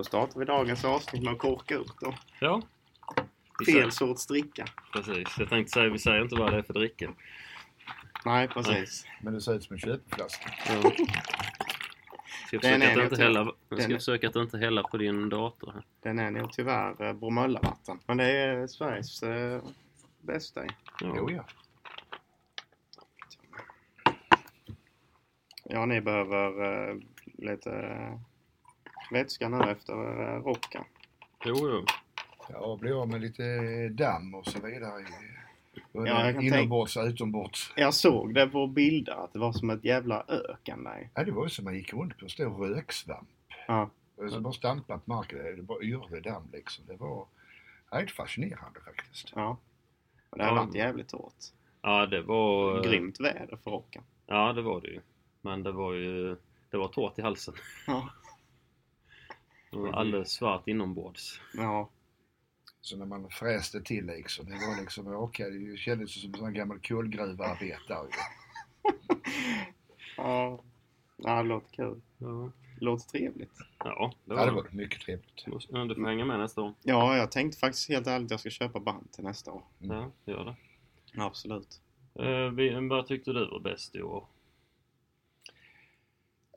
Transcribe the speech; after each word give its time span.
Då 0.00 0.04
startar 0.04 0.38
vi 0.40 0.44
dagens 0.44 0.84
avsnitt 0.84 1.22
med 1.22 1.32
att 1.32 1.38
korka 1.38 1.76
upp 1.76 2.00
då. 2.00 2.14
Ja. 2.38 2.62
Fel 3.66 3.92
sorts 3.92 4.26
dricka. 4.26 4.66
Precis. 4.92 5.38
Jag 5.38 5.48
tänkte 5.48 5.72
säga, 5.72 5.88
vi 5.88 5.98
säger 5.98 6.22
inte 6.22 6.34
vad 6.34 6.52
det 6.52 6.58
är 6.58 6.62
för 6.62 6.74
dricka. 6.74 7.10
Nej, 8.24 8.48
precis. 8.48 9.06
Men 9.22 9.34
det 9.34 9.40
ser 9.40 9.54
ut 9.54 9.64
som 9.64 9.74
en 9.74 9.80
köpflaska. 9.80 10.50
Ja. 10.68 10.92
Ska 12.46 12.58
Den 12.58 12.82
är 12.82 13.02
inte 13.02 13.22
hälla, 13.22 13.52
jag 13.68 13.78
ska 13.78 13.88
den 13.88 13.98
försöka 13.98 14.28
att 14.28 14.36
inte 14.36 14.58
hälla 14.58 14.82
på 14.82 14.96
din 14.96 15.28
dator. 15.28 15.72
här. 15.72 15.84
Den 16.02 16.18
är 16.18 16.30
nog 16.30 16.52
tyvärr 16.52 17.02
eh, 17.02 17.12
Bromöllavatten. 17.12 17.98
Men 18.06 18.16
det 18.16 18.30
är 18.30 18.66
Sveriges 18.66 19.22
eh, 19.22 19.62
bästa 20.20 20.64
i. 20.64 20.68
Ja. 21.00 21.14
Jo, 21.16 21.30
ja. 21.30 21.44
Ja, 25.64 25.86
ni 25.86 26.00
behöver 26.00 26.88
eh, 26.90 26.96
lite 27.38 27.70
eh, 29.10 29.18
vätska 29.18 29.48
nu 29.48 29.70
efter 29.70 29.92
eh, 29.92 30.42
rocken. 30.42 30.84
Jo, 31.44 31.56
jo. 31.60 31.84
Ja, 32.48 32.76
blir 32.80 33.02
av 33.02 33.08
med 33.08 33.20
lite 33.20 33.42
damm 33.88 34.34
och 34.34 34.46
så 34.46 34.66
vidare. 34.66 35.04
Både 35.92 36.08
Ja, 36.10 36.24
jag 36.26 36.34
kan 36.34 36.42
Inombords 36.44 36.96
och 36.96 37.04
utombords. 37.04 37.72
Jag 37.76 37.94
såg 37.94 38.34
det 38.34 38.46
på 38.46 38.66
bilder 38.66 39.12
att 39.24 39.32
det 39.32 39.38
var 39.38 39.52
som 39.52 39.70
ett 39.70 39.84
jävla 39.84 40.24
öken 40.28 40.84
där. 40.84 41.08
Ja, 41.14 41.24
det 41.24 41.30
var 41.32 41.44
ju 41.44 41.50
som 41.50 41.64
man 41.64 41.74
gick 41.74 41.92
runt 41.92 42.18
på 42.18 42.24
en 42.24 42.30
stor 42.30 42.66
röksvamp. 42.66 43.28
Ja. 43.66 43.90
Och 44.16 44.30
så 44.30 44.40
bara 44.40 44.52
stampa 44.52 44.98
på 44.98 45.02
marken. 45.12 45.38
Det 45.56 45.62
bara 45.62 45.82
yrde 45.82 46.20
damm 46.20 46.48
liksom. 46.52 46.84
Det 46.86 46.96
var 46.96 47.26
rätt 47.90 48.10
fascinerande 48.10 48.80
faktiskt. 48.84 49.32
ja. 49.34 49.56
Och 50.30 50.38
det 50.38 50.44
har 50.44 50.56
Ja. 50.56 50.64
varit 50.64 50.74
jävligt 50.74 51.12
hårt. 51.12 51.34
Ja, 51.82 52.06
det 52.06 52.22
var... 52.22 52.82
Grymt 52.84 53.20
väder 53.20 53.58
för 53.64 53.70
rocken. 53.70 54.02
Ja, 54.26 54.52
det 54.52 54.62
var 54.62 54.80
det 54.80 54.88
ju. 54.88 55.00
Men 55.40 55.62
det 55.62 55.72
var 55.72 55.92
ju... 55.92 56.36
Det 56.70 56.76
var 56.76 56.88
torrt 56.88 57.18
i 57.18 57.22
halsen. 57.22 57.54
Ja. 57.86 58.08
Det 59.70 59.78
var 59.78 59.92
alldeles 59.92 60.30
svart 60.32 60.68
inombords. 60.68 61.40
Ja. 61.54 61.90
Så 62.80 62.96
när 62.96 63.06
man 63.06 63.30
fräste 63.30 63.80
till 63.82 64.06
liksom. 64.06 64.46
Det 64.46 64.52
var 64.52 64.80
liksom, 64.80 65.14
okej, 65.14 65.50
det 65.50 65.76
kändes 65.76 66.22
som 66.22 66.44
en 66.46 66.54
gammal 66.54 66.78
kolgruvearbetare. 66.78 68.08
Ja. 70.16 70.62
Ja, 71.16 71.42
det 71.42 71.48
låter 71.48 71.70
kul. 71.76 72.00
Ja, 72.18 72.50
Det 72.78 72.84
låter 72.84 73.08
trevligt. 73.08 73.52
ja 73.78 74.12
det 74.24 74.34
Ja, 74.34 74.44
det 74.46 74.52
var 74.52 74.62
var 74.62 74.70
mycket 74.72 75.00
trevligt. 75.00 75.44
Ja, 75.68 75.84
du 75.84 75.94
får 75.94 76.06
hänga 76.06 76.24
med 76.24 76.38
nästa 76.38 76.62
år. 76.62 76.74
Ja, 76.82 77.16
jag 77.16 77.30
tänkte 77.32 77.58
faktiskt 77.58 77.88
helt 77.88 78.06
ärligt 78.06 78.26
att 78.26 78.30
jag 78.30 78.40
ska 78.40 78.50
köpa 78.50 78.80
band 78.80 79.12
till 79.12 79.24
nästa 79.24 79.52
år. 79.52 79.62
Ja, 79.78 80.10
gör 80.24 80.44
det. 80.44 80.56
Absolut. 81.22 81.80
Eh, 82.14 82.50
vi, 82.50 82.88
vad 82.88 83.06
tyckte 83.06 83.32
du 83.32 83.50
var 83.50 83.60
bäst 83.60 83.96
i 83.96 84.02
år? 84.02 84.26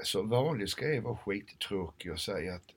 Som 0.04 0.30
vanligt 0.30 0.70
ska 0.70 0.88
jag 0.88 1.02
vara 1.02 1.18
skittråkig 1.18 2.12
och 2.12 2.20
säga 2.20 2.56
att 2.56 2.68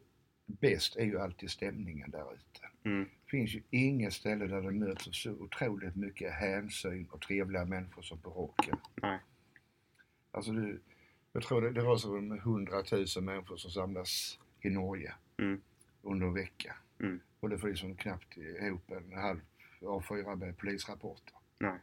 bäst 0.46 0.96
är 0.96 1.04
ju 1.04 1.18
alltid 1.20 1.50
stämningen 1.50 2.10
där 2.10 2.34
ute. 2.34 2.68
Mm. 2.84 3.04
Det 3.24 3.30
finns 3.30 3.54
ju 3.54 3.62
inget 3.70 4.12
ställe 4.12 4.46
där 4.46 4.62
det 4.62 4.70
möts 4.70 5.08
av 5.08 5.12
så 5.12 5.30
otroligt 5.30 5.96
mycket 5.96 6.32
hänsyn 6.32 7.06
och 7.10 7.20
trevliga 7.20 7.64
människor 7.64 8.02
som 8.02 8.18
på 8.18 8.30
Rocken. 8.30 8.76
Nej. 9.02 9.18
Alltså 10.30 10.52
du, 10.52 10.80
jag 11.32 11.42
tror 11.42 11.60
det, 11.62 11.70
det 11.72 11.80
rör 11.80 11.96
sig 11.96 12.10
om 12.10 12.32
100 12.32 12.72
000 13.16 13.24
människor 13.24 13.56
som 13.56 13.70
samlas 13.70 14.38
i 14.60 14.70
Norge 14.70 15.14
Mm. 15.38 15.60
under 16.02 16.26
en 16.26 16.34
vecka. 16.34 16.76
Mm. 17.00 17.20
Och 17.40 17.48
det 17.50 17.58
får 17.58 17.68
liksom 17.68 17.96
knappt 17.96 18.36
ihop 18.36 18.90
en 18.90 19.12
halv 19.18 19.40
A4 19.80 20.36
med 20.36 20.58
polisrapporter. 20.58 21.34
Nej. 21.58 21.78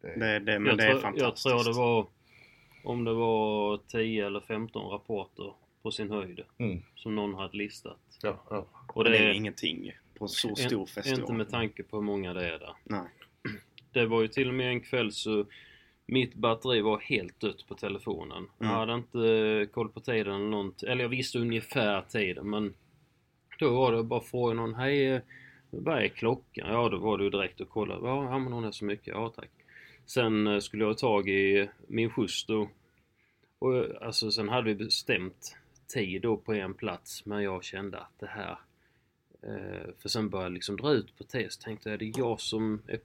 Det, 0.00 0.08
Det, 0.18 0.38
det, 0.38 0.58
men 0.58 0.66
jag, 0.66 0.78
det 0.78 0.84
är 0.84 0.88
tror, 0.90 0.92
jag 0.94 1.02
fantastiskt. 1.02 1.42
tror 1.48 1.64
det 1.72 1.78
var... 1.78 2.06
Om 2.84 3.04
det 3.04 3.14
var 3.14 3.78
10 3.88 4.26
eller 4.26 4.40
15 4.40 4.90
rapporter 4.90 5.54
på 5.84 5.90
sin 5.90 6.10
höjd. 6.10 6.40
Mm. 6.58 6.82
Som 6.94 7.14
någon 7.14 7.34
hade 7.34 7.56
listat. 7.56 7.98
ja, 8.22 8.42
ja. 8.50 8.66
Och 8.94 9.04
det, 9.04 9.10
det 9.10 9.18
är 9.18 9.22
är 9.28 9.32
ingenting 9.32 9.92
på 10.18 10.28
så 10.28 10.48
en- 10.48 10.56
stor 10.56 10.86
festival. 10.86 11.20
inte 11.20 11.32
med 11.32 11.48
tanke 11.50 11.82
på 11.82 11.96
hur 11.96 12.04
många 12.04 12.34
det 12.34 12.46
är 12.54 12.58
där. 12.58 12.74
Nej. 12.84 13.08
Det 13.92 14.06
var 14.06 14.22
ju 14.22 14.28
till 14.28 14.48
och 14.48 14.54
med 14.54 14.68
en 14.68 14.80
kväll 14.80 15.12
så 15.12 15.46
mitt 16.06 16.34
batteri 16.34 16.80
var 16.80 16.98
helt 17.00 17.40
dött 17.40 17.66
på 17.68 17.74
telefonen. 17.74 18.46
Jag 18.58 18.66
Mm. 18.66 18.78
hade 18.78 18.94
inte 18.94 19.72
koll 19.72 19.88
på 19.88 20.00
tiden 20.00 20.34
eller 20.34 20.48
någonting. 20.50 20.88
Eller 20.88 21.04
jag 21.04 21.08
visste 21.08 21.38
ungefär 21.38 22.02
tiden 22.02 22.50
men 22.50 22.74
då 23.58 23.70
var 23.74 23.92
det 23.92 24.02
bara 24.02 24.20
fråga 24.20 24.54
någon 24.54 24.74
Hej, 24.74 25.06
eh, 25.06 25.20
vad 25.70 26.02
är 26.02 26.08
klockan? 26.08 26.68
Ja, 26.72 26.88
då 26.88 26.98
var 26.98 27.18
det 27.18 27.24
ju 27.24 27.30
direkt 27.30 27.60
att 27.60 27.68
kolla. 27.68 27.98
Ja, 28.02 28.38
men 28.38 28.52
hon 28.52 28.64
är 28.64 28.70
så 28.70 28.84
mycket. 28.84 29.06
Ja, 29.06 29.32
tack. 29.36 29.50
Sen 30.06 30.46
eh, 30.46 30.58
skulle 30.58 30.82
jag 30.82 30.88
ha 30.90 30.94
tag 30.94 31.28
i 31.28 31.68
min 31.88 32.10
skjuts 32.10 32.46
då. 32.46 32.68
Och 33.58 33.76
eh, 33.76 33.84
alltså 34.00 34.30
sen 34.30 34.48
hade 34.48 34.62
vi 34.68 34.74
bestämt 34.74 35.56
tid 35.86 36.22
då 36.22 36.36
på 36.36 36.54
en 36.54 36.74
plats 36.74 37.26
men 37.26 37.42
jag 37.42 37.64
kände 37.64 37.98
att 37.98 38.18
det 38.18 38.26
här 38.26 38.58
eh, 39.42 39.90
för 39.98 40.08
sen 40.08 40.30
började 40.30 40.46
jag 40.46 40.52
liksom 40.52 40.76
dra 40.76 40.92
ut 40.92 41.18
på 41.18 41.24
test. 41.24 41.62
Tänkte 41.62 41.90
jag, 41.90 41.98
det 41.98 42.04
är 42.04 42.12
jag 42.18 42.40
som 42.40 42.82
är, 42.86 43.00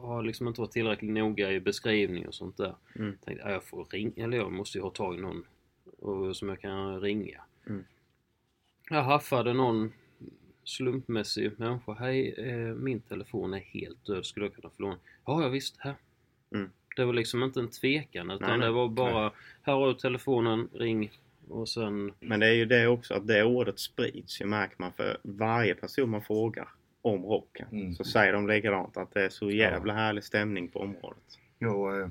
har 0.00 0.22
liksom 0.22 0.48
inte 0.48 0.60
varit 0.60 0.72
tillräckligt 0.72 1.10
noga 1.10 1.52
i 1.52 1.60
beskrivning 1.60 2.26
och 2.26 2.34
sånt 2.34 2.56
där. 2.56 2.74
Mm. 2.96 3.16
Tänkte, 3.24 3.44
ja, 3.44 3.52
jag 3.52 3.64
får 3.64 3.84
ringa, 3.84 4.24
eller 4.24 4.36
jag 4.36 4.52
måste 4.52 4.78
ju 4.78 4.82
ha 4.82 4.90
tag 4.90 5.18
i 5.18 5.20
någon 5.20 5.46
och, 5.98 6.36
som 6.36 6.48
jag 6.48 6.60
kan 6.60 7.00
ringa. 7.00 7.40
Mm. 7.66 7.84
Jag 8.90 9.02
haffade 9.02 9.52
någon 9.52 9.92
slumpmässig 10.64 11.52
människa. 11.58 11.92
Hej, 11.92 12.34
eh, 12.38 12.74
min 12.74 13.00
telefon 13.00 13.54
är 13.54 13.58
helt 13.58 14.06
död. 14.06 14.26
Skulle 14.26 14.46
jag 14.46 14.54
kunna 14.54 14.70
få 14.70 14.82
låna? 14.82 14.98
Ja, 15.26 15.42
jag 15.42 15.50
visst. 15.50 15.76
Här. 15.78 15.94
Mm. 16.54 16.70
Det 16.96 17.04
var 17.04 17.12
liksom 17.12 17.42
inte 17.42 17.60
en 17.60 17.70
tvekan 17.70 18.30
utan 18.30 18.48
Nej, 18.48 18.58
nej. 18.58 18.66
det 18.66 18.72
var 18.72 18.88
bara 18.88 19.32
här 19.62 19.72
har 19.72 19.88
du 19.88 19.94
telefonen, 19.94 20.68
ring 20.72 21.10
och 21.48 21.68
sen 21.68 22.12
Men 22.20 22.40
det 22.40 22.46
är 22.46 22.52
ju 22.52 22.64
det 22.64 22.86
också 22.86 23.14
att 23.14 23.26
det 23.26 23.44
ordet 23.44 23.78
sprids 23.78 24.40
ju 24.40 24.46
märker 24.46 24.76
man 24.78 24.92
för 24.92 25.18
varje 25.22 25.74
person 25.74 26.10
man 26.10 26.22
frågar 26.22 26.68
om 27.02 27.24
rocken. 27.24 27.66
Mm. 27.72 27.94
Så 27.94 28.04
säger 28.04 28.32
de 28.32 28.48
likadant 28.48 28.96
att 28.96 29.14
det 29.14 29.24
är 29.24 29.28
så 29.28 29.50
jävla 29.50 29.94
härlig 29.94 30.24
stämning 30.24 30.68
på 30.68 30.78
området. 30.78 31.38
Jag, 31.58 32.00
eh, 32.00 32.08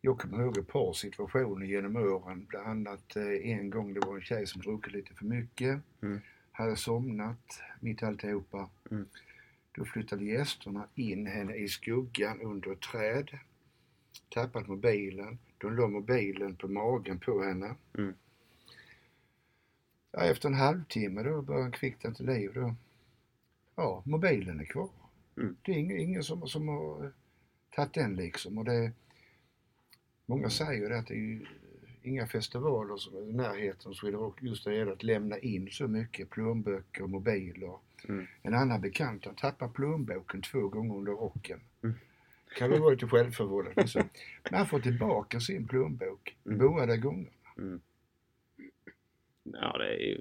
jag 0.00 0.18
kommer 0.18 0.42
ihåg 0.42 0.58
ett 0.58 0.68
par 0.68 0.92
situationer 0.92 1.66
genom 1.66 1.96
åren. 1.96 2.46
Bland 2.48 2.66
annat 2.66 3.16
eh, 3.16 3.50
en 3.50 3.70
gång 3.70 3.94
det 3.94 4.00
var 4.06 4.16
en 4.16 4.22
tjej 4.22 4.46
som 4.46 4.60
druckit 4.60 4.92
lite 4.92 5.14
för 5.14 5.24
mycket. 5.24 5.80
Mm. 6.02 6.20
Hade 6.52 6.76
somnat 6.76 7.62
mitt 7.80 8.02
i 8.02 8.04
alltihopa. 8.04 8.68
Mm. 8.90 9.08
Då 9.72 9.84
flyttade 9.84 10.24
gästerna 10.24 10.86
in 10.94 11.26
henne 11.26 11.54
i 11.54 11.68
skuggan 11.68 12.40
under 12.40 12.72
ett 12.72 12.80
träd. 12.80 13.30
Tappat 14.28 14.68
mobilen. 14.68 15.38
De 15.58 15.76
la 15.76 15.88
mobilen 15.88 16.56
på 16.56 16.68
magen 16.68 17.18
på 17.18 17.42
henne. 17.42 17.74
Mm. 17.98 18.14
Ja, 20.12 20.20
efter 20.24 20.48
en 20.48 20.54
halvtimme 20.54 21.22
då 21.22 21.42
började 21.42 21.64
hon 21.64 21.72
kvickna 21.72 22.14
till 22.14 22.26
liv 22.26 22.50
då. 22.54 22.74
Ja, 23.76 24.02
mobilen 24.06 24.60
är 24.60 24.64
kvar. 24.64 24.88
Mm. 25.36 25.56
Det 25.62 25.72
är 25.72 25.76
ingen, 25.76 25.98
ingen 25.98 26.22
som, 26.22 26.48
som 26.48 26.68
har 26.68 27.04
eh, 27.04 27.10
tagit 27.76 27.94
den 27.94 28.16
liksom. 28.16 28.58
Och 28.58 28.64
det, 28.64 28.92
många 30.26 30.50
säger 30.50 30.88
det 30.90 30.98
att 30.98 31.06
det 31.06 31.14
är 31.14 31.18
ju 31.18 31.46
inga 32.02 32.26
festivaler 32.26 32.96
som 32.96 33.16
är 33.16 33.28
i 33.28 33.32
närheten 33.32 33.80
som 33.82 33.94
Sweden 33.94 34.20
Rock 34.20 34.42
just 34.42 34.64
det 34.64 34.76
är 34.76 34.86
att 34.86 35.02
lämna 35.02 35.38
in 35.38 35.68
så 35.70 35.88
mycket 35.88 36.30
plånböcker 36.30 37.02
och 37.02 37.10
mobiler. 37.10 37.72
Mm. 38.08 38.26
En 38.42 38.54
annan 38.54 38.80
bekant 38.80 39.24
han 39.24 39.34
tappade 39.34 39.72
plånboken 39.72 40.42
två 40.42 40.68
gånger 40.68 40.94
under 40.96 41.12
rocken. 41.12 41.60
Mm. 41.82 41.94
Kan 42.56 42.70
väl 42.70 42.80
vara 42.80 42.90
lite 42.90 43.06
självförvållat. 43.06 43.76
liksom. 43.76 44.02
Men 44.44 44.54
han 44.54 44.66
får 44.66 44.80
tillbaka 44.80 45.40
sin 45.40 45.68
plånbok 45.68 46.36
Mm. 46.46 46.58
båda 46.58 46.96
gångerna. 46.96 47.30
Mm. 47.58 47.80
Ja, 49.60 49.78
det 49.78 49.88
är 49.94 49.98
ju... 49.98 50.20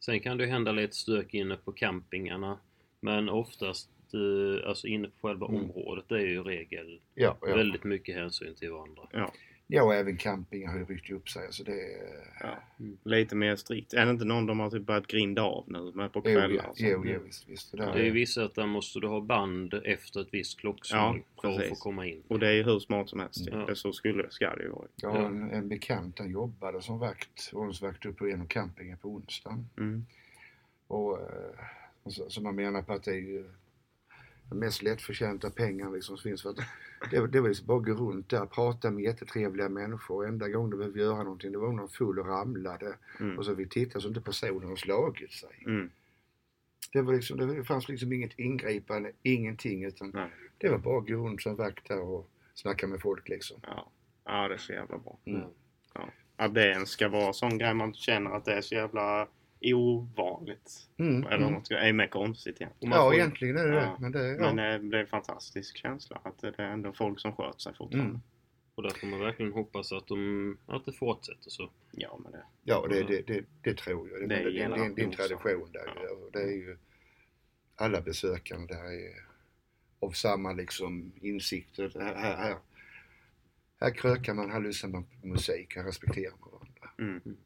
Sen 0.00 0.20
kan 0.20 0.38
det 0.38 0.46
hända 0.46 0.72
lite 0.72 0.96
stök 0.96 1.34
inne 1.34 1.56
på 1.56 1.72
campingarna. 1.72 2.58
Men 3.00 3.28
oftast, 3.28 3.90
eh, 4.14 4.68
alltså 4.68 4.86
inne 4.86 5.08
på 5.08 5.28
själva 5.28 5.46
Mm. 5.48 5.60
området, 5.60 6.04
det 6.08 6.14
är 6.14 6.26
ju 6.26 6.34
i 6.34 6.38
regel 6.42 7.00
Ja, 7.14 7.36
ja. 7.40 7.54
väldigt 7.56 7.84
mycket 7.84 8.14
hänsyn 8.14 8.54
till 8.54 8.70
varandra. 8.70 9.02
Ja, 9.12 9.32
ja 9.70 9.82
och 9.82 9.94
även 9.94 10.16
campingar 10.16 10.70
har 10.70 10.78
ju 10.78 10.84
ryckt 10.84 11.10
upp 11.10 11.28
sig. 11.28 11.46
Så 11.50 11.62
det 11.62 11.72
är, 11.72 12.34
ja. 12.40 12.62
Lite 13.04 13.34
mer 13.34 13.56
strikt. 13.56 13.92
Är 13.92 14.04
det 14.04 14.10
inte 14.10 14.24
någon 14.24 14.46
de 14.46 14.60
har 14.60 14.70
typ 14.70 14.86
börjat 14.86 15.06
grinda 15.06 15.42
av 15.42 15.64
nu 15.68 15.92
med 15.94 16.12
på 16.12 16.22
jo, 16.24 16.32
kvällar 16.32 16.64
sånt? 16.64 16.76
jo, 16.80 17.02
jo, 17.06 17.20
visst, 17.24 17.48
visst. 17.48 17.70
Det 17.70 17.76
där 17.76 17.92
Det 17.92 18.00
är 18.00 18.04
ju 18.04 18.10
vissa 18.10 18.44
att 18.44 18.54
där 18.54 18.66
måste 18.66 19.00
du 19.00 19.06
ha 19.06 19.20
band 19.20 19.74
efter 19.84 20.20
ett 20.20 20.28
visst 20.30 20.60
klockslag 20.60 21.22
Ja, 21.36 21.42
för 21.42 21.60
att 21.60 21.68
få 21.68 21.74
komma 21.74 22.06
in. 22.06 22.22
Och 22.28 22.38
det 22.38 22.48
är 22.48 22.52
ju 22.52 22.62
hur 22.62 22.78
smart 22.78 23.08
som 23.08 23.20
helst. 23.20 23.48
Ja. 23.50 23.56
Det 23.56 23.76
så 23.76 23.92
skulle, 23.92 24.30
ska 24.30 24.54
det 24.56 24.62
ju 24.62 24.70
vara. 24.70 24.86
jag 24.96 25.10
har 25.10 25.26
en, 25.26 25.50
en 25.50 25.68
bekant, 25.68 26.18
han 26.18 26.30
jobbade 26.30 26.82
som 26.82 26.98
vakt, 26.98 27.50
ordningsvakt 27.52 28.06
uppe 28.06 28.18
på 28.18 28.26
en 28.26 28.46
campingen 28.46 28.98
på 28.98 29.08
onsdagen. 29.08 29.68
Mm. 29.78 30.06
Och, 30.86 31.18
eh, 31.18 31.24
och 32.02 32.12
så, 32.12 32.30
så 32.30 32.42
man 32.42 32.54
menar 32.54 32.82
på 32.82 32.92
att 32.92 33.04
det 33.04 33.10
är 33.10 33.20
ju 33.20 33.44
de 34.50 34.58
mest 34.58 34.82
lättförtjänta 34.82 35.50
pengarna 35.50 35.90
liksom 35.90 36.16
som 36.16 36.22
finns. 36.22 36.42
För 36.42 36.50
att 36.50 36.56
det, 37.10 37.26
det 37.26 37.40
var 37.40 37.48
liksom 37.48 37.66
bara 37.66 37.78
att 37.78 37.84
gå 37.84 37.92
runt 37.92 38.28
där, 38.28 38.46
prata 38.46 38.90
med 38.90 39.04
jättetrevliga 39.04 39.68
människor. 39.68 40.16
Och 40.16 40.26
enda 40.26 40.48
gången 40.48 40.70
du 40.70 40.76
behövde 40.76 41.00
göra 41.00 41.22
någonting, 41.22 41.52
det 41.52 41.58
var 41.58 41.68
om 41.68 41.76
någon 41.76 41.88
full 41.88 42.18
och 42.18 42.26
ramlade. 42.26 42.94
Mm. 43.20 43.38
Och 43.38 43.44
så 43.44 43.54
vi 43.54 43.66
tittade 43.66 44.00
så 44.00 44.08
inte 44.08 44.20
personen 44.20 44.68
har 44.68 44.76
slagit 44.76 45.32
sig. 45.32 45.64
Mm. 45.66 45.90
Det, 46.92 47.02
var 47.02 47.14
liksom, 47.14 47.38
det 47.38 47.64
fanns 47.64 47.88
liksom 47.88 48.12
inget 48.12 48.38
ingripande, 48.38 49.12
ingenting. 49.22 49.84
Utan 49.84 50.10
Nej. 50.10 50.30
det 50.58 50.68
var 50.68 50.78
bara 50.78 50.98
att 50.98 51.06
gå 51.06 51.14
runt 51.14 51.42
som 51.42 51.56
vakt 51.56 51.88
där 51.88 52.00
och 52.00 52.30
snacka 52.54 52.86
med 52.86 53.00
folk 53.00 53.28
liksom. 53.28 53.60
Ja. 53.62 53.90
ja, 54.24 54.48
det 54.48 54.54
är 54.54 54.58
så 54.58 54.72
jävla 54.72 54.98
bra. 54.98 55.18
Mm. 55.24 55.42
Att 56.36 56.54
det 56.54 56.68
ens 56.68 56.88
ska 56.88 57.08
vara 57.08 57.32
sån 57.32 57.58
grej 57.58 57.74
man 57.74 57.94
känner 57.94 58.30
att 58.30 58.44
det 58.44 58.52
är 58.52 58.60
så 58.60 58.74
jävla 58.74 59.28
ovanligt. 59.62 60.88
Mm, 60.98 61.26
Eller 61.26 61.48
mm. 61.48 61.64
ska, 61.64 61.76
är 61.78 61.92
mer 61.92 62.06
konstigt 62.06 62.60
igen. 62.60 62.72
Och 62.78 62.88
man 62.88 62.98
Ja, 62.98 63.04
får- 63.04 63.14
egentligen 63.14 63.56
är 63.56 63.66
det 63.66 63.74
Ja. 63.74 63.80
det. 63.80 63.96
Men 64.00 64.12
det, 64.12 64.26
ja. 64.28 64.52
Men 64.52 64.58
eh, 64.84 64.90
det 64.90 64.96
är 64.96 65.00
en 65.00 65.06
fantastisk 65.06 65.76
känsla 65.76 66.20
att 66.24 66.38
det 66.38 66.54
är 66.58 66.62
ändå 66.62 66.92
folk 66.92 67.20
som 67.20 67.32
sköter 67.36 67.58
sig 67.58 67.74
fortfarande. 67.74 68.10
Mm. 68.10 68.20
Och 68.74 68.82
där 68.82 68.90
får 68.90 69.06
man 69.06 69.20
verkligen 69.20 69.52
hoppas 69.52 69.92
att, 69.92 70.06
de, 70.06 70.58
att 70.66 70.84
det 70.84 70.92
fortsätter 70.92 71.50
så. 71.50 71.70
Ja, 71.90 72.18
men 72.22 72.32
det. 72.32 72.42
Ja, 72.62 72.86
det, 72.90 73.02
det, 73.02 73.22
det, 73.26 73.44
det 73.62 73.74
tror 73.76 74.10
jag. 74.10 74.20
Det, 74.20 74.26
Det 74.26 74.34
det, 74.34 74.44
det, 74.44 74.50
det, 74.50 74.60
är 74.60 74.64
en- 74.64 74.70
det 74.70 74.80
är 74.80 74.84
en 74.86 74.96
gäller 74.96 75.12
tradition 75.28 75.72
där. 75.72 75.92
Ja. 76.04 76.10
Och 76.10 76.32
Det 76.32 76.42
är 76.42 76.52
ju 76.56 76.76
alla 77.76 78.00
besökande 78.00 78.74
där 78.74 78.84
är 78.84 79.24
av 80.00 80.10
samma 80.10 80.52
liksom 80.52 81.12
insikter. 81.20 81.92
Här, 82.00 82.14
här, 82.14 82.36
här, 82.36 82.56
här 83.80 83.90
krökar 83.94 84.34
man, 84.34 84.50
här 84.50 84.60
lyssnar 84.60 84.90
man 84.90 85.04
på 85.04 85.26
musik, 85.26 85.76
här 85.76 85.84
respekterar 85.84 86.34
man 86.40 86.50
varandra. 86.52 86.90
Mm. 86.98 87.36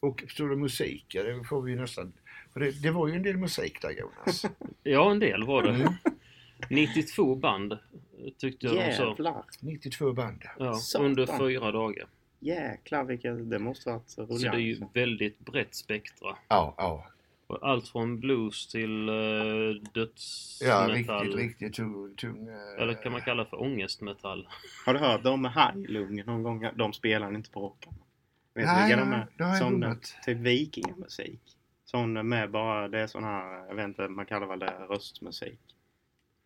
Och 0.00 0.20
förstår 0.20 0.48
du 0.48 0.56
musik, 0.56 1.06
ja, 1.08 1.22
det 1.22 1.44
får 1.44 1.62
vi 1.62 1.72
ju 1.72 1.80
nästan... 1.80 2.12
För 2.52 2.60
det, 2.60 2.82
det 2.82 2.90
var 2.90 3.08
ju 3.08 3.14
en 3.14 3.22
del 3.22 3.36
musik 3.36 3.82
där 3.82 3.90
Jonas. 3.90 4.44
Ja, 4.82 5.10
en 5.10 5.18
del 5.18 5.44
var 5.44 5.62
det. 5.62 5.70
Mm. 5.70 5.92
92 6.70 7.34
band 7.34 7.78
tyckte 8.38 8.66
jag 8.66 8.74
de. 8.74 8.80
Jävlar! 8.80 9.44
92 9.60 10.12
band. 10.12 10.42
Ja, 10.58 10.74
Satan. 10.74 11.06
under 11.06 11.38
fyra 11.38 11.72
dagar. 11.72 12.06
Jäklar 12.40 13.04
vilket... 13.04 13.50
Det 13.50 13.58
måste 13.58 13.90
varit 13.90 14.10
Så 14.10 14.22
ruljant. 14.22 14.56
det 14.56 14.62
är 14.62 14.66
ju 14.66 14.80
väldigt 14.94 15.38
brett 15.38 15.74
spektra. 15.74 16.36
Ja, 16.48 16.74
ja. 16.78 17.06
Och 17.46 17.68
Allt 17.68 17.88
från 17.88 18.20
blues 18.20 18.68
till 18.68 19.08
uh, 19.08 19.16
Ja, 19.16 19.80
dödsmetall. 19.94 21.26
riktigt, 21.26 21.40
riktigt 21.40 21.74
tung... 21.74 22.14
tung 22.16 22.48
eh, 22.48 22.82
Eller 22.82 23.02
kan 23.02 23.12
man 23.12 23.20
kalla 23.20 23.44
för 23.44 23.62
ångestmetall. 23.62 24.48
Har 24.86 24.94
du 24.94 25.00
hört 25.00 25.22
dem 25.22 25.42
med 25.42 25.52
Hajlung 25.52 26.24
någon 26.24 26.42
gång? 26.42 26.68
De 26.74 26.92
spelar 26.92 27.34
inte 27.34 27.50
på 27.50 27.60
rocken. 27.60 27.92
Vet 28.54 28.66
Nej, 28.66 28.76
du 28.90 28.96
vilka 28.96 29.00
de 29.04 29.10
det 29.10 29.16
är? 29.16 29.26
det 29.36 29.44
har 29.44 29.56
Sån 29.56 30.00
typ 30.24 30.38
vikingamusik. 30.38 31.40
Sån 31.84 32.28
med 32.28 32.50
bara, 32.50 32.88
det 32.88 33.00
är 33.00 33.06
sån 33.06 33.24
här, 33.24 33.66
jag 33.68 33.74
vet 33.74 33.84
inte, 33.84 34.08
man 34.08 34.26
kallar 34.26 34.46
väl 34.46 34.58
det 34.58 34.70
röstmusik. 34.88 35.60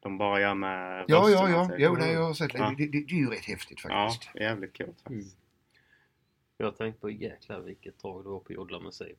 De 0.01 0.19
bara 0.19 0.41
gör 0.41 0.55
med 0.55 1.05
Ja, 1.09 1.17
rösterna, 1.19 1.51
ja, 1.51 1.57
ja. 1.63 1.69
typ. 1.69 1.77
Jo, 1.79 1.95
det 1.95 2.03
har 2.05 2.13
jag 2.13 2.37
sett. 2.37 2.55
Ja. 2.55 2.75
Det, 2.79 2.87
det, 2.87 3.05
det 3.07 3.15
är 3.15 3.19
ju 3.19 3.31
rätt 3.31 3.45
häftigt 3.45 3.81
Ja, 3.85 4.09
faktiskt. 4.11 4.35
jävligt 4.35 4.79
coolt 4.79 5.01
faktiskt. 5.01 5.37
Jag 6.57 6.77
tänkte 6.77 7.01
på 7.01 7.11
jäklar 7.11 7.61
vilket 7.61 7.99
drag 7.99 8.25
det 8.25 8.29
var 8.29 8.41
på 8.41 8.53
Jodla 8.53 8.81
Museum. 8.81 9.17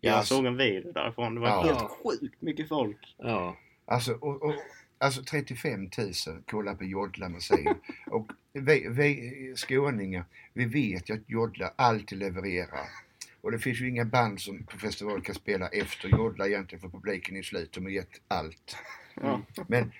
Jag 0.00 0.18
Ja, 0.18 0.22
såg 0.22 0.46
en 0.46 0.56
video 0.56 0.92
därifrån. 0.92 1.34
Det 1.34 1.40
var 1.40 1.48
Ja. 1.48 1.62
helt 1.62 1.90
sjukt 1.90 2.42
mycket 2.42 2.68
folk. 2.68 3.14
Ja, 3.18 3.56
Alltså, 3.84 4.12
och, 4.14 4.42
och, 4.42 4.54
alltså 5.00 5.22
35 5.22 5.90
000 5.98 6.12
kollar 6.46 6.74
på 6.74 6.84
Jodla 6.84 7.28
museum. 7.28 7.74
och 8.06 8.32
vi, 8.52 8.86
vi 8.88 9.52
skåningar, 9.56 10.24
vi 10.52 10.64
vet 10.64 11.10
ju 11.10 11.14
att 11.14 11.30
Jodla 11.30 11.72
alltid 11.76 12.18
levererar. 12.18 12.88
Och 13.40 13.52
det 13.52 13.58
finns 13.58 13.80
ju 13.80 13.88
inga 13.88 14.04
band 14.04 14.40
som 14.40 14.64
på 14.64 14.78
festival 14.78 15.22
kan 15.22 15.34
spela 15.34 15.68
efter 15.68 16.08
Jodla 16.08 16.46
egentligen 16.46 16.80
för 16.80 16.88
publiken 16.88 17.36
är 17.36 17.42
slut. 17.42 17.72
De 17.72 17.84
har 17.84 17.90
gett 17.90 18.20
allt. 18.28 18.76
Ja. 19.14 19.42
Men 19.66 19.92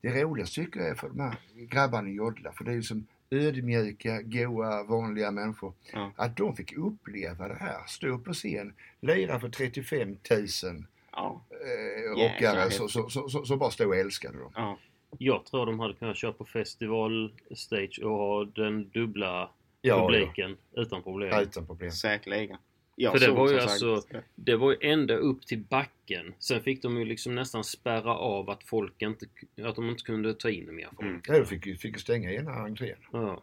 det 0.00 0.22
roligaste 0.22 0.54
tycker 0.54 0.80
jag 0.80 0.88
är 0.88 0.94
för 0.94 1.08
de 1.08 1.20
här 1.20 1.36
grabbarna 1.54 2.08
i 2.08 2.12
Jodla, 2.12 2.52
för 2.52 2.64
det 2.64 2.70
är 2.70 2.74
ju 2.74 2.82
som 2.82 3.06
ödmjuka, 3.30 4.22
goa, 4.22 4.82
vanliga 4.82 5.30
människor. 5.30 5.72
Ja. 5.92 6.12
Att 6.16 6.36
de 6.36 6.56
fick 6.56 6.76
uppleva 6.76 7.48
det 7.48 7.58
här. 7.60 7.86
Stå 7.86 8.18
på 8.18 8.32
scen, 8.32 8.74
lira 9.00 9.40
för 9.40 9.48
35 9.48 10.16
000 10.30 10.84
Ja. 11.18 11.44
eh, 11.50 12.10
rockare 12.22 12.70
så, 12.70 12.88
så, 12.88 13.08
så, 13.08 13.28
så, 13.28 13.44
så 13.44 13.56
bara 13.56 13.70
stå 13.70 13.86
och 13.88 13.96
älskade 13.96 14.38
dem. 14.38 14.52
ja. 14.54 14.78
jag 15.18 15.44
tror 15.46 15.66
de 15.66 15.80
hade 15.80 15.94
kunnat 15.94 16.16
köra 16.16 16.32
på 16.32 16.44
festival 16.44 17.32
stage 17.54 18.00
och 18.02 18.10
ha 18.10 18.44
den 18.44 18.88
dubbla 18.90 19.50
Ja, 19.80 20.00
publiken 20.06 20.56
utan 20.72 21.02
problem. 21.02 21.28
ja, 21.32 21.40
utan 21.42 21.66
problem. 21.66 21.90
Säkerligen. 21.90 22.56
Jag 23.00 23.12
För 23.12 23.26
det 23.26 23.32
var 23.32 23.48
ju 23.48 23.60
som 23.60 23.68
alltså- 23.70 24.00
sagt- 24.00 24.26
Det 24.34 24.56
var 24.56 24.70
ju 24.70 24.78
ända 24.80 25.14
upp 25.16 25.46
till 25.46 25.58
backen. 25.58 26.34
Sen 26.38 26.62
fick 26.62 26.82
de 26.82 26.98
ju 26.98 27.04
liksom 27.04 27.34
nästan 27.34 27.64
spärra 27.64 28.14
av 28.14 28.50
att 28.50 28.64
folk 28.64 29.02
inte, 29.02 29.26
att 29.64 29.76
de 29.76 29.88
inte 29.90 30.02
kunde 30.02 30.34
ta 30.34 30.50
in 30.50 30.74
mer 30.74 30.88
folk. 30.96 31.02
Mm. 31.02 31.20
Ja, 31.28 31.38
de 31.38 31.44
fick 31.46 31.66
ju 31.66 31.76
fick 31.76 31.98
stänga 31.98 32.32
ena 32.32 32.52
entrén. 32.52 32.96
Ja. 33.12 33.42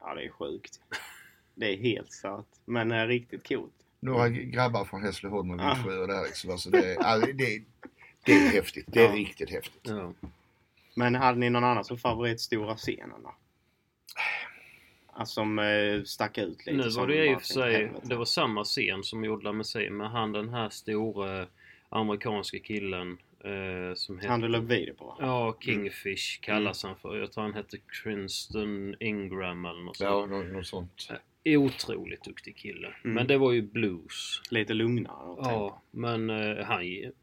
Ja, 0.00 0.14
det 0.14 0.24
är 0.24 0.28
sjukt. 0.28 0.80
Det 1.54 1.72
är 1.72 1.76
helt 1.76 2.12
stört. 2.12 2.46
Men 2.64 2.92
eh, 2.92 3.06
riktigt 3.06 3.48
coolt. 3.48 3.72
Några 4.00 4.26
Mm. 4.26 4.50
grabbar 4.50 4.84
från 4.84 5.02
Hässleholm 5.02 5.50
och 5.50 5.60
Ah. 5.60 5.74
Vittsjö 5.74 5.98
och 5.98 6.08
där 6.08 6.22
liksom. 6.22 6.50
Alltså 6.50 6.70
det, 6.70 6.94
ja, 6.94 7.18
det, 7.18 7.32
det, 7.32 7.62
det 8.24 8.32
är 8.32 8.48
häftigt. 8.52 8.84
Det 8.88 9.00
är 9.00 9.08
Ja. 9.08 9.14
riktigt 9.14 9.50
häftigt. 9.50 9.80
ja. 9.84 10.12
Men 10.94 11.14
hade 11.14 11.38
ni 11.38 11.50
någon 11.50 11.64
annan 11.64 11.84
som 11.84 11.98
favorit 11.98 12.40
stora 12.40 12.76
scenen 12.76 13.22
då? 13.22 13.34
Alltså 15.12 15.34
som 15.34 15.58
eh, 15.58 16.02
stack 16.04 16.38
ut 16.38 16.66
lite? 16.66 16.72
Nu 16.72 16.88
var 16.88 17.06
det 17.06 17.14
ju 17.14 17.30
i 17.32 17.34
och 17.34 17.40
för 17.40 17.46
sig, 17.46 17.92
det 18.02 18.14
var 18.14 18.24
samma 18.24 18.64
scen 18.64 19.02
som 19.04 19.20
Museum 19.52 19.96
med 19.96 20.10
han 20.10 20.32
den 20.32 20.48
här 20.48 20.68
stora 20.70 21.46
amerikanska 21.88 22.58
killen 22.58 23.18
eh, 23.44 23.94
som 23.94 24.16
hette... 24.18 24.28
Han 24.28 24.40
du 24.40 24.48
la 24.48 24.58
video 24.58 24.94
på? 24.94 25.16
Ja, 25.20 25.56
Kingfish 25.60 26.40
kallas 26.42 26.82
han 26.82 26.96
för. 26.96 27.16
Jag 27.16 27.32
tror 27.32 27.42
han 27.44 27.54
hette 27.54 27.76
Cranston 27.86 28.94
Ingram 29.00 29.64
eller 29.64 29.80
något 29.82 30.00
Ja, 30.00 30.10
sånt. 30.10 30.30
något, 30.30 30.46
något 30.52 30.66
sånt. 30.66 31.08
Otroligt 31.44 32.24
duktig 32.24 32.56
kille. 32.56 32.86
Mm. 32.86 33.14
Men 33.14 33.26
det 33.26 33.38
var 33.38 33.52
ju 33.52 33.62
blues. 33.62 34.42
Lite 34.50 34.74
lugnare. 34.74 35.36
Ja, 35.38 35.82
men 35.90 36.30
eh, 36.30 36.64
han 36.64 36.80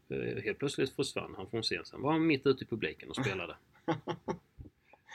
eh, 0.08 0.42
helt 0.44 0.58
plötsligt 0.58 0.90
försvann 0.96 1.34
han 1.36 1.50
från 1.50 1.62
scenen. 1.62 1.84
Sen 1.84 2.02
var 2.02 2.12
han 2.12 2.26
mitt 2.26 2.46
ute 2.46 2.64
i 2.64 2.66
publiken 2.66 3.10
och 3.10 3.16
spelade. 3.24 3.56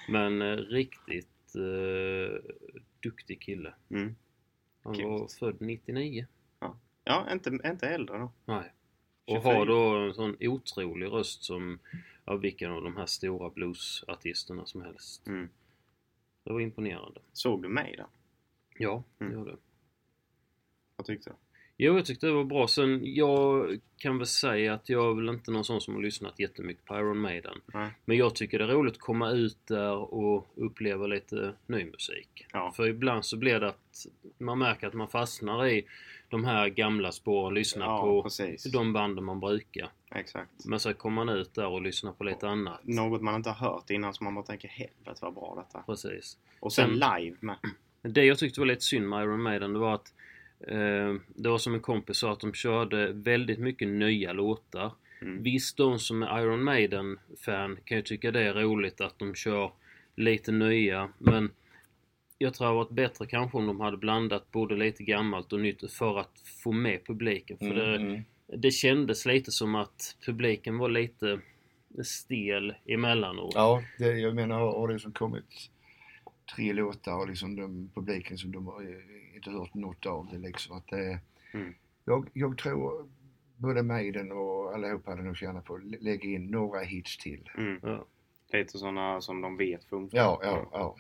men 0.09 0.41
eh, 0.41 0.55
riktigt 0.57 1.55
eh, 1.55 2.53
duktig 2.99 3.41
kille. 3.41 3.73
Mm. 3.89 4.15
Han 4.83 4.93
Coolt. 4.95 5.07
var 5.21 5.27
född 5.39 5.61
99. 5.61 6.25
Ja, 7.05 7.31
inte, 7.31 7.49
inte 7.65 7.87
äldre 7.87 8.17
då. 8.17 8.31
Nej. 8.45 8.71
Och 9.25 9.35
24. 9.35 9.53
har 9.53 9.65
då 9.65 9.95
en 9.97 10.13
sån 10.13 10.37
otrolig 10.39 11.07
röst 11.07 11.43
som 11.43 11.79
av 12.25 12.39
vilken 12.39 12.71
av 12.71 12.83
de 12.83 12.97
här 12.97 13.05
stora 13.05 13.49
bluesartisterna 13.49 14.65
som 14.65 14.81
helst. 14.81 15.27
Mm. 15.27 15.49
Det 16.43 16.53
var 16.53 16.59
imponerande. 16.59 17.19
Såg 17.33 17.61
du 17.63 17.69
mig 17.69 17.95
då? 17.97 18.05
Ja, 18.77 19.03
det 19.17 19.25
Mm. 19.25 19.37
gjorde 19.37 19.51
det. 19.51 19.57
Vad 20.95 21.05
tyckte 21.07 21.29
du? 21.29 21.35
Jo, 21.77 21.95
jag 21.95 22.05
tyckte 22.05 22.25
det 22.27 22.33
var 22.33 22.43
bra. 22.43 22.67
Sen, 22.67 23.01
jag 23.03 23.67
kan 23.97 24.17
väl 24.17 24.27
säga 24.27 24.73
att 24.73 24.89
jag 24.89 25.11
är 25.11 25.15
väl 25.15 25.29
inte 25.29 25.51
någon 25.51 25.63
sån 25.65 25.81
som 25.81 25.95
har 25.95 26.01
lyssnat 26.01 26.39
jättemycket 26.39 26.85
på 26.85 26.95
Iron 26.95 27.17
Maiden. 27.17 27.61
Nej. 27.73 27.91
Men 28.05 28.17
jag 28.17 28.35
tycker 28.35 28.59
det 28.59 28.63
är 28.65 28.67
roligt 28.67 28.93
att 28.93 28.99
komma 28.99 29.29
ut 29.31 29.57
där 29.67 30.13
och 30.13 30.47
uppleva 30.55 31.07
lite 31.07 31.53
ny 31.67 31.85
musik. 31.85 32.45
Ja. 32.53 32.71
För 32.75 32.87
ibland 32.87 33.25
så 33.25 33.37
blir 33.37 33.59
det 33.59 33.67
att 33.67 34.05
man 34.37 34.59
märker 34.59 34.87
att 34.87 34.93
man 34.93 35.07
fastnar 35.07 35.67
i 35.67 35.85
de 36.29 36.43
här 36.45 36.69
gamla 36.69 37.11
spåren 37.11 37.45
och 37.45 37.53
lyssnar 37.53 37.85
Ja, 37.85 38.01
på 38.01 38.23
precis. 38.23 38.63
de 38.63 38.93
banden 38.93 39.23
man 39.23 39.39
brukar. 39.39 39.89
Exakt. 40.15 40.65
Men 40.65 40.79
så 40.79 40.93
kommer 40.93 41.25
man 41.25 41.35
ut 41.35 41.53
där 41.53 41.67
och 41.67 41.81
lyssnar 41.81 42.11
på 42.11 42.23
lite 42.23 42.47
annat. 42.49 42.79
Något 42.83 43.21
man 43.21 43.35
inte 43.35 43.49
har 43.49 43.69
hört 43.71 43.89
innan 43.89 44.13
som 44.13 44.23
man 44.23 44.35
bara 44.35 44.45
tänker 44.45 44.67
helvete 44.67 45.19
vad 45.21 45.33
bra 45.33 45.63
detta. 45.67 45.83
Precis. 45.85 46.37
Och 46.59 46.73
sen 46.73 46.89
Sen- 46.89 46.93
live 47.23 47.37
med. 47.39 47.57
Det 48.03 48.25
jag 48.25 48.37
tyckte 48.37 48.59
var 48.59 48.67
lite 48.67 48.81
synd 48.81 49.09
med 49.09 49.23
Iron 49.23 49.41
Maiden 49.41 49.73
det 49.73 49.79
var 49.79 49.95
att 49.95 50.13
eh, 50.67 51.13
det 51.27 51.49
var 51.49 51.57
som 51.57 51.73
en 51.73 51.81
kompis 51.81 52.17
sa 52.17 52.31
att 52.31 52.39
de 52.39 52.53
körde 52.53 53.11
väldigt 53.13 53.59
mycket 53.59 53.87
nya 53.87 54.33
låtar. 54.33 54.91
Mm. 55.21 55.43
Visst, 55.43 55.77
de 55.77 55.99
som 55.99 56.23
är 56.23 56.39
Iron 56.41 56.63
Maiden-fan 56.63 57.77
kan 57.85 57.97
ju 57.97 58.03
tycka 58.03 58.31
det 58.31 58.41
är 58.41 58.53
roligt 58.53 59.01
att 59.01 59.19
de 59.19 59.35
kör 59.35 59.71
lite 60.15 60.51
nya, 60.51 61.09
men 61.17 61.51
jag 62.37 62.53
tror 62.53 62.65
det 62.65 62.69
hade 62.69 62.77
varit 62.77 62.91
bättre 62.91 63.25
kanske 63.25 63.57
om 63.57 63.67
de 63.67 63.79
hade 63.79 63.97
blandat 63.97 64.51
både 64.51 64.75
lite 64.75 65.03
gammalt 65.03 65.53
och 65.53 65.59
nytt 65.59 65.91
för 65.91 66.19
att 66.19 66.41
få 66.63 66.71
med 66.71 67.05
publiken. 67.05 67.57
För 67.57 67.75
det, 67.75 67.95
Mm, 67.95 68.07
mm. 68.07 68.23
det 68.57 68.71
kändes 68.71 69.25
lite 69.25 69.51
som 69.51 69.75
att 69.75 70.17
publiken 70.25 70.77
var 70.77 70.89
lite 70.89 71.39
stel 72.03 72.73
emellanåt. 72.85 73.51
Ja, 73.55 73.83
det, 73.97 74.11
jag 74.11 74.35
menar 74.35 74.59
har 74.59 74.87
det 74.87 74.99
som 74.99 75.11
kommit 75.11 75.69
tre 76.55 76.73
låtar 76.73 77.17
och 77.17 77.27
liksom 77.27 77.55
den 77.55 77.91
publiken 77.95 78.37
som 78.37 78.51
de 78.51 78.67
har 78.67 78.81
eh, 78.81 79.35
inte 79.35 79.49
hört 79.49 79.73
något 79.73 80.05
av 80.05 80.27
det 80.31 80.37
liksom. 80.37 80.77
Att 80.77 80.87
det, 80.87 81.19
Mm. 81.53 81.73
jag, 82.05 82.29
jag 82.33 82.57
tror 82.57 83.09
både 83.57 83.83
Maiden 83.83 84.31
och 84.31 84.73
allihopa 84.75 85.11
hade 85.11 85.23
nog 85.23 85.37
tjänat 85.37 85.65
på 85.65 85.75
att 85.75 85.83
lä- 85.83 85.97
lägga 86.01 86.29
in 86.29 86.47
några 86.47 86.79
hits 86.79 87.17
till. 87.17 87.49
Mm. 87.57 87.79
Ja. 87.83 88.05
Lite 88.53 88.77
sådana 88.77 89.21
som 89.21 89.41
de 89.41 89.57
vet 89.57 89.83
funkar. 89.85 90.17
Ja, 90.17 90.39
ja, 90.43 90.69
ja. 90.71 90.95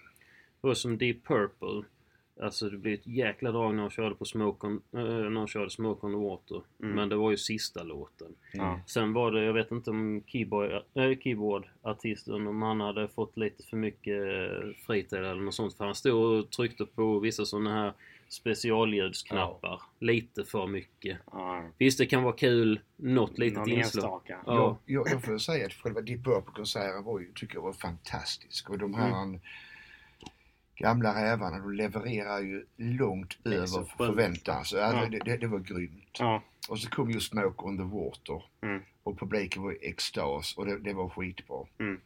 Det 0.61 0.67
var 0.67 0.73
som 0.73 0.97
Deep 0.97 1.23
Purple. 1.27 1.83
Alltså 2.41 2.69
det 2.69 2.77
blev 2.77 2.93
ett 2.93 3.07
jäkla 3.07 3.51
drag 3.51 3.75
när 3.75 3.81
de 3.81 3.89
körde 3.89 4.15
på 4.15 4.25
Smoke 4.25 4.67
on, 4.67 4.81
äh, 4.91 4.99
när 5.03 5.31
de 5.31 5.47
körde 5.47 5.69
Smoke 5.69 6.05
on 6.05 6.13
the 6.13 6.17
Water. 6.17 6.61
Mm. 6.79 6.95
Men 6.95 7.09
det 7.09 7.15
var 7.15 7.31
ju 7.31 7.37
sista 7.37 7.83
låten. 7.83 8.35
Ja. 8.53 8.79
Sen 8.87 9.13
var 9.13 9.31
det, 9.31 9.43
jag 9.43 9.53
vet 9.53 9.71
inte 9.71 9.89
om 9.89 10.23
keyboard, 10.27 10.71
äh, 10.93 11.17
keyboardartisten 11.19 12.47
om 12.47 12.61
han 12.61 12.81
hade 12.81 13.07
fått 13.07 13.37
lite 13.37 13.63
för 13.63 13.77
mycket 13.77 14.23
eh, 14.23 14.69
fritid 14.85 15.19
eller 15.19 15.35
något 15.35 15.53
sånt. 15.53 15.77
För 15.77 15.85
han 15.85 15.95
stod 15.95 16.39
och 16.39 16.49
tryckte 16.49 16.85
på 16.85 17.19
vissa 17.19 17.45
sådana 17.45 17.73
här 17.73 17.93
specialljudsknappar. 18.27 19.81
Lite 19.99 20.43
för 20.43 20.67
mycket. 20.67 21.17
Ja. 21.31 21.63
Visst 21.77 21.97
det 21.97 22.05
kan 22.05 22.23
vara 22.23 22.35
kul, 22.35 22.79
något 22.95 23.37
litet 23.37 23.57
Någon 23.57 23.69
inslag. 23.69 24.21
Ja. 24.25 24.43
Jag, 24.45 24.77
jag, 24.85 25.07
jag 25.11 25.23
får 25.23 25.37
säga 25.37 25.65
att 25.65 25.73
själva 25.73 26.01
Deep 26.01 26.23
Purple-konserten 26.23 27.03
var 27.03 27.19
ju, 27.19 27.31
tycker 27.35 27.55
jag 27.55 27.61
var 27.61 27.73
fantastisk. 27.73 28.69
Och 28.69 28.77
de 28.77 28.93
här, 28.93 29.39
gamla 30.75 31.25
rävarna, 31.25 31.59
de 31.59 31.73
levererar 31.73 32.39
ju 32.39 32.65
långt 32.77 33.37
över 33.45 33.83
förväntan. 33.97 34.65
Så, 34.65 34.81
alltså, 34.81 35.03
Ja. 35.03 35.09
det, 35.09 35.19
det, 35.19 35.37
det 35.37 35.47
var 35.47 35.59
grymt. 35.59 36.17
Ja. 36.19 36.43
Och 36.69 36.79
så 36.79 36.89
kom 36.89 37.11
ju 37.11 37.19
Smoke 37.19 37.63
on 37.63 37.77
the 37.77 37.83
Water. 37.83 38.43
Mm. 38.61 38.81
Och 39.03 39.19
publiken 39.19 39.63
var 39.63 39.71
i 39.71 39.89
extas 39.89 40.57
och 40.57 40.65
det, 40.65 40.79
det 40.79 40.93
var 40.93 41.09
skitbra. 41.09 41.65
Mm. 41.79 41.99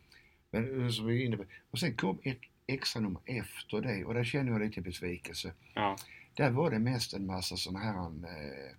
Men 0.52 0.82
eh, 0.84 0.90
som 0.90 1.06
vi 1.06 1.26
inne 1.26 1.38
på. 1.38 1.44
Och 1.72 1.80
sen 1.80 1.96
kom 1.96 2.20
ett 2.24 2.40
extra 2.68 3.00
nummer 3.02 3.22
efter 3.26 3.82
det 3.82 4.06
och 4.06 4.14
där 4.14 4.24
känner 4.24 4.52
jag 4.52 4.62
lite 4.62 4.82
besvikelse. 4.82 5.54
Ja. 5.74 5.96
Där 6.34 6.50
var 6.52 6.72
det 6.72 6.80
mest 6.80 7.14
en 7.14 7.26
massa 7.26 7.58
sådana 7.58 7.80
här 7.80 8.06
eh, 8.08 8.74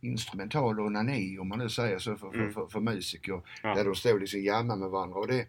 instrumental 0.00 0.80
onani 0.80 1.38
om 1.38 1.48
man 1.48 1.58
nu 1.58 1.68
säger 1.68 1.98
så 1.98 2.16
för, 2.16 2.34
Mm. 2.34 2.52
för, 2.52 2.60
för, 2.60 2.68
för 2.68 2.80
musiker. 2.80 3.40
Ja. 3.62 3.74
Där 3.74 3.84
de 3.84 3.94
står 3.94 4.20
liksom 4.20 4.40
jammar 4.42 4.76
med 4.76 4.88
varandra 4.90 5.16
och 5.18 5.26
det, 5.26 5.46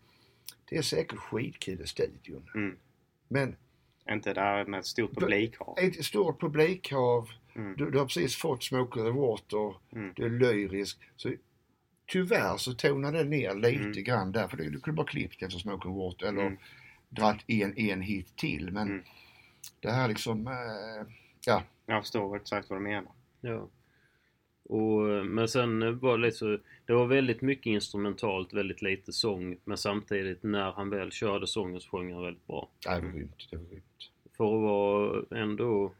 det 0.70 0.78
är 0.78 0.82
säkert 0.82 1.20
skitkul 1.20 1.82
i 1.82 1.88
studion. 1.88 2.50
Mm. 2.56 2.78
Men 3.28 3.56
Inte 4.10 4.34
där 4.34 4.66
med 4.66 4.80
ett 4.80 4.86
stort 4.86 5.14
publikhav. 5.16 5.78
ett 5.80 6.06
stort 6.06 6.40
publikhav, 6.42 7.30
Mm. 7.56 7.76
du, 7.78 7.92
du 7.92 7.98
har 7.98 8.06
precis 8.06 8.36
fått 8.36 8.64
Smoke 8.64 9.00
the 9.00 9.10
Water, 9.10 9.76
Mm. 9.94 10.14
du 10.16 10.26
är 10.26 10.30
lyrisk. 10.30 11.00
Så 11.16 11.34
tyvärr 12.08 12.58
så 12.58 12.74
tonar 12.74 13.12
det 13.12 13.24
ner 13.24 13.56
lite 13.56 13.82
Mm. 13.84 14.04
grann 14.04 14.32
där 14.32 14.48
för 14.48 14.58
du 14.58 14.80
kunde 14.80 14.96
bara 14.98 15.08
klippt 15.08 15.44
efter 15.44 15.60
Smoke 15.60 15.88
the 15.88 15.94
Water 15.94 16.26
eller 16.28 16.42
Mm. 16.46 16.58
dratt 17.10 17.44
en, 17.48 17.78
en 17.78 18.02
hit 18.02 18.36
till. 18.38 18.72
Men 18.72 18.88
Mm. 18.88 19.04
det 19.80 19.92
här 19.92 20.08
liksom, 20.08 20.48
eh, 20.48 21.14
ja. 21.46 21.64
Jag 21.86 22.04
förstår 22.04 22.36
exakt 22.36 22.70
vad 22.70 22.80
du 22.80 22.84
menar. 22.84 23.12
Ja. 23.42 23.68
Och, 24.70 25.26
men 25.26 25.48
sen 25.48 26.00
var 26.00 26.18
det 26.18 26.24
lite 26.26 26.38
så, 26.38 26.58
det 26.86 26.94
var 26.94 27.06
väldigt 27.06 27.42
mycket 27.42 27.66
instrumentalt, 27.66 28.54
väldigt 28.54 28.82
lite 28.82 29.14
sång. 29.14 29.58
Men 29.64 29.78
samtidigt 29.78 30.44
när 30.44 30.72
han 30.72 30.90
väl 30.90 31.12
körde 31.12 31.48
sången 31.48 31.80
så 31.82 31.90
sjöng 31.90 32.14
han 32.14 32.24
väldigt 32.24 32.48
bra. 32.48 32.70
Det 32.84 32.90
var 32.90 33.00
grymt. 33.12 33.48
Det 33.52 33.58
var 33.58 33.66
grymt. 33.66 34.12
För 34.38 34.44
att 34.56 34.62
vara 34.62 35.42
ändå 35.42 35.92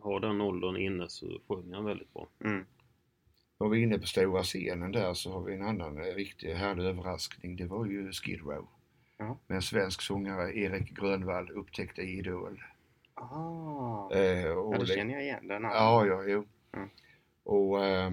ha 0.00 0.20
den 0.20 0.40
åldern 0.40 0.76
inne 0.76 1.08
så 1.08 1.40
sjöng 1.48 1.72
han 1.72 1.84
väldigt 1.84 2.12
bra. 2.12 2.28
Mm. 2.44 2.64
Var 3.58 3.68
vi 3.68 3.82
inne 3.82 3.98
på 3.98 4.06
stora 4.06 4.42
scenen 4.42 4.92
där 4.92 5.14
så 5.14 5.32
har 5.32 5.40
vi 5.44 5.54
en 5.54 5.62
annan 5.62 5.98
eh, 5.98 6.14
riktig 6.14 6.48
härlig 6.54 6.84
överraskning. 6.84 7.56
Det 7.56 7.66
var 7.66 7.86
ju 7.86 8.12
Skid 8.12 8.40
Row. 8.40 8.66
Ja. 9.18 9.38
Med 9.46 9.56
en 9.56 9.62
svensk 9.62 10.02
sångare, 10.02 10.56
Erik 10.58 10.90
Grönvall, 10.90 11.50
upptäckte 11.50 12.02
Idol. 12.02 12.62
Ah. 13.14 14.10
Eh, 14.14 14.50
och 14.52 14.74
Ja, 14.74 14.78
då 14.78 14.84
det- 14.84 14.86
känner 14.86 15.14
jag 15.14 15.22
igen 15.22 15.48
den. 15.48 15.64
här. 15.64 15.74
Ja, 15.74 16.06
ja, 16.06 16.24
jo. 16.26 16.46
Mm. 16.72 16.88
Och 17.42 17.84
eh, 17.84 18.12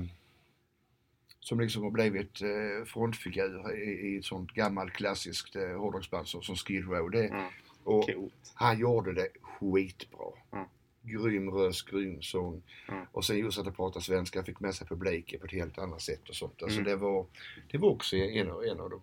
som 1.39 1.59
liksom 1.59 1.83
har 1.83 1.91
blivit 1.91 2.41
eh, 2.41 2.85
frontfigur 2.85 3.75
i, 3.75 3.89
i 4.13 4.17
ett 4.17 4.25
sånt 4.25 4.51
gammalt 4.51 4.93
klassiskt 4.93 5.55
eh, 5.55 5.77
hårdrocksband 5.79 6.27
som, 6.27 6.41
som 6.41 6.55
Skid 6.55 6.87
Row. 6.89 7.11
Det, 7.11 7.25
Ja. 7.25 7.51
och 7.83 8.05
Coolt. 8.09 8.33
han 8.55 8.79
gjorde 8.79 9.13
det 9.13 9.27
skitbra. 9.41 10.25
Mm. 10.53 10.65
Grym 11.03 11.49
röst, 11.49 11.89
grym 11.89 12.21
sång. 12.21 12.63
Mm. 12.89 13.05
Och 13.11 13.25
sen 13.25 13.37
just 13.37 13.59
att 13.59 13.65
han 13.65 13.73
pratade 13.73 14.05
svenska 14.05 14.43
fick 14.43 14.59
med 14.59 14.75
sig 14.75 14.87
publiken 14.87 15.39
på 15.39 15.45
ett 15.45 15.51
helt 15.51 15.77
annat 15.77 16.01
sätt 16.01 16.29
och 16.29 16.35
sånt. 16.35 16.63
Alltså 16.63 16.79
Mm. 16.79 16.91
det, 16.91 16.95
var, 16.95 17.25
det 17.71 17.77
var 17.77 17.89
också 17.89 18.15
en 18.15 18.51
av, 18.51 18.63
en 18.63 18.79
av 18.79 18.89
de 18.89 19.01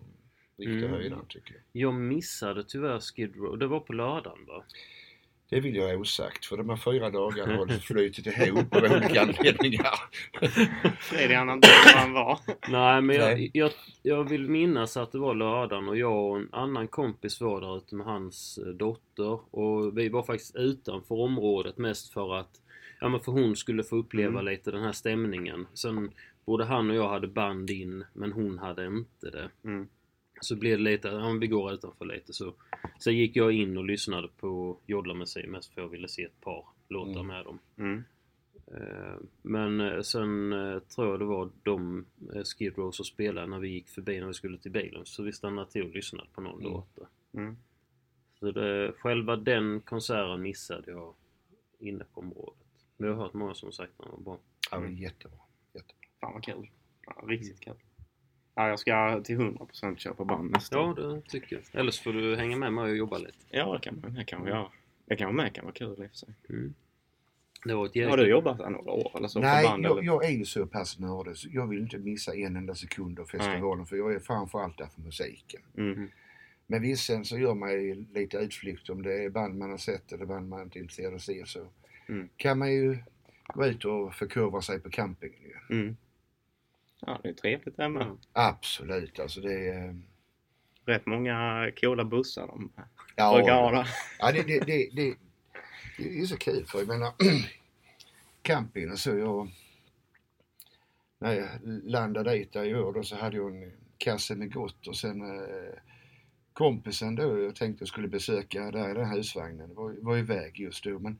riktiga 0.57 0.77
Mm. 0.77 0.91
höjderna 0.91 1.25
tycker 1.29 1.53
jag. 1.53 1.63
Jag 1.71 1.93
missade 1.93 2.63
tyvärr 2.67 2.99
Skid 2.99 3.35
Row. 3.35 3.57
Det 3.59 3.67
var 3.67 3.79
på 3.79 3.93
lördagen 3.93 4.45
va? 4.45 4.63
Det 5.49 5.59
vill 5.59 5.75
jag 5.75 5.87
ha 5.87 5.95
osagt 5.95 6.45
för 6.45 6.57
de 6.57 6.69
här 6.69 6.77
fyra 6.77 7.09
dagarna 7.09 7.55
har 7.55 7.65
det 7.65 7.79
flutit 7.79 8.27
ihop 8.27 8.75
av 8.75 8.83
olika 8.83 9.21
anledningar. 9.21 9.93
Fredrik 10.99 11.37
han 11.37 11.49
inte 11.49 11.67
var 11.67 11.99
han 11.99 12.13
var. 12.13 12.39
Nej 12.69 13.01
men 13.01 13.15
jag, 13.15 13.25
Nej. 13.25 13.51
jag, 13.53 13.71
jag 14.03 14.29
vill 14.29 14.49
minnas 14.49 14.97
att 14.97 15.11
det 15.11 15.17
var 15.17 15.35
lördagen 15.35 15.87
och 15.89 15.97
jag 15.97 16.29
och 16.31 16.37
en 16.37 16.49
annan 16.51 16.87
kompis 16.87 17.41
var 17.41 17.61
där 17.61 17.77
ute 17.77 17.95
med 17.95 18.05
hans 18.05 18.57
eh, 18.57 18.73
dotter. 18.73 19.55
Och 19.55 19.97
vi 19.97 20.09
var 20.09 20.23
faktiskt 20.23 20.55
utanför 20.55 21.15
området 21.15 21.77
mest 21.77 22.13
för 22.13 22.35
att 22.35 22.61
Ja 22.99 23.09
men 23.09 23.19
för 23.19 23.31
hon 23.31 23.55
skulle 23.55 23.83
få 23.83 23.95
uppleva 23.95 24.39
Mm. 24.39 24.45
lite 24.45 24.71
den 24.71 24.83
här 24.83 24.91
stämningen. 24.91 25.67
Sen 25.73 26.11
både 26.45 26.65
han 26.65 26.89
och 26.89 26.95
jag 26.95 27.09
hade 27.09 27.27
band 27.27 27.69
in 27.69 28.05
men 28.13 28.31
hon 28.31 28.59
hade 28.59 28.85
inte 28.85 29.29
det. 29.29 29.49
Mm. 29.63 29.87
Så 30.45 30.55
blev 30.55 30.77
det 30.77 30.83
lite, 30.83 31.07
ja 31.07 31.19
men 31.27 31.39
vi 31.39 31.47
går 31.47 31.73
utanför 31.73 32.05
lite 32.05 32.33
så. 32.33 32.53
Sen 32.99 33.17
gick 33.17 33.35
jag 33.35 33.51
in 33.51 33.77
och 33.77 33.85
lyssnade 33.85 34.27
på 34.27 34.77
Jodla 34.85 35.13
med 35.13 35.27
sig 35.27 35.47
mest 35.47 35.73
för 35.73 35.81
jag 35.81 35.87
ville 35.89 36.07
se 36.07 36.23
ett 36.23 36.41
par 36.41 36.65
låtar 36.89 37.11
Mm. 37.11 37.27
med 37.27 37.45
dem. 37.45 37.59
Mm. 37.77 38.03
Eh, 38.67 39.15
Men 39.41 39.81
eh, 39.81 40.01
sen 40.01 40.53
eh, 40.53 40.79
tror 40.79 41.07
jag 41.07 41.19
det 41.19 41.25
var 41.25 41.49
de 41.63 42.05
Skid 42.43 42.77
Row 42.77 42.91
som 42.91 43.05
spelade 43.05 43.47
när 43.47 43.59
vi 43.59 43.69
gick 43.69 43.89
förbi 43.89 44.19
när 44.19 44.27
vi 44.27 44.33
skulle 44.33 44.57
till 44.57 44.71
bilen. 44.71 45.05
Så 45.05 45.23
vi 45.23 45.31
stannade 45.33 45.71
till 45.71 45.83
och 45.83 45.89
lyssnade 45.95 46.29
på 46.33 46.41
någon 46.41 46.59
Mm. 46.59 46.71
låt. 46.71 46.97
Mm. 47.33 47.55
Så 48.39 48.51
det, 48.51 48.93
själva 48.97 49.35
den 49.35 49.81
konserten 49.81 50.41
missade 50.41 50.91
jag 50.91 51.13
inne 51.79 52.03
på 52.13 52.19
området. 52.21 52.55
Men 52.97 53.09
jag 53.09 53.15
har 53.15 53.23
hört 53.23 53.33
många 53.33 53.53
som 53.53 53.71
sagt 53.71 53.91
att 53.97 54.05
den 54.05 54.11
var 54.11 54.19
bra. 54.23 54.39
Ja, 54.71 54.79
var 54.79 54.87
jättebra. 54.87 55.39
jättebra. 55.73 55.95
Fan 56.21 56.33
vad 56.33 56.43
kul. 56.43 56.69
Ja, 57.05 57.23
riktigt 57.27 57.59
kul. 57.59 57.73
Ja, 58.55 58.69
jag 58.69 58.79
ska 58.79 59.21
till 59.23 59.37
100% 59.39 59.95
köpa 59.97 60.25
band 60.25 60.51
nästa 60.51 60.75
Ja, 60.75 60.93
det 60.97 61.21
tycker 61.29 61.55
jag. 61.55 61.79
Eller 61.79 61.91
så 61.91 62.03
får 62.03 62.13
du 62.13 62.35
hänga 62.35 62.57
med 62.57 62.73
mig 62.73 62.91
och 62.91 62.97
jobba 62.97 63.17
lite. 63.17 63.37
Ja, 63.49 63.73
det 63.73 63.79
kan 63.79 63.99
man, 64.01 64.13
det 64.13 64.23
kan 64.25 64.39
man 64.39 64.49
göra. 64.49 64.67
Det 65.05 65.15
kan 65.15 65.25
vara 65.27 65.35
med, 65.35 65.53
kan 65.55 65.65
vara 65.65 65.73
kul 65.73 65.87
i 65.89 66.05
och 66.05 66.09
för 66.09 66.15
sig. 66.17 66.29
Mm. 66.49 66.73
Det 67.65 67.73
var 67.73 67.85
ett 67.85 68.09
Har 68.09 68.17
du 68.17 68.27
jobbat 68.29 68.57
där 68.57 68.69
några 68.69 68.91
år 68.91 69.11
eller 69.17 69.27
så? 69.27 69.39
på 69.39 69.45
Nej, 69.45 69.63
band, 69.65 69.85
jag, 69.85 69.91
eller? 69.91 70.03
jag 70.03 70.25
är 70.25 70.29
ju 70.29 70.45
så 70.45 70.65
pass 70.65 70.99
nördig 70.99 71.37
så 71.37 71.47
jag 71.51 71.67
vill 71.67 71.79
inte 71.79 71.97
missa 71.97 72.35
en 72.35 72.55
enda 72.55 72.75
sekund 72.75 73.19
av 73.19 73.25
festivalen 73.25 73.85
för 73.85 73.95
jag 73.95 74.13
är 74.13 74.19
framförallt 74.19 74.77
där 74.77 74.87
för 74.95 75.01
musiken. 75.01 75.61
Mm. 75.77 76.09
Men 76.67 76.81
visst 76.81 77.05
sen 77.05 77.25
så 77.25 77.37
gör 77.37 77.53
man 77.53 77.71
ju 77.71 78.05
lite 78.13 78.37
utflykt 78.37 78.89
om 78.89 79.01
det 79.03 79.23
är 79.23 79.29
band 79.29 79.57
man 79.57 79.69
har 79.71 79.77
sett 79.77 80.11
eller 80.11 80.25
band 80.25 80.49
man 80.49 80.61
inte 80.61 80.79
är 80.79 80.81
intresserad 80.81 81.09
av 81.09 81.15
att 81.15 81.21
se 81.21 81.43
så 81.45 81.67
Mm. 82.07 82.29
kan 82.35 82.57
man 82.59 82.71
ju 82.73 82.97
gå 83.53 83.65
ut 83.65 83.85
och 83.85 84.13
förkovra 84.15 84.61
sig 84.61 84.79
på 84.79 84.89
campingen 84.89 85.39
ju. 85.41 85.75
Mm. 85.77 85.97
Ja, 87.05 87.19
det 87.23 87.29
är 87.29 87.33
trevligt 87.33 87.77
det 87.77 87.89
med. 87.89 88.17
Absolut, 88.33 89.19
alltså 89.19 89.41
det 89.41 89.67
är... 89.69 89.95
Rätt 90.85 91.05
många 91.05 91.71
coola 91.81 92.05
bussar 92.05 92.47
de 92.47 92.71
Ja, 93.15 93.33
brukar 93.33 93.53
ha 93.53 93.71
där. 93.71 93.89
Ja, 94.19 94.31
det, 94.31 94.43
det, 94.43 94.59
det, 94.59 94.89
det, 94.95 95.15
det 95.97 96.19
är 96.19 96.25
så 96.25 96.37
kul 96.37 96.65
för 96.65 96.79
jag 96.79 96.87
menar 96.87 97.13
camping 98.41 98.91
och 98.91 98.99
så 98.99 99.17
jag 99.17 99.49
när 101.19 101.33
jag 101.33 101.49
landade 101.83 102.31
dit 102.31 102.53
där 102.53 102.65
i 102.65 102.75
år 102.75 102.93
då 102.93 103.03
så 103.03 103.15
hade 103.15 103.37
jag 103.37 103.55
en 103.55 103.71
kasse 103.97 104.35
med 104.35 104.53
gott 104.53 104.87
och 104.87 104.95
sen 104.95 105.21
eh, 105.21 105.79
kompisen 106.53 107.15
då 107.15 107.39
jag 107.39 107.55
tänkte 107.55 107.81
jag 107.81 107.89
skulle 107.89 108.07
besöka 108.07 108.71
där 108.71 108.91
i 108.91 108.93
den 108.93 109.09
husvagnen 109.09 109.75
var, 109.75 109.95
var 110.01 110.17
iväg 110.17 110.59
just 110.59 110.83
då 110.83 110.99
men 110.99 111.19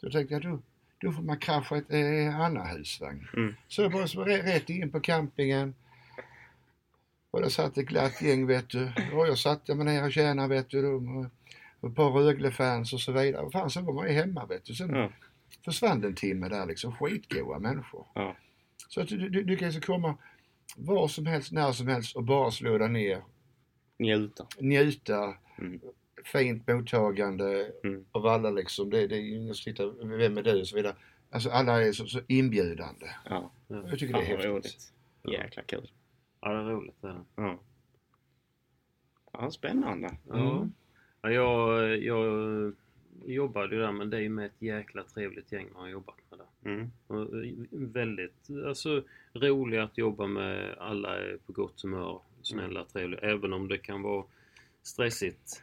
då 0.00 0.10
tänkte 0.10 0.34
jag 0.34 0.42
då, 0.42 0.62
då 1.00 1.12
får 1.12 1.22
man 1.22 1.38
krascha 1.38 1.76
ett 1.76 1.90
eh, 1.92 2.40
annan 2.40 2.66
husvagn. 2.66 3.28
Mm. 3.36 3.54
Så 3.68 3.82
jag 3.82 3.92
bara 3.92 4.06
rätt 4.26 4.70
in 4.70 4.90
på 4.92 5.00
campingen 5.00 5.74
och 7.30 7.40
där 7.40 7.48
satt 7.48 7.78
ett 7.78 7.86
glatt 7.86 8.22
gäng 8.22 8.46
vet 8.46 8.68
du 8.70 8.92
och 9.14 9.26
jag 9.28 9.38
satte 9.38 9.74
mig 9.74 9.84
ner 9.86 10.04
och 10.04 10.12
tjänade 10.12 10.48
vet 10.54 10.70
du. 10.70 10.82
De, 10.82 11.30
och 11.80 11.88
ett 11.90 11.96
par 11.96 12.10
Rögle-fans 12.10 12.92
och 12.92 13.00
så 13.00 13.12
vidare. 13.12 13.42
Och 13.42 13.52
Fan, 13.52 13.70
sen 13.70 13.84
var 13.84 13.92
man 13.94 14.06
ju 14.08 14.12
hemma 14.12 14.46
vet 14.46 14.64
du. 14.64 14.74
Sen 14.74 14.94
Ja. 14.94 15.10
försvann 15.64 16.04
en 16.04 16.14
timme 16.14 16.48
där 16.48 16.66
liksom. 16.66 16.92
Skitgoa 16.96 17.58
människor. 17.58 18.06
Ja. 18.14 18.36
Så 18.88 19.00
att 19.00 19.08
du, 19.08 19.28
du, 19.28 19.42
du 19.42 19.56
kan 19.56 19.68
ju 19.68 19.80
så 19.80 19.86
komma 19.86 20.18
var 20.76 21.08
som 21.08 21.26
helst, 21.26 21.52
när 21.52 21.72
som 21.72 21.88
helst 21.88 22.16
och 22.16 22.22
bara 22.24 22.50
slå 22.50 22.78
dig 22.78 22.88
ner, 22.88 23.22
Njuta. 23.98 24.46
njuta, 24.60 25.34
Mm. 25.58 25.80
Fint 26.24 26.68
mottagande 26.68 27.72
Mm. 27.84 28.04
av 28.12 28.26
alla 28.26 28.50
liksom. 28.50 28.90
Det, 28.90 29.06
det 29.06 29.16
är 29.16 29.20
ju 29.20 29.36
ingen 29.36 29.54
som 29.54 29.72
tittar, 29.72 30.16
vem 30.18 30.38
är 30.38 30.42
du 30.42 30.60
och 30.60 30.68
så 30.68 30.76
vidare. 30.76 30.96
Alltså 31.30 31.50
alla 31.50 31.82
är 31.82 31.92
så, 31.92 32.06
så 32.06 32.20
inbjudande. 32.28 33.06
Ja. 33.30 33.50
Jag 33.68 33.98
tycker 33.98 34.14
det 34.14 34.20
är 34.20 34.24
häftigt. 34.24 34.46
roligt. 34.46 34.92
Jäkla 35.24 35.62
kul. 35.62 35.90
Ja, 36.40 36.48
det 36.52 36.58
är 36.58 36.64
roligt 36.64 36.96
det 37.00 37.08
är. 37.08 37.22
Ja. 37.36 37.58
Ja, 39.32 39.50
spännande. 39.50 40.16
Ja. 40.28 40.56
Mm. 40.56 40.72
Ja, 41.22 41.30
jag, 41.30 41.98
jag 41.98 42.72
jobbade 43.26 43.74
ju 43.74 43.80
där 43.82 43.92
men 43.92 44.10
det 44.10 44.16
är 44.16 44.20
ju 44.20 44.28
med 44.28 44.46
ett 44.46 44.62
jäkla 44.62 45.02
trevligt 45.04 45.52
gäng 45.52 45.68
man 45.72 45.82
har 45.82 45.88
jobbat 45.88 46.16
med 46.30 46.38
där. 46.38 46.70
Mm. 46.70 46.90
Och 47.06 47.28
väldigt 47.94 48.48
alltså, 48.66 49.02
roliga 49.32 49.82
att 49.82 49.98
jobba 49.98 50.26
med. 50.26 50.74
Alla 50.78 51.16
är 51.18 51.38
på 51.46 51.52
gott 51.52 51.82
humör, 51.82 52.20
snälla, 52.42 52.84
trevliga. 52.84 53.20
Även 53.20 53.52
om 53.52 53.68
det 53.68 53.78
kan 53.78 54.02
vara 54.02 54.24
stressigt 54.82 55.62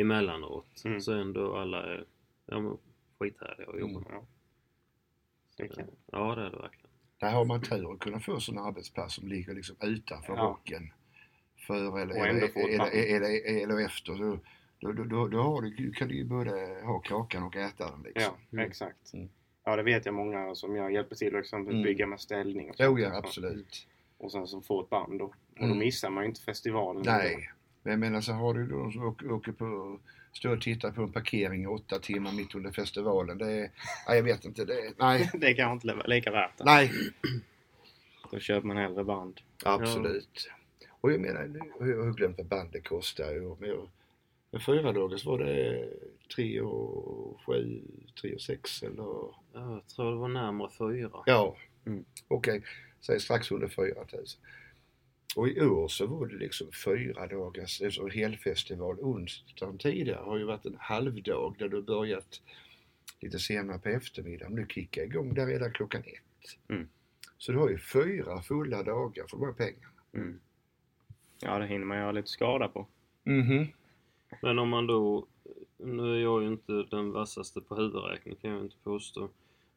emellanåt 0.00 0.82
Mm. 0.84 1.00
så 1.00 1.12
ändå 1.12 1.56
alla 1.56 1.82
är 1.82 2.06
ja, 2.46 2.60
men, 2.60 2.76
skithärliga 3.18 3.68
att 3.68 3.80
jobba 3.80 3.98
Mm. 3.98 4.02
med. 4.02 4.12
Ja. 4.12 4.24
Det 5.56 5.62
är 5.62 5.68
kul. 5.68 5.84
Ja, 6.12 6.34
det 6.34 6.40
är 6.46 6.50
det 6.50 6.56
verkligen. 6.56 6.88
Där 7.18 7.30
har 7.32 7.44
man 7.44 7.62
tur 7.62 7.92
att 7.92 7.98
kunna 7.98 8.20
få 8.20 8.40
sådana 8.40 8.66
arbetsplats 8.68 9.14
som 9.14 9.28
ligger 9.28 9.54
liksom 9.54 9.76
utanför 9.82 10.36
Ja. 10.36 10.42
rocken. 10.42 10.92
För 11.66 12.00
eller, 12.00 12.16
Och 12.20 12.26
eller, 12.26 12.48
eller, 12.56 13.16
eller, 13.16 13.62
eller, 13.62 13.84
efter. 13.84 14.12
Då, 14.18 14.38
då, 14.80 14.92
då, 14.92 15.04
då, 15.04 15.28
då 15.28 15.38
har 15.42 15.62
du, 15.62 15.92
kan 15.92 16.08
du 16.08 16.14
ju 16.14 16.24
både 16.24 16.80
ha 16.84 16.98
kakan 16.98 17.42
och 17.42 17.56
äta 17.56 17.90
den 17.90 18.02
liksom. 18.02 18.22
Ja, 18.22 18.36
Mm. 18.58 18.66
exakt. 18.70 19.14
Mm. 19.14 19.28
Ja, 19.64 19.76
det 19.76 19.82
vet 19.82 20.06
jag 20.06 20.14
många 20.14 20.54
som 20.54 20.76
jag 20.76 20.92
hjälper 20.92 21.16
till 21.16 21.36
att 21.36 21.40
exempel 21.40 21.74
Mm. 21.74 21.82
bygga 21.84 22.06
med 22.06 22.20
ställning 22.20 22.70
och 22.70 22.76
Jo 22.78 22.86
sånt. 22.88 23.00
ja, 23.00 23.16
absolut. 23.16 23.86
Och 24.18 24.32
sen 24.32 24.46
så 24.46 24.60
få 24.60 24.82
ett 24.82 24.90
band 24.90 25.18
då. 25.18 25.24
Och 25.24 25.34
då 25.58 25.64
Mm. 25.64 25.78
missar 25.78 26.10
man 26.10 26.24
ju 26.24 26.28
inte 26.28 26.40
festivalen. 26.40 27.02
Nej. 27.06 27.50
Men 27.88 27.92
jag 28.02 28.10
menar 28.10 28.20
så 28.20 28.32
har 28.32 28.54
du 28.54 28.66
de 28.66 28.92
som 28.92 29.02
åker, 29.06 29.32
åker 29.32 29.52
på 29.52 29.98
stå 30.32 30.52
och 30.52 30.60
titta 30.60 30.92
på 30.92 31.02
en 31.02 31.12
parkering 31.12 31.62
i 31.62 31.66
åtta 31.66 31.98
timmar 31.98 32.32
mitt 32.32 32.54
under 32.54 32.70
festivalen. 32.70 33.38
Det 33.38 33.44
är, 33.52 33.70
nej, 34.08 34.16
jag 34.16 34.22
vet 34.22 34.44
inte. 34.44 34.64
Det, 34.64 34.92
nej, 34.98 35.30
Det 35.34 35.54
kan 35.54 35.72
inte 35.72 35.86
vara 35.94 36.06
lika 36.06 36.30
värt 36.30 36.58
det. 36.58 36.64
nej, 36.64 36.90
Då 38.30 38.38
köper 38.38 38.66
man 38.66 38.76
hellre 38.76 39.04
band. 39.04 39.40
absolut. 39.64 40.50
Och 41.00 41.12
jag 41.12 41.20
menar, 41.20 41.46
nu 41.46 41.60
har 41.80 41.86
jag 41.86 42.16
glömt 42.16 42.38
vad 42.38 42.46
bandet 42.46 42.88
kostar. 42.88 43.32
ju, 43.32 43.56
Men 43.60 43.68
jag, 43.68 43.88
med 44.50 44.62
fyra 44.62 44.92
dagars 44.92 45.24
var 45.24 45.38
det 45.38 45.88
3 46.36 46.60
och 46.60 47.40
7, 47.46 47.82
3 48.20 48.34
och 48.34 48.40
6 48.40 48.82
eller? 48.82 48.96
Ja, 49.02 49.34
Jag 49.52 49.82
tror 49.96 50.10
det 50.10 50.16
var 50.16 50.28
närmare 50.28 50.70
fyra. 50.78 51.10
Ja, 51.26 51.56
Mm. 51.86 52.04
okej. 52.28 52.62
Säg 53.00 53.20
strax 53.20 53.50
under 53.50 53.68
4 53.68 53.84
000. 54.12 54.24
Och 55.36 55.48
i 55.48 55.60
år 55.60 55.88
så 55.88 56.06
var 56.06 56.26
det 56.26 56.36
liksom 56.36 56.72
fyra 56.84 57.26
dagars 57.26 57.82
alltså 57.82 58.08
helfestival. 58.08 58.98
Onsdagen 59.00 59.78
tidigare 59.78 60.22
har 60.24 60.38
ju 60.38 60.44
varit 60.44 60.66
en 60.66 60.76
halvdag 60.78 61.54
där 61.58 61.68
du 61.68 61.82
börjat 61.82 62.42
lite 63.20 63.38
senare 63.38 63.78
på 63.78 63.88
eftermiddagen. 63.88 64.54
Nu 64.54 64.66
kickar 64.68 65.02
igång 65.02 65.34
där 65.34 65.46
redan 65.46 65.72
klockan 65.72 66.00
ett. 66.00 66.58
Mm. 66.68 66.88
Så 67.38 67.52
du 67.52 67.58
har 67.58 67.68
ju 67.68 67.78
fyra 67.78 68.42
fulla 68.42 68.82
dagar 68.82 69.26
för 69.26 69.36
de 69.36 69.46
här 69.46 69.52
pengarna. 69.52 69.94
Mm. 70.14 70.40
Ja, 71.40 71.58
det 71.58 71.66
hinner 71.66 71.86
man 71.86 71.98
göra 71.98 72.12
lite 72.12 72.28
skada 72.28 72.68
på. 72.68 72.86
Mhm. 73.24 73.66
Men 74.42 74.58
om 74.58 74.68
man 74.68 74.86
då, 74.86 75.26
nu 75.76 76.02
är 76.02 76.22
jag 76.22 76.42
ju 76.42 76.48
inte 76.48 76.72
den 76.72 77.12
vassaste 77.12 77.60
på 77.60 77.76
huvudräkning 77.76 78.36
kan 78.36 78.50
jag 78.50 78.60
inte 78.64 78.76
påstå. 78.84 79.28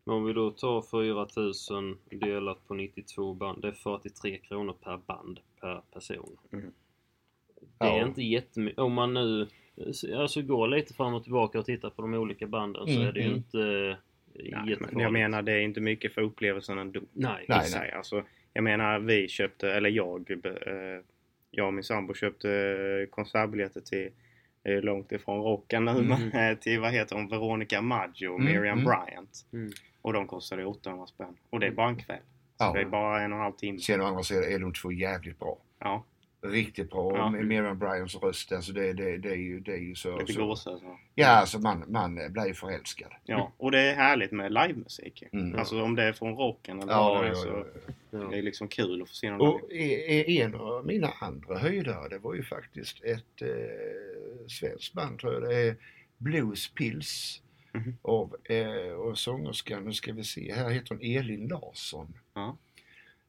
Men 0.03 0.15
om 0.15 0.25
vi 0.25 0.33
då 0.33 0.51
tar 0.51 0.81
4000 0.81 1.97
delat 2.11 2.67
på 2.67 2.73
92 2.73 3.33
band, 3.33 3.61
det 3.61 3.67
är 3.67 3.71
43 3.71 4.37
kronor 4.37 4.73
per 4.83 4.97
band 4.97 5.39
per 5.61 5.81
person. 5.93 6.37
Mm. 6.53 6.71
Det 7.79 7.85
är 7.85 7.97
Ja. 7.99 8.07
inte 8.07 8.21
jättemycket. 8.21 8.79
Om 8.79 8.93
man 8.93 9.13
nu 9.13 9.47
alltså 10.15 10.41
går 10.41 10.67
lite 10.67 10.93
fram 10.93 11.13
och 11.13 11.23
tillbaka 11.23 11.59
och 11.59 11.65
tittar 11.65 11.89
på 11.89 12.01
de 12.01 12.13
olika 12.13 12.47
banden 12.47 12.85
så 12.87 12.91
Mm, 12.93 13.07
är 13.07 13.11
det 13.11 13.19
ju 13.19 13.25
mm. 13.25 13.37
inte 13.37 13.57
Nej, 14.33 14.47
jättefarligt. 14.51 14.93
men 14.93 15.03
jag 15.03 15.13
menar, 15.13 15.41
det 15.41 15.51
är 15.51 15.59
inte 15.61 15.81
mycket 15.81 16.13
för 16.13 16.21
upplevelsen 16.21 16.77
ändå. 16.77 16.99
Nej. 17.13 17.45
Nej, 17.47 17.65
sig. 17.65 17.91
Alltså, 17.91 18.23
jag 18.53 18.63
menar, 18.63 18.99
vi 18.99 19.27
köpte, 19.27 19.71
eller 19.73 19.89
jag, 19.89 20.31
eh, 20.31 21.03
jag 21.51 21.67
och 21.67 21.73
min 21.73 21.83
sambo 21.83 22.13
köpte 22.13 22.49
eh, 22.51 23.09
konsertbiljetter 23.09 23.81
till 23.81 24.09
eh, 24.63 24.81
långt 24.81 25.11
ifrån 25.11 25.43
rocken 25.43 25.85
nu, 25.85 25.91
Mm. 25.91 26.11
eh, 26.51 26.57
till 26.57 26.79
vad 26.79 26.91
heter 26.93 27.15
hon, 27.15 27.27
Veronica 27.27 27.81
Maggio 27.81 28.27
och 28.27 28.39
Mm, 28.39 28.53
Miriam 28.53 28.79
mm. 28.79 28.85
Bryant. 28.85 29.45
Mm. 29.53 29.71
Och 30.01 30.13
de 30.13 30.27
kostade 30.27 30.65
800 30.65 31.07
spänn. 31.07 31.37
Och 31.49 31.59
det 31.59 31.67
är 31.67 31.71
bara 31.71 31.89
en 31.89 31.95
kväll. 32.03 32.19
Så 32.57 32.63
Ja. 32.65 32.73
det 32.73 32.81
är 32.81 32.85
bara 32.85 33.21
en 33.21 33.31
och 33.31 33.37
en 33.37 33.43
halv 33.43 33.53
timme. 33.53 33.79
Sen 33.79 34.01
å 34.01 34.05
andra 34.05 34.23
sidan 34.23 34.43
är 34.43 34.59
de 34.59 34.73
två 34.73 34.91
jävligt 34.91 35.39
bra. 35.39 35.57
Ja, 35.79 36.03
Riktigt 36.43 36.89
bra. 36.91 37.17
Ja. 37.17 37.29
Med 37.29 37.45
Miriam 37.45 37.79
Bryans 37.79 38.15
röst, 38.15 38.51
alltså 38.51 38.71
det, 38.73 38.93
det, 38.93 39.17
det, 39.17 39.29
är 39.29 39.35
ju, 39.35 39.59
det 39.59 39.71
är 39.73 39.77
ju 39.77 39.95
så... 39.95 40.19
lite 40.19 40.33
så. 40.33 40.45
gåshud. 40.47 40.79
så. 40.79 40.97
Ja, 41.15 41.27
alltså 41.27 41.59
man, 41.59 41.83
man 41.87 42.15
blir 42.15 42.45
ju 42.47 42.53
förälskad. 42.53 43.11
Ja, 43.23 43.51
och 43.57 43.71
det 43.71 43.79
är 43.79 43.95
härligt 43.95 44.31
med 44.31 44.51
livemusik. 44.53 45.23
Mm. 45.31 45.59
Alltså 45.59 45.81
om 45.83 45.95
det 45.95 46.03
är 46.03 46.13
från 46.13 46.35
rocken 46.35 46.79
eller 46.81 46.91
Ja, 46.93 47.09
vad 47.13 47.23
det 47.23 47.29
är 47.29 47.33
så. 47.33 47.65
Ja. 48.11 48.17
det 48.19 48.37
är 48.37 48.41
liksom 48.41 48.67
kul 48.67 49.01
att 49.01 49.09
få 49.09 49.15
se 49.15 49.31
någon 49.31 49.41
Och 49.41 49.61
live. 49.69 49.83
e- 49.83 50.23
e- 50.31 50.41
en 50.41 50.55
av 50.55 50.85
mina 50.85 51.09
andra 51.21 51.57
höjdare, 51.57 52.09
det 52.09 52.17
var 52.19 52.33
ju 52.33 52.43
faktiskt 52.43 53.03
ett 53.03 53.41
eh, 53.41 54.47
svenskt 54.47 54.93
band 54.93 55.19
tror 55.19 55.33
jag 55.33 55.43
det 55.43 55.55
är, 55.55 55.75
Blues 56.17 56.73
Pills. 56.73 57.41
Mhm. 57.73 57.97
Av, 58.01 58.35
eh, 58.43 58.93
och 58.93 59.17
sångerskan, 59.17 59.83
nu 59.83 59.93
ska 59.93 60.13
vi 60.13 60.23
se, 60.23 60.53
här 60.53 60.69
heter 60.69 60.89
hon 60.89 61.01
Elin 61.01 61.47
Larsson. 61.47 62.13
Ja. 62.33 62.57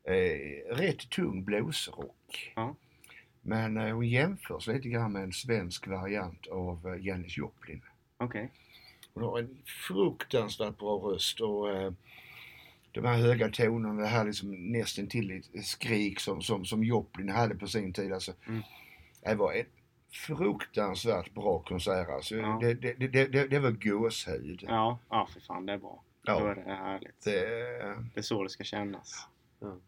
Eh, 0.04 0.74
rätt 0.76 1.10
tung 1.10 1.44
bluesrock. 1.44 2.52
Ja. 2.56 2.76
Men 3.42 3.76
eh, 3.76 3.94
hon 3.94 4.08
jämförs 4.08 4.66
lite 4.66 4.88
grann 4.88 5.12
med 5.12 5.22
en 5.22 5.32
svensk 5.32 5.86
variant 5.86 6.46
av 6.46 6.94
eh, 6.94 7.06
Janis 7.06 7.36
Joplin. 7.38 7.82
Okej. 8.18 8.50
Hon 9.14 9.22
har 9.24 9.38
en 9.38 9.58
fruktansvärt 9.88 10.78
bra 10.78 10.96
röst 10.98 11.40
och 11.40 11.70
eh, 11.70 11.92
de 12.92 13.04
här 13.04 13.16
höga 13.16 13.48
tonerna, 13.50 14.02
det 14.02 14.08
här 14.08 14.24
liksom 14.24 14.72
nästan 14.72 15.06
till 15.06 15.30
ett 15.30 15.66
skrik 15.66 16.20
som, 16.20 16.42
som, 16.42 16.64
som 16.64 16.84
Joplin 16.84 17.28
hade 17.28 17.54
på 17.54 17.66
sin 17.66 17.92
tid. 17.92 18.12
Alltså, 18.12 18.32
Mm. 18.46 18.62
Det 19.24 19.34
var 19.34 19.52
en 19.52 19.66
fruktansvärt 20.12 21.34
bra 21.34 21.58
konsert 21.58 22.08
alltså. 22.08 22.36
Ja. 22.36 22.58
Det, 22.60 22.74
det, 22.74 22.92
det, 22.92 23.26
det, 23.26 23.46
det 23.46 23.58
var 23.58 23.70
gåshud. 23.70 24.64
Ja, 24.68 24.98
ja 25.08 25.28
för 25.32 25.40
fan 25.40 25.66
det 25.66 25.72
är 25.72 25.78
bra. 25.78 26.02
Ja. 26.22 26.40
Då 26.40 26.46
är 26.46 26.54
det 26.54 26.74
härligt. 26.74 27.24
Det, 27.24 27.40
Det 28.14 28.20
är 28.20 28.22
så 28.22 28.42
det 28.42 28.48
ska 28.48 28.64
kännas. 28.64 29.28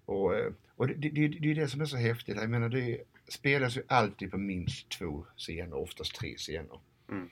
och 0.04 0.37
eh, 0.37 0.52
och 0.76 0.88
det, 0.88 0.94
det, 0.94 1.08
det, 1.08 1.28
det 1.28 1.50
är 1.50 1.54
det 1.54 1.68
som 1.68 1.80
är 1.80 1.84
så 1.87 1.96
häftigt. 1.96 2.37
Jag 2.37 2.50
menar 2.50 2.68
det 2.68 2.98
spelas 3.28 3.76
ju 3.76 3.82
alltid 3.88 4.30
på 4.30 4.38
minst 4.38 4.88
två 4.88 5.26
scener, 5.37 5.76
oftast 5.76 6.14
tre 6.14 6.34
scener. 6.37 6.80
Mm. 7.10 7.30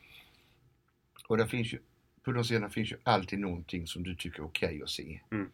Och 1.29 1.37
det 1.37 1.49
finns 1.49 1.73
ju, 1.73 1.79
på 2.23 2.33
de 2.33 2.45
scenerna 2.45 2.71
finns 2.71 2.93
ju 2.93 2.97
alltid 3.03 3.39
någonting 3.39 3.87
som 3.87 4.03
du 4.03 4.15
tycker 4.15 4.39
är 4.39 4.47
okej 4.47 4.83
att 4.83 4.91
se. 4.91 5.21
Mm. 5.31 5.51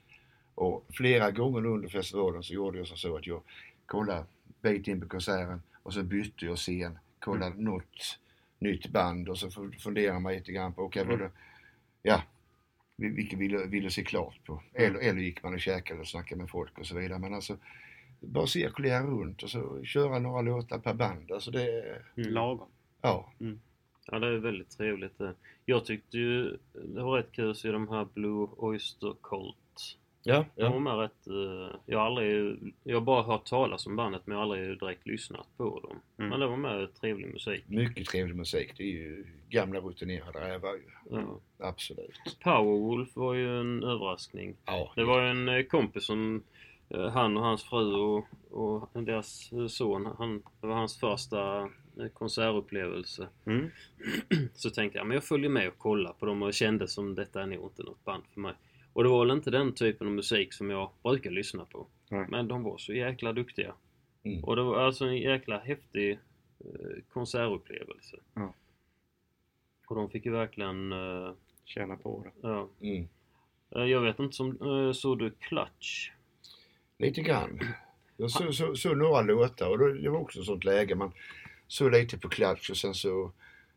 Och 0.55 0.87
flera 0.91 1.31
gånger 1.31 1.67
under 1.67 1.89
festivalen 1.89 2.43
så 2.43 2.55
gjorde 2.55 2.79
jag 2.79 2.87
så 2.87 3.17
att 3.17 3.27
jag 3.27 3.43
kollade 3.87 4.25
bit 4.63 4.89
in 4.89 5.01
på 5.01 5.09
konserten 5.09 5.63
och 5.83 5.95
så 5.95 6.03
bytte 6.03 6.47
jag 6.47 6.57
scen, 6.57 6.99
kollade 7.21 7.63
något 7.63 8.19
nytt 8.59 8.87
band 8.93 9.29
och 9.29 9.39
så 9.39 9.51
funderade 9.79 10.21
man 10.21 10.33
lite 10.33 10.53
grann 10.53 10.73
på, 10.73 10.83
okej 10.83 11.05
vad 11.05 11.15
Mm. 11.15 11.27
det, 11.27 11.33
ja, 12.03 12.23
vil- 12.97 13.15
vilket 13.17 13.39
ville, 13.39 13.67
ville 13.67 13.91
se 13.91 14.05
klart 14.05 14.45
på. 14.45 14.53
Mm. 14.53 14.91
Eller, 14.91 15.09
eller 15.09 15.21
gick 15.21 15.43
man 15.43 15.55
och 15.55 15.61
käkade 15.61 16.01
och 16.01 16.09
snackade 16.09 16.41
med 16.41 16.51
folk 16.51 16.79
och 16.79 16.87
så 16.87 16.99
vidare. 16.99 17.19
Men 17.19 17.35
alltså, 17.35 17.57
bara 18.21 18.47
cirkulera 18.47 19.03
runt 19.03 19.43
och 19.43 19.51
så 19.51 19.85
köra 19.85 20.19
några 20.19 20.41
låtar 20.43 20.79
per 20.79 20.95
band. 20.95 21.33
Alltså 21.33 21.51
det, 21.51 21.83
Mm. 22.17 22.31
Lagom. 22.33 22.69
ja. 23.01 23.33
Ja, 24.11 24.19
det 24.19 24.27
är 24.27 24.39
väldigt 24.39 24.71
trevligt. 24.71 25.21
Jag 25.65 25.85
tyckte 25.85 26.19
ju 26.19 26.59
det 26.73 27.03
var 27.03 27.17
rätt 27.17 27.33
kul 27.33 27.51
att 27.51 27.57
se 27.57 27.71
de 27.71 27.89
här 27.89 28.09
Blue 28.15 28.49
Oyster 28.57 29.15
Cult. 29.23 29.57
Ja, 30.29 30.45
De 30.55 30.87
är 30.87 30.97
rätt, 30.97 31.27
eh, 31.27 31.77
jag 31.87 31.99
har 31.99 32.07
aldrig, 32.07 32.59
jag 32.85 32.97
har 32.97 33.01
bara 33.01 33.23
hört 33.23 33.45
talas 33.45 33.87
om 33.87 33.97
bandet 33.97 34.23
men 34.25 34.39
jag 34.39 34.47
har 34.47 34.53
aldrig 34.53 34.79
direkt 34.79 35.07
lyssnat 35.07 35.47
på 35.57 35.81
dem. 35.81 36.01
Mm. 36.19 36.31
Men 36.31 36.41
det 36.41 36.47
var 36.47 36.57
med 36.57 36.95
trevlig 36.95 37.33
musik. 37.33 37.65
Mycket 37.69 38.07
trevlig 38.07 38.37
musik. 38.37 38.73
Det 38.77 38.83
är 38.83 38.93
ju 38.93 39.27
gamla 39.49 39.81
rutinerade 39.81 40.41
rävar 40.41 40.75
ju. 40.75 40.91
Ja. 41.11 41.41
Absolut. 41.59 42.39
Powerwolf 42.41 43.17
var 43.17 43.35
ju 43.35 43.61
en 43.61 43.85
överraskning. 43.85 44.57
Ja. 44.65 44.93
Det 44.97 45.05
var 45.05 45.23
ju 45.23 45.29
en 45.29 45.49
eh, 45.49 45.63
kompis 45.63 46.05
som 46.05 46.43
eh, 46.89 47.09
han 47.09 47.37
och 47.37 47.43
hans 47.43 47.65
fru 47.65 47.95
och, 47.95 48.27
och 48.51 49.03
deras 49.03 49.51
son, 49.69 50.09
han, 50.19 50.43
det 50.61 50.67
var 50.67 50.75
hans 50.75 51.01
första 51.01 51.71
konsertupplevelse. 52.15 53.29
Mm. 53.47 53.71
Så 54.55 54.71
tänkte 54.71 54.99
jag, 54.99 55.07
men 55.07 55.15
jag 55.15 55.25
följer 55.25 55.51
med 55.51 55.69
och 55.69 55.79
kollar 55.79 56.13
på 56.13 56.27
dem 56.27 56.43
och 56.43 56.55
kände 56.55 56.89
som 56.89 57.15
detta 57.15 57.43
är 57.43 57.47
nog 57.47 57.65
inte 57.65 57.83
något 57.83 58.05
band 58.05 58.23
för 58.35 58.41
mig. 58.41 58.55
Och 58.99 59.05
det 59.05 59.11
var 59.11 59.27
väl 59.27 59.37
inte 59.37 59.51
den 59.51 59.73
typen 59.75 60.07
av 60.07 60.13
musik 60.13 60.53
som 60.53 60.71
jag 60.71 60.91
brukar 61.03 61.31
lyssna 61.31 61.65
på. 61.65 61.87
Nej. 62.11 62.27
Men 62.29 62.49
de 62.49 62.63
var 62.63 62.79
så 62.79 62.93
jäkla 62.93 63.33
duktiga. 63.33 63.75
Mm. 64.23 64.45
Och 64.45 64.57
det 64.57 64.63
var 64.63 64.79
alltså 64.81 65.05
en 65.05 65.17
jäkla 65.17 65.59
häftig 65.59 66.11
eh, 66.61 67.03
konsertupplevelse. 67.13 68.17
Ja. 68.35 68.55
Och 69.87 69.97
de 69.97 70.11
fick 70.11 70.27
ju 70.27 70.33
verkligen, 70.33 70.93
eh, 70.93 71.33
Känna 71.65 71.97
på 71.97 72.25
det. 72.25 72.49
ja. 72.49 72.69
Mm. 72.81 73.09
Eh, 73.77 73.83
Jag 73.85 74.01
vet 74.01 74.19
inte, 74.19 74.37
som, 74.37 74.51
eh, 74.63 74.93
såg 74.93 75.19
du 75.19 75.31
Clutch? 75.31 76.11
Lite 76.99 77.21
grann. 77.21 77.61
Jag 78.17 78.31
såg 78.31 78.55
så, 78.55 78.75
så 78.77 78.95
några 78.95 79.21
låtar 79.21 79.71
och 79.71 79.79
det 79.95 80.11
var 80.11 80.19
också 80.21 80.43
sånt 80.43 80.65
läge. 80.65 80.95
Man 80.95 81.13
såg 81.67 81.93
lite 81.93 82.19
på 82.19 82.29
Clutch 82.29 82.71
och 82.71 82.77
sen 82.77 82.95
så 82.95 83.33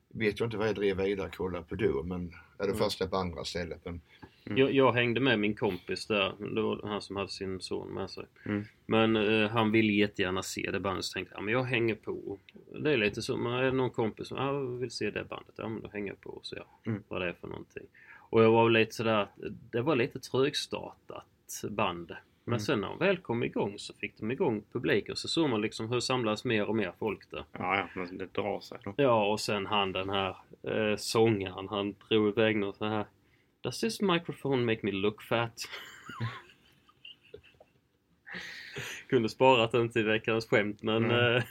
vet 0.10 0.40
jag 0.40 0.48
inte 0.48 0.58
vad 0.58 0.68
jag 0.68 0.76
drev 0.76 0.98
vidare 0.98 1.28
och 1.28 1.36
kollade 1.36 1.64
på 1.66 1.76
då. 1.76 2.04
Men, 2.04 2.34
eller 2.60 2.70
Mm. 2.74 2.78
först 2.78 3.10
på 3.10 3.18
andra 3.18 3.44
stället. 3.44 3.86
Men, 3.86 4.02
Mm. 4.46 4.58
Jag, 4.58 4.72
jag 4.74 4.92
hängde 4.94 5.20
med 5.20 5.40
min 5.40 5.56
kompis 5.56 6.08
där, 6.08 6.34
det 6.56 6.62
var 6.62 6.80
han 6.84 7.02
som 7.02 7.16
hade 7.16 7.30
sin 7.30 7.60
son 7.62 7.88
med 7.94 8.10
sig. 8.10 8.26
Mm. 8.46 8.64
Men 8.86 9.16
eh, 9.16 9.50
han 9.50 9.72
ville 9.72 9.94
jättegärna 9.94 10.44
se 10.44 10.70
det 10.72 10.80
bandet 10.80 11.06
så 11.06 11.14
tänkte 11.14 11.34
jag, 11.34 11.40
ja, 11.40 11.46
men 11.46 11.54
jag 11.54 11.64
hänger 11.64 11.96
på. 11.96 12.38
Det 12.84 12.92
är 12.94 12.98
lite 12.98 13.22
så, 13.22 13.38
men 13.38 13.52
är 13.54 13.72
någon 13.72 13.90
kompis 13.90 14.28
som 14.28 14.38
ah, 14.38 14.52
vill 14.80 14.92
se 14.92 15.12
det 15.12 15.24
bandet, 15.24 15.56
ja 15.58 15.68
men 15.68 15.82
då 15.82 15.90
hänger 15.94 16.08
jag 16.12 16.22
på 16.22 16.30
och 16.30 16.46
ser 16.46 16.64
Mm. 16.86 17.04
vad 17.08 17.22
det 17.22 17.28
är 17.30 17.34
för 17.34 17.48
någonting. 17.48 17.84
Och 18.30 18.44
jag 18.44 18.52
var 18.52 18.70
lite 18.70 18.92
sådär, 18.96 19.28
det 19.72 19.82
var 19.82 19.96
lite 19.96 20.20
trögstartat 20.20 21.26
band. 21.70 22.08
Men 22.44 22.54
Mm. 22.54 22.60
sen 22.60 22.82
när 22.82 22.88
de 22.88 22.98
väl 22.98 23.18
kom 23.18 23.44
igång 23.44 23.74
så 23.78 23.94
fick 23.94 24.18
de 24.20 24.32
igång 24.32 24.64
publik 24.72 25.10
och 25.10 25.18
så 25.18 25.28
såg 25.28 25.50
man 25.50 25.62
liksom 25.62 25.90
hur 25.92 26.00
samlas 26.00 26.46
mer 26.46 26.66
och 26.66 26.76
mer 26.76 26.92
folk 27.00 27.32
där. 27.32 27.44
Ja, 27.52 27.76
ja, 27.78 27.88
men 27.96 28.18
det 28.18 28.34
drar 28.34 28.60
sig 28.60 28.78
då. 28.84 28.94
Ja, 28.98 29.32
och 29.32 29.40
sen 29.40 29.66
han 29.66 29.92
den 29.92 30.10
här 30.10 30.36
eh, 30.64 30.96
sångaren, 30.98 31.68
han 31.68 31.96
drog 32.10 32.28
iväg 32.30 32.56
något 32.58 32.78
så 32.78 32.86
här. 32.86 33.06
Does 33.62 33.80
this 33.82 34.02
microphone 34.02 34.66
make 34.66 34.80
me 34.84 34.92
look 34.92 35.22
fat? 35.22 35.54
Kunde 39.10 39.30
sparat 39.30 39.72
den 39.72 39.90
till 39.90 40.06
veckans 40.06 40.46
skämt 40.48 40.82
men 40.84 41.06
Mm. 41.06 41.36
eh, 41.38 41.44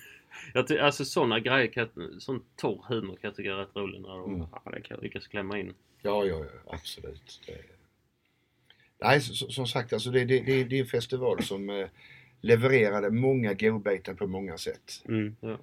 jag 0.54 0.72
alltså 0.78 1.04
sådana 1.04 1.40
grejer, 1.40 1.66
kan, 1.66 1.88
sån 2.20 2.42
torr 2.56 2.84
humor 2.88 3.12
kan 3.16 3.28
jag 3.28 3.34
tycka 3.36 3.50
är 3.52 3.56
rätt 3.56 3.76
rolig 3.76 4.00
när 4.00 4.08
de 4.08 4.34
Mm. 4.34 4.46
Ja, 4.64 4.70
det 4.70 4.80
kul. 4.80 4.98
lyckas 5.02 5.26
klämma 5.26 5.58
in. 5.58 5.74
ja, 6.02 6.24
ja, 6.24 6.44
ja, 6.44 6.72
absolut. 6.74 7.40
Det, 7.46 7.58
nej, 9.00 9.20
så- 9.20 9.50
som 9.50 9.66
sagt, 9.66 9.92
alltså 9.92 10.10
det, 10.10 10.24
det, 10.24 10.40
det, 10.40 10.64
det 10.64 10.76
är 10.76 10.80
en 10.80 10.86
festival 10.86 11.42
som 11.42 11.70
eh, 11.70 11.88
levererade 12.40 13.10
många 13.10 13.54
godbitar 13.54 14.14
på 14.14 14.26
många 14.26 14.58
sätt. 14.58 15.02
Mm. 15.08 15.36
Ja. 15.40 15.58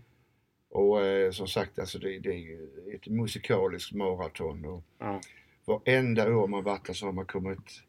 Och 0.69 1.01
eh, 1.05 1.31
som 1.31 1.47
sagt 1.47 1.79
alltså 1.79 1.99
det, 1.99 2.19
det 2.19 2.29
är 2.29 2.37
ju 2.39 2.69
ett 2.95 3.07
musikaliskt 3.07 3.91
maraton 3.91 4.65
och 4.65 4.83
Ja. 4.99 5.21
Varenda 5.67 6.35
år 6.37 6.47
man 6.47 6.63
varit 6.63 6.85
där 6.85 6.93
så 6.93 7.05
har 7.05 7.13
man 7.13 7.25
kommit 7.25 7.83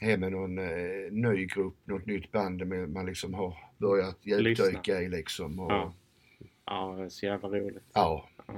hem 0.00 0.20
med 0.20 0.32
någon 0.32 0.58
eh, 0.58 1.10
ny 1.12 1.46
grupp, 1.46 1.76
något 1.84 2.06
nytt 2.06 2.32
band 2.32 2.66
med, 2.66 2.88
man 2.88 3.06
liksom 3.06 3.34
har 3.34 3.56
börjat 3.78 4.18
djupdyka 4.22 5.00
i 5.02 5.08
liksom. 5.08 5.60
Och, 5.60 5.72
Ja. 5.72 5.92
Ja, 6.66 6.94
det 6.98 7.04
är 7.04 7.08
så 7.08 7.26
jävla 7.26 7.48
roligt. 7.48 7.84
ja. 7.92 8.28
Ja. 8.46 8.54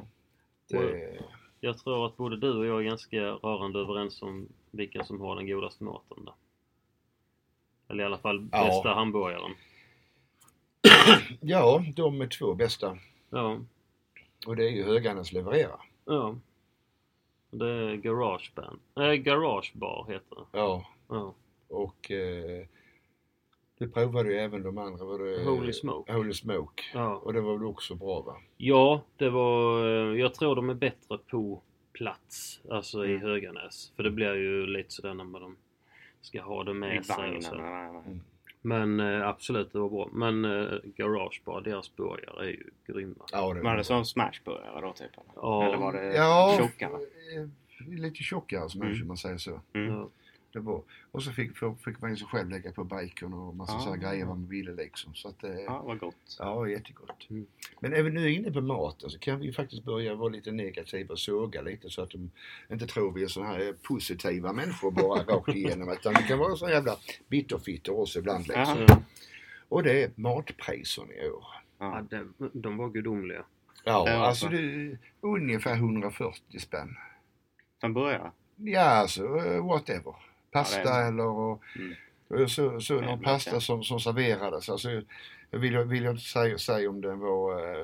Det, 0.68 1.18
Jag 1.60 1.78
tror 1.78 2.06
att 2.06 2.16
både 2.16 2.36
du 2.36 2.52
och 2.58 2.66
jag 2.66 2.80
är 2.80 2.84
ganska 2.84 3.16
rörande 3.20 3.78
överens 3.78 4.22
om 4.22 4.48
vilka 4.70 5.04
som 5.04 5.20
har 5.20 5.36
den 5.36 5.46
godaste 5.46 5.84
maten 5.84 6.24
där. 6.24 6.34
Eller 7.88 8.02
i 8.02 8.06
alla 8.06 8.18
fall 8.18 8.48
Ja. 8.52 8.64
bästa 8.66 8.94
hamburgaren. 8.94 9.52
ja, 11.40 11.84
de 11.96 12.20
är 12.20 12.26
två 12.26 12.54
bästa. 12.54 12.98
Ja, 13.30 13.60
Och 14.46 14.56
det 14.56 14.64
är 14.64 14.70
ju 14.70 14.84
Höganäs 14.84 15.32
leverera. 15.32 15.80
ja. 16.04 16.36
Det 17.58 17.70
är 17.70 17.94
Garage 17.96 18.52
Band. 18.54 18.78
Nej, 18.94 19.18
Garage 19.18 19.72
Bar 19.74 20.06
heter 20.08 20.36
det. 20.36 20.58
Ja, 20.58 20.86
Ja. 21.08 21.34
och 21.68 22.10
eh, 22.10 22.66
du 23.78 23.88
provade 23.90 24.32
ju 24.32 24.38
även 24.38 24.62
de 24.62 24.78
andra. 24.78 25.04
Var 25.04 25.18
det, 25.18 25.44
Holy 25.44 25.72
Smoke. 25.72 26.12
Holy 26.12 26.32
Smoke. 26.34 26.82
Ja. 26.94 27.16
Och 27.16 27.32
det 27.32 27.40
var 27.40 27.52
väl 27.58 27.66
också 27.66 27.94
bra 27.94 28.20
va? 28.20 28.36
ja, 28.56 29.00
det 29.16 29.30
var... 29.30 29.84
eh, 30.12 30.20
Jag 30.20 30.34
tror 30.34 30.56
de 30.56 30.70
är 30.70 30.74
bättre 30.74 31.18
på 31.18 31.62
plats. 31.92 32.60
Alltså 32.70 33.06
i 33.06 33.10
Mm. 33.10 33.22
Höganäs. 33.22 33.92
För 33.96 34.02
det 34.02 34.10
blir 34.10 34.34
ju 34.34 34.66
lite 34.66 34.90
sådär 34.92 35.14
när 35.14 35.24
man 35.24 35.56
ska 36.20 36.42
ha 36.42 36.64
det 36.64 36.70
I 36.70 36.74
med 36.74 37.06
sig 37.06 37.36
och 37.36 37.44
vagnen. 37.44 38.22
Men 38.66 39.00
eh, 39.00 39.28
absolut, 39.28 39.72
det 39.72 39.78
var 39.78 39.88
bra. 39.88 40.08
Men 40.12 40.44
eh, 40.44 40.78
Garage 40.96 41.42
Bar, 41.44 41.60
deras 41.60 41.96
burgare 41.96 42.44
är 42.44 42.48
ju 42.50 42.70
grymma. 42.86 43.24
Ja, 43.32 43.54
det 43.54 43.60
Var 43.60 43.76
det 43.76 43.84
som 43.84 44.04
smashburgare 44.04 44.80
då 44.80 44.92
typ? 44.92 45.10
Ja. 45.36 45.64
Eller 45.66 45.76
var 45.76 45.92
det 45.92 46.14
Ja, 46.16 46.54
tjockare? 46.58 46.92
eh, 47.36 47.88
lite 47.88 48.22
tjockare 48.22 48.68
som 48.68 48.80
Mm. 48.82 48.94
mm. 48.94 49.08
man 49.08 49.16
säger 49.16 49.38
så. 49.38 49.60
Mm. 49.72 49.88
Ja. 49.94 50.08
Det 50.52 50.60
var. 50.60 50.82
Och 51.10 51.22
så 51.22 51.32
fick, 51.32 51.50
fick 51.84 52.00
man 52.00 52.10
ju 52.10 52.16
sig 52.16 52.26
själv 52.26 52.50
lägga 52.50 52.72
på 52.72 52.84
bacon 52.84 53.34
och 53.34 53.56
massa 53.56 53.76
Ah. 53.76 53.80
sådana 53.80 53.96
grejer 53.96 54.26
man 54.26 54.48
ville 54.48 54.72
liksom. 54.72 55.14
Så 55.14 55.28
att, 55.28 55.44
eh, 55.44 55.50
Ja, 55.50 55.82
vad 55.82 55.98
gott. 55.98 56.36
Ja, 56.38 56.68
jättegott. 56.68 57.26
Mm. 57.30 57.46
Men 57.80 58.04
vi 58.04 58.10
nu 58.10 58.32
inne 58.32 58.50
på 58.52 58.60
maten 58.60 59.10
så 59.10 59.18
kan 59.18 59.38
vi 59.40 59.46
ju 59.46 59.52
faktiskt 59.52 59.84
börja 59.84 60.14
vara 60.14 60.28
lite 60.28 60.52
negativa 60.52 61.12
och 61.12 61.18
såga 61.18 61.62
lite 61.62 61.90
så 61.90 62.02
att 62.02 62.10
de 62.10 62.30
inte 62.70 62.86
tror 62.86 63.12
vi 63.12 63.22
är 63.22 63.28
sådana 63.28 63.52
här 63.52 63.74
positiva 63.82 64.52
människor 64.52 64.90
bara 64.90 65.22
rakt 65.36 65.48
igenom. 65.48 65.88
Utan 65.92 66.14
vi 66.14 66.22
kan 66.28 66.38
vara 66.38 66.56
så 66.56 66.68
jävla 66.68 66.96
bitterfitter 67.28 68.00
också 68.00 68.18
ibland 68.18 68.46
liksom. 68.48 68.78
Jaha. 68.88 69.02
Och 69.68 69.82
det 69.82 70.02
är 70.02 70.10
matpriserna 70.14 71.12
i 71.12 71.30
år. 71.30 71.44
Ja, 71.78 72.06
Ja. 72.10 72.18
det, 72.38 72.48
de 72.52 72.76
var 72.76 72.88
gudomliga. 72.88 73.44
Ja, 73.84 74.04
Ja, 74.08 74.26
alltså 74.26 74.46
så. 74.46 74.52
det 74.52 74.58
är 74.58 74.98
ungefär 75.20 75.74
140 75.74 76.58
spänn. 76.60 76.96
Från 77.80 77.94
början? 77.94 78.30
Ja, 78.56 78.80
alltså 78.82 79.22
eh, 79.38 79.66
whatever. 79.66 80.14
Pasta 80.58 80.80
Ja, 80.84 80.96
är- 80.96 81.08
eller 81.08 81.26
och, 81.26 81.62
Mm. 82.30 82.48
så, 82.48 82.80
så 82.80 83.00
någon 83.00 83.22
pasta 83.22 83.60
som, 83.60 83.84
som 83.84 84.00
serverades. 84.00 84.68
Alltså, 84.68 84.90
jag 85.50 85.58
vill, 85.58 85.78
vill 85.78 86.04
jag 86.04 86.12
inte 86.14 86.24
säga, 86.24 86.58
säga 86.58 86.90
om 86.90 87.00
den 87.00 87.18
var 87.18 87.74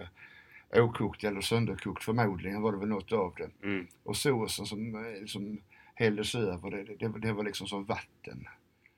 eh, 0.74 0.84
okokt 0.84 1.24
eller 1.24 1.40
sönderkokt. 1.40 2.04
Förmodligen 2.04 2.62
var 2.62 2.72
det 2.72 2.78
väl 2.78 2.88
något 2.88 3.12
av 3.12 3.34
det. 3.36 3.66
Mm. 3.66 3.86
Och 4.04 4.16
såsen 4.16 4.66
som, 4.66 4.94
eh, 4.94 5.26
som 5.26 5.60
hälldes 5.94 6.34
över, 6.34 6.70
det, 6.70 6.82
det, 7.08 7.18
det 7.18 7.32
var 7.32 7.44
liksom 7.44 7.66
som 7.66 7.84
vatten. 7.84 8.48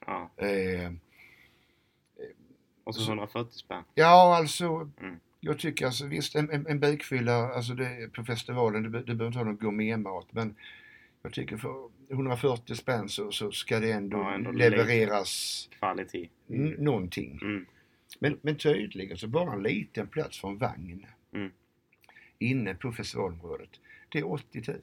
Ja. 0.06 0.30
Eh, 0.36 0.92
Och 2.84 2.94
så 2.94 3.02
140 3.10 3.52
spänn. 3.58 3.82
ja, 3.94 4.36
alltså. 4.36 4.90
Mm. 5.00 5.16
Jag 5.40 5.58
tycker 5.58 5.86
alltså 5.86 6.06
visst 6.06 6.34
en, 6.34 6.50
en, 6.50 6.66
en 6.66 6.80
bukfylla 6.80 7.34
alltså 7.54 7.74
det, 7.74 8.12
på 8.12 8.24
festivalen, 8.24 8.82
du 8.82 8.88
behöver 8.90 9.26
inte 9.26 9.38
ha 9.38 9.44
någon 9.44 9.56
gourmetmat 9.56 10.26
men 10.30 10.54
jag 11.22 11.32
tycker 11.32 11.56
för 11.56 11.88
140 12.14 12.74
spänn 12.74 13.08
så, 13.08 13.30
så 13.32 13.52
ska 13.52 13.80
det 13.80 13.92
ändå, 13.92 14.16
Ja, 14.18 14.34
ändå 14.34 14.50
levereras 14.50 15.68
Kvalitet. 15.78 16.28
n- 16.50 16.76
någonting. 16.78 17.38
Mm. 17.42 17.66
Men, 18.18 18.38
men 18.42 18.56
tydligen 18.56 19.16
så 19.18 19.26
bara 19.28 19.52
en 19.52 19.62
liten 19.62 20.06
plats 20.06 20.40
för 20.40 20.48
en 20.48 20.58
vagn 20.58 21.06
Mm. 21.34 21.50
inne 22.38 22.74
på 22.74 22.92
festivalområdet. 22.92 23.70
Det 24.08 24.18
är 24.18 24.32
80 24.32 24.62
000. 24.66 24.80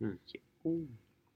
Mm. 0.00 0.88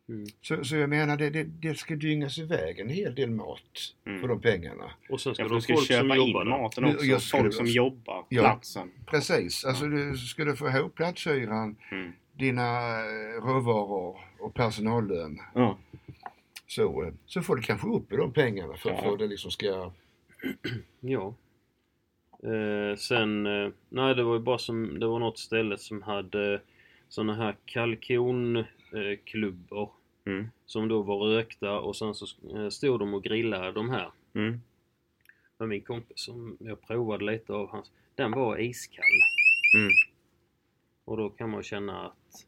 Mm. 0.09 0.27
Så, 0.41 0.65
så 0.65 0.77
jag 0.77 0.91
menar 0.91 1.17
det, 1.17 1.31
det, 1.31 1.45
det 1.45 1.75
ska 1.79 1.97
dyngas 1.97 2.39
iväg 2.39 2.79
en 2.79 2.89
hel 2.89 3.15
del 3.15 3.31
mat 3.31 3.61
Mm. 4.07 4.21
för 4.21 4.29
de 4.29 4.41
pengarna. 4.41 4.91
Och 5.09 5.21
sen 5.21 5.35
ska 5.35 5.43
Ja, 5.45 5.49
du 5.49 5.61
ska 5.61 5.75
folk 5.75 5.87
som 5.87 5.95
köpa 5.97 6.17
in 6.17 6.49
maten 6.49 6.85
också. 6.85 7.05
jag 7.07 7.23
skulle- 7.23 7.43
Folk 7.43 7.55
som 7.55 7.67
jobbar 7.67 8.27
Ja. 8.29 8.43
platsen. 8.43 8.91
Precis, 9.07 9.65
alltså 9.65 9.87
du 9.87 10.17
ska 10.17 10.45
du 10.45 10.57
få 10.57 10.69
ihop 10.69 10.95
platshyran, 10.95 11.77
Mm. 11.91 12.13
Dina 12.39 12.99
eh, 13.01 13.43
råvaror 13.45 14.19
och 14.41 14.55
personallön 14.55 15.39
Ja. 15.55 15.79
så, 16.67 17.03
eh, 17.03 17.13
så 17.27 17.43
får 17.43 17.57
du 17.57 17.63
kanske 17.63 17.89
upp 17.89 18.13
i 18.13 18.17
de 18.17 18.33
pengarna 18.33 18.77
för, 18.77 18.91
Ja. 18.91 19.03
för 19.03 19.17
det 19.17 19.27
liksom 19.27 19.51
ska... 19.51 19.93
Ja. 21.01 21.35
Eh, 22.43 22.97
sen, 22.97 23.47
eh, 23.47 23.71
nej 23.89 24.15
det 24.15 24.23
var 24.23 24.35
ju 24.35 24.41
bara 24.41 24.59
som, 24.59 25.01
det 25.01 25.07
var 25.07 25.19
något 25.19 25.39
ställe 25.39 25.79
som 25.79 26.03
hade 26.03 26.61
såna 27.09 27.35
här 27.35 27.57
kalkonklubbor 27.65 28.67
eh, 28.93 29.19
klubbor 29.25 29.91
Mm. 30.27 30.47
som 30.67 30.89
då 30.89 31.03
var 31.03 31.19
rökta 31.19 31.81
och 31.81 31.97
sen 31.97 32.15
så 32.15 32.27
eh, 32.59 32.69
stod 32.69 33.01
de 33.01 33.15
och 33.15 33.25
grillade 33.25 33.73
de 33.73 33.91
här. 33.91 34.11
Mm. 34.35 34.61
Men 35.59 35.69
min 35.69 35.81
kompis 35.81 36.21
som 36.21 36.57
jag 36.61 36.81
provade 36.87 37.25
lite 37.25 37.53
av 37.53 37.69
hans, 37.71 37.91
den 38.15 38.31
var 38.33 38.59
iskall. 38.61 39.05
Mm. 39.79 39.91
Och 41.05 41.17
då 41.17 41.31
kan 41.31 41.51
man 41.51 41.63
känna 41.63 42.07
att 42.07 42.47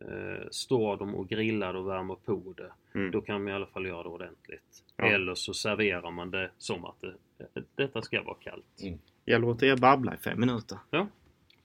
eh, 0.00 0.48
står 0.50 0.96
de 0.96 1.14
och 1.14 1.28
grillar 1.28 1.74
och 1.74 1.88
värmer 1.88 2.14
på 2.24 2.54
det, 2.56 2.72
Mm. 2.94 3.10
då 3.10 3.20
kan 3.20 3.42
man 3.44 3.52
i 3.52 3.56
alla 3.56 3.66
fall 3.66 3.86
göra 3.86 4.02
det 4.02 4.08
ordentligt. 4.08 4.84
Ja. 4.96 5.04
Eller 5.04 5.34
så 5.34 5.54
serverar 5.54 6.10
man 6.10 6.30
det 6.30 6.50
som 6.58 6.84
att 6.84 7.00
det, 7.00 7.62
detta 7.74 8.02
ska 8.02 8.22
vara 8.22 8.36
kallt. 8.40 8.64
Mm. 8.82 8.98
Jag 9.24 9.40
låter 9.40 9.66
er 9.66 9.76
babbla 9.76 10.14
i 10.14 10.16
fem 10.16 10.40
minuter. 10.40 10.78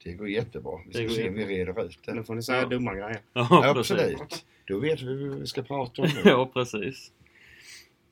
Det 0.04 0.14
går 0.14 0.30
jättebra. 0.30 0.80
Vi 0.86 0.92
Det 0.92 1.10
ska 1.10 1.16
se 1.22 1.30
om 1.30 1.36
vi 1.36 1.46
reder 1.46 1.86
ut 1.86 2.00
Nu 2.08 2.14
det. 2.14 2.24
får 2.24 2.36
ni 2.36 2.44
säga 2.44 2.62
Ja. 2.62 2.68
dumma 2.68 2.94
grejer. 2.94 3.20
Ja. 3.34 3.74
Absolut. 3.78 4.46
Då 4.66 4.80
vet 4.80 5.02
vi 5.02 5.28
vad 5.28 5.40
vi 5.40 5.48
ska 5.48 5.62
prata 5.62 6.02
om 6.02 6.08
nu. 6.16 6.22
ja, 6.30 6.50
precis. 6.54 7.12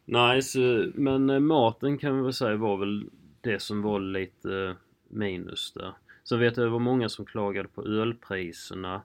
Nice, 0.06 0.60
men 0.96 1.30
eh, 1.30 1.40
maten 1.40 1.98
kan 1.98 2.18
vi 2.18 2.24
väl 2.24 2.34
säga 2.34 2.56
var 2.56 2.78
väl 2.78 3.10
det 3.42 3.60
som 3.62 3.82
var 3.82 4.00
lite 4.00 4.54
eh, 4.54 4.74
minus 5.08 5.72
där. 5.74 5.94
Så 6.28 6.38
vet 6.38 6.58
jag 6.58 6.66
det 6.66 6.70
var 6.70 6.80
många 6.80 7.10
som 7.10 7.26
klagade 7.26 7.70
på 7.70 7.86
ölpriserna. 7.86 9.02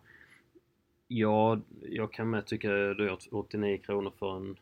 Ja, 1.08 1.60
jag 1.82 2.12
kan 2.12 2.30
med 2.30 2.46
tycka 2.46 2.68
det 2.68 2.90
är 2.90 2.94
dyrt 2.94 3.28
89 3.30 3.78
kronor 3.78 4.12
för 4.18 4.36
en, 4.36 4.56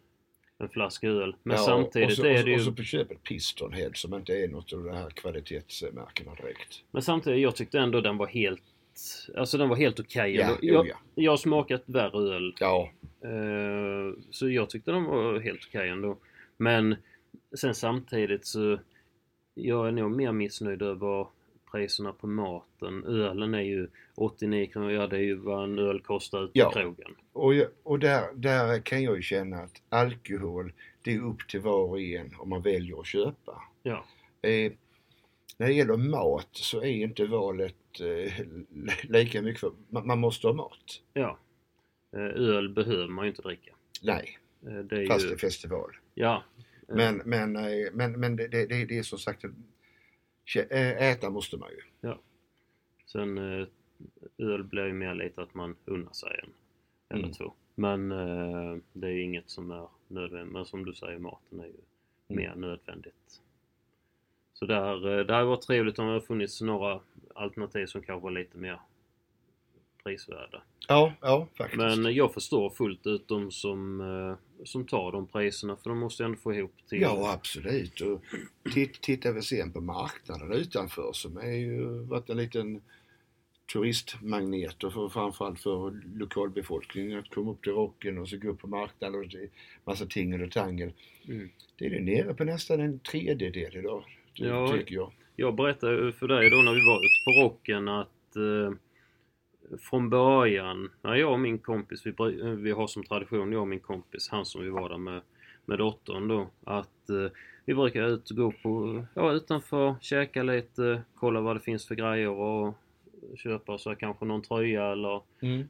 en 0.58 0.68
flaska 0.68 1.08
öl. 1.08 1.36
Men 1.42 1.56
Ja, 1.56 1.62
samtidigt 1.62 2.16
så, 2.16 2.26
är 2.26 2.44
det 2.44 2.50
ju... 2.50 2.56
Och 2.56 2.62
så 2.62 2.72
på 2.72 2.82
köpet 2.82 3.22
Pistonhead 3.22 3.90
som 3.94 4.14
inte 4.14 4.32
är 4.32 4.48
något 4.48 4.72
av 4.72 4.84
de 4.84 4.94
här 4.96 5.10
kvalitetsmärkena 5.10 6.34
direkt. 6.34 6.84
Men 6.90 7.02
samtidigt, 7.02 7.42
jag 7.42 7.56
tyckte 7.56 7.78
ändå 7.78 8.00
den 8.00 8.16
var 8.16 8.26
helt... 8.26 8.62
Alltså 9.36 9.58
den 9.58 9.68
var 9.68 9.76
helt 9.76 10.00
okej. 10.00 10.34
Ja, 10.34 10.42
ändå. 10.42 10.58
jo, 10.62 10.74
jag, 10.74 10.88
ja. 10.88 10.96
jag 11.14 11.32
har 11.32 11.36
smakat 11.36 11.82
värre 11.86 12.34
öl. 12.34 12.54
Ja, 12.60 12.90
Eh, 13.22 14.22
så 14.30 14.50
jag 14.50 14.70
tyckte 14.70 14.90
den 14.90 15.04
var 15.04 15.40
helt 15.40 15.60
okej 15.68 15.88
ändå. 15.88 16.16
Men 16.56 16.96
sen 17.56 17.74
samtidigt 17.74 18.46
så 18.46 18.78
jag 19.54 19.88
är 19.88 19.92
nog 19.92 20.10
mer 20.10 20.32
missnöjd 20.32 20.82
över 20.82 21.26
priserna 21.70 22.12
på 22.12 22.26
maten. 22.26 23.04
Ölen 23.04 23.54
är 23.54 23.60
ju 23.60 23.88
89 24.14 24.66
kronor, 24.66 24.90
ja 24.90 25.06
det 25.06 25.16
är 25.16 25.20
ju 25.22 25.34
vad 25.34 25.64
en 25.64 25.78
öl 25.78 26.00
kostar 26.00 26.44
ute 26.44 26.58
Ja. 26.58 26.64
på 26.66 26.72
krogen. 26.72 27.14
och, 27.32 27.54
jag- 27.54 27.68
och 27.82 27.98
där, 27.98 28.34
där 28.34 28.78
kan 28.80 29.02
jag 29.02 29.16
ju 29.16 29.22
känna 29.22 29.56
att 29.56 29.82
alkohol, 29.88 30.72
det 31.02 31.14
är 31.14 31.20
upp 31.20 31.48
till 31.48 31.60
var 31.60 31.82
och 31.90 32.00
en 32.00 32.34
om 32.38 32.48
man 32.48 32.62
väljer 32.62 33.00
att 33.00 33.06
köpa. 33.06 33.62
Ja. 33.82 34.04
Eh, 34.42 34.72
när 35.56 35.66
det 35.66 35.72
gäller 35.72 35.96
mat 35.96 36.48
så 36.52 36.80
är 36.82 36.86
inte 36.90 37.26
valet 37.26 37.74
eh, 38.00 38.32
lika 39.10 39.42
mycket 39.42 39.60
för, 39.60 39.72
man, 39.88 40.06
man 40.06 40.18
måste 40.18 40.46
ha 40.46 40.54
mat. 40.54 41.02
Ja. 41.12 41.38
Eh, 42.16 42.20
öl 42.22 42.68
behöver 42.68 43.08
man 43.08 43.24
ju 43.24 43.30
inte 43.30 43.42
dricka. 43.42 43.72
Nej, 44.02 44.36
Eh, 44.66 44.72
det 44.78 45.02
är 45.02 45.06
fast 45.06 45.20
det 45.20 45.28
ju... 45.28 45.34
är 45.34 45.38
festival. 45.38 45.90
Ja. 46.14 46.42
Men, 46.88 47.22
men, 47.24 47.56
eh, 47.56 47.62
men, 47.92 48.20
men 48.20 48.36
det, 48.36 48.48
det, 48.48 48.66
det 48.66 48.84
det 48.84 48.98
är 48.98 49.02
som 49.02 49.18
sagt, 49.18 49.44
äta 50.98 51.30
måste 51.30 51.56
man 51.56 51.68
ju. 51.70 52.10
Sen 53.06 53.38
eh, 53.38 53.66
öl 54.38 54.64
blir 54.64 54.86
ju 54.86 54.92
mer 54.92 55.14
lite 55.14 55.42
att 55.42 55.54
man 55.54 55.76
unnar 55.84 56.12
sig 56.12 56.40
en 56.42 56.50
eller 57.08 57.24
Mm. 57.24 57.32
två. 57.34 57.52
Men 57.74 58.12
eh, 58.12 58.76
det 58.92 59.06
är 59.06 59.10
ju 59.12 59.22
inget 59.22 59.50
som 59.50 59.70
är 59.70 59.88
nödvändigt. 60.08 60.52
Men 60.52 60.64
som 60.64 60.84
du 60.84 60.94
säger, 60.94 61.18
maten 61.18 61.60
är 61.60 61.64
ju 61.64 61.72
Mm. 62.28 62.42
mer 62.42 62.54
nödvändigt. 62.54 63.42
Så 64.52 64.66
där, 64.66 65.08
eh, 65.08 65.26
hade 65.34 65.44
varit 65.44 65.62
trevligt 65.62 65.98
om 65.98 66.14
det 66.14 66.20
funnits 66.20 66.60
några 66.60 67.00
alternativ 67.34 67.86
som 67.86 68.02
kanske 68.02 68.24
var 68.24 68.30
lite 68.30 68.58
mer 68.58 68.78
prisvärda. 70.04 70.62
Ja, 70.88 71.12
ja 71.20 71.48
faktiskt. 71.58 71.78
Men 71.78 72.14
jag 72.14 72.34
förstår 72.34 72.70
fullt 72.70 73.06
ut 73.06 73.28
de 73.28 73.50
som, 73.50 74.00
eh, 74.00 74.64
som 74.64 74.86
tar 74.86 75.12
de 75.12 75.26
priserna 75.26 75.76
för 75.76 75.90
de 75.90 75.98
måste 75.98 76.24
ändå 76.24 76.38
få 76.38 76.54
ihop 76.54 76.74
till... 76.88 77.00
Ja, 77.00 77.32
absolut. 77.32 78.00
Och 78.00 78.22
titt, 78.72 79.00
tittar 79.00 79.32
vi 79.32 79.42
sen 79.42 79.72
på 79.72 79.80
marknaden 79.80 80.52
utanför 80.52 81.10
som 81.12 81.36
är 81.36 81.56
ju 81.56 82.02
varit 82.02 82.30
en 82.30 82.36
liten 82.36 82.82
turistmagneter 83.72 84.90
för, 84.90 85.08
framförallt 85.08 85.60
för 85.60 86.00
lokalbefolkningen 86.18 87.18
att 87.18 87.30
komma 87.30 87.50
upp 87.50 87.62
till 87.62 87.72
rocken 87.72 88.18
och 88.18 88.28
så 88.28 88.36
gå 88.36 88.48
upp 88.48 88.60
på 88.60 88.66
marknaden 88.66 89.20
och 89.20 89.26
massa 89.84 90.06
tingel 90.06 90.42
och 90.42 90.50
tangel. 90.50 90.92
Mm. 91.28 91.50
Det 91.78 91.86
är 91.86 92.00
nere 92.00 92.34
på 92.34 92.44
nästan 92.44 92.80
en 92.80 92.98
tredjedel 92.98 93.76
idag, 93.76 94.04
Ja. 94.34 94.72
tycker 94.72 94.94
jag. 94.94 95.12
Jag 95.36 95.54
berättade 95.54 96.12
för 96.12 96.28
dig 96.28 96.50
då 96.50 96.56
när 96.56 96.74
vi 96.74 96.86
var 96.86 96.98
ute 96.98 97.24
på 97.24 97.44
rocken 97.44 97.88
att 97.88 98.36
eh, 98.36 98.76
från 99.78 100.10
början, 100.10 100.90
när 101.02 101.14
jag 101.14 101.32
och 101.32 101.40
min 101.40 101.58
kompis, 101.58 102.06
vi, 102.06 102.10
eh, 102.10 102.50
vi 102.50 102.70
har 102.70 102.86
som 102.86 103.04
tradition, 103.04 103.52
jag 103.52 103.60
och 103.60 103.68
min 103.68 103.80
kompis, 103.80 104.28
han 104.28 104.44
som 104.44 104.62
vi 104.62 104.70
var 104.70 104.88
där 104.88 104.98
med, 104.98 105.20
med 105.64 105.78
dottern 105.78 106.28
då, 106.28 106.50
att 106.64 107.10
eh, 107.10 107.26
vi 107.64 107.74
brukar 107.74 108.06
ut 108.06 108.30
och 108.30 108.36
gå 108.36 108.52
på, 108.62 109.04
ja 109.14 109.32
utanför, 109.32 109.94
käka 110.00 110.42
lite, 110.42 111.02
kolla 111.14 111.40
vad 111.40 111.56
det 111.56 111.60
finns 111.60 111.88
för 111.88 111.94
grejer 111.94 112.28
och 112.28 112.74
köpa 113.36 113.78
så 113.78 113.90
här, 113.90 113.96
kanske 113.96 114.24
någon 114.24 114.42
tröja 114.42 114.92
eller 114.92 115.20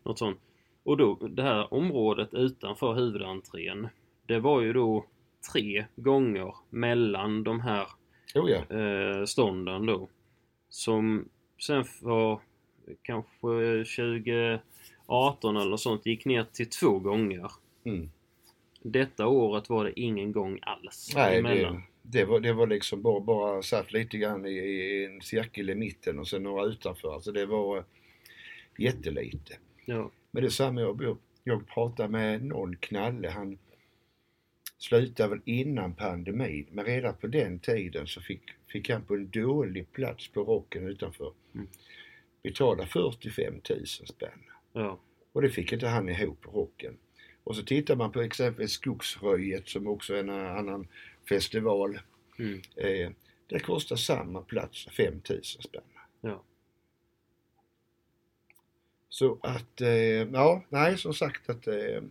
något 0.02 0.18
sånt. 0.18 0.40
Och 0.82 0.96
då, 0.96 1.14
det 1.14 1.42
här 1.42 1.74
området 1.74 2.34
utanför 2.34 2.94
huvudentrén, 2.94 3.88
det 4.26 4.38
var 4.38 4.60
ju 4.60 4.72
då 4.72 5.06
tre 5.52 5.84
gånger 5.96 6.54
mellan 6.70 7.44
de 7.44 7.60
här 7.60 7.86
Oh 8.34 8.50
ja. 8.50 8.76
eh, 8.76 9.24
stånden 9.24 9.86
då. 9.86 10.08
Som 10.68 11.28
sen 11.58 11.84
för 11.84 12.40
kanske 13.02 13.84
2018 15.06 15.56
eller 15.56 15.76
sånt 15.76 16.06
gick 16.06 16.24
ner 16.24 16.44
till 16.44 16.70
två 16.70 16.98
gånger. 16.98 17.50
Mm. 17.84 18.10
Detta 18.82 19.26
året 19.26 19.68
var 19.68 19.84
det 19.84 20.00
ingen 20.00 20.32
gång 20.32 20.58
alls 20.62 21.12
Nej, 21.14 21.38
emellan. 21.38 21.82
det, 22.02 22.18
det, 22.18 22.24
var, 22.24 22.40
det 22.40 22.52
var 22.52 22.66
liksom 22.66 23.02
bara, 23.02 23.20
bara 23.20 23.62
satt 23.62 23.92
lite 23.92 24.18
grann 24.18 24.46
i, 24.46 24.50
i 24.50 25.04
en 25.04 25.20
cirkel 25.22 25.70
i 25.70 25.74
mitten 25.74 26.18
och 26.18 26.28
sen 26.28 26.42
några 26.42 26.64
utanför. 26.66 27.14
Alltså 27.14 27.32
det 27.32 27.46
var 27.46 27.78
eh, 27.78 27.84
jättelite. 28.78 29.56
Ja. 29.84 30.10
Men 30.30 30.42
det 30.42 30.48
är 30.48 30.50
samma, 30.50 30.80
jag, 30.80 31.16
jag 31.44 31.68
pratade 31.68 32.08
med 32.08 32.44
någon 32.44 32.76
knalle, 32.76 33.28
han 33.28 33.58
slutade 34.78 35.28
väl 35.28 35.40
innan 35.44 35.94
pandemin, 35.94 36.66
men 36.70 36.84
redan 36.84 37.14
på 37.14 37.26
den 37.26 37.58
tiden 37.58 38.06
så 38.06 38.20
fick, 38.20 38.42
fick 38.68 38.90
han 38.90 39.02
på 39.02 39.14
en 39.14 39.30
dålig 39.30 39.92
plats 39.92 40.28
på 40.28 40.40
rocken 40.44 40.88
utanför 40.88 41.32
Mm. 41.54 41.68
Betala 42.42 42.86
45 42.86 43.54
000 43.70 43.86
spänn. 43.86 44.44
Ja. 44.72 45.00
Och 45.32 45.42
det 45.42 45.50
fick 45.50 45.72
inte 45.72 45.86
han 45.86 46.08
ihop 46.08 46.46
rocken. 46.46 46.98
Och 47.44 47.56
så 47.56 47.62
tittar 47.62 47.96
man 47.96 48.12
på 48.12 48.20
exempelvis 48.20 48.72
Skogsröjet 48.72 49.68
som 49.68 49.86
också 49.86 50.14
är 50.14 50.18
en 50.20 50.30
annan 50.30 50.88
festival. 51.28 51.98
Mm. 52.38 52.60
Eh, 52.76 53.10
det 53.46 53.60
kostar 53.60 53.96
samma 53.96 54.42
plats 54.42 54.86
5 54.96 55.14
000 55.30 55.42
spänn. 55.44 55.82
Ja. 56.20 56.42
Så 59.08 59.38
att, 59.42 59.80
eh, 59.80 59.88
ja, 60.32 60.64
nej 60.68 60.98
som 60.98 61.14
sagt 61.14 61.50
att 61.50 61.66
eh, 61.66 62.02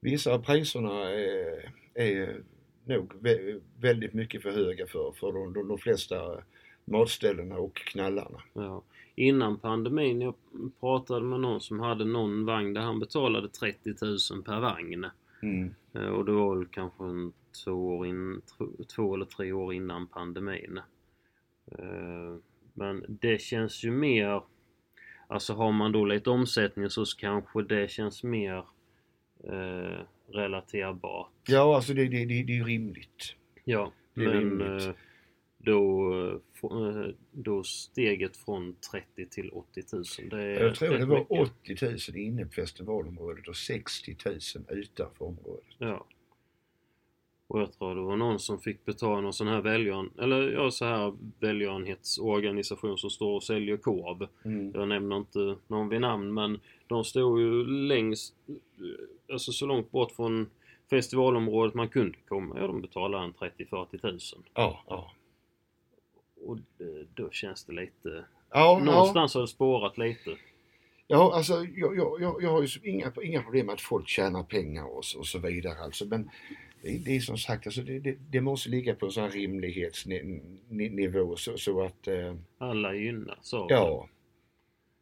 vissa 0.00 0.32
av 0.32 0.38
priserna 0.44 1.10
eh, 1.12 1.70
är 1.94 2.42
nog 2.84 3.12
vä- 3.12 3.62
väldigt 3.78 4.12
mycket 4.12 4.42
för 4.42 4.50
höga 4.50 4.86
för, 4.86 5.12
för 5.12 5.32
de, 5.32 5.52
de, 5.52 5.68
de 5.68 5.78
flesta 5.78 6.44
matställena 6.86 7.56
och 7.58 7.74
knallarna. 7.76 8.42
Ja. 8.52 8.82
Innan 9.14 9.58
pandemin, 9.58 10.20
jag 10.20 10.34
pratade 10.80 11.24
med 11.26 11.40
någon 11.40 11.60
som 11.60 11.80
hade 11.80 12.04
någon 12.04 12.44
vagn 12.44 12.74
där 12.74 12.80
han 12.80 13.00
betalade 13.00 13.48
30 13.48 13.94
000 14.32 14.42
per 14.42 14.60
vagn. 14.60 15.06
Mm. 15.42 15.74
Eh, 15.94 16.06
Och 16.08 16.24
det 16.24 16.32
var 16.32 16.56
väl 16.56 16.66
kanske 16.66 17.04
en 17.04 17.32
två, 17.64 17.72
år 17.96 18.06
in, 18.06 18.40
två 18.96 19.14
eller 19.14 19.24
tre 19.24 19.52
år 19.52 19.74
innan 19.74 20.06
pandemin. 20.06 20.80
Eh, 21.72 22.36
Men 22.74 23.04
det 23.08 23.40
känns 23.40 23.84
ju 23.84 23.90
mer... 23.90 24.42
Alltså 25.28 25.52
har 25.54 25.72
man 25.72 25.92
då 25.92 26.04
lite 26.04 26.30
omsättning 26.30 26.90
så 26.90 27.04
kanske 27.18 27.62
det 27.62 27.90
känns 27.90 28.22
mer 28.24 28.64
eh, 29.44 30.00
relaterbart. 30.28 31.30
Ja, 31.48 31.76
alltså 31.76 31.94
det, 31.94 32.04
det, 32.08 32.24
det, 32.24 32.42
det 32.42 32.58
är 32.58 32.64
rimligt. 32.64 33.34
Ja, 33.64 33.92
Det 34.14 34.24
är 34.24 34.28
men 34.28 34.38
rimligt. 34.40 34.86
eh, 34.86 34.94
då, 35.58 36.40
då 37.32 37.62
steget 37.62 38.36
från 38.36 38.76
30 38.92 39.26
till 39.26 39.50
80 39.50 39.82
000. 39.92 40.04
Det 40.30 40.52
Jag 40.52 40.74
tror 40.74 40.98
det 40.98 41.06
var 41.06 41.18
mycket. 41.18 41.76
80 41.76 42.12
000 42.12 42.16
inne 42.16 42.44
på 42.44 42.52
festivalområdet 42.52 43.48
och 43.48 43.56
60 43.56 44.16
000 44.24 44.38
utanför 44.68 45.24
området. 45.24 45.64
Ja. 45.78 46.06
Och 47.48 47.60
jag 47.60 47.72
tror 47.72 47.94
det 47.94 48.00
var 48.00 48.16
någon 48.16 48.38
som 48.38 48.58
fick 48.58 48.84
betala 48.84 49.20
någon 49.20 49.32
sån 49.32 49.48
här 49.48 49.60
välgören, 49.60 50.10
eller 50.18 50.50
ja 50.50 50.70
så 50.70 50.84
här 50.84 51.14
välgörenhetsorganisation 51.40 52.98
som 52.98 53.10
står 53.10 53.34
och 53.34 53.42
säljer 53.42 53.76
korv. 53.76 54.28
Mm. 54.44 54.72
Jag 54.74 54.88
nämner 54.88 55.16
inte 55.16 55.56
någon 55.66 55.88
vid 55.88 56.00
namn 56.00 56.34
men 56.34 56.60
de 56.86 57.04
stod 57.04 57.40
ju 57.40 57.66
längst, 57.66 58.34
alltså 59.32 59.52
så 59.52 59.66
långt 59.66 59.90
bort 59.90 60.12
från 60.12 60.50
festivalområdet 60.90 61.74
man 61.74 61.88
kunde 61.88 62.18
komma. 62.28 62.56
Ja 62.60 62.66
de 62.66 62.80
betalade 62.80 63.24
en 63.24 63.32
30-40 63.32 63.98
tusen. 63.98 64.42
Ja, 64.54 64.84
ja. 64.86 65.12
Och 66.46 66.56
eh, 66.56 67.06
då 67.14 67.30
känns 67.30 67.64
det 67.64 67.72
lite, 67.72 68.24
Ja, 68.50 68.50
ja. 68.50 68.78
någonstans 68.84 69.34
har 69.34 69.40
det 69.40 69.48
spårat 69.48 69.98
lite. 69.98 70.36
Ja, 71.06 71.32
alltså 71.34 71.64
jag, 71.64 71.96
jag, 71.96 72.42
jag, 72.42 72.50
har 72.50 72.62
ju 72.62 72.90
inga, 72.90 73.12
inga 73.22 73.42
problem 73.42 73.66
med 73.66 73.72
att 73.72 73.80
folk 73.80 74.08
tjänar 74.08 74.42
pengar 74.42 74.96
och 74.96 75.04
så, 75.04 75.18
och 75.18 75.26
så 75.26 75.38
vidare 75.38 75.78
alltså. 75.78 76.04
Men 76.04 76.30
det, 76.82 76.98
det 76.98 77.16
är 77.16 77.20
som 77.20 77.38
sagt, 77.38 77.66
alltså, 77.66 77.82
det, 77.82 77.98
det, 77.98 78.16
det 78.30 78.40
måste 78.40 78.68
ligga 78.68 78.94
på 78.94 79.06
en 79.06 79.12
sån 79.12 79.30
rimlighetsnivå 79.30 81.36
så, 81.36 81.58
så 81.58 81.82
att, 81.82 82.08
eh, 82.08 82.34
Alla 82.58 82.94
gynnas 82.94 83.54
av 83.54 83.66
ja. 83.70 84.08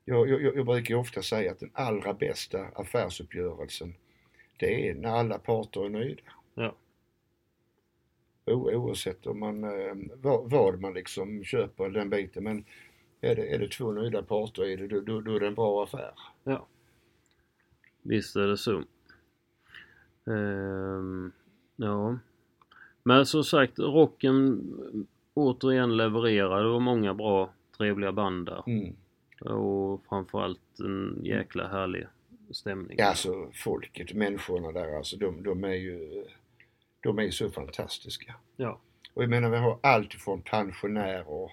Jag, 0.05 0.29
jag, 0.29 0.57
jag 0.57 0.67
brukar 0.67 0.95
ofta 0.95 1.23
säga 1.23 1.53
att 1.53 1.61
den 1.61 1.71
allra 1.75 2.15
bästa 2.15 2.67
affärsuppgörelsen 2.75 3.95
det 4.57 4.89
är 4.89 4.95
när 4.95 5.09
alla 5.09 5.39
parter 5.39 5.85
är 5.85 5.89
nöjda. 5.89 6.23
Oavsett 8.47 9.27
om 9.27 9.41
man, 9.41 9.65
eh, 9.65 9.95
vad, 10.17 10.51
vad 10.51 10.81
man 10.81 10.95
liksom 10.95 11.45
köper 11.45 11.89
den 11.89 12.11
biten. 12.11 12.45
Men 12.45 12.65
är 13.21 13.37
det, 13.37 13.55
är 13.55 13.59
det 13.59 13.69
två 13.69 13.93
nöjda 13.93 14.23
parter 14.23 14.65
i 14.65 14.77
det, 14.77 14.89
då, 14.89 15.01
då, 15.01 15.21
då 15.21 15.37
är 15.37 15.41
det 15.41 15.47
en 15.47 15.55
bra 15.55 15.85
affär. 15.85 16.11
Ja. 16.45 16.67
Visst 18.03 18.37
är 18.37 18.47
det 18.47 18.57
så. 18.57 18.83
Ehm, 20.27 21.33
ja. 21.77 22.19
Men 23.03 23.27
som 23.27 23.45
sagt, 23.45 23.79
rocken 23.79 24.63
återigen 25.35 25.97
levererar. 25.97 26.63
Det 26.63 26.69
var 26.69 26.81
många 26.81 27.15
bra, 27.15 27.51
trevliga 27.77 28.13
band 28.13 28.47
där. 28.47 28.63
Mm. 28.67 28.97
Och 29.41 30.05
framförallt 30.09 30.81
en 30.81 31.21
jäkla 31.25 31.69
härlig 31.69 32.07
stämning. 32.51 32.97
Ja, 32.99 33.09
alltså 33.09 33.51
folket, 33.55 34.15
människorna 34.15 34.73
där 34.73 34.97
alltså, 34.97 35.17
de, 35.17 35.43
de 35.43 35.65
är 35.65 35.75
ju 35.75 36.25
de 37.05 37.19
är 37.19 37.31
så 37.31 37.51
fantastiska. 37.51 38.35
Ja. 38.57 38.81
Och 39.15 39.23
jag 39.23 39.31
menar 39.31 39.51
vi 39.51 39.57
har 39.57 39.79
allt 39.83 40.15
ifrån 40.15 40.43
pensionärer 40.43 41.51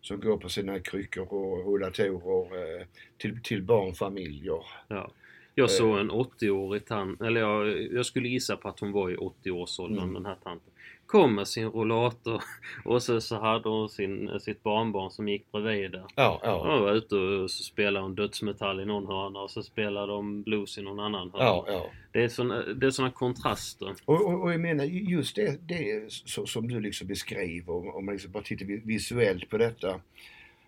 som 0.00 0.20
går 0.20 0.38
på 0.38 0.48
sina 0.48 0.78
kryckor 0.80 1.32
och 1.34 1.66
rullatorer 1.66 2.80
eh, 2.80 2.86
till, 3.18 3.42
till 3.42 3.62
barnfamiljer. 3.62 4.64
ja. 4.88 5.10
Jag 5.54 5.70
såg 5.70 5.98
en 5.98 6.10
80-årig 6.10 6.86
tant, 6.86 7.20
eller 7.20 7.40
jag, 7.40 7.82
jag 7.92 8.06
skulle 8.06 8.28
gissa 8.28 8.56
på 8.56 8.68
att 8.68 8.80
hon 8.80 8.92
var 8.92 9.10
i 9.10 9.16
80-årsåldern 9.16 10.02
Mm. 10.02 10.14
den 10.14 10.26
här 10.26 10.36
tanten. 10.44 10.71
Kom 11.06 11.34
med 11.34 11.48
sin 11.48 11.68
rollator 11.68 12.42
och 12.84 13.02
så, 13.02 13.20
så 13.20 13.36
hade 13.40 13.68
hon 13.68 13.88
sin, 13.88 14.40
sitt 14.40 14.62
barnbarn 14.62 15.10
som 15.10 15.28
gick 15.28 15.52
bredvid 15.52 15.92
där. 15.92 16.04
Ja, 16.16 16.40
ja. 16.42 16.64
De 16.66 16.82
var 16.82 16.92
ute 16.92 17.16
och 17.16 17.50
så 17.50 17.62
spelade 17.62 18.04
hon 18.04 18.14
dödsmetall 18.14 18.80
i 18.80 18.84
någon 18.84 19.06
hörna 19.06 19.38
och 19.40 19.50
så 19.50 19.62
spelade 19.62 20.06
de 20.12 20.42
blues 20.42 20.78
i 20.78 20.82
någon 20.82 21.00
annan 21.00 21.30
hörna. 21.32 21.44
Ja, 21.44 21.64
ja. 21.68 21.86
Det 22.12 22.24
är 22.24 22.28
såna, 22.28 22.62
det 22.62 22.86
är 22.86 22.90
såna 22.90 23.10
kontraster. 23.10 23.94
Och, 24.04 24.26
och, 24.26 24.42
och 24.42 24.52
jag 24.52 24.60
menar 24.60 24.84
just 24.84 25.36
det, 25.36 25.68
det 25.68 26.12
så, 26.12 26.46
som 26.46 26.68
du 26.68 26.80
liksom 26.80 27.06
beskriver, 27.06 27.96
om 27.96 28.04
man 28.04 28.14
liksom 28.14 28.32
bara 28.32 28.42
tittar 28.42 28.66
vi- 28.66 28.82
visuellt 28.84 29.48
på 29.50 29.56
detta. 29.58 30.00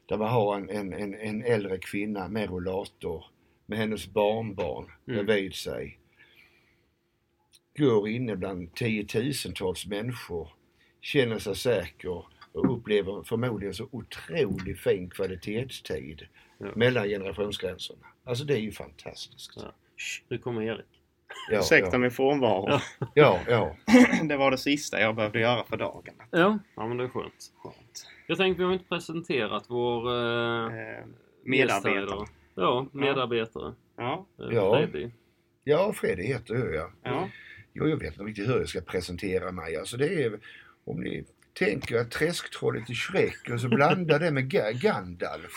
Där 0.06 0.16
man 0.18 0.28
har 0.28 0.56
en, 0.56 0.70
en, 0.70 0.92
en, 0.92 1.14
en 1.14 1.42
äldre 1.44 1.78
kvinna 1.78 2.28
med 2.28 2.50
rollator 2.50 3.24
med 3.66 3.78
hennes 3.78 4.06
barnbarn 4.12 4.84
Mm. 5.08 5.26
bredvid 5.26 5.54
sig. 5.54 5.98
Går 7.76 8.08
inne 8.08 8.36
bland 8.36 8.74
tiotusentals 8.74 9.86
människor, 9.86 10.48
känner 11.00 11.38
sig 11.38 11.56
säker 11.56 12.08
och 12.52 12.74
upplever 12.74 13.22
förmodligen 13.22 13.74
så 13.74 13.88
otroligt 13.90 14.80
fin 14.80 15.10
kvalitetstid 15.10 16.26
Ja. 16.58 16.66
mellan 16.76 17.08
generationsgränserna. 17.08 18.06
Alltså 18.24 18.44
det 18.44 18.54
är 18.54 18.58
ju 18.60 18.72
fantastiskt. 18.72 19.52
Ja. 19.56 19.72
Nu 20.28 20.38
kommer 20.38 20.62
Erik. 20.62 20.86
Ja, 21.50 21.58
Ursäkta 21.58 21.90
ja, 21.92 21.98
min 21.98 22.10
frånvaro. 22.10 22.66
Ja. 22.70 22.80
ja, 23.14 23.40
ja. 23.48 23.76
det 24.28 24.36
var 24.36 24.50
det 24.50 24.58
sista 24.58 25.00
jag 25.00 25.14
behövde 25.16 25.40
göra 25.40 25.64
för 25.64 25.76
dagen. 25.76 26.14
Ja, 26.30 26.58
ja 26.76 26.86
men 26.88 26.96
det 26.96 27.04
är 27.04 27.08
skönt. 27.08 27.52
Skönt. 27.62 28.06
Jag 28.26 28.38
tänkte 28.38 28.58
vi 28.58 28.64
har 28.66 28.72
inte 28.72 28.84
presenterat 28.88 29.64
vår 29.68 30.08
eh, 30.10 30.74
Eh, 30.98 31.04
medarbetare. 31.44 32.26
Ja, 32.54 32.86
medarbetare. 32.92 33.74
Ja. 33.96 34.26
Eh, 34.40 34.46
Ja. 34.56 34.76
Freddy. 34.76 35.10
Ja, 35.64 35.92
Freddy 35.92 36.22
heter 36.22 36.54
jag 36.54 36.90
ja. 37.02 37.28
Ja. 37.76 37.86
Jag 37.88 37.96
vet 37.96 38.12
inte 38.12 38.24
riktigt 38.24 38.48
hur 38.48 38.58
jag 38.58 38.68
ska 38.68 38.80
presentera 38.80 39.52
mig. 39.52 39.76
Alltså 39.76 39.96
det 39.96 40.24
är, 40.24 40.38
om 40.84 41.00
ni 41.00 41.24
tänker 41.58 41.96
att 41.98 42.10
träsktrollet 42.10 42.90
i 42.90 42.94
Shrek 42.94 43.50
och 43.52 43.60
så 43.60 43.68
blandar 43.68 44.18
det 44.18 44.30
med 44.30 44.52
Ga- 44.52 44.72
Gandalf. 44.82 45.52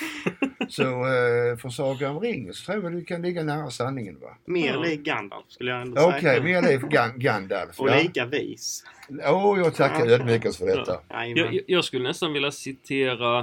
Så 0.69 0.83
eh, 0.83 1.57
för 1.57 1.69
Sagan 1.69 2.15
om 2.15 2.21
ringen 2.23 2.53
så 2.53 2.71
tror 2.71 2.83
jag 2.83 2.91
du 2.93 3.03
kan 3.03 3.21
ligga 3.21 3.43
nära 3.43 3.69
sanningen 3.69 4.19
va? 4.19 4.37
Mer 4.45 4.73
Ja. 4.73 4.79
lik 4.83 4.99
Gandalf 4.99 5.45
skulle 5.47 5.71
jag 5.71 5.81
ändå 5.81 6.01
Okej, 6.01 6.21
säga. 6.21 6.43
mer 6.43 6.61
liv 6.61 6.79
Gan- 6.79 7.17
Gandalf. 7.17 7.79
Och 7.79 7.89
ja. 7.89 7.99
lika 8.01 8.25
vis. 8.25 8.83
Åh, 9.09 9.59
jag 9.59 9.75
tackar 9.75 10.05
Ja. 10.05 10.11
ödmjukast 10.11 10.57
för 10.59 10.65
detta. 10.65 10.99
Jag, 11.09 11.37
jag- 11.53 11.63
jag 11.67 11.83
skulle 11.85 12.03
nästan 12.03 12.33
vilja 12.33 12.51
citera 12.51 13.39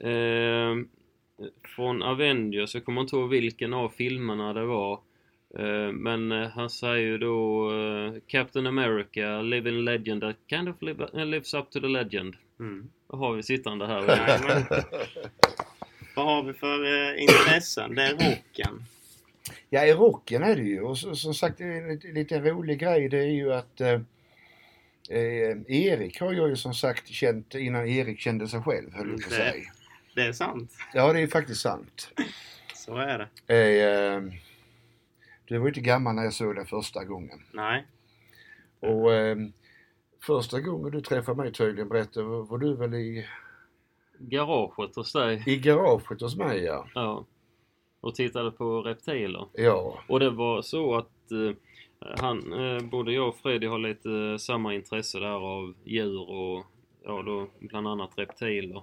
eh, 0.00 0.74
från 1.76 2.02
Avengers, 2.02 2.74
jag 2.74 2.84
kommer 2.84 3.00
inte 3.00 3.16
ihåg 3.16 3.30
vilken 3.30 3.74
av 3.74 3.88
filmerna 3.88 4.52
det 4.52 4.64
var. 4.64 5.00
Eh, 5.58 5.92
men 5.92 6.32
eh, 6.32 6.48
han 6.48 6.70
säger 6.70 7.06
ju 7.06 7.18
då 7.18 7.70
eh, 7.72 8.12
Captain 8.26 8.66
America, 8.66 9.42
living 9.42 9.84
legend 9.84 10.20
that 10.20 10.36
kind 10.50 10.68
of 10.68 10.82
live, 10.82 11.24
lives 11.24 11.54
up 11.54 11.70
to 11.70 11.80
the 11.80 11.86
legend. 11.86 12.36
Mm. 12.60 12.90
Då 13.10 13.16
har 13.16 13.32
vi 13.32 13.42
sittande 13.42 13.86
här. 13.86 14.02
Vad 16.16 16.26
har 16.26 16.42
vi 16.42 16.52
för 16.52 16.84
eh, 17.14 17.22
intressen? 17.22 17.94
Det 17.94 18.02
är 18.02 18.12
rocken. 18.12 18.84
Ja, 19.70 19.84
i 19.84 19.92
rocken 19.92 20.42
är 20.42 20.56
det 20.56 20.62
ju. 20.62 20.80
Och 20.80 20.98
så, 20.98 21.14
som 21.16 21.34
sagt, 21.34 21.58
det 21.58 21.64
är 21.64 21.82
en 21.82 21.88
lite, 21.88 22.08
lite 22.08 22.40
rolig 22.40 22.78
grej 22.78 23.08
det 23.08 23.18
är 23.18 23.30
ju 23.32 23.52
att 23.52 23.80
eh, 23.80 24.00
Erik 25.68 26.20
har 26.20 26.32
jag 26.32 26.48
ju 26.48 26.56
som 26.56 26.74
sagt 26.74 27.08
känt 27.08 27.54
innan 27.54 27.86
Erik 27.88 28.20
kände 28.20 28.48
sig 28.48 28.60
själv, 28.62 28.94
höll 28.94 29.08
jag 29.10 29.20
på 29.20 29.24
att 29.24 29.30
Det- 29.30 29.36
säga. 29.36 29.64
Det 30.14 30.22
är 30.22 30.32
sant. 30.32 30.72
Ja, 30.94 31.12
det 31.12 31.20
är 31.20 31.26
faktiskt 31.26 31.60
sant. 31.60 32.10
Så 32.74 32.96
är 32.96 33.28
det. 33.46 33.54
Eh, 33.54 34.22
du 35.44 35.58
var 35.58 35.64
ju 35.66 35.70
inte 35.70 35.80
gammal 35.80 36.14
när 36.14 36.22
jag 36.24 36.32
såg 36.32 36.54
dig 36.54 36.66
första 36.66 37.04
gången. 37.04 37.38
Nej. 37.52 37.86
Och 38.80 39.12
eh, 39.14 39.36
första 40.26 40.60
gången 40.60 40.90
du 40.92 41.00
träffade 41.00 41.36
mig 41.36 41.52
tydligen, 41.52 41.88
berättade, 41.88 42.26
var, 42.26 42.58
du 42.58 42.76
väl 42.76 42.94
i, 42.94 43.26
Garaget 44.18 44.96
hos 44.96 45.12
dig. 45.12 45.42
i 45.46 45.56
garaget 45.56 46.20
hos 46.20 46.36
mig 46.36 46.62
ja. 46.64 46.86
Ja. 46.94 47.26
Och 48.00 48.14
tittade 48.14 48.50
på 48.50 48.82
reptiler. 48.82 49.46
Ja, 49.52 49.98
Och 50.08 50.20
det 50.20 50.30
var 50.30 50.62
så 50.62 50.94
att 50.94 51.30
eh, 51.32 51.56
han, 52.18 52.52
eh, 52.52 52.82
både 52.84 53.12
jag 53.12 53.28
och 53.28 53.36
Freddy 53.36 53.66
har 53.66 53.78
lite 53.78 54.10
eh, 54.10 54.36
samma 54.36 54.74
intresse 54.74 55.18
där 55.18 55.26
av 55.26 55.74
djur 55.84 56.30
och 56.30 56.64
ja, 57.04 57.22
då 57.22 57.46
bland 57.60 57.88
annat 57.88 58.10
reptiler. 58.18 58.82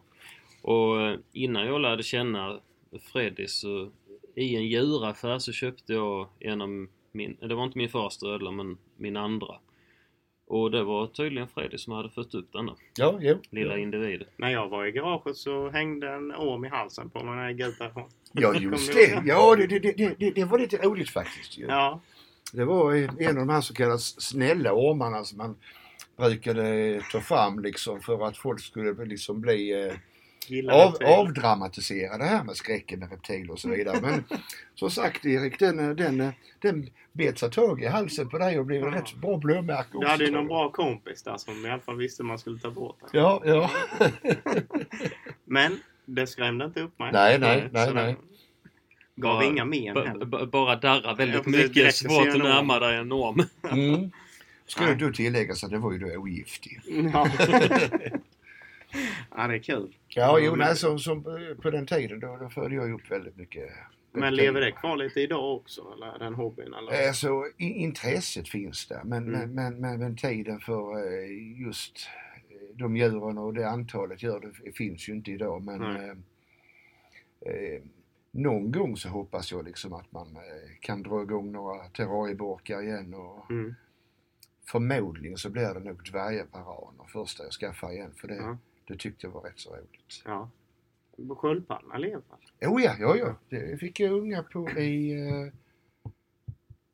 Och 0.62 1.02
eh, 1.02 1.20
innan 1.34 1.66
jag 1.66 1.82
lärde 1.82 2.04
känna 2.04 2.60
Freddy 3.12 3.48
så 3.48 3.90
i 4.42 4.56
en 4.56 4.68
djuraffär 4.68 5.40
så 5.40 5.52
köpte 5.52 5.94
jag 5.94 6.28
en 6.40 6.62
av 6.62 6.88
min, 7.12 7.38
det 7.40 7.56
var 7.56 7.64
inte 7.64 7.78
min 7.78 7.90
första 7.90 8.28
ödla 8.28 8.52
men 8.52 8.78
min 8.98 9.18
andra. 9.18 9.56
Och 10.48 10.72
det 10.72 10.84
var 10.84 11.08
tydligen 11.08 11.48
Freddy 11.48 11.78
som 11.78 11.94
hade 11.94 12.10
fött 12.10 12.34
upp 12.34 12.54
denna 12.54 12.76
ja, 12.98 13.18
jo. 13.22 13.38
lilla 13.50 13.74
ja. 13.74 13.78
individ. 13.78 14.24
När 14.38 14.50
jag 14.50 14.70
var 14.70 14.86
i 14.86 14.92
garaget 14.92 15.36
så 15.36 15.70
hängde 15.70 16.10
en 16.10 16.32
orm 16.32 16.66
i 16.66 16.70
halsen 16.70 17.10
på 17.10 17.24
mig 17.24 17.36
när 17.36 17.44
jag 17.44 17.52
gick 17.52 17.68
ut 17.68 17.80
därifrån. 17.80 18.10
Ja, 18.32 18.56
just 18.56 18.94
det. 18.94 19.24
Ja, 19.26 19.56
det, 19.56 19.68
det, 19.68 20.16
det, 20.18 20.32
det, 20.32 20.44
var 20.44 20.60
lite 20.60 20.78
roligt 20.78 21.10
faktiskt 21.10 21.58
ju. 21.58 21.66
Ja. 21.66 22.02
Det 22.54 22.66
var 22.66 22.94
en 23.22 23.28
av 23.38 23.48
de 23.48 23.50
här 23.50 23.62
så 23.62 23.74
kallade 23.74 24.00
snälla 24.00 24.74
ormarna 24.74 25.24
som 25.24 25.38
man 25.38 25.56
brukade 26.18 27.02
ta 27.12 27.20
fram 27.20 27.60
liksom 27.60 28.02
för 28.02 28.28
att 28.28 28.38
folk 28.38 28.62
skulle 28.62 29.06
liksom 29.06 29.42
bli 29.42 29.86
eh, 29.86 29.94
av, 30.72 30.98
avdramatisera 31.06 32.18
det 32.18 32.24
här 32.26 32.44
med 32.44 32.56
skräcken 32.56 33.00
med 33.00 33.12
reptiler 33.12 33.52
och 33.52 33.60
så 33.60 33.70
vidare. 33.70 34.02
Men 34.02 34.24
som 34.76 34.92
sagt 34.92 35.26
Erik, 35.26 35.60
den, 35.60 35.96
den, 35.96 36.32
den 36.60 36.90
bet 37.14 37.40
sig 37.40 37.52
tag 37.52 37.84
i 37.84 37.88
halsen 37.88 38.30
på 38.30 38.38
dig 38.38 38.60
och 38.60 38.66
blev 38.66 38.84
en 38.84 38.94
Ja. 38.94 39.00
rätt 39.00 39.08
så 39.08 39.18
bra 39.18 39.38
blåmärke 39.38 39.88
också. 39.88 40.00
Du 40.00 40.08
hade 40.08 40.26
ju 40.26 40.32
någon 40.32 40.48
bra 40.48 40.72
kompis 40.72 41.24
där 41.24 41.38
som 41.38 41.66
i 41.66 41.70
alla 41.70 41.82
fall 41.82 41.98
visste 41.98 42.24
man 42.24 42.40
skulle 42.40 42.60
ta 42.60 42.72
bort 42.72 42.98
den. 43.00 43.10
Ja, 43.22 43.42
ja. 43.46 43.72
Men 45.46 45.80
det 46.06 46.28
skrämde 46.28 46.66
inte 46.66 46.82
upp 46.82 47.00
mig. 47.00 47.12
Nej, 47.14 47.40
nej, 47.40 47.62
Så 47.62 47.70
nej, 47.74 47.88
det 47.88 47.94
nej. 47.94 48.16
Gav 49.16 49.34
Bara- 49.36 49.46
inga 49.46 49.66
men 49.66 50.08
heller. 50.08 50.46
bara 50.46 50.76
darra 50.76 51.14
väldigt 51.14 51.42
Ja, 51.46 51.52
mycket, 51.52 51.96
svårt 51.96 52.28
att 52.28 52.38
närma 52.38 52.80
dig 52.80 52.98
en 52.98 53.10
norm. 53.10 53.44
Mm. 53.72 54.12
Ska 54.66 54.84
Nej. 54.86 54.96
det 54.96 55.06
då 55.06 55.14
tilläggas 55.14 55.64
att 55.64 55.70
det 55.72 55.78
var 55.78 55.92
ju 55.92 56.00
då 56.00 56.08
ogift 56.18 56.68
ju. 56.68 56.80
Ja. 57.14 57.28
ja, 59.36 59.48
det 59.48 59.54
är 59.54 59.60
kul. 59.60 59.96
Ja, 60.08 60.40
jo, 60.40 60.56
nej, 60.56 60.76
som, 60.76 61.00
som 61.00 61.24
på 61.62 61.70
den 61.70 61.86
tiden 61.86 62.20
då, 62.20 62.38
då 62.38 62.50
följde 62.50 62.76
jag 62.76 62.92
upp 62.94 63.12
väldigt 63.12 63.38
mycket. 63.38 63.70
Men 64.14 64.36
lever 64.36 64.62
det 64.62 64.72
kvar 64.72 64.98
lite 64.98 65.22
idag 65.22 65.56
också? 65.56 65.94
Eller 65.94 66.20
den 66.20 66.34
hobbyn? 66.34 66.74
Eller? 66.74 67.08
Alltså, 67.08 67.44
intresset 67.58 68.50
finns 68.50 68.88
där 68.88 69.02
men, 69.04 69.28
Mm. 69.36 69.52
men, 69.52 69.80
men, 69.82 70.00
men, 70.00 70.16
tiden 70.16 70.60
för 70.60 70.98
eh, 70.98 71.60
just 71.62 72.08
eh, 72.50 72.76
de 72.76 72.98
djuren 72.98 73.38
och 73.38 73.54
det 73.54 73.70
antalet 73.70 74.24
djur 74.24 74.54
det 74.66 74.72
finns 74.72 75.10
ju 75.10 75.14
inte 75.14 75.32
idag 75.32 75.64
men 75.64 75.82
eh, 75.82 76.16
någon 78.32 78.72
gång 78.72 78.98
så 78.98 79.10
hoppas 79.10 79.52
jag 79.52 79.66
liksom 79.66 79.94
att 79.94 80.12
man 80.12 80.38
kan 80.82 81.04
dra 81.04 81.22
igång 81.22 81.52
några 81.52 81.84
terrarieburkar 81.90 82.82
igen 82.82 83.14
och 83.14 83.52
Mm. 83.52 83.76
förmodligen 84.72 85.38
så 85.38 85.50
blir 85.50 85.74
det 85.74 85.80
nog 85.80 86.04
dvärgvaraner 86.12 87.06
första 87.14 87.44
jag 87.44 87.52
skaffar 87.52 87.92
igen 87.92 88.14
för 88.18 88.28
det, 88.28 88.36
Ja. 88.36 88.58
Det 88.92 88.98
tyckte 88.98 89.28
jag 89.28 89.32
var 89.32 89.42
rätt 89.42 89.60
så 89.60 89.70
roligt. 89.76 90.22
Ja. 90.26 90.50
Sköldpaddan 91.38 92.02
lever. 92.02 92.22
Oh 92.62 92.82
ja, 92.84 92.96
ja, 93.00 93.16
ja. 93.18 93.36
Det 93.50 93.80
fick 93.80 94.00
jag 94.00 94.12
unga 94.12 94.44
på 94.44 94.70
i 94.70 95.12
eh, 95.30 95.54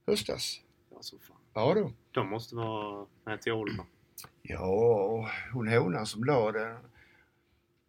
höstas. 0.07 0.61
Ja, 0.89 0.97
så 1.01 1.17
fan. 1.19 1.37
Ja 1.53 1.73
då. 1.73 1.91
De 2.11 2.27
måste 2.29 2.55
vara 2.55 3.05
med 3.25 3.41
till 3.41 3.51
ålder. 3.51 3.85
Ja, 4.41 5.29
hon 5.53 5.67
honan 5.67 6.05
som 6.05 6.23
la 6.23 6.51
den. 6.51 6.77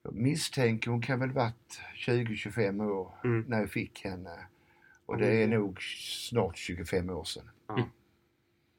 Jag 0.02 0.14
misstänker 0.14 0.90
hon 0.90 1.02
kan 1.02 1.20
väl 1.20 1.32
varit 1.32 1.80
20-25 1.94 2.90
år 2.90 3.12
Mm. 3.24 3.44
när 3.48 3.60
jag 3.60 3.70
fick 3.70 4.04
henne. 4.04 4.46
Och 5.06 5.16
det 5.18 5.42
är 5.42 5.46
nog 5.48 5.82
snart 5.82 6.56
25 6.58 7.10
år 7.10 7.24
sedan. 7.24 7.50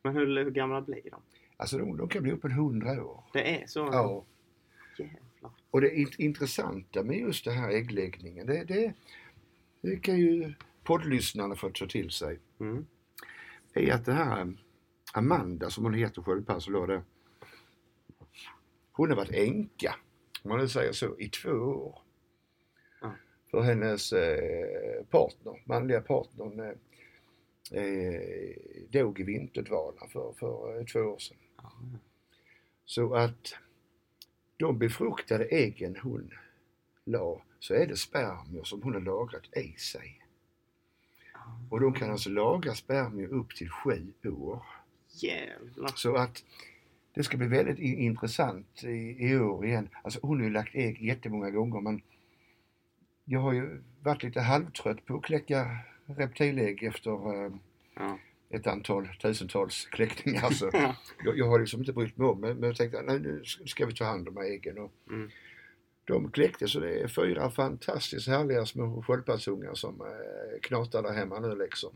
Men 0.03 0.13
hur, 0.13 0.43
hur 0.43 0.51
gamla 0.51 0.81
blir 0.81 1.01
de? 1.11 1.21
Alltså 1.57 1.77
de, 1.77 1.97
de 1.97 2.09
kan 2.09 2.23
bli 2.23 2.31
upp 2.31 2.45
en 2.45 2.51
100 2.51 3.03
år. 3.03 3.23
Det 3.33 3.61
är 3.61 3.67
så? 3.67 3.79
Ja. 3.79 4.23
Jävlar. 5.03 5.51
Och 5.71 5.81
det 5.81 5.89
int- 5.89 6.15
intressanta 6.17 7.03
med 7.03 7.17
just 7.17 7.45
det 7.45 7.51
här 7.51 7.69
äggläggningen, 7.69 8.47
det, 8.47 8.63
det, 8.63 8.93
det 9.81 9.95
kan 9.95 10.17
ju 10.17 10.53
poddlyssnarna 10.83 11.55
få 11.55 11.69
ta 11.69 11.87
till 11.87 12.11
sig. 12.11 12.39
Mm. 12.59 12.85
är 13.73 13.93
att 13.93 14.05
det 14.05 14.13
här 14.13 14.41
um, 14.41 14.57
Amanda 15.13 15.69
som 15.69 15.83
hon 15.83 15.93
heter 15.93 16.21
där. 16.87 17.03
Hon 18.91 19.09
har 19.09 19.17
varit 19.17 19.31
änka, 19.31 19.95
om 20.43 20.49
man 20.49 20.59
nu 20.59 20.67
säger 20.67 20.91
så, 20.91 21.19
i 21.19 21.29
två 21.29 21.49
år. 21.51 22.01
Ja. 23.01 23.15
För 23.51 23.61
hennes 23.61 24.13
eh, 24.13 25.03
partner, 25.09 25.61
manliga 25.65 26.01
partnern, 26.01 26.59
eh, 26.59 26.75
eh, 27.83 28.51
dog 28.89 29.19
i 29.19 29.23
vinterdvala 29.23 30.07
för, 30.07 30.33
för 30.39 30.79
eh, 30.79 30.85
två 30.85 30.99
år 30.99 31.19
sedan. 31.19 31.37
Ja. 31.57 31.71
Så 32.85 33.15
att 33.15 33.55
de 34.59 34.77
befruktade 34.77 35.45
äggen 35.45 35.95
hon 36.03 36.33
la, 37.05 37.41
så 37.59 37.73
är 37.73 37.87
det 37.87 37.97
spermier 37.97 38.63
som 38.63 38.81
hon 38.83 38.93
har 38.93 39.01
lagrat 39.01 39.57
i 39.57 39.73
sig. 39.77 40.21
Och 41.69 41.79
de 41.79 41.93
kan 41.93 42.11
alltså 42.11 42.29
lagra 42.29 42.73
spermier 42.73 43.27
upp 43.27 43.55
till 43.55 43.69
sju 43.69 44.13
år. 44.23 44.65
Jävlar. 45.09 45.91
Så 45.95 46.15
att 46.15 46.43
det 47.13 47.23
ska 47.23 47.37
bli 47.37 47.47
väldigt 47.47 47.79
intressant 47.79 48.83
i, 48.83 49.27
i 49.29 49.39
år 49.39 49.65
igen. 49.65 49.89
Alltså 50.01 50.19
hon 50.21 50.37
har 50.37 50.43
ju 50.43 50.53
lagt 50.53 50.75
ägg 50.75 51.01
jättemånga 51.01 51.49
gånger 51.49 51.81
men 51.81 52.01
jag 53.25 53.39
har 53.39 53.53
ju 53.53 53.81
varit 54.01 54.23
lite 54.23 54.41
halvtrött 54.41 55.05
på 55.05 55.15
att 55.15 55.23
kläcka 55.23 55.77
reptilägg 56.05 56.83
efter 56.83 57.45
eh, 57.45 57.51
Ja. 57.95 58.19
Ett 58.49 58.67
antal 58.67 59.07
tusentals 59.21 59.85
kläckningar. 59.91 60.49
Så 60.49 60.69
Ja. 60.73 60.95
jag, 61.25 61.37
jag 61.37 61.45
har 61.45 61.59
liksom 61.59 61.79
inte 61.79 61.93
brytt 61.93 62.17
mig 62.17 62.27
om 62.27 62.39
men, 62.41 62.57
men 62.57 62.67
jag 62.67 62.75
tänkte 62.77 63.01
nej, 63.01 63.19
nu 63.19 63.43
ska 63.65 63.85
vi 63.85 63.93
ta 63.95 64.05
hand 64.05 64.27
om 64.27 64.37
äggen. 64.37 64.77
Och 64.77 64.91
Mm. 65.09 65.29
De 66.05 66.31
kläckte 66.31 66.67
så 66.67 66.79
det 66.79 66.99
är 66.99 67.07
fyra 67.07 67.49
fantastiskt 67.51 68.27
härliga 68.27 68.65
små 68.65 69.03
sköldpaddsungar 69.03 69.73
som 69.73 70.01
eh, 70.01 70.59
knatar 70.61 71.03
där 71.03 71.13
hemma 71.13 71.39
nu 71.39 71.55
liksom. 71.55 71.89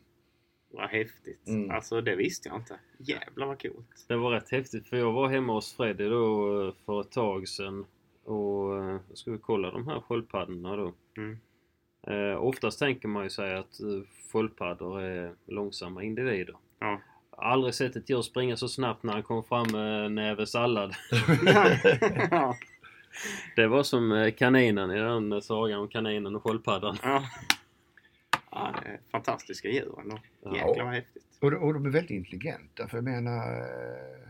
Vad 0.71 0.89
häftigt. 0.89 1.47
Mm. 1.47 1.71
Alltså 1.71 2.01
det 2.01 2.15
visste 2.15 2.49
jag 2.49 2.57
inte. 2.57 2.79
Jävlar 2.97 3.47
vad 3.47 3.61
coolt. 3.61 4.05
Det 4.07 4.15
var 4.15 4.31
rätt 4.31 4.49
häftigt 4.51 4.87
för 4.87 4.97
jag 4.97 5.11
var 5.11 5.27
hemma 5.29 5.53
hos 5.53 5.73
Freddy 5.73 6.09
då 6.09 6.61
eh, 6.67 6.73
för 6.85 7.01
ett 7.01 7.11
tag 7.11 7.47
sedan 7.47 7.85
och 8.23 8.83
eh, 8.83 8.99
skulle 9.13 9.37
kolla 9.37 9.71
de 9.71 9.87
här 9.87 9.99
sköldpaddorna 9.99 10.75
då. 10.75 10.93
Mm. 11.17 11.37
Eh, 12.07 12.43
oftast 12.43 12.79
tänker 12.79 13.07
man 13.07 13.23
ju 13.23 13.29
sig 13.29 13.53
att 13.55 13.79
eh, 13.79 13.87
sköldpaddor 14.31 15.01
är 15.01 15.31
långsamma 15.45 16.03
individer. 16.03 16.55
Ja. 16.79 16.99
Aldrig 17.37 17.73
sett 17.73 17.95
ett 17.95 18.09
djur 18.09 18.21
springa 18.21 18.57
så 18.57 18.67
snabbt 18.67 19.03
när 19.03 19.13
han 19.13 19.23
kom 19.23 19.43
fram 19.43 19.67
med 19.71 20.05
en 20.05 20.15
näve 20.15 20.45
sallad. 20.47 20.93
ja. 22.31 22.55
Det 23.55 23.67
var 23.67 23.83
som 23.83 24.11
eh, 24.11 24.31
kaninen 24.31 24.91
i 24.91 24.99
den 24.99 25.41
sagan 25.41 25.79
om 25.79 25.87
kaninen 25.87 26.35
och 26.35 26.43
sköldpaddan. 26.43 26.97
ja. 27.03 27.23
Ja, 28.51 28.75
fantastiska 29.11 29.67
djur 29.67 29.99
ändå. 29.99 30.19
Ja. 30.43 30.55
Jäklar 30.55 30.83
vad 30.83 30.93
häftigt. 30.93 31.23
Och, 31.41 31.51
de- 31.51 31.57
och 31.57 31.73
de 31.73 31.85
är 31.85 31.89
väldigt 31.89 32.11
intelligenta 32.11 32.87
för 32.87 32.97
jag 32.97 33.03
menar 33.03 33.37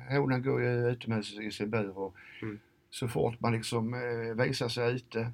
eh, 0.09 0.17
honan 0.19 0.43
går 0.43 0.61
ju 0.61 0.89
utomhus 0.89 1.33
i 1.39 1.51
sin 1.51 1.69
bur 1.69 1.97
och 1.97 2.15
Mm. 2.41 2.59
så 2.89 3.07
fort 3.07 3.39
man 3.39 3.53
liksom 3.53 3.93
eh, 3.93 4.45
visar 4.45 4.67
sig 4.67 4.95
ute 4.95 5.31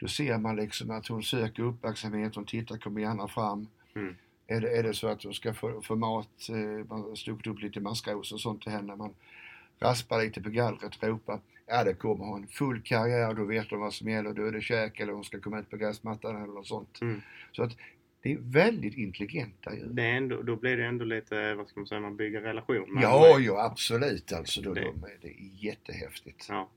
Då 0.00 0.08
ser 0.08 0.38
man 0.38 0.56
liksom 0.56 0.90
att 0.90 1.06
hon 1.08 1.22
söker 1.22 1.62
uppmärksamhet, 1.62 2.34
hon 2.34 2.44
tittar, 2.44 2.76
kommer 2.78 3.00
gärna 3.00 3.28
fram. 3.28 3.68
Mm. 3.94 4.14
Är, 4.46 4.60
det, 4.60 4.76
är 4.78 4.82
det 4.82 4.94
så 4.94 5.08
att 5.08 5.22
hon 5.22 5.34
ska 5.34 5.54
få, 5.54 5.82
få 5.82 5.96
mat, 5.96 6.48
eh, 6.50 6.56
man 6.88 7.02
har 7.02 7.14
stuckit 7.14 7.46
upp 7.46 7.60
lite 7.60 7.80
maskros 7.80 8.32
och 8.32 8.40
sånt 8.40 8.62
till 8.62 8.72
henne, 8.72 8.96
man 8.96 9.14
raspar 9.78 10.22
lite 10.24 10.40
på 10.42 10.50
gallret, 10.50 11.02
ropar. 11.02 11.40
Ja, 11.66 11.84
det 11.84 11.94
kommer 11.94 12.24
hon. 12.24 12.46
Full 12.46 12.82
karriär, 12.82 13.34
då 13.34 13.44
vet 13.44 13.70
hon 13.70 13.80
vad 13.80 13.94
som 13.94 14.08
gäller. 14.08 14.32
Då 14.32 14.46
är 14.46 14.52
det 14.52 14.60
käk 14.60 15.00
eller 15.00 15.12
hon 15.12 15.24
ska 15.24 15.40
komma 15.40 15.58
ut 15.60 15.70
på 15.70 15.76
gräsmattan 15.76 16.36
eller 16.36 16.54
något 16.54 16.66
sånt. 16.66 17.00
Mm. 17.00 17.22
Så 17.52 17.62
att 17.62 17.72
det 18.22 18.32
är 18.32 18.38
väldigt 18.40 18.94
intelligenta 18.94 19.74
djur. 19.74 19.86
Det 19.90 20.02
är 20.02 20.12
ändå, 20.16 20.42
då 20.42 20.56
blir 20.56 20.76
det 20.76 20.86
ändå 20.86 21.04
lite, 21.04 21.54
vad 21.54 21.68
ska 21.68 21.80
man 21.80 21.86
säga, 21.86 22.00
man 22.00 22.16
bygger 22.16 22.40
relation 22.40 22.94
med 22.94 23.02
Ja, 23.02 23.38
ja 23.38 23.64
absolut 23.64 24.32
alltså. 24.32 24.62
Då, 24.62 24.74
Det- 24.74 24.80
de, 24.80 25.00
det 25.22 25.28
är 25.28 25.64
jättehäftigt. 25.64 26.46
Ja. 26.48 26.68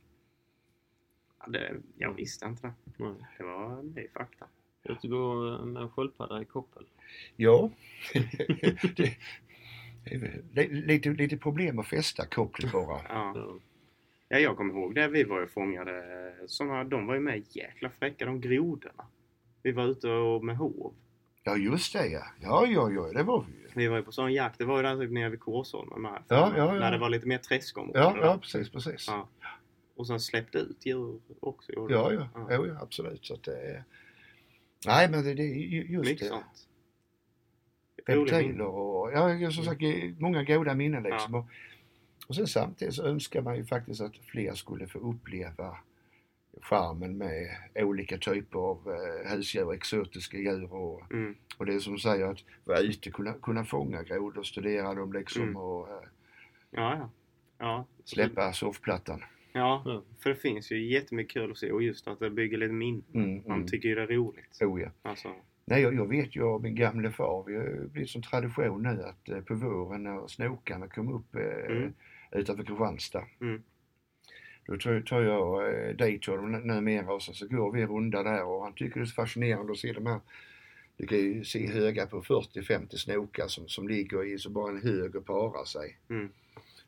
Ja, 1.39 1.45
det, 1.47 1.75
jag 1.97 2.13
visste 2.13 2.45
inte 2.45 2.67
det. 2.67 2.73
Nej. 2.97 3.13
Det 3.37 3.43
var 3.43 3.83
ny 3.83 4.07
fakta. 4.13 4.45
Jag 4.83 4.97
går 5.01 5.65
med 5.65 5.81
en 5.81 5.89
sköldpadda 5.89 6.41
i 6.41 6.45
koppel. 6.45 6.85
Ja, 7.35 7.69
det, 8.95 9.17
det 10.53 10.67
lite, 10.67 11.09
lite 11.09 11.37
problem 11.37 11.79
att 11.79 11.87
fästa 11.87 12.25
kopplet 12.25 12.71
bara. 12.71 13.01
Ja. 13.09 13.59
Ja, 14.29 14.39
jag 14.39 14.57
kommer 14.57 14.73
ihåg 14.73 14.95
det. 14.95 15.07
Vi 15.07 15.23
var 15.23 15.39
ju 15.39 15.47
fångade. 15.47 16.03
Såna, 16.47 16.83
de 16.83 17.07
var 17.07 17.13
ju 17.13 17.19
med 17.19 17.43
jäkla 17.49 17.89
fräcka, 17.89 18.25
de 18.25 18.41
grodorna. 18.41 19.05
Vi 19.63 19.71
var 19.71 19.87
ute 19.87 20.09
och 20.09 20.45
med 20.45 20.57
hov. 20.57 20.93
Ja, 21.43 21.57
just 21.57 21.93
det 21.93 22.07
ja. 22.07 22.23
Ja, 22.41 22.65
ja, 22.67 22.91
ja, 22.91 23.11
det 23.13 23.23
var 23.23 23.45
vi 23.47 23.53
ju. 23.53 23.67
Vi 23.75 23.87
var 23.87 23.97
ju 23.97 24.03
på 24.03 24.11
sån 24.11 24.33
jakt. 24.33 24.57
Det 24.57 24.65
var 24.65 24.77
ju 24.77 24.83
där 24.83 24.97
typ 24.97 25.11
nere 25.11 25.29
vid 25.29 25.39
Korsholmen 25.39 26.01
med. 26.01 26.23
Ja, 26.27 26.53
ja, 26.57 26.73
ja. 26.73 26.79
När 26.79 26.91
det 26.91 26.97
var 26.97 27.09
lite 27.09 27.27
mer 27.27 27.37
träskområde. 27.37 27.99
Ja, 27.99 28.17
ja, 28.21 28.37
precis, 28.41 28.69
precis. 28.69 29.07
Ja. 29.07 29.27
Och 29.99 30.07
sen 30.07 30.19
släppte 30.19 30.57
ut 30.57 30.85
djur 30.85 31.19
också. 31.39 31.71
Ja, 31.75 31.87
ja, 32.13 32.29
ja. 32.35 32.45
ja 32.67 32.77
absolut. 32.81 33.25
Så 33.25 33.35
det 33.35 33.51
är... 33.61 33.83
Nej, 34.85 35.09
men 35.09 35.23
det, 35.23 35.33
det 35.33 35.43
är 35.43 35.55
ju- 35.55 35.85
just 35.87 36.09
Mycket 36.09 36.19
det. 36.19 36.27
sånt. 36.29 36.67
Reptiler 38.05 38.61
och 38.65 39.11
ja, 39.13 39.51
som 39.51 39.63
sagt 39.63 39.81
många 40.19 40.43
goda 40.43 40.75
minnen 40.75 41.03
liksom. 41.03 41.35
Och, 41.35 41.45
och 42.27 42.35
sen 42.35 42.47
samtidigt 42.47 42.93
så 42.95 43.03
önskar 43.03 43.41
man 43.41 43.57
ju 43.57 43.65
faktiskt 43.65 44.01
att 44.01 44.15
fler 44.17 44.53
skulle 44.53 44.87
få 44.87 44.99
uppleva 44.99 45.77
charmen 46.61 47.17
med 47.17 47.49
olika 47.75 48.17
typer 48.17 48.59
av 48.59 48.77
eh, 48.87 49.31
husdjur, 49.31 49.73
exotiska 49.73 50.37
djur 50.37 50.73
och, 50.73 51.11
Mm. 51.11 51.35
och 51.57 51.65
det 51.65 51.79
som 51.79 51.99
säger 51.99 52.25
att 52.25 52.39
vara 52.65 52.79
ute, 52.79 53.11
kunna, 53.11 53.33
kunna 53.33 53.65
fånga 53.65 54.03
grodor, 54.03 54.43
studera 54.43 54.93
dem 54.93 55.13
liksom 55.13 55.41
Mm. 55.43 55.55
och 55.55 55.89
eh, 55.89 56.03
Ja, 56.71 56.95
ja. 56.97 57.09
Ja. 57.57 57.85
släppa 58.05 58.53
surfplattan. 58.53 59.23
Ja, 59.59 59.81
Ja. 59.85 60.03
för 60.19 60.29
det 60.29 60.35
finns 60.35 60.71
ju 60.71 60.85
jättemycket 60.85 61.33
kul 61.33 61.51
att 61.51 61.57
se 61.57 61.71
och 61.71 61.83
just 61.83 62.07
att 62.07 62.19
det 62.19 62.29
bygger 62.29 62.57
lite 62.57 62.73
minnen. 62.73 63.03
Mm, 63.13 63.35
Man 63.47 63.55
mm. 63.57 63.67
tycker 63.67 63.89
ju 63.89 63.95
det 63.95 64.01
är 64.01 64.07
roligt. 64.07 64.61
Oh, 64.61 64.81
ja. 64.81 64.89
Alltså, 65.01 65.29
Nej, 65.65 65.81
jag, 65.81 65.93
jag 65.95 66.07
vet 66.07 66.35
ju 66.35 66.43
av 66.43 66.61
min 66.61 66.75
gamle 66.75 67.11
far, 67.11 67.43
vi 67.47 67.55
har 67.55 67.87
blivit 67.87 68.09
som 68.09 68.21
tradition 68.21 68.83
nu 68.83 69.03
att 69.03 69.29
eh, 69.29 69.41
på 69.41 69.53
våren 69.55 70.03
när 70.03 70.27
snokarna 70.27 70.87
kom 70.87 71.13
upp 71.13 71.35
eh, 71.35 71.75
Mm. 71.77 71.93
utanför 72.31 72.63
Kristianstad. 72.63 73.23
Mm. 73.41 73.61
Då 74.65 74.77
tar, 74.77 75.21
jag 75.21 75.73
eh, 75.89 75.95
dit 75.95 76.25
honom 76.25 76.51
numera 76.51 77.13
och 77.13 77.21
så, 77.21 77.47
går 77.47 77.71
vi 77.71 77.85
runda 77.85 78.23
där 78.23 78.43
och 78.43 78.63
han 78.63 78.73
tycker 78.73 78.99
det 78.99 79.03
är 79.03 79.05
så 79.05 79.13
fascinerande 79.13 79.71
att 79.71 79.77
se 79.77 79.93
de 79.93 80.05
här 80.05 80.19
du 80.99 81.07
kan 81.07 81.17
ju 81.17 81.43
se 81.45 81.67
höga 81.67 82.07
på 82.07 82.21
40-50 82.21 82.95
snokar 82.95 83.47
som, 83.47 83.67
som 83.67 83.87
ligger 83.87 84.33
i 84.33 84.39
så 84.39 84.49
bara 84.49 84.69
en 84.69 84.81
hög 84.81 85.15
och 85.15 85.25
parar 85.25 85.65
sig. 85.65 85.97
Mm. 86.09 86.29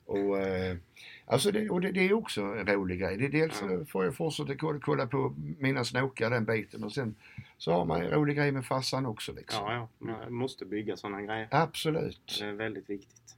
Och, 0.06 0.40
eh, 0.40 0.78
alltså 1.26 1.52
det, 1.52 1.70
och 1.70 1.82
det, 1.82 1.92
det 1.92 2.00
är 2.08 2.14
också 2.14 2.42
en 2.42 2.66
rolig 2.68 3.00
grej. 3.00 3.18
Det, 3.18 3.28
dels 3.28 3.62
Ja. 3.62 3.86
får 3.86 4.06
jag 4.06 4.16
fortsätta 4.16 4.56
kolla, 4.56 4.80
kolla 4.80 5.08
på 5.08 5.36
mina 5.60 5.84
snokar 5.84 6.30
den 6.30 6.46
biten 6.46 6.84
och 6.84 6.92
sen 6.94 7.16
så 7.58 7.72
har 7.72 7.86
man 7.86 8.02
en 8.02 8.10
rolig 8.12 8.36
grej 8.38 8.52
med 8.52 8.66
farsan 8.66 9.06
också 9.06 9.34
liksom. 9.34 9.64
ja, 9.66 9.74
ja. 10.00 10.06
Man 10.06 10.34
måste 10.34 10.66
bygga 10.66 10.98
sådana 10.98 11.22
grejer. 11.22 11.48
Absolut. 11.52 12.38
Det 12.40 12.46
är 12.46 12.54
väldigt 12.54 12.90
viktigt. 12.90 13.36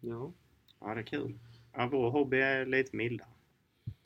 ja. 0.00 0.32
Ja, 0.80 0.94
det 0.94 1.00
är 1.00 1.04
kul. 1.04 1.38
Ja, 1.72 1.88
vår 1.92 2.10
hobby 2.10 2.36
är 2.36 2.66
lite 2.66 2.96
mildare. 2.96 3.28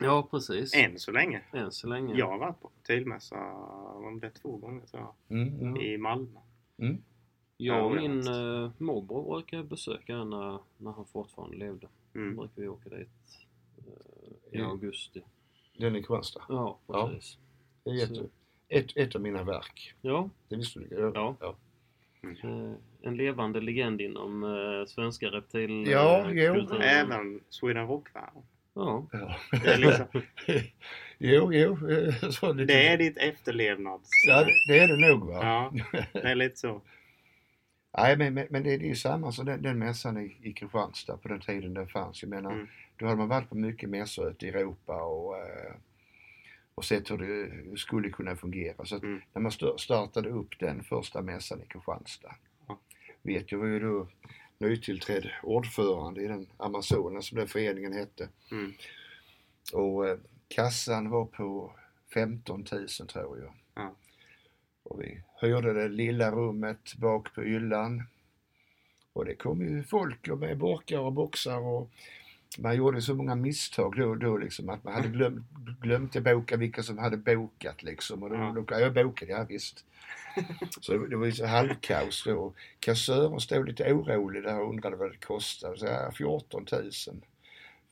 Ja, 0.01 0.29
precis. 0.31 0.75
Än 0.75 0.99
så 0.99 1.13
länge. 1.13 1.43
Än 1.53 1.73
så 1.73 1.87
länge. 1.89 2.15
Jag 2.19 2.27
har 2.29 2.39
varit 2.39 2.61
på 2.61 2.71
reptilmässa, 2.77 3.37
om 3.95 4.21
det 4.21 4.31
två 4.31 4.57
gånger 4.57 4.87
tror 4.87 5.03
jag, 5.03 5.39
Mm, 5.39 5.61
mm. 5.61 5.77
i 5.77 5.99
Malmö. 5.99 6.41
Mm. 6.79 7.03
Jag 7.57 7.87
och 7.87 7.97
Ja, 7.97 8.01
min 8.01 8.29
uh, 8.29 8.71
morbror 8.79 9.35
brukar 9.35 9.63
besöka 9.63 10.15
den 10.17 10.31
när, 10.31 10.59
när 10.79 10.93
han 10.93 11.05
fortfarande 11.07 11.57
levde. 11.57 11.89
Då 12.13 12.21
Mm. 12.21 12.37
brukar 12.37 12.63
vi 12.63 12.69
åka 12.69 12.89
dit 12.89 13.09
eh, 13.79 14.53
i 14.53 14.59
Mm. 14.59 14.71
augusti. 14.71 15.23
Den 15.77 15.95
är 15.95 15.99
Kristianstad. 15.99 16.43
Ja, 16.49 16.79
Ja. 16.87 17.09
precis. 17.09 17.39
Det 17.85 17.91
är 17.91 18.27
ett, 18.69 18.97
ett 18.97 19.15
av 19.15 19.21
mina 19.21 19.43
verk. 19.43 19.95
Ja, 20.01 20.31
Det 20.49 20.57
visste 20.57 20.79
du? 20.81 21.13
Ja. 21.15 21.37
ja. 21.41 21.57
eh, 22.23 22.73
en 23.03 23.17
levande 23.17 23.61
legend 23.61 24.01
inom 24.01 24.43
uh, 24.45 24.85
svenska 24.87 25.27
reptil... 25.27 25.87
Ja, 25.87 26.31
jo. 26.31 26.55
Även 26.81 27.41
Sweden 27.49 27.87
Rock-världen. 27.87 28.43
Ja, 28.81 29.07
ja. 29.13 29.37
Det 29.63 29.73
är, 29.73 29.79
liksom, 29.79 30.07
jo, 31.19 31.53
jo. 31.55 31.77
Så 32.33 32.53
lite. 32.53 32.73
det 32.73 32.89
är 32.89 32.99
ditt 32.99 33.17
efterlevnads... 33.19 34.09
Ja, 34.29 34.47
det, 34.69 34.79
är 34.79 34.89
det 34.89 35.09
nog 35.09 35.27
va? 35.29 35.39
Ja, 35.43 35.73
det 36.13 36.19
är 36.29 36.35
lite 36.35 36.57
så. 36.57 36.81
Nej, 37.99 38.17
men, 38.17 38.35
men, 38.35 38.47
men 38.51 38.63
det, 38.63 38.75
är 38.75 38.79
ju 38.79 38.95
samma 38.95 39.33
som 39.33 39.47
den, 39.47 39.63
den 39.63 39.79
mässan 39.79 40.19
i, 40.19 40.37
i 40.43 40.53
Kristianstad 40.53 41.17
på 41.17 41.29
den 41.29 41.41
tiden 41.41 41.75
den 41.75 41.89
fanns. 41.89 42.23
Jag 42.23 42.29
menar, 42.31 42.53
Mm. 42.53 42.67
då 42.97 43.07
hade 43.07 43.19
man 43.19 43.29
varit 43.29 43.49
på 43.49 43.57
mycket 43.57 43.89
mässor 43.89 44.31
ute 44.31 44.47
i 44.47 44.49
Europa 44.49 45.03
och, 45.03 45.37
eh, 45.37 45.73
och 46.75 46.85
sett 46.85 47.11
hur 47.11 47.19
det 47.19 47.79
skulle 47.79 48.11
kunna 48.11 48.37
fungera. 48.37 48.85
Så 48.85 48.97
att 48.97 49.03
Mm. 49.03 49.21
när 49.33 49.43
man 49.43 49.53
startade 49.79 50.29
upp 50.29 50.59
den 50.59 50.83
första 50.83 51.23
mässan 51.23 51.63
i 51.63 51.67
Kristianstad, 51.67 52.35
Ja. 52.69 52.79
vet 53.23 53.53
jag 53.53 53.59
var 53.59 53.67
ju 53.67 53.81
då 53.81 54.09
nytillträdd 54.61 55.31
ordförande 55.43 56.23
i 56.23 56.27
den 56.27 56.47
Amazonen 56.57 57.23
som 57.23 57.39
den 57.39 57.49
föreningen 57.49 57.93
hette. 57.93 58.29
Mm. 58.51 58.73
Och 59.73 60.09
eh, 60.09 60.19
kassan 60.49 61.11
var 61.11 61.25
på 61.25 61.73
15 62.15 62.67
000 62.73 62.89
tror 62.89 63.39
jag. 63.39 63.53
Ja. 63.75 63.95
Och 64.83 65.01
vi 65.03 65.23
hyrde 65.41 65.73
det 65.73 65.89
lilla 65.89 66.31
rummet 66.31 66.95
bak 66.95 67.35
på 67.35 67.45
yllan. 67.45 68.03
Och 69.13 69.25
det 69.25 69.35
kom 69.35 69.61
ju 69.61 69.83
folk 69.83 70.29
och 70.29 70.39
med 70.39 70.59
burkar 70.59 70.99
och 70.99 71.13
boxar 71.13 71.59
och 71.59 71.91
man 72.59 72.77
gjorde 72.77 73.03
så 73.03 73.15
många 73.15 73.35
misstag 73.35 73.97
då, 73.97 74.15
då 74.15 74.37
liksom 74.37 74.69
att 74.69 74.85
man 74.85 74.95
hade 74.95 75.09
glömt, 75.09 75.47
glömt 75.81 76.17
att 76.17 76.23
boka 76.25 76.57
vilka 76.57 76.83
som 76.83 76.99
hade 76.99 77.17
bokat 77.17 77.83
liksom. 77.83 78.23
Och 78.23 78.31
då, 78.31 78.37
Ja. 78.37 78.65
då, 78.69 78.81
jag 78.81 78.95
bokade, 78.95 79.33
ja 79.33 79.47
visst. 79.49 79.85
Så 80.81 80.93
det, 80.93 81.09
det 81.09 81.17
var 81.17 81.27
ju 81.27 81.33
så 81.33 81.47
halvkaos 81.47 82.25
då. 82.25 82.53
Kassören 82.81 83.41
stod 83.41 83.69
lite 83.69 83.93
orolig 83.93 84.43
där 84.43 84.61
och 84.61 84.71
undrade 84.71 84.97
vad 84.97 85.11
det 85.13 85.17
kostade. 85.27 85.77
Så 85.79 85.87
ja, 85.87 86.13
14 86.13 86.67
000. 86.73 86.91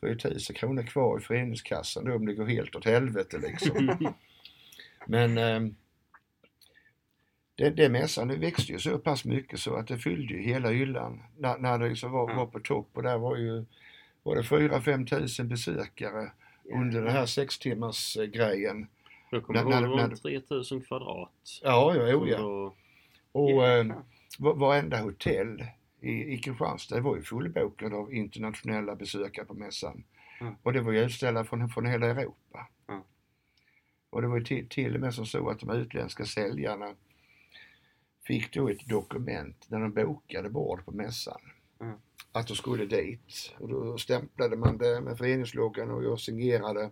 Får 0.00 0.09
ju 0.09 0.14
1000 0.14 0.56
kronor 0.56 0.82
kvar 0.82 1.18
i 1.18 1.22
föreningskassan 1.22 2.04
då 2.04 2.14
om 2.14 2.26
det 2.26 2.34
går 2.34 2.46
helt 2.46 2.76
åt 2.76 2.84
helvete 2.84 3.38
liksom. 3.38 3.98
Men 5.06 5.38
eh, 5.38 5.61
det, 7.56 7.70
det 7.70 7.88
mässan 7.88 8.28
det 8.28 8.36
växte 8.36 8.72
ju 8.72 8.78
så 8.78 8.98
pass 8.98 9.24
mycket 9.24 9.61
så 9.61 9.74
att 9.76 9.86
det 9.88 9.98
fyllde 9.98 10.34
ju 10.34 10.42
hela 10.42 10.70
hyllan 10.70 11.22
när, 11.36 11.59
när 11.59 11.78
det 11.78 11.88
liksom 11.88 12.12
var, 12.12 12.34
var 12.34 12.46
på 12.46 12.61
topp 12.61 12.88
och 12.92 13.02
där 13.02 13.18
var 13.18 13.36
ju 13.36 13.64
var 14.29 14.37
det 14.37 14.43
4-5 14.43 15.07
tusen 15.07 15.49
besökare 15.49 16.33
under 16.74 17.03
den 17.03 17.12
här 17.12 17.26
sex 17.26 17.59
timmars 17.59 18.16
eh, 18.16 18.24
grejen. 18.24 18.87
jag 19.31 19.45
kommer 19.45 19.61
ihåg 19.61 19.83
det 19.83 19.89
var 19.89 19.97
när- 20.09 20.16
3000 20.16 20.81
kvadrat. 20.81 21.31
Ja, 21.62 21.95
ja, 21.97 22.16
oh, 22.16 22.29
ja. 22.29 22.39
Så 22.39 22.74
Och 23.33 23.66
eh, 23.66 23.76
Jäklar. 23.79 24.03
va- 24.39 24.53
varenda 24.53 25.01
hotell 25.01 25.64
i, 26.01 26.11
i 26.35 26.39
Kristianstad 26.39 27.01
var 27.01 27.16
ju 27.16 27.22
fullbokade 27.22 27.97
av 27.97 28.14
internationella 28.14 28.97
besökare 28.97 29.45
på 29.47 29.55
mässan. 29.55 30.05
Mm. 30.41 30.55
Och 30.62 30.72
det 30.72 30.81
var 30.81 30.93
ju 30.93 30.99
utställare 31.05 31.45
från, 31.45 31.68
från 31.68 31.87
hela 31.87 32.07
Europa. 32.07 32.68
Mm. 32.89 33.03
Och 34.11 34.22
det 34.22 34.29
var 34.29 34.39
ju 34.39 34.45
till, 34.45 34.68
till 34.68 34.95
och 34.95 35.01
med 35.01 35.14
som 35.14 35.26
så 35.26 35.49
att 35.51 35.61
de 35.61 35.70
utländska 35.70 36.24
säljarna 36.24 36.95
fick 38.26 38.55
då 38.55 38.68
ett 38.68 38.89
dokument 38.89 39.66
när 39.68 39.81
de 39.81 39.93
bokade 39.93 40.51
bord 40.51 40.85
på 40.85 40.93
mässan. 40.93 41.41
Att 42.32 42.46
de 42.46 42.56
skulle 42.56 42.86
dit. 42.86 43.52
Och 43.58 43.68
då 43.68 43.98
stämplade 43.98 44.56
man 44.56 44.78
det 44.78 45.00
med 45.00 45.18
föreningsloggan 45.18 45.90
och 45.90 46.04
jag 46.04 46.20
signerade. 46.20 46.90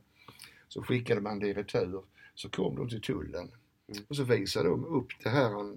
Så 0.69 0.83
skickade 0.83 1.21
man 1.21 1.39
det 1.39 1.49
i 1.49 1.53
retur. 1.53 2.03
Så 2.35 2.49
kom 2.49 2.77
de 2.77 2.89
till 2.89 3.03
tullen. 3.03 3.51
Mm. 3.89 4.05
Och 4.09 4.17
så 4.17 4.25
visade 4.25 4.69
de 4.69 4.85
upp 4.85 5.09
det 5.23 5.29
här 5.29 5.77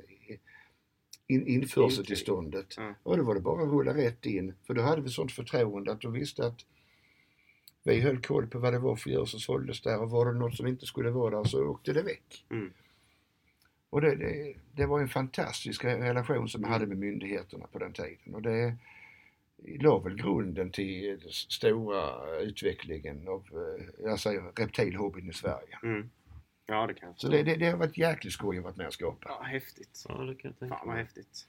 in, 1.27 1.47
införseltillståndet. 1.47 2.77
Mm. 2.77 2.93
Och 3.03 3.17
då 3.17 3.23
var 3.23 3.35
det 3.35 3.41
bara 3.41 3.63
att 3.63 3.69
rulla 3.69 3.93
rätt 3.93 4.25
in. 4.25 4.53
För 4.67 4.73
då 4.73 4.81
hade 4.81 5.01
vi 5.01 5.09
sånt 5.09 5.31
förtroende 5.31 5.91
att 5.91 6.01
de 6.01 6.13
visste 6.13 6.45
att 6.47 6.65
vi 7.83 7.99
höll 7.99 8.21
koll 8.21 8.47
på 8.47 8.59
vad 8.59 8.73
det 8.73 8.79
var 8.79 8.95
för 8.95 9.09
djur 9.09 9.25
som 9.25 9.39
såldes 9.39 9.81
där 9.81 9.99
och 9.99 10.09
var 10.09 10.25
det 10.25 10.39
något 10.39 10.55
som 10.55 10.67
inte 10.67 10.85
skulle 10.85 11.09
vara 11.09 11.37
där 11.37 11.43
så 11.43 11.67
åkte 11.67 11.93
det 11.93 12.01
väck. 12.01 12.45
Mm. 12.49 12.73
Och 13.89 14.01
det, 14.01 14.15
det, 14.15 14.55
det 14.71 14.85
var 14.85 14.99
en 14.99 15.09
fantastisk 15.09 15.83
relation 15.83 16.49
som 16.49 16.61
jag 16.61 16.69
hade 16.69 16.85
med 16.85 16.97
myndigheterna 16.97 17.67
på 17.71 17.79
den 17.79 17.93
tiden. 17.93 18.35
Och 18.35 18.41
det 18.41 18.75
la 19.79 19.99
väl 19.99 20.15
grunden 20.15 20.71
till 20.71 21.19
den 21.19 21.31
stora 21.31 22.35
utvecklingen 22.39 23.27
av, 23.27 23.43
jag 24.03 24.19
säger 24.19 24.51
reptilhobbyn 24.55 25.29
i 25.29 25.33
Sverige. 25.33 25.79
Mm. 25.83 26.09
Ja, 26.65 26.87
det 26.87 26.93
kan 26.93 27.07
jag 27.09 27.19
Så 27.19 27.27
det, 27.27 27.43
det, 27.43 27.55
det 27.55 27.65
har 27.65 27.77
varit 27.77 27.97
jäkligt 27.97 28.33
skoj 28.33 28.57
att 28.57 28.63
vara 28.63 28.73
med 28.77 28.87
och 28.87 28.93
skapa. 28.93 29.29
Ja, 29.29 29.41
häftigt. 29.43 30.05
Ja, 30.09 30.13
det 30.15 30.35
kan 30.35 30.51
jag 30.51 30.59
tänka 30.59 30.75
Fan 30.75 30.87
vad 30.87 30.97
häftigt. 30.97 31.47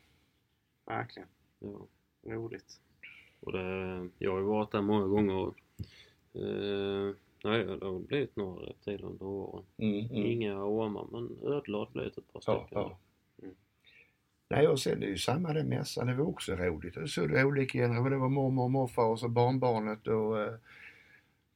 Verkligen. 0.86 1.28
Ja. 1.58 1.86
Roligt. 2.26 2.80
Och 3.40 3.52
det, 3.52 4.08
jag 4.18 4.32
har 4.32 4.38
ju 4.38 4.44
varit 4.44 4.72
där 4.72 4.82
många 4.82 5.06
gånger 5.06 5.34
och 5.34 5.54
eh, 6.42 7.14
nej, 7.44 7.64
det 7.64 7.86
har 7.86 7.98
blivit 8.06 8.36
några 8.36 8.66
reptiler 8.66 9.04
under 9.04 9.24
åren. 9.26 9.64
Mm, 9.76 9.98
mm. 9.98 10.26
Inga 10.26 10.64
ormar 10.64 11.06
men 11.12 11.52
ödlor 11.52 11.78
har 11.78 11.86
det 11.86 11.92
blivit 11.92 12.18
ett 12.18 12.32
par 12.32 12.42
Ja, 12.46 12.64
stycken. 12.66 12.78
ja. 12.82 12.86
Mm. 12.86 12.96
Nej 14.50 14.68
och 14.68 14.80
sen 14.80 15.00
det 15.00 15.06
är 15.06 15.10
ju 15.10 15.18
samma 15.18 15.52
den 15.52 15.68
mässan, 15.68 16.06
det 16.06 16.14
var 16.14 16.26
också 16.28 16.54
roligt. 16.56 16.94
Det 17.16 17.44
olika 17.44 17.78
generationer, 17.78 18.10
det 18.10 18.16
var 18.16 18.28
mormor 18.28 18.64
och 18.64 18.70
morfar 18.70 19.04
och 19.04 19.18
så 19.20 19.28
barnbarnet 19.28 20.06
och 20.06 20.40
eh, 20.40 20.52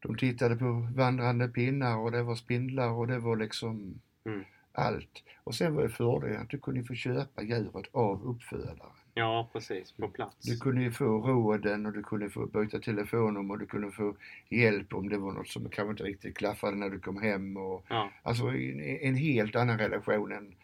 de 0.00 0.16
tittade 0.16 0.56
på 0.56 0.88
vandrande 0.96 1.48
pinnar 1.48 1.96
och 1.98 2.12
det 2.12 2.22
var 2.22 2.34
spindlar 2.34 2.90
och 2.90 3.06
det 3.06 3.18
var 3.18 3.36
liksom 3.36 4.00
Mm. 4.26 4.44
allt. 4.72 5.22
Och 5.44 5.54
sen 5.54 5.74
var 5.74 5.82
det 5.82 5.88
fördelen 5.88 6.42
att 6.42 6.50
du 6.50 6.58
kunde 6.58 6.84
få 6.84 6.94
köpa 6.94 7.42
djuret 7.42 7.86
av 7.92 8.24
uppfödaren. 8.26 8.90
Ja, 9.14 9.48
precis. 9.52 9.92
På 9.92 10.08
plats. 10.08 10.46
Du 10.46 10.56
kunde 10.58 10.82
ju 10.82 10.90
få 10.92 11.04
råden 11.04 11.86
och 11.86 11.92
du 11.92 12.02
kunde 12.02 12.30
få 12.30 12.46
byta 12.46 12.78
telefonnummer 12.78 13.54
och 13.54 13.60
du 13.60 13.66
kunde 13.66 13.90
få 13.90 14.16
hjälp 14.48 14.94
om 14.94 15.08
det 15.08 15.18
var 15.18 15.32
något 15.32 15.48
som 15.48 15.68
kanske 15.68 15.90
inte 15.90 16.02
riktigt 16.04 16.36
klaffade 16.36 16.76
när 16.76 16.90
du 16.90 16.98
kom 17.00 17.22
hem. 17.22 17.56
Och, 17.56 17.84
Ja. 17.88 18.10
alltså 18.22 18.44
en, 18.46 18.80
en 18.80 19.14
helt 19.14 19.56
annan 19.56 19.78
relation 19.78 20.32
än 20.32 20.54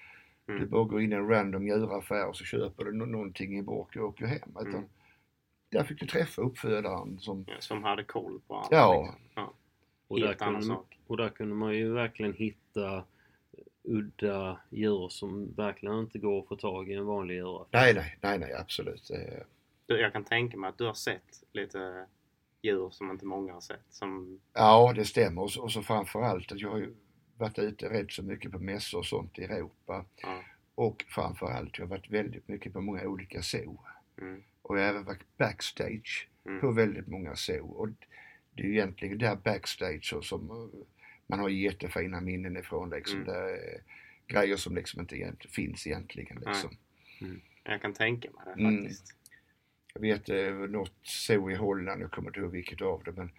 Mm. 0.50 0.62
du 0.62 0.66
bara 0.68 0.84
går 0.84 1.02
in 1.02 1.12
i 1.12 1.16
en 1.16 1.28
random 1.28 1.66
djuraffär 1.66 2.26
och 2.28 2.36
så 2.36 2.44
köper 2.44 2.84
du 2.84 2.92
nå- 2.92 3.04
någonting 3.06 3.58
i 3.58 3.62
burk 3.62 3.96
och 3.96 4.04
åker 4.04 4.26
hem. 4.26 4.50
Utan 4.60 4.66
Mm. 4.74 4.84
Där 5.72 5.84
fick 5.84 6.00
du 6.00 6.06
träffa 6.06 6.42
uppfödaren 6.42 7.18
som, 7.18 7.44
Ja, 7.48 7.54
Som 7.58 7.82
hade 7.84 8.04
koll 8.04 8.40
på 8.46 8.54
allt. 8.56 8.68
Ja. 8.70 9.02
Liksom. 9.02 9.20
ja. 9.34 9.52
Och 10.08 10.20
där, 10.20 10.34
kunde, 10.34 10.62
sak. 10.62 10.98
och 11.06 11.16
där 11.16 11.28
kunde 11.28 11.54
man 11.54 11.74
ju 11.76 11.92
verkligen 11.92 12.32
hitta 12.32 13.04
udda 13.82 14.60
djur 14.70 15.08
som 15.08 15.54
verkligen 15.54 15.98
inte 15.98 16.18
går 16.18 16.38
att 16.42 16.48
få 16.48 16.56
tag 16.56 16.90
i 16.90 16.94
en 16.94 17.06
vanlig 17.06 17.34
djuraffär. 17.36 17.68
nej, 17.72 17.94
nej, 17.94 18.18
nej, 18.22 18.38
nej, 18.38 18.52
absolut. 18.54 19.10
Du, 19.86 20.00
Jag 20.00 20.12
kan 20.12 20.24
tänka 20.24 20.56
mig 20.56 20.68
att 20.68 20.78
du 20.78 20.84
har 20.86 20.94
sett 20.94 21.42
lite 21.52 22.06
djur 22.62 22.90
som 22.90 23.10
inte 23.10 23.26
många 23.26 23.52
har 23.52 23.60
sett. 23.60 23.84
Som, 23.90 24.40
Ja, 24.52 24.92
det 24.96 25.04
stämmer. 25.04 25.42
Och 25.42 25.50
så, 25.52 25.62
och 25.62 25.72
så 25.72 25.82
framförallt 25.82 26.52
att 26.52 26.60
jag 26.60 26.70
har 26.70 26.78
ju 26.78 26.94
varit 27.40 27.58
ute 27.58 27.88
rätt 27.90 28.12
så 28.12 28.22
mycket 28.22 28.52
på 28.52 28.58
mässor 28.58 28.98
och 28.98 29.06
sånt 29.06 29.38
i 29.38 29.44
Europa. 29.44 30.04
ja. 30.22 30.42
Och 30.74 31.04
framförallt, 31.08 31.78
jag 31.78 31.84
har 31.86 31.90
varit 31.90 32.10
väldigt 32.10 32.48
mycket 32.48 32.72
på 32.72 32.80
många 32.80 33.02
olika 33.02 33.42
zoo. 33.42 33.80
Mm. 34.20 34.42
Och 34.62 34.78
jag 34.78 34.82
har 34.82 34.88
även 34.90 35.04
varit 35.04 35.36
backstage 35.38 36.26
Mm. 36.46 36.60
på 36.60 36.70
väldigt 36.70 37.06
många 37.06 37.36
zoo. 37.36 37.66
Och 37.70 37.88
det 38.54 38.62
är 38.62 38.66
ju 38.66 38.72
egentligen 38.72 39.18
där 39.18 39.36
backstage 39.36 40.04
så 40.04 40.22
som 40.22 40.50
eh, 40.50 40.80
man 41.26 41.38
har 41.38 41.48
jättefina 41.48 42.20
minnen 42.20 42.56
ifrån 42.56 42.90
liksom. 42.90 43.16
Mm. 43.22 43.26
Det 43.26 43.34
är 43.38 43.82
grejer 44.26 44.56
som 44.56 44.74
liksom 44.74 45.00
inte 45.00 45.16
egent- 45.16 45.46
finns 45.50 45.86
egentligen 45.86 46.42
liksom. 46.46 46.70
Jag 47.64 47.82
kan 47.82 47.94
tänka 47.94 48.28
mig 48.30 48.42
det 48.56 48.60
Mm. 48.62 48.78
faktiskt. 48.82 49.14
Jag 49.94 50.00
vet 50.00 50.28
eh, 50.28 50.52
något 50.54 50.92
zoo 51.02 51.50
i 51.50 51.54
Holland, 51.54 52.02
jag 52.02 52.10
kommer 52.10 52.28
inte 52.28 52.40
ihåg 52.40 52.50
vilket 52.50 52.82
av 52.82 53.02
det 53.04 53.12
men 53.12 53.30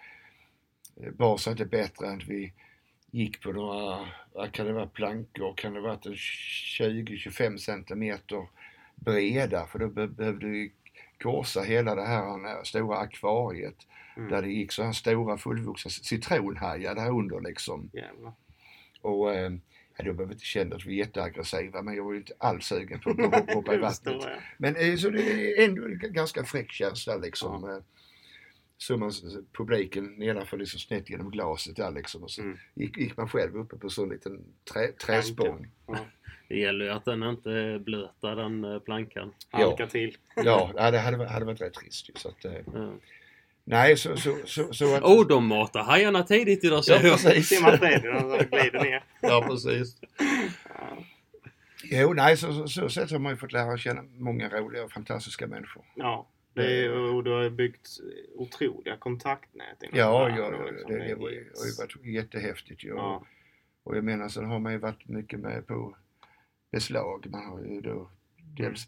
eh, 0.95 1.12
bara 1.12 1.38
så 1.38 1.52
att 1.52 1.58
det 1.58 1.64
är 1.64 1.68
bättre 1.68 2.08
än 2.08 2.18
att 2.18 2.28
vi 2.28 2.54
gick 3.12 3.41
på 3.43 3.51
några, 3.51 3.99
vad 4.34 4.51
kan 4.51 4.66
det 4.66 4.74
vara, 4.74 4.88
plankor, 4.88 5.53
kan 5.57 5.74
det 5.74 5.82
vara 5.82 5.93
en 5.93 6.14
20-25 6.14 7.57
centimeter 7.57 8.47
breda 8.95 9.66
för 9.66 9.80
då 9.80 9.88
be- 9.88 10.07
behövde 10.07 10.45
vi 10.47 10.72
korsa 11.22 11.62
hela 11.62 11.95
det 11.95 12.05
här 12.05 12.45
eh, 12.57 12.64
stora 12.64 12.97
akvariet 12.97 13.88
Mm. 14.18 14.30
där 14.32 14.41
det 14.41 14.49
gick 14.51 14.72
så 14.72 14.84
här 14.84 14.91
stora 14.91 15.38
fullvuxna 15.38 15.91
citronhajar 15.91 16.95
där 16.95 17.09
under 17.09 17.41
liksom. 17.41 17.89
Jävlar. 17.93 18.34
Och 19.01 19.34
eh, 19.34 19.51
ja, 19.97 20.03
då 20.05 20.14
behöver 20.14 20.34
inte 20.34 20.45
känna 20.45 20.76
att 20.76 20.86
vi 20.86 20.93
är 20.93 20.97
jätteaggressiva 21.05 21.82
men 21.82 21.95
jag 21.95 22.03
var 22.03 22.12
ju 22.12 22.18
inte 22.18 22.34
alls 22.38 22.66
sugen 22.66 22.99
på 22.99 23.09
att 23.09 23.53
hoppa- 23.53 23.74
i 23.74 23.78
vattnet. 23.78 24.24
Men 24.57 24.76
eh, 24.76 24.95
så 24.95 25.09
det 25.09 25.22
är 25.22 25.66
ändå 25.70 25.86
en 25.86 25.99
ganska 26.14 26.43
fräck 26.43 26.72
känsla 26.72 27.16
liksom. 27.18 27.64
Ja. 27.70 27.82
Så 28.82 28.97
man, 28.97 29.11
publiken 29.57 30.05
nedanför 30.05 30.57
liksom 30.57 30.79
snett 30.79 31.09
genom 31.09 31.32
glaset 31.32 31.75
där 31.75 31.91
liksom. 31.91 32.23
Och 32.23 32.32
så 32.32 32.41
Mm. 32.41 32.57
gick, 32.75 32.97
gick 32.97 33.17
man 33.17 33.29
själv 33.29 33.55
uppe 33.55 33.75
på 33.77 33.89
så 33.89 34.03
en 34.03 34.09
liten 34.09 34.41
trä, 34.73 34.88
träspång. 34.91 35.67
Ja. 35.88 35.97
Det 36.47 36.59
gäller 36.59 36.86
ju 36.86 36.91
att 36.91 37.05
den 37.05 37.23
inte 37.23 37.51
är 37.51 37.79
blöt 37.79 38.21
där, 38.21 38.36
den 38.36 38.63
eh, 38.63 38.79
plankan. 38.79 39.34
Halka 39.49 39.88
till. 39.88 40.17
Ja, 40.36 40.71
ja, 40.75 40.91
det 40.91 40.99
hade, 40.99 41.17
varit- 41.17 41.32
hade 41.32 41.45
varit 41.45 41.61
rätt 41.61 41.73
trist 41.73 42.09
ju. 42.09 42.13
Så 42.15 42.29
att, 42.29 42.36
Ja. 42.73 42.93
nej, 43.63 43.97
så, 43.97 44.17
så, 44.17 44.38
så, 44.45 44.73
så 44.73 44.95
att... 44.95 45.03
Oh, 45.03 45.27
de 45.27 45.47
matar 45.47 45.84
hajarna 45.84 46.23
tidigt 46.23 46.63
idag 46.63 46.77
ja, 46.77 46.82
ser 46.82 46.93
jag. 46.93 47.01
precis. 47.21 47.49
Så 47.59 47.65
glider 48.51 48.84
ner. 48.84 49.03
Ja, 49.21 49.45
precis. 49.49 49.97
Ja. 50.69 51.03
Jo, 51.84 52.13
nej, 52.13 52.38
så, 52.38 52.53
så, 52.53 52.67
så 52.67 52.89
sätt 52.89 53.11
har 53.11 53.19
man 53.19 53.32
ju 53.32 53.38
fått 53.38 53.51
lära 53.51 53.77
känna 53.77 54.03
många 54.17 54.49
roliga 54.49 54.84
och 54.84 54.91
fantastiska 54.91 55.47
människor. 55.47 55.84
Ja. 55.95 56.27
Det 56.54 56.86
är, 56.86 57.14
och 57.16 57.24
du 57.24 57.32
har 57.32 57.49
byggt 57.49 57.88
otroliga 58.36 58.97
kontaktnät 58.97 59.84
inom 59.84 59.97
Ja, 59.99 60.30
ja, 60.30 60.38
ja 60.38 60.49
liksom. 60.72 60.91
det, 60.91 60.97
det 60.97 61.14
har 61.22 61.30
ju 61.30 61.45
varit 61.78 62.06
jättehäftigt. 62.06 62.84
ju. 62.84 62.88
Ja. 62.89 63.26
Och 63.84 63.97
jag 63.97 64.04
menar, 64.04 64.30
sen 64.30 64.45
har 64.45 64.60
man 64.60 64.72
ju 64.72 64.78
varit 64.78 65.08
mycket 65.08 65.39
med 65.39 65.68
på 65.68 65.95
beslag. 66.72 67.28
Man 67.30 67.45
har 67.45 67.60
ju 67.62 67.82
då 67.82 68.10
dels 68.58 68.88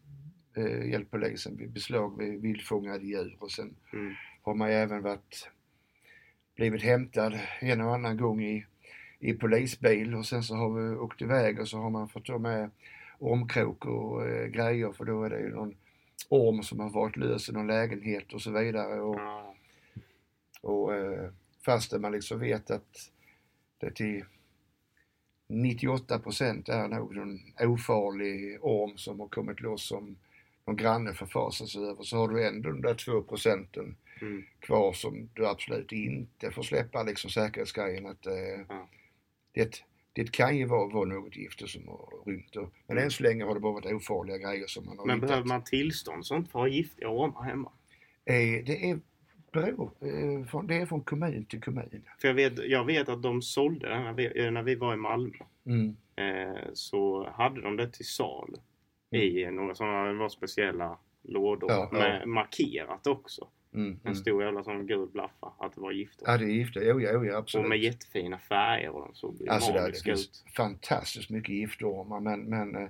eh, 0.55 0.89
hjälpt 0.89 1.11
polisen 1.11 1.57
vid 1.57 1.72
beslag 1.72 2.18
vid 2.18 2.41
vildfångade 2.41 3.05
djur 3.05 3.36
och 3.39 3.51
sen 3.51 3.76
Mm. 3.93 4.14
har 4.41 4.55
man 4.55 4.70
ju 4.70 4.76
även 4.76 5.01
varit 5.01 5.49
blivit 6.55 6.84
hämtad 6.84 7.39
en 7.61 7.82
och 7.82 7.93
annan 7.93 8.18
gång 8.18 8.43
i, 8.43 8.66
i 9.20 9.34
polisbil 9.34 10.16
och 10.16 10.26
sen 10.26 10.43
så 10.43 10.55
har 10.55 10.70
vi 10.74 10.95
åkt 10.95 11.22
iväg 11.22 11.59
och 11.59 11.68
så 11.68 11.78
har 11.78 11.89
man 11.89 12.09
fått 12.09 12.26
ta 12.26 12.38
med 12.38 12.70
ormkrok 13.20 13.86
och 13.86 14.28
eh, 14.28 14.47
grejer 14.47 14.91
för 14.91 15.05
då 15.05 15.24
är 15.24 15.30
det 15.30 15.39
ju 15.39 15.49
någon 15.55 15.76
orm 16.30 16.63
som 16.63 16.80
har 16.80 16.89
varit 16.89 17.17
lös 17.17 17.49
i 17.49 17.51
någon 17.51 17.67
lägenhet 17.67 18.34
och 18.34 18.41
så 18.41 18.51
vidare. 18.51 19.01
Och, 19.01 19.19
Ja. 19.19 19.55
och 20.61 20.95
eh, 20.95 21.30
fastän 21.65 22.01
man 22.01 22.11
liksom 22.11 22.39
vet 22.39 22.71
att 22.71 23.11
det 23.78 23.91
till 23.95 24.26
98 25.47 26.19
procent 26.19 26.69
är 26.69 26.88
nog 26.88 27.15
någon 27.15 27.39
ofarlig 27.59 28.57
orm 28.61 28.97
som 28.97 29.19
har 29.19 29.28
kommit 29.28 29.61
loss 29.61 29.88
som 29.88 30.15
någon 30.65 30.76
granne 30.76 31.13
förfasar 31.13 31.65
sig 31.65 31.82
över 31.86 32.03
så 32.03 32.17
har 32.17 32.28
du 32.28 32.47
ändå 32.47 32.69
de 32.69 32.82
där 32.82 32.95
2 32.95 33.21
procenten 33.24 33.95
Mm. 34.21 34.43
kvar 34.59 34.93
som 34.93 35.30
du 35.34 35.47
absolut 35.47 35.91
inte 35.91 36.51
får 36.51 36.63
släppa 36.63 37.03
liksom 37.03 37.30
säkerhetsgrejen 37.30 38.05
att 38.07 38.26
eh, 38.26 38.34
Ja. 38.69 38.88
det, 39.51 39.84
det 40.14 40.32
kan 40.32 40.57
ju 40.57 40.66
vara, 40.66 40.88
vara 40.93 41.05
något 41.05 41.36
gifter 41.38 41.68
som 41.68 41.88
har 41.88 42.26
rymt. 42.26 42.55
Men 42.88 42.97
än 42.97 43.11
så 43.11 43.24
länge 43.24 43.43
har 43.43 43.53
det 43.53 43.59
bara 43.59 43.74
varit 43.74 43.93
ofarliga 43.93 44.38
grejer 44.38 44.68
som 44.68 44.86
man 44.86 44.97
har 44.97 45.05
Men 45.05 45.16
hittat. 45.16 45.30
behöver 45.30 45.47
man 45.47 45.64
tillstånd 45.64 46.26
sånt 46.26 46.51
för 46.51 46.59
att 46.59 46.64
ha 46.64 46.68
giftiga 46.68 47.09
ormar 47.09 47.43
hemma? 47.43 47.72
Eh, 48.26 48.66
det, 48.66 48.89
är, 48.89 48.99
beror, 49.51 49.91
eh, 50.01 50.45
från, 50.45 50.68
det 50.68 50.76
är 50.76 50.86
från 50.86 51.01
kommun 51.01 51.45
till 51.45 51.61
kommun. 51.61 52.03
För 52.22 52.28
jag 52.28 52.36
vet, 52.36 52.66
jag 52.66 52.86
vet 52.86 53.09
att 53.09 53.24
de 53.24 53.41
sålde 53.41 53.89
den 53.89 54.03
när 54.03 54.14
vi, 54.14 54.51
när 54.51 54.64
vi 54.64 54.76
var 54.76 54.93
i 54.93 54.97
Malmö. 54.97 55.38
Mm. 55.66 55.95
Eh, 56.16 56.64
så 56.74 57.30
hade 57.30 57.61
de 57.61 57.78
det 57.78 57.91
till 57.91 58.05
sal 58.05 58.55
i 59.11 59.45
några 59.51 59.76
sådana 59.76 60.03
det 60.03 60.14
var 60.14 60.30
speciella 60.30 60.97
lådor 61.24 61.72
Ja, 61.72 61.89
ja. 61.91 61.97
med 61.97 62.28
markerat 62.28 63.07
också. 63.07 63.47
Mm, 63.74 63.88
En 63.88 63.99
mm. 64.03 64.15
stor 64.15 64.43
jävla 64.43 64.63
sån 64.63 64.88
gul 64.88 65.07
blaffa 65.07 65.53
att 65.59 65.76
det 65.76 65.82
var 65.82 65.91
gifter. 65.91 66.26
Ja, 66.28 66.38
det 66.38 66.45
är 66.45 66.49
gifter. 66.49 66.82
Jo, 66.82 67.01
jo, 67.01 67.26
jo, 67.26 67.36
absolut. 67.36 67.63
och 67.63 67.69
med 67.69 67.80
jättefina 67.80 68.39
färger 68.39 68.89
och 68.89 69.01
de 69.07 69.15
såg 69.15 69.47
Alltså 69.49 69.74
det, 69.74 70.03
finns 70.03 70.26
ut. 70.28 70.51
fantastiskt 70.55 71.30
mycket 71.30 71.55
giftormar 71.55 72.19
men, 72.19 72.41
men 72.41 72.76
eh, 72.76 72.89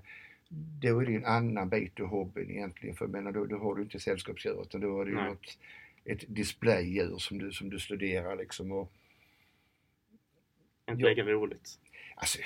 då 0.81 0.99
är 0.99 1.05
det 1.05 1.11
ju 1.11 1.17
en 1.17 1.25
annan 1.25 1.69
bit 1.69 1.99
av 1.99 2.05
hobbyn 2.07 2.51
egentligen. 2.51 2.95
För 2.95 3.05
jag 3.05 3.11
menar, 3.11 3.31
då, 3.31 3.45
då 3.45 3.57
har 3.57 3.75
du 3.75 3.81
inte 3.81 3.99
sällskapsdjur 3.99 4.61
utan 4.61 4.81
då 4.81 5.03
det 5.03 5.09
ju 5.11 5.15
Nej. 5.15 5.29
något, 5.29 5.57
ett 6.05 6.23
displaydjur 6.27 7.17
som 7.17 7.37
du, 7.37 7.51
som 7.51 7.69
du 7.69 7.79
studerar 7.79 8.35
liksom. 8.35 8.71
Och, 8.71 8.91
Inte 10.89 11.03
lika 11.09 11.23
roligt. 11.23 11.79
alltså, 12.15 12.39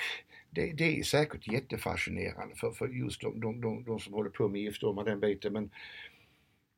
det, 0.50 0.72
det 0.72 0.98
är 0.98 1.02
säkert 1.02 1.48
jättefascinerande 1.52 2.54
för, 2.54 2.70
för 2.70 2.88
just 2.88 3.20
de, 3.20 3.40
de, 3.40 3.60
de, 3.60 3.84
de 3.84 4.00
som 4.00 4.14
håller 4.14 4.30
på 4.30 4.48
med 4.48 4.60
giftormar, 4.60 5.04
den 5.04 5.20
biten. 5.20 5.52
Men 5.52 5.70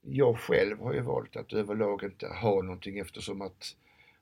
jag 0.02 0.38
själv 0.38 0.80
har 0.80 0.92
ju 0.94 1.00
valt 1.00 1.36
att 1.36 1.52
överlag 1.52 2.04
inte 2.04 2.26
ha 2.26 2.62
någonting 2.62 2.98
eftersom 2.98 3.42
att 3.42 3.76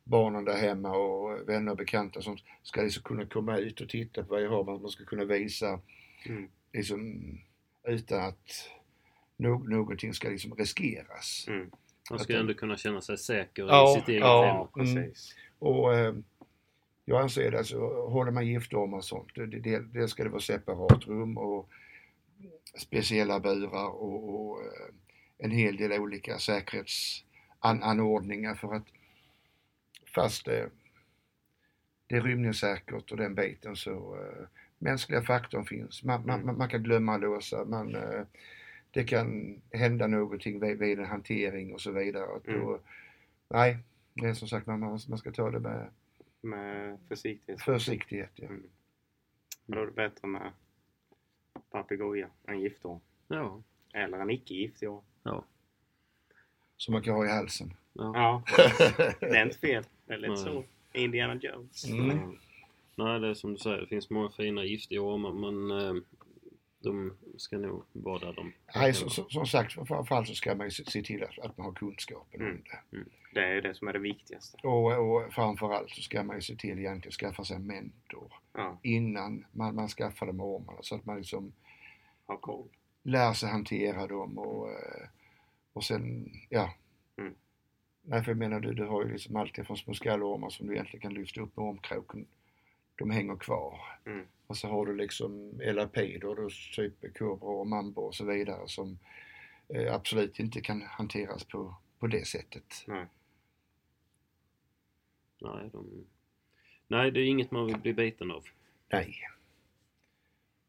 barnen 0.05 0.45
där 0.45 0.57
hemma 0.57 0.97
och 0.97 1.49
vänner 1.49 1.71
och 1.73 1.79
bekanta 1.79 2.23
som 2.23 2.37
ska 2.63 2.83
liksom 2.83 3.03
kunna 3.03 3.27
komma 3.27 3.59
ut 3.59 3.81
och 3.81 3.89
titta 3.89 4.23
på 4.23 4.29
vad 4.29 4.43
jag 4.43 4.51
har. 4.51 4.65
Man 4.65 4.91
ska 4.91 5.05
kunna 5.05 5.25
visa 5.25 5.81
Mm. 6.27 6.49
liksom, 6.73 7.23
utan 7.85 8.21
att 8.25 8.71
no 9.37 9.59
någonting 9.69 10.15
ska 10.15 10.29
liksom 10.29 10.55
riskeras. 10.55 11.45
Mm. 11.49 11.71
Man 12.11 12.19
ska 12.19 12.33
ju 12.33 12.39
ändå 12.39 12.55
kunna 12.55 12.77
känna 12.77 13.01
sig 13.01 13.19
säker 13.19 13.67
Ja, 13.67 13.97
i 13.97 14.01
sitt 14.01 14.09
eget 14.09 14.21
ja. 14.21 14.69
hem. 14.77 14.87
Mm. 14.87 15.13
Och 15.59 15.95
eh, 15.95 16.15
jag 17.05 17.21
anser 17.23 17.51
det, 17.51 17.59
alltså, 17.59 17.79
håller 18.09 18.31
man 18.33 18.47
giftormar 18.47 18.99
och 18.99 19.05
sånt, 19.05 19.35
det, 19.35 19.47
det, 19.47 19.79
det 19.79 20.09
ska 20.09 20.25
det 20.25 20.31
vara 20.31 20.41
separat 20.41 21.07
rum 21.07 21.39
och 21.39 21.69
speciella 22.77 23.41
burar 23.41 23.89
och, 23.89 24.51
och 24.51 24.61
eh, 24.63 24.95
en 25.39 25.51
hel 25.51 25.77
del 25.77 25.93
olika 25.93 26.39
säkerhetsanordningar 26.39 28.55
för 28.55 28.75
att 28.75 28.87
fast 30.15 30.45
det 30.45 30.71
det 32.07 32.17
är 32.17 32.21
rymningssäkert 32.23 33.11
och 33.11 33.17
den 33.17 33.35
biten 33.35 33.77
så 33.77 34.17
eh, 34.17 34.47
mänskliga 34.79 35.23
faktorn 35.23 35.65
finns. 35.67 36.05
Man, 36.05 36.27
man, 36.27 36.41
Mm. 36.43 36.59
man- 36.59 36.69
kan 36.69 36.83
glömma 36.83 37.17
låsa, 37.17 37.65
man, 37.65 37.95
eh, 37.95 38.23
det 38.91 39.05
kan 39.05 39.61
hända 39.73 40.07
någonting 40.07 40.61
vid, 40.61 40.79
vid 40.79 40.99
en 40.99 41.05
hantering 41.05 41.75
och 41.75 41.81
så 41.81 41.93
vidare. 41.93 42.37
Att 42.37 42.47
Mm. 42.47 42.61
då, 42.61 42.81
nej, 43.49 43.77
det 44.15 44.27
är 44.29 44.35
som 44.35 44.49
sagt 44.49 44.67
man, 44.67 44.81
man 44.81 45.19
ska 45.19 45.33
ta 45.33 45.51
det 45.51 45.61
med 45.61 45.91
Med 46.41 46.99
försiktighet. 47.09 47.63
försiktighet. 47.63 48.31
Ja. 48.35 48.47
Mm. 48.49 48.63
Då 49.67 49.83
är 49.83 49.87
det 49.87 49.93
bättre 49.93 50.29
med 50.29 50.53
papegoja 51.71 52.29
än 52.47 52.61
giftorm. 52.61 53.01
Ja. 53.29 53.63
Eller 53.93 54.19
en 54.19 54.31
icke-giftig 54.31 54.91
orm. 54.91 55.05
Ja. 55.23 55.45
Som 56.77 56.93
man 56.93 57.03
kan 57.03 57.15
ha 57.15 57.25
i 57.25 57.29
halsen. 57.29 57.75
ja. 57.93 58.13
Ja, 58.15 58.43
det 59.21 59.27
är 59.39 59.43
inte 59.47 59.59
fel. 59.59 59.85
Det 60.07 60.13
är 60.15 60.19
lite 60.19 60.33
Nej. 60.33 60.43
så. 60.45 60.65
Indiana 60.93 61.35
Jones. 61.35 61.85
Mm. 61.91 62.09
Ja. 62.19 62.33
Nej, 63.05 63.21
det 63.21 63.29
är 63.29 63.35
som 63.35 63.53
du 63.53 63.59
säger, 63.59 63.81
det 63.81 63.87
finns 63.87 64.11
många 64.11 64.31
fina 64.31 64.65
giftiga 64.65 65.01
ormar 65.01 65.33
men 65.33 65.81
eh, 65.81 66.03
de 66.81 67.17
ska 67.37 67.59
nog 67.59 67.85
vara 67.93 68.19
där 68.19 68.33
de 68.33 68.53
Nej, 68.75 68.95
så, 68.95 69.11
som 69.11 69.47
sagt, 69.47 69.73
framförallt 69.73 70.29
så 70.29 70.35
ska 70.35 70.55
man 70.55 70.67
ju 70.67 70.71
se, 70.71 70.85
se 70.85 71.03
till 71.03 71.23
att, 71.23 71.39
att 71.39 71.57
man 71.59 71.65
har 71.67 71.73
kunskapen 71.73 72.41
Mm. 72.41 72.53
om 72.57 72.63
det. 72.91 73.05
Det 73.41 73.47
är 73.47 73.55
ju 73.55 73.61
det 73.61 73.75
som 73.75 73.89
är 73.89 73.93
det 73.93 73.99
viktigaste. 73.99 74.57
Och, 74.67 74.93
och 74.93 75.33
framförallt 75.33 75.91
så 75.91 76.03
ska 76.03 76.23
man 76.23 76.37
ju 76.37 76.43
se 76.43 76.55
till 76.57 76.79
egentligen 76.79 77.09
att 77.09 77.15
skaffa 77.15 77.45
sig 77.45 77.57
en 77.57 77.67
mentor 77.67 78.33
Ja, 78.53 78.79
innan 78.83 79.45
man, 79.53 79.75
man 79.75 79.89
skaffar 79.89 80.27
de 80.27 80.41
ormarna 80.41 80.79
så 80.83 80.95
att 80.95 81.05
man 81.07 81.17
liksom 81.17 81.53
ha 82.27 82.37
koll. 82.37 82.69
Lär 83.09 83.33
sig 83.33 83.49
hantera 83.49 84.07
dem 84.07 84.39
och, 84.39 84.71
eh, 84.71 85.09
och 85.73 85.85
sen, 85.85 86.33
ja. 86.49 86.75
Mm. 87.17 87.35
Nej, 88.03 88.25
för 88.25 88.31
jag 88.31 88.39
menar 88.39 88.61
du, 88.61 88.75
du 88.75 88.85
har 88.87 89.05
ju 89.05 89.13
liksom 89.13 89.37
alltid 89.37 89.67
från 89.67 89.77
små 89.77 89.95
skallormar 89.95 90.51
som 90.51 90.67
du 90.67 90.73
egentligen 90.73 91.03
kan 91.03 91.15
lyfta 91.15 91.41
upp 91.41 91.57
med 91.57 91.67
ormkråken. 91.67 92.27
De 92.95 93.11
hänger 93.11 93.37
kvar. 93.37 93.81
Mm. 94.07 94.27
Och 94.47 94.57
så 94.57 94.69
har 94.69 94.87
du 94.87 94.97
liksom 94.97 95.61
då, 96.21 96.35
då 96.35 96.49
typ 96.77 97.19
kobra 97.19 97.49
och 97.49 97.67
mambo 97.67 98.03
och 98.03 98.15
så 98.15 98.25
vidare 98.25 98.69
som 98.69 98.99
eh, 99.69 99.95
absolut 99.95 100.39
inte 100.39 100.61
kan 100.61 100.83
hanteras 100.83 101.45
på, 101.45 101.75
på 101.99 102.07
det 102.07 102.27
sättet. 102.27 102.85
Nej. 102.87 103.07
Nej, 105.41 105.71
de... 105.73 106.07
Nej, 106.89 107.11
det 107.11 107.21
är 107.21 107.25
inget 107.25 107.51
man 107.51 107.67
vill 107.67 107.79
bli 107.79 107.95
biten 107.95 108.31
av. 108.31 108.45
Nej. 108.89 109.15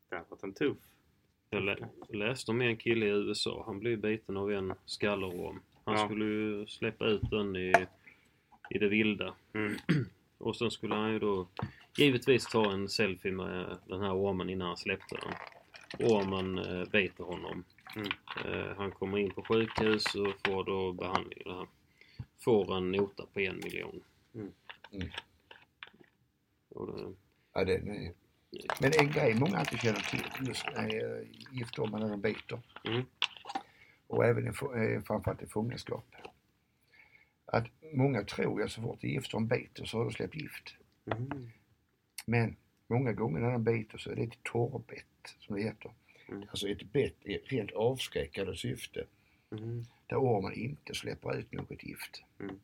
Det 0.10 0.16
har 0.16 0.26
varit 0.30 0.44
en 0.44 0.54
tuff. 0.54 0.78
Jag 1.50 1.64
lä- 1.64 1.90
läste 2.10 2.52
om 2.52 2.62
en 2.62 2.78
kille 2.78 3.06
i 3.06 3.10
USA, 3.10 3.64
han 3.66 3.80
blev 3.80 4.00
biten 4.00 4.38
av 4.38 4.52
en 4.52 4.74
skallerorm. 4.86 5.60
Han 5.86 5.96
Ja. 5.98 6.06
skulle 6.06 6.26
ju 6.26 6.68
släppa 6.68 7.06
ut 7.06 7.30
den 7.32 7.56
i, 7.56 7.74
i 8.70 8.78
det 8.78 8.88
vilda. 8.90 9.34
Mm. 9.54 9.76
Och 10.38 10.56
sen 10.56 10.72
skulle 10.72 10.96
han 10.96 11.12
ju 11.14 11.20
då 11.20 11.48
givetvis 11.98 12.46
ta 12.46 12.72
en 12.72 12.90
selfie 12.90 13.32
med 13.32 13.78
den 13.88 14.02
här 14.02 14.14
ormen 14.16 14.50
innan 14.50 14.68
han 14.68 14.78
släppte 14.78 15.16
den. 15.22 15.34
Ormen 16.12 16.58
eh, 16.58 16.90
biter 16.92 17.24
honom. 17.24 17.64
Mm. 17.96 18.08
Eh, 18.46 18.76
han 18.78 18.92
kommer 18.92 19.18
in 19.18 19.32
på 19.32 19.42
sjukhus 19.42 20.16
och 20.16 20.34
får 20.46 20.64
då 20.64 20.92
behandling. 20.94 21.42
här. 21.46 21.68
Får 22.40 22.78
en 22.78 22.92
nota 22.92 23.26
på 23.34 23.40
en 23.40 23.58
miljon. 23.64 24.02
Mm. 24.36 24.52
Mm. 24.92 25.08
Och 26.70 26.88
det, 26.98 27.14
Ja, 27.54 27.66
det, 27.66 27.82
nej. 27.84 28.14
Men 28.80 28.92
en 29.00 29.12
grej 29.12 29.36
många 29.36 29.60
inte 29.60 29.78
känner 29.78 30.00
till 30.00 30.48
just 30.48 30.66
är 30.76 31.28
giftormar 31.52 32.00
när 32.00 32.10
de 32.10 32.22
biter. 32.22 32.60
Mm. 32.84 33.06
Och 34.08 34.26
även 34.26 34.48
eh, 34.48 35.02
framförallt 35.02 35.44
i 35.44 35.48
fångenskap. 35.48 36.06
Att 37.46 37.66
många 37.94 38.24
tror 38.24 38.64
att 38.64 38.72
så 38.72 38.82
fort 38.82 39.04
en 39.04 39.10
giftorm 39.10 39.48
biter 39.48 39.86
så 39.86 39.98
har 39.98 40.06
du 40.06 40.12
släppt 40.12 40.36
gift. 40.36 40.76
Mm. 41.06 41.52
Men 42.26 42.56
många 42.88 43.14
gånger 43.14 43.40
när 43.40 43.52
den 43.52 43.64
biter 43.64 43.98
så 43.98 44.12
är 44.12 44.16
det 44.16 44.24
ett 44.24 44.44
torrbett 44.44 45.36
som 45.40 45.56
det 45.56 45.62
heter. 45.62 45.92
Mm. 46.30 46.46
Alltså 46.50 46.68
ett 46.68 46.92
bett 46.92 47.26
i 47.26 47.38
rent 47.38 47.72
avskräckande 47.72 48.56
syfte. 48.56 49.06
Mm. 49.52 49.86
Där 50.08 50.18
ormen 50.18 50.54
inte 50.54 50.94
släpper 50.94 51.38
ut 51.38 51.52
något 51.52 51.84
gift. 51.84 52.24
Mm. 52.40 52.60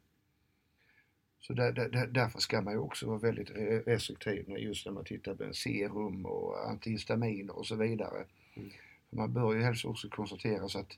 Så 1.48 1.54
där, 1.54 1.72
där, 1.72 1.90
där, 1.90 2.08
därför 2.08 2.40
ska 2.40 2.62
man 2.62 2.74
ju 2.74 2.80
också 2.80 3.08
vara 3.08 3.18
väldigt 3.18 3.50
re- 3.50 3.84
restriktiv 3.86 4.50
just 4.58 4.86
när 4.86 4.94
man 4.94 5.06
tittar 5.06 5.36
på 5.36 5.54
serum 5.54 6.26
och 6.26 6.70
antihistaminer 6.70 7.58
och 7.58 7.66
så 7.68 7.76
vidare. 7.76 8.26
Mm. 8.56 8.70
Man 9.10 9.34
bör 9.34 9.54
ju 9.54 9.62
helst 9.64 9.86
också 9.86 10.10
konstatera 10.10 10.68
så 10.68 10.80
att 10.80 10.98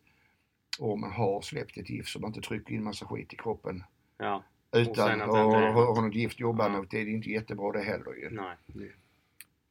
ormen 0.79 1.11
har 1.11 1.41
släppt 1.41 1.77
ett 1.77 1.89
gift 1.89 2.09
så 2.09 2.19
man 2.19 2.29
inte 2.33 2.47
trycker 2.47 2.73
in 2.75 2.83
massa 2.83 3.05
skit 3.05 3.33
i 3.33 3.35
kroppen 3.35 3.83
Ja, 4.17 4.43
utan 4.71 5.21
att 5.21 5.27
ha, 5.27 6.01
något 6.01 6.15
gift 6.15 6.39
jobba 6.39 6.63
Ja. 6.63 6.77
mot. 6.77 6.91
Det 6.91 6.97
är 7.01 7.07
inte 7.07 7.29
jättebra 7.29 7.71
det 7.71 7.83
heller 7.83 8.13
ju. 8.13 8.29
nej. 8.29 8.55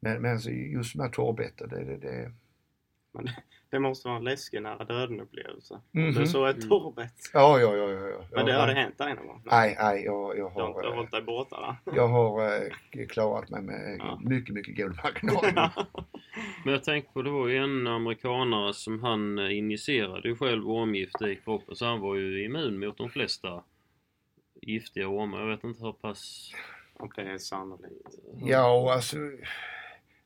Men, 0.00 0.22
men 0.22 0.38
just 0.72 0.92
de 0.92 1.00
här 1.02 1.08
torrbetten, 1.08 1.68
det, 1.68 1.84
det, 1.84 1.96
det 1.96 2.32
Men 3.16 3.28
det 3.70 3.78
måste 3.78 4.08
vara 4.08 4.18
en 4.18 4.24
läskig 4.24 4.62
nära 4.62 4.84
döden 4.84 5.20
upplevelse. 5.20 5.80
Mhm. 5.90 6.12
Du 6.12 6.26
såg 6.26 6.48
ett 6.48 6.56
Mm. 6.56 6.68
torrbett. 6.68 7.12
Ja, 7.32 7.60
ja, 7.60 7.76
ja, 7.76 7.90
ja. 7.90 8.08
ja. 8.08 8.24
Men 8.32 8.46
det 8.46 8.52
ja, 8.52 8.58
har 8.60 8.66
det 8.66 8.72
hänt 8.74 8.98
dig 8.98 9.14
någon 9.14 9.26
gång? 9.26 9.42
Nej, 9.44 9.76
nej, 9.80 10.04
jag, 10.04 10.28
jag 10.28 10.36
Du 10.36 10.42
har 10.42 10.50
har, 10.60 10.68
inte 10.68 10.88
hållit 10.96 11.10
dig 11.10 11.22
borta 11.22 11.60
där? 11.60 11.92
jag 11.96 12.08
har 12.08 12.44
eh, 12.96 13.06
klarat 13.08 13.50
mig 13.50 13.62
med 13.62 13.96
Ja. 13.98 14.20
mycket, 14.24 14.54
mycket 14.54 14.76
god 14.76 14.96
marginal. 15.04 15.70
Men 16.64 16.72
jag 16.74 16.84
tänkte 16.84 17.12
på, 17.12 17.22
det 17.22 17.30
var 17.30 17.48
ju 17.48 17.56
en 17.56 17.86
amerikanare 17.86 18.74
som 18.74 19.02
han 19.02 19.38
eh, 19.38 19.58
injicerade 19.58 20.28
ju 20.28 20.36
själv 20.36 20.70
ormgift 20.70 21.22
i 21.22 21.36
kroppen 21.36 21.76
så 21.76 21.84
han 21.86 22.00
var 22.00 22.14
ju 22.16 22.44
immun 22.44 22.78
mot 22.78 22.98
de 22.98 23.10
flesta 23.10 23.62
giftiga 24.62 25.08
ormar. 25.08 25.40
Jag 25.40 25.46
vet 25.46 25.64
inte 25.64 25.82
hur 25.84 25.92
pass... 25.92 26.52
Och 26.98 27.12
det 27.16 27.22
är 27.22 27.38
sannolikt. 27.38 28.18
Ja, 28.44 28.72
och 28.82 28.92
alltså 28.92 29.16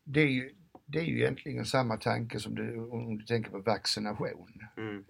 det 0.04 0.20
är, 0.20 0.26
ju, 0.26 0.54
det 0.92 0.98
är 0.98 1.04
ju 1.04 1.16
egentligen 1.20 1.66
samma 1.66 1.96
tanke 1.96 2.40
som 2.40 2.54
du, 2.54 2.78
om 2.80 3.18
du 3.18 3.24
tänker 3.24 3.50
på 3.50 3.58
vaccination. 3.58 4.52
Mm. 4.76 5.04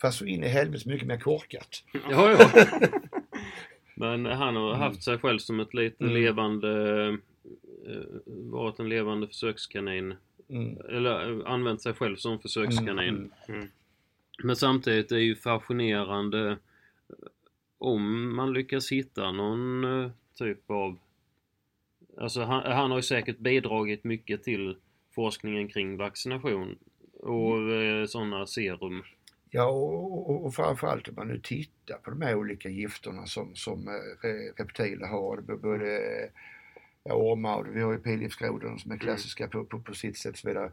Fast 0.00 0.18
så 0.18 0.24
in 0.26 0.44
i 0.44 0.48
helvete 0.48 0.88
mycket 0.88 1.08
mer 1.08 1.18
korkat. 1.20 1.82
Ja, 2.10 2.30
ja. 2.30 2.50
Men 3.96 4.26
han 4.26 4.56
har 4.56 4.68
Mm. 4.68 4.80
haft 4.80 5.02
sig 5.02 5.18
själv 5.18 5.38
som 5.38 5.60
ett 5.60 5.74
lite 5.74 6.04
Mm. 6.04 6.14
levande... 6.14 7.08
eh, 7.86 8.04
varit 8.26 8.78
en 8.78 8.88
levande 8.88 9.26
försökskanin. 9.26 10.14
Mm. 10.48 10.78
Eller 10.88 11.40
eh, 11.40 11.52
använt 11.52 11.82
sig 11.82 11.92
själv 11.94 12.16
som 12.16 12.38
försökskanin. 12.38 13.08
Mm. 13.08 13.30
Mm. 13.48 13.68
Men 14.42 14.56
samtidigt 14.56 15.12
är 15.12 15.16
det 15.16 15.22
ju 15.22 15.36
fascinerande 15.36 16.50
eh, 16.50 16.56
om 17.78 18.34
man 18.36 18.52
lyckas 18.52 18.92
hitta 18.92 19.32
någon 19.32 19.84
typ 20.38 20.70
av... 20.70 20.98
Alltså 22.20 22.42
han, 22.42 22.72
han 22.72 22.90
har 22.90 22.98
ju 22.98 23.02
säkert 23.02 23.38
bidragit 23.38 24.04
mycket 24.04 24.42
till 24.42 24.76
forskningen 25.14 25.68
kring 25.68 25.96
vaccination 25.96 26.78
och 27.20 27.72
eh, 27.72 28.06
sådana 28.06 28.46
serum. 28.46 29.02
Ja, 29.50 29.66
och, 29.66 30.30
och, 30.30 30.44
och 30.44 30.54
framförallt 30.54 31.08
om 31.08 31.14
man 31.14 31.28
nu 31.28 31.40
tittar 31.40 31.98
på 31.98 32.10
de 32.10 32.22
här 32.22 32.34
olika 32.34 32.68
gifterna 32.68 33.26
som, 33.26 33.54
som 33.54 33.88
eh, 33.88 34.26
re- 34.26 34.52
reptiler 34.56 35.06
har. 35.06 35.40
Både 35.40 36.00
ja, 37.04 37.14
ormar 37.14 37.58
och 37.58 37.76
vi 37.76 37.80
har 37.80 37.92
ju 37.92 37.98
pilgiftsgrodorna 37.98 38.78
som 38.78 38.92
är 38.92 38.98
klassiska 38.98 39.48
på, 39.48 39.64
på, 39.64 39.80
på 39.80 39.94
sitt 39.94 40.18
sätt 40.18 40.32
och 40.32 40.38
så 40.38 40.48
vidare. 40.48 40.72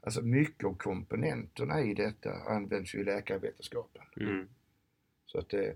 Alltså 0.00 0.22
mycket 0.22 0.64
av 0.64 0.76
komponenterna 0.76 1.82
i 1.82 1.94
detta 1.94 2.32
används 2.32 2.94
ju 2.94 3.00
i 3.00 3.04
läkarvetenskapen. 3.04 4.02
Mm. 4.20 4.48
Så 5.26 5.38
att, 5.38 5.54
eh, 5.54 5.72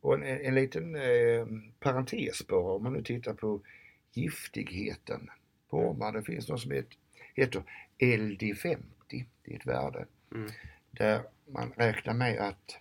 och 0.00 0.14
en, 0.14 0.22
en 0.22 0.54
liten 0.54 0.94
eh, 0.94 1.46
parentes 1.80 2.46
bara 2.46 2.72
om 2.72 2.82
man 2.82 2.92
nu 2.92 3.02
tittar 3.02 3.34
på 3.34 3.60
giftigheten 4.12 5.30
på 5.68 5.78
ormar. 5.78 6.12
Det 6.12 6.22
finns 6.22 6.48
något 6.48 6.60
som 6.60 6.70
heter, 6.70 6.96
heter 7.42 7.62
LD50, 7.98 8.84
det 9.44 9.52
är 9.54 9.56
ett 9.56 9.66
värde. 9.66 10.06
Mm. 10.34 10.50
Där 10.90 11.22
man 11.46 11.72
räknar 11.76 12.14
med 12.14 12.38
att 12.38 12.76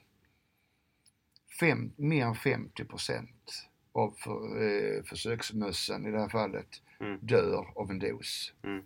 fem, 1.59 1.91
mer 1.95 2.25
än 2.25 2.35
50 2.35 2.85
procent 2.85 3.67
av 3.91 4.11
för, 4.17 4.61
eh, 4.63 5.03
försöksmössen 5.03 6.05
i 6.07 6.11
det 6.11 6.19
här 6.19 6.29
fallet 6.29 6.81
Mm. 6.99 7.19
dör 7.21 7.67
av 7.75 7.91
en 7.91 7.99
dos. 7.99 8.53
Mm. 8.63 8.83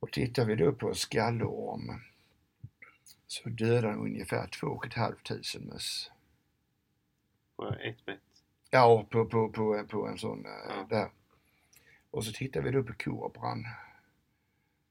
Och 0.00 0.12
tittar 0.12 0.44
vi 0.44 0.54
då 0.54 0.72
på 0.72 0.94
skallorm 0.94 2.00
så 3.26 3.48
dödar 3.48 3.82
den 3.88 3.98
ungefär 3.98 4.46
2 4.46 4.80
500 4.94 5.16
möss. 5.72 6.10
På 7.56 7.68
ett 7.68 8.04
bett. 8.06 8.20
Ja, 8.70 9.06
på, 9.10 9.24
på, 9.24 9.48
på, 9.48 9.84
på 9.88 10.06
en 10.08 10.18
sån 10.18 10.46
eh, 10.46 10.52
Ja. 10.68 10.86
där. 10.90 11.10
Och 12.10 12.24
så 12.24 12.32
tittar 12.32 12.60
vi 12.62 12.70
då 12.70 12.82
på 12.82 12.92
kobran. 12.94 13.64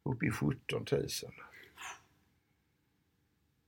Uppe 0.06 0.26
i 0.26 0.32
17 0.32 0.86
000. 0.92 1.08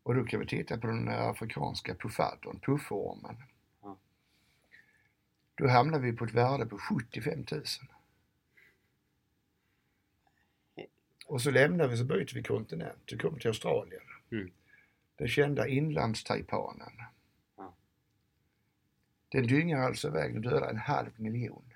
Och 0.03 0.15
då 0.15 0.23
kan 0.23 0.39
vi 0.39 0.47
titta 0.47 0.77
på 0.77 0.87
den 0.87 1.09
afrikanska 1.09 1.95
puffadon, 1.95 2.59
pufformen. 2.59 3.43
Ja. 3.81 3.97
Då 5.55 5.67
hamnar 5.67 5.99
vi 5.99 6.13
på 6.13 6.25
ett 6.25 6.33
värde 6.33 6.65
på 6.65 6.77
75 6.77 7.45
000. 7.51 7.63
Och 11.25 11.41
så 11.41 11.51
lämnar 11.51 11.87
vi 11.87 11.97
så 11.97 12.03
byter 12.03 12.33
vi 12.33 12.43
kontinent. 12.43 13.03
Vi 13.11 13.17
kommer 13.17 13.39
till 13.39 13.47
Australien. 13.47 14.03
Mm. 14.31 14.51
Den 15.15 15.27
kända 15.27 15.67
inlandstaipanen. 15.67 16.93
Ja. 17.57 17.73
Den 19.29 19.47
dyngar 19.47 19.79
alltså 19.79 20.07
iväg 20.07 20.35
och 20.35 20.41
dödar 20.41 20.69
en 20.69 20.77
halv 20.77 21.19
miljon. 21.19 21.73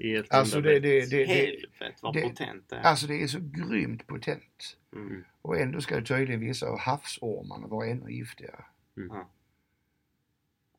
Ett 0.00 0.26
Alltså 0.34 0.60
det, 0.60 0.80
det, 0.80 1.10
det, 1.10 1.24
Helvete 1.24 1.94
vad 2.02 2.14
det- 2.14 2.22
potent 2.22 2.68
det 2.68 2.76
är. 2.76 2.80
alltså 2.82 3.06
det 3.06 3.22
är 3.22 3.26
så 3.26 3.38
grymt 3.42 4.06
potent. 4.06 4.76
Mm. 4.92 5.24
Och 5.42 5.56
ändå 5.58 5.80
ska 5.80 5.96
det 6.00 6.06
tydligen 6.06 6.40
vissa 6.40 6.66
av 6.68 6.78
havsormarna 6.78 7.66
vara 7.66 7.86
ännu 7.86 8.10
giftigare. 8.12 8.64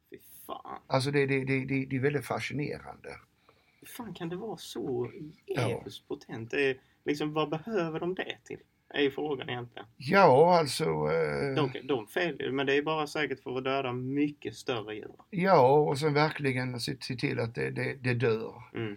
Fy 0.10 0.18
fan. 0.48 0.80
Alltså 0.88 1.12
det, 1.12 1.26
det, 1.26 1.46
det, 1.46 1.66
det, 1.66 1.86
det 1.86 1.96
är 1.96 2.00
väldigt 2.00 2.26
fascinerande. 2.26 3.16
Hur 3.80 3.88
fan 3.88 4.14
kan 4.14 4.30
det 4.30 4.36
vara 4.36 4.58
så 4.58 5.12
Ja. 5.46 5.70
jävligt 5.70 6.08
potent? 6.08 6.52
Det 6.52 6.70
är, 6.70 6.78
liksom, 7.06 7.34
vad 7.34 7.50
behöver 7.50 8.00
de 8.00 8.16
det 8.16 8.38
till? 8.44 8.60
Är 8.96 9.02
ju 9.02 9.12
frågan 9.12 9.50
egentligen. 9.50 9.86
Ja, 9.98 10.58
alltså... 10.60 10.84
Eh, 10.84 11.56
De, 11.56 11.72
de 11.84 12.08
fel, 12.08 12.52
men 12.52 12.66
det 12.66 12.76
är 12.78 12.82
bara 12.82 13.08
säkert 13.08 13.40
för 13.44 13.58
att 13.58 13.64
döda 13.64 13.94
mycket 13.94 14.56
större 14.56 14.96
djur. 14.96 15.12
ja, 15.30 15.68
och 15.80 15.98
sen 16.00 16.14
verkligen 16.14 16.80
se, 16.80 16.96
se 17.00 17.16
till 17.16 17.40
att 17.40 17.56
det, 17.56 17.72
det, 17.72 17.94
det 17.94 18.14
dör. 18.14 18.54
Mm. 18.76 18.96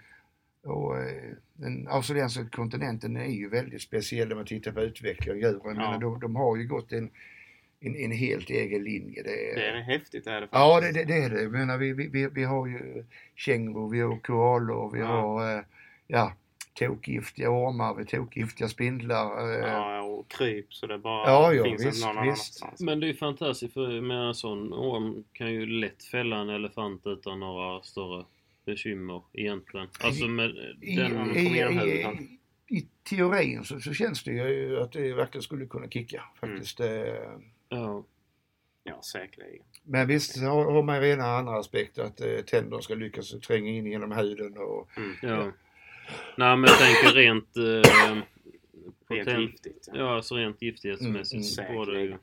Och 0.65 0.99
eh, 0.99 1.33
den 1.55 1.89
australiensiska 1.89 2.49
kontinenten 2.57 3.17
är 3.17 3.27
ju 3.31 3.49
väldigt 3.49 3.83
speciell 3.83 4.33
om 4.33 4.39
man 4.39 4.47
tittar 4.47 4.73
på 4.73 4.81
utvecklingen 4.81 5.47
av 5.47 5.53
djuren. 5.53 5.77
Ja. 5.77 5.99
de, 6.01 6.21
de 6.21 6.37
har 6.37 6.57
ju 6.57 6.67
gått 6.67 6.93
en, 6.93 7.11
en, 7.81 7.97
en 7.97 8.11
helt 8.13 8.51
egen 8.51 8.85
linje. 8.85 9.23
Det 9.23 9.51
är, 9.51 9.55
Det 9.55 9.67
är 9.67 9.81
häftigt 9.83 10.27
är 10.27 10.41
det 10.41 10.49
Ja, 10.53 10.81
det, 10.81 10.93
det, 10.93 11.05
det 11.05 11.15
är 11.25 11.31
det. 11.31 11.43
Jag 11.43 11.53
menar, 11.53 11.79
vi, 11.79 11.93
vi, 11.93 12.09
vi, 12.09 12.27
vi 12.27 12.45
har 12.45 12.67
ju 12.67 13.05
kängurur, 13.35 13.89
vi 13.91 14.01
har 14.01 14.19
koalor, 14.19 14.91
vi 14.93 15.01
Ja. 15.01 15.07
har 15.07 15.57
eh, 15.59 15.63
ja, 16.07 16.33
tokgiftiga 16.79 17.51
ormar, 17.51 17.95
vi 17.95 18.01
har 18.01 18.07
tokgiftiga 18.07 18.69
spindlar. 18.69 19.53
eh, 19.53 19.69
Ja, 19.73 20.03
och 20.03 20.29
kryp 20.29 20.75
så 20.75 20.87
det 20.87 20.99
bara 20.99 21.29
Ja, 21.31 21.53
ja, 21.55 21.65
finns 21.65 21.85
visst, 21.87 22.07
någon 22.07 22.15
visst. 22.29 22.63
annanstans. 22.63 22.81
Men 22.81 23.01
det 23.01 23.07
är 23.07 23.09
ju 23.09 23.15
fantastiskt 23.17 23.75
för 23.75 24.01
med 24.01 24.17
en 24.29 24.35
sån 24.35 24.73
orm 24.73 25.25
kan 25.33 25.53
ju 25.53 25.67
lätt 25.67 26.05
fälla 26.05 26.37
en 26.37 26.49
elefant 26.49 27.03
utan 27.07 27.41
några 27.41 27.83
större 27.83 28.25
bekymmer 28.65 29.23
egentligen. 29.33 29.89
Alltså 30.01 30.27
med 30.27 30.51
I, 30.81 30.97
den... 30.97 31.37
i, 31.37 31.41
i, 31.41 31.61
i, 32.69 32.77
I 32.79 32.87
teorin 33.11 33.65
så, 33.65 33.81
så 33.81 33.93
känns 33.93 34.25
det 34.25 34.33
ju 34.33 34.81
att 34.81 34.93
det 34.93 35.13
verkligen 35.15 35.43
skulle 35.43 35.67
kunna 35.67 35.89
kicka 35.89 36.23
faktiskt. 36.41 36.81
Mm. 36.81 37.43
Ja. 37.69 38.05
Ja, 38.89 39.03
säkerligen. 39.03 39.65
Men 39.85 40.07
visst 40.09 40.43
har, 40.43 40.73
har 40.73 40.83
man 40.83 40.97
ju 40.97 41.03
redan 41.03 41.27
andra 41.35 41.59
aspekter 41.59 42.03
att 42.03 42.21
eh, 42.21 42.37
tänderna 42.47 42.83
ska 42.83 42.95
lyckas 42.95 43.31
tränga 43.41 43.71
in 43.71 43.87
genom 43.87 44.13
huden 44.13 44.57
och 44.59 44.89
Mm. 44.97 45.17
ja. 45.23 45.53
Nej 46.37 46.57
men 46.57 46.65
jag 46.71 46.79
tänker 46.79 47.13
rent... 47.15 47.57
Eh, 47.57 47.63
Rent 49.09 49.29
potent- 49.29 49.41
giftigt. 49.41 49.89
Ja. 49.93 49.99
Ja, 49.99 50.15
alltså 50.17 50.35
rent 50.37 50.63
giftighetsmässigt 50.63 51.59
Mm, 51.59 51.75
var 51.77 51.87
det 51.87 52.01
ju... 52.01 52.17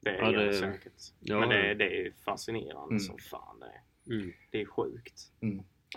Det 0.00 0.10
är 0.10 0.22
Ja, 0.22 0.30
det 0.38 0.46
det- 0.46 0.54
säkert. 0.54 0.92
Ja, 1.20 1.40
men 1.40 1.48
det, 1.48 1.74
det 1.74 1.84
är 1.84 2.04
ju 2.04 2.12
fascinerande 2.24 2.90
Mm. 2.92 3.00
som 3.00 3.18
fan 3.18 3.60
det 3.60 3.66
är. 3.66 4.16
Mm. 4.16 4.32
Det 4.50 4.60
är 4.60 4.66
sjukt. 4.66 5.22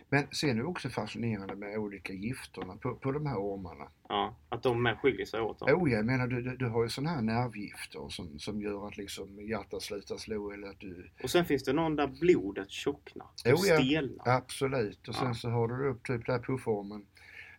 Men 0.09 0.27
sen 0.31 0.49
är 0.49 0.55
det 0.55 0.63
också 0.63 0.89
fascinerande 0.89 1.55
med 1.55 1.77
olika 1.77 2.13
gifterna 2.13 2.75
på, 2.75 2.95
på 2.95 3.11
de 3.11 3.25
här 3.25 3.37
ormarna. 3.37 3.87
Ja, 4.09 4.35
att 4.49 4.63
de 4.63 4.83
med 4.83 4.97
skiljer 4.97 5.25
sig 5.25 5.41
åt. 5.41 5.59
Dem. 5.59 5.81
Oh, 5.81 5.91
jag 5.91 6.05
menar 6.05 6.27
du, 6.27 6.41
du, 6.41 6.55
du 6.55 6.65
har 6.67 6.83
ju 6.83 6.89
sådana 6.89 7.09
här 7.09 7.21
nervgifter 7.21 8.09
som, 8.09 8.39
som 8.39 8.61
gör 8.61 8.87
att 8.87 8.97
liksom 8.97 9.41
hjärtat 9.41 9.81
slutar 9.81 10.17
slå 10.17 10.51
eller 10.51 10.67
att 10.67 10.79
du... 10.79 11.09
Och 11.23 11.29
sen 11.29 11.45
finns 11.45 11.63
det 11.63 11.73
någon 11.73 11.95
där 11.95 12.07
blodet 12.07 12.69
tjocknar 12.71 13.25
och 13.25 13.51
Oh, 13.51 13.67
ja. 13.67 13.77
stelnar. 13.77 14.27
Absolut. 14.27 15.07
Och 15.07 15.15
sen 15.15 15.27
Ja. 15.27 15.33
så 15.33 15.49
har 15.49 15.67
du 15.67 15.89
upp 15.89 16.03
typ 16.03 16.25
där 16.25 16.39
pufformen 16.39 17.05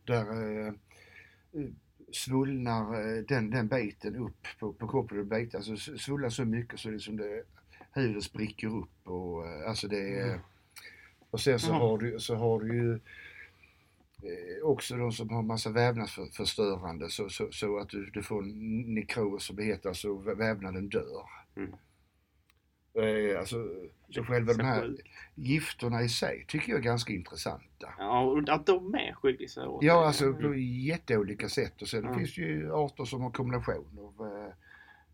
där 0.04 0.66
eh, 0.66 0.72
svullnar 2.12 2.94
eh, 2.94 3.22
den, 3.22 3.50
den 3.50 3.68
biten 3.68 4.16
upp 4.16 4.46
på, 4.58 4.72
på 4.72 4.88
kroppen. 4.88 5.18
och 5.18 5.26
biten, 5.26 5.58
alltså 5.58 5.96
svullnar 5.98 6.28
så 6.28 6.44
mycket 6.44 6.80
så 6.80 6.90
liksom 6.90 7.16
det, 7.16 7.42
huden 7.92 8.22
spricker 8.22 8.68
upp 8.68 9.08
och 9.08 9.46
eh, 9.46 9.68
alltså 9.68 9.88
det 9.88 10.18
är... 10.18 10.40
Och 11.30 11.40
sen 11.40 11.58
så 11.58 11.70
Jaha. 11.70 11.78
har 11.78 11.98
du, 11.98 12.18
så 12.20 12.34
har 12.34 12.60
du 12.60 12.74
ju 12.74 12.92
eh, 14.22 14.62
också 14.64 14.96
de 14.96 15.12
som 15.12 15.30
har 15.30 15.42
massa 15.42 15.70
vävnadsförstörande 15.70 17.10
så, 17.10 17.28
så, 17.28 17.48
så 17.52 17.78
att 17.78 17.88
du, 17.88 18.10
du 18.10 18.22
får 18.22 18.42
en 18.42 18.94
nekros 18.94 19.44
som 19.44 19.56
det 19.56 19.64
heter, 19.64 19.88
alltså 19.88 20.08
vä- 20.08 20.34
vävnaden 20.36 20.88
dör. 20.88 21.24
Mm. 21.56 21.70
Eh, 22.94 23.38
alltså, 23.38 23.56
så 24.10 24.24
själva 24.24 24.52
de 24.54 24.62
här 24.64 24.80
sjukt. 24.82 25.02
gifterna 25.34 26.02
i 26.02 26.08
sig 26.08 26.44
tycker 26.48 26.70
jag 26.72 26.78
är 26.78 26.82
ganska 26.84 27.12
intressanta. 27.12 27.94
Ja, 27.98 28.20
och 28.20 28.48
att 28.48 28.66
de 28.66 28.90
med 28.90 29.14
skiljer 29.16 29.48
sig 29.48 29.66
åt. 29.66 29.82
Ja, 29.84 30.00
det- 30.00 30.06
alltså 30.06 30.32
på 30.32 30.54
jätteolika 30.54 31.48
sätt 31.48 31.82
och 31.82 31.88
sen 31.88 32.04
Ja. 32.04 32.14
finns 32.18 32.34
det 32.34 32.40
ju 32.42 32.72
arter 32.72 33.04
som 33.04 33.20
har 33.22 33.30
kombination 33.30 33.98
av 33.98 34.26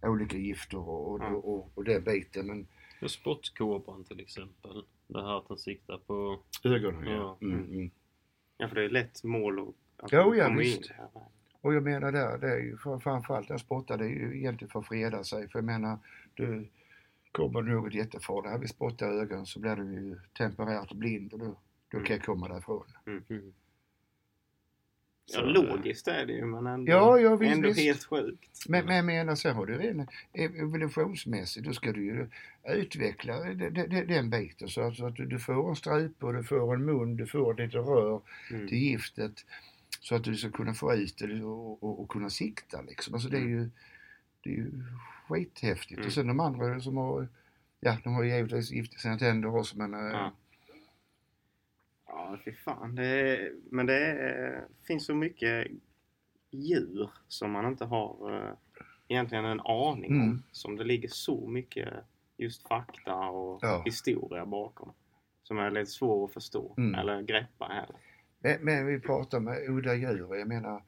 eh, 0.02 0.10
olika 0.10 0.36
gifter 0.36 0.78
och, 0.78 1.12
och, 1.12 1.20
Ja. 1.20 1.26
och, 1.28 1.70
och 1.74 1.84
den 1.84 2.04
biten. 2.04 2.46
Men 2.46 2.66
Och 3.02 3.10
Spottkobran 3.10 4.04
till 4.04 4.20
exempel. 4.20 4.82
Det 5.06 5.22
här 5.22 5.38
att 5.38 5.48
den 5.48 5.58
siktar 5.58 5.98
på... 5.98 6.38
ögonen 6.64 7.06
Ja. 7.06 7.38
Mm, 7.40 7.64
mm. 7.64 7.90
Ja, 8.58 8.68
för 8.68 8.74
det 8.74 8.84
är 8.84 8.88
lätt 8.88 9.24
mål 9.24 9.72
att 9.96 10.12
ja, 10.12 10.22
kommer 10.22 10.58
visst. 10.58 10.90
in 10.90 10.96
här. 10.96 11.08
Och 11.60 11.74
jag 11.74 11.82
menar 11.82 12.12
där, 12.12 12.38
det 12.38 12.52
är 12.52 12.58
ju 12.58 12.76
för, 12.76 12.98
framförallt 12.98 13.48
den 13.48 13.58
spottar, 13.58 13.98
det 13.98 14.04
är 14.04 14.08
ju 14.08 14.38
egentligen 14.38 14.70
för 14.70 14.80
att 14.80 14.86
freda 14.86 15.24
sig. 15.24 15.48
För 15.48 15.58
jag 15.58 15.64
menar, 15.64 15.98
du 16.34 16.68
kommer 17.32 17.62
det 17.62 17.72
något 17.72 17.94
jättefarligt, 17.94 18.50
här 18.52 18.58
vi 18.58 18.68
spottar 18.68 19.12
i 19.12 19.20
ögonen 19.20 19.46
så 19.46 19.60
blir 19.60 19.76
du 19.76 19.84
ju 19.84 20.20
temporärt 20.38 20.92
blind 20.92 21.32
och 21.32 21.38
då, 21.38 21.56
då 21.88 22.00
kan 22.00 22.16
jag 22.16 22.24
komma 22.24 22.48
därifrån. 22.48 22.86
Mm. 23.06 23.52
Ja, 25.32 25.40
Så, 25.40 25.46
logiskt 25.46 26.08
är 26.08 26.26
det 26.26 26.32
ju 26.32 26.44
men 26.44 26.66
ändå, 26.66 26.92
Ja, 26.92 27.18
ja, 27.18 27.36
visst, 27.36 27.54
ändå 27.54 27.68
visst. 27.68 27.80
helt 27.80 28.04
sjukt. 28.04 28.64
Men, 28.68 28.86
men 28.86 28.96
jag 28.96 29.04
menar, 29.04 29.34
sen 29.34 29.54
har 29.56 29.66
du 29.66 29.74
ren 29.78 30.06
evolutionsmässigt, 30.32 31.66
då 31.66 31.72
ska 31.72 31.92
du 31.92 32.04
ju 32.04 32.26
utveckla 32.68 33.40
de- 33.44 33.54
de- 33.70 33.86
de- 33.86 34.04
den 34.04 34.30
biten 34.30 34.68
så 34.68 34.80
att, 34.80 34.96
så 34.96 35.06
att 35.06 35.16
du, 35.16 35.26
du 35.26 35.38
får 35.38 35.68
en 35.68 35.76
strupe 35.76 36.26
och 36.26 36.34
du 36.34 36.42
får 36.44 36.74
en 36.74 36.84
mun, 36.84 37.16
du 37.16 37.26
får 37.26 37.52
ett 37.52 37.58
litet 37.58 37.74
rör 37.86 38.20
Mm. 38.50 38.68
till 38.68 38.78
giftet 38.78 39.44
så 40.00 40.14
att 40.14 40.24
du 40.24 40.36
ska 40.36 40.50
kunna 40.50 40.74
få 40.74 40.94
ut 40.94 41.18
det 41.18 41.42
och, 41.44 41.82
och, 41.82 42.00
och 42.00 42.08
kunna 42.08 42.30
sikta 42.30 42.82
liksom. 42.82 43.14
Alltså 43.14 43.28
det 43.28 43.36
är 43.36 43.40
ju, 43.40 43.70
det 44.42 44.50
är 44.50 44.54
ju 44.54 44.70
skithäftigt. 45.28 45.92
Mm. 45.98 46.06
Och 46.06 46.12
sen 46.12 46.26
de 46.26 46.40
andra 46.40 46.80
som 46.80 46.96
har, 46.96 47.28
ja 47.80 47.96
de 48.04 48.14
har 48.14 48.22
ju 48.22 48.34
givetvis 48.36 48.70
gift 48.70 48.94
i 48.94 48.98
sina 48.98 49.18
tänder 49.18 49.56
också 49.56 49.78
men 49.78 49.94
eh, 49.94 50.00
Ja. 50.00 50.32
Ja, 52.06 52.38
fy 52.44 52.52
fan. 52.52 52.94
Det 52.94 53.06
är, 53.06 53.52
men 53.70 53.86
det 53.86 54.06
är, 54.06 54.64
finns 54.86 55.06
så 55.06 55.14
mycket 55.14 55.66
djur 56.50 57.10
som 57.28 57.50
man 57.50 57.66
inte 57.66 57.84
har 57.84 58.34
eh, 58.48 58.52
egentligen 59.08 59.44
en 59.44 59.60
aning 59.60 60.12
om. 60.12 60.22
Mm. 60.22 60.42
Som 60.52 60.76
det 60.76 60.84
ligger 60.84 61.08
så 61.08 61.46
mycket 61.48 61.88
just 62.36 62.68
fakta 62.68 63.14
och 63.14 63.58
Ja. 63.62 63.82
historia 63.84 64.46
bakom. 64.46 64.92
Som 65.42 65.58
är 65.58 65.70
lite 65.70 65.90
svår 65.90 66.24
att 66.24 66.32
förstå 66.32 66.74
Mm. 66.78 66.94
eller 66.94 67.22
greppa 67.22 67.64
heller. 67.66 67.96
men, 68.38 68.64
men 68.64 68.86
vi 68.86 69.00
pratar 69.00 69.40
med 69.40 69.68
udda 69.68 69.94
djur, 69.94 70.34
jag 70.36 70.48
menar 70.48 70.82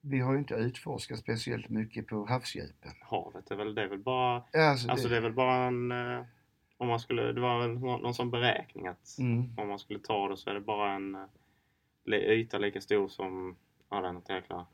vi 0.00 0.18
har 0.20 0.32
ju 0.32 0.38
inte 0.38 0.54
utforskat 0.54 1.18
speciellt 1.18 1.68
mycket 1.68 2.06
på 2.06 2.26
havsdjupen. 2.26 2.90
Havet 3.00 3.50
är 3.50 3.56
väl, 3.56 3.74
det 3.74 3.82
är 3.82 3.88
väl 3.88 3.98
bara, 3.98 4.42
Alltså, 4.52 4.88
alltså 4.90 5.08
det 5.08 5.16
är 5.16 5.20
väl 5.20 5.32
bara 5.32 5.54
en, 5.66 5.92
eh, 5.92 6.24
om 6.78 6.88
man 6.88 7.00
skulle, 7.00 7.32
det 7.32 7.40
var 7.40 7.60
väl 7.60 7.78
någon, 7.78 8.02
någon 8.02 8.14
sån 8.14 8.30
beräkning 8.30 8.86
att 8.86 9.18
mm. 9.18 9.58
om 9.58 9.68
man 9.68 9.78
skulle 9.78 9.98
ta 10.00 10.28
det 10.28 10.36
så 10.36 10.50
är 10.50 10.54
det 10.54 10.60
bara 10.60 10.92
en 10.92 11.14
eh, 11.14 11.20
yta 12.12 12.58
lika 12.58 12.80
stor 12.80 13.08
som, 13.08 13.56
ja 13.90 14.00
det 14.00 14.34
jäkla, 14.34 14.66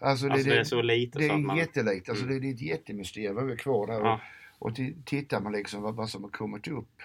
alltså 0.00 0.26
det, 0.26 0.32
alltså 0.32 0.48
det 0.50 0.58
är 0.58 0.64
så 0.64 0.82
lite 0.82 1.18
Det 1.18 1.28
så 1.28 1.34
är 1.34 1.38
man, 1.38 1.56
alltså 1.60 2.24
Mm. 2.24 2.28
det, 2.28 2.40
det 2.40 2.48
är 2.50 2.54
ett 2.54 2.60
jättemysterium 2.62 3.34
vad 3.34 3.46
vi 3.46 3.52
är 3.52 3.56
kvar 3.56 3.86
där. 3.86 4.00
Ja. 4.00 4.20
Och, 4.58 4.66
och 4.66 4.76
ti- 4.76 5.04
tittar 5.04 5.40
man 5.40 5.52
liksom 5.52 5.82
vad, 5.82 5.94
vad 5.94 6.08
som 6.08 6.22
har 6.24 6.30
kommit 6.30 6.68
upp 6.68 7.02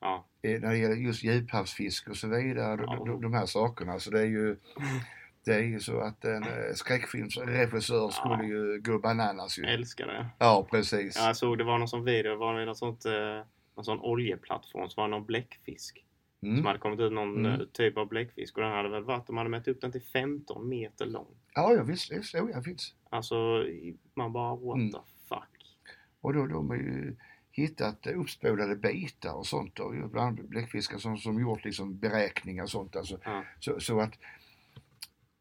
ja, 0.00 0.24
eh, 0.42 0.60
när 0.60 0.70
det 0.70 0.78
gäller 0.78 0.96
just 0.96 1.24
djuphavsfisk 1.24 2.08
och 2.08 2.16
så 2.16 2.28
vidare, 2.28 2.80
Ja. 2.86 3.02
de, 3.06 3.20
de 3.22 3.34
här 3.34 3.46
sakerna. 3.46 3.98
Så 3.98 4.10
det 4.10 4.20
är 4.20 4.26
ju 4.26 4.56
det 5.44 5.54
är 5.54 5.62
ju 5.62 5.80
så 5.80 6.00
att 6.00 6.24
en 6.24 6.42
eh, 6.42 6.74
skräckfilmsregissör 6.74 8.08
skulle 8.10 8.44
ju 8.44 8.80
gå 8.80 8.98
bananas 8.98 9.58
ju. 9.58 9.62
jag 9.62 9.72
älskar 9.74 10.06
det. 10.06 10.26
Ja, 10.38 10.66
precis. 10.70 11.16
Ja, 11.16 11.26
jag 11.26 11.36
såg 11.36 11.58
det 11.58 11.64
var 11.64 11.78
någon 11.78 11.88
sån 11.88 12.04
video, 12.04 12.30
det 12.32 12.36
var 12.38 12.64
något 12.64 12.78
sånt, 12.78 13.04
eh, 13.04 13.12
någon 13.80 13.84
sån 13.84 14.00
oljeplattform, 14.00 14.88
så 14.88 15.00
var 15.00 15.08
det 15.08 15.10
någon 15.10 15.26
bläckfisk. 15.26 16.04
Som 16.40 16.48
Mm. 16.52 16.64
hade 16.66 16.78
kommit 16.78 17.00
ut 17.00 17.12
någon 17.12 17.46
Mm. 17.46 17.60
eh, 17.60 17.66
typ 17.66 17.96
av 17.96 18.08
bläckfisk 18.08 18.56
och 18.56 18.62
den 18.62 18.72
hade 18.72 18.88
väl 18.88 19.04
varit, 19.04 19.26
de 19.26 19.36
hade 19.36 19.50
mätt 19.50 19.68
upp 19.68 19.80
den 19.80 19.92
till 19.92 20.02
15 20.02 20.68
meter 20.68 21.06
lång. 21.06 21.26
Ja, 21.54 21.74
ja 21.74 21.82
visst, 21.82 22.12
visst, 22.12 22.34
jo, 22.38 22.50
ja, 22.54 22.62
finns. 22.62 22.94
Alltså, 23.10 23.64
man 24.14 24.32
bara 24.32 24.56
what 24.56 24.74
Mm. 24.76 24.92
the 24.92 24.98
fuck. 25.28 25.76
Och 26.20 26.34
då 26.34 26.46
de 26.46 26.68
har 26.68 26.76
ju 26.76 27.16
hittat 27.52 28.06
uppspolade 28.06 28.76
bitar 28.76 29.34
och 29.34 29.46
sånt 29.46 29.78
och 29.78 29.90
bland 29.92 30.18
annat 30.38 30.48
bläckfiskar 30.50 30.98
som, 30.98 31.18
som 31.18 31.40
gjort 31.40 31.64
liksom 31.64 31.98
beräkningar 31.98 32.62
och 32.62 32.70
sånt. 32.70 32.96
Alltså, 32.96 33.18
Ja. 33.24 33.44
så, 33.60 33.80
så 33.80 34.00
att 34.00 34.18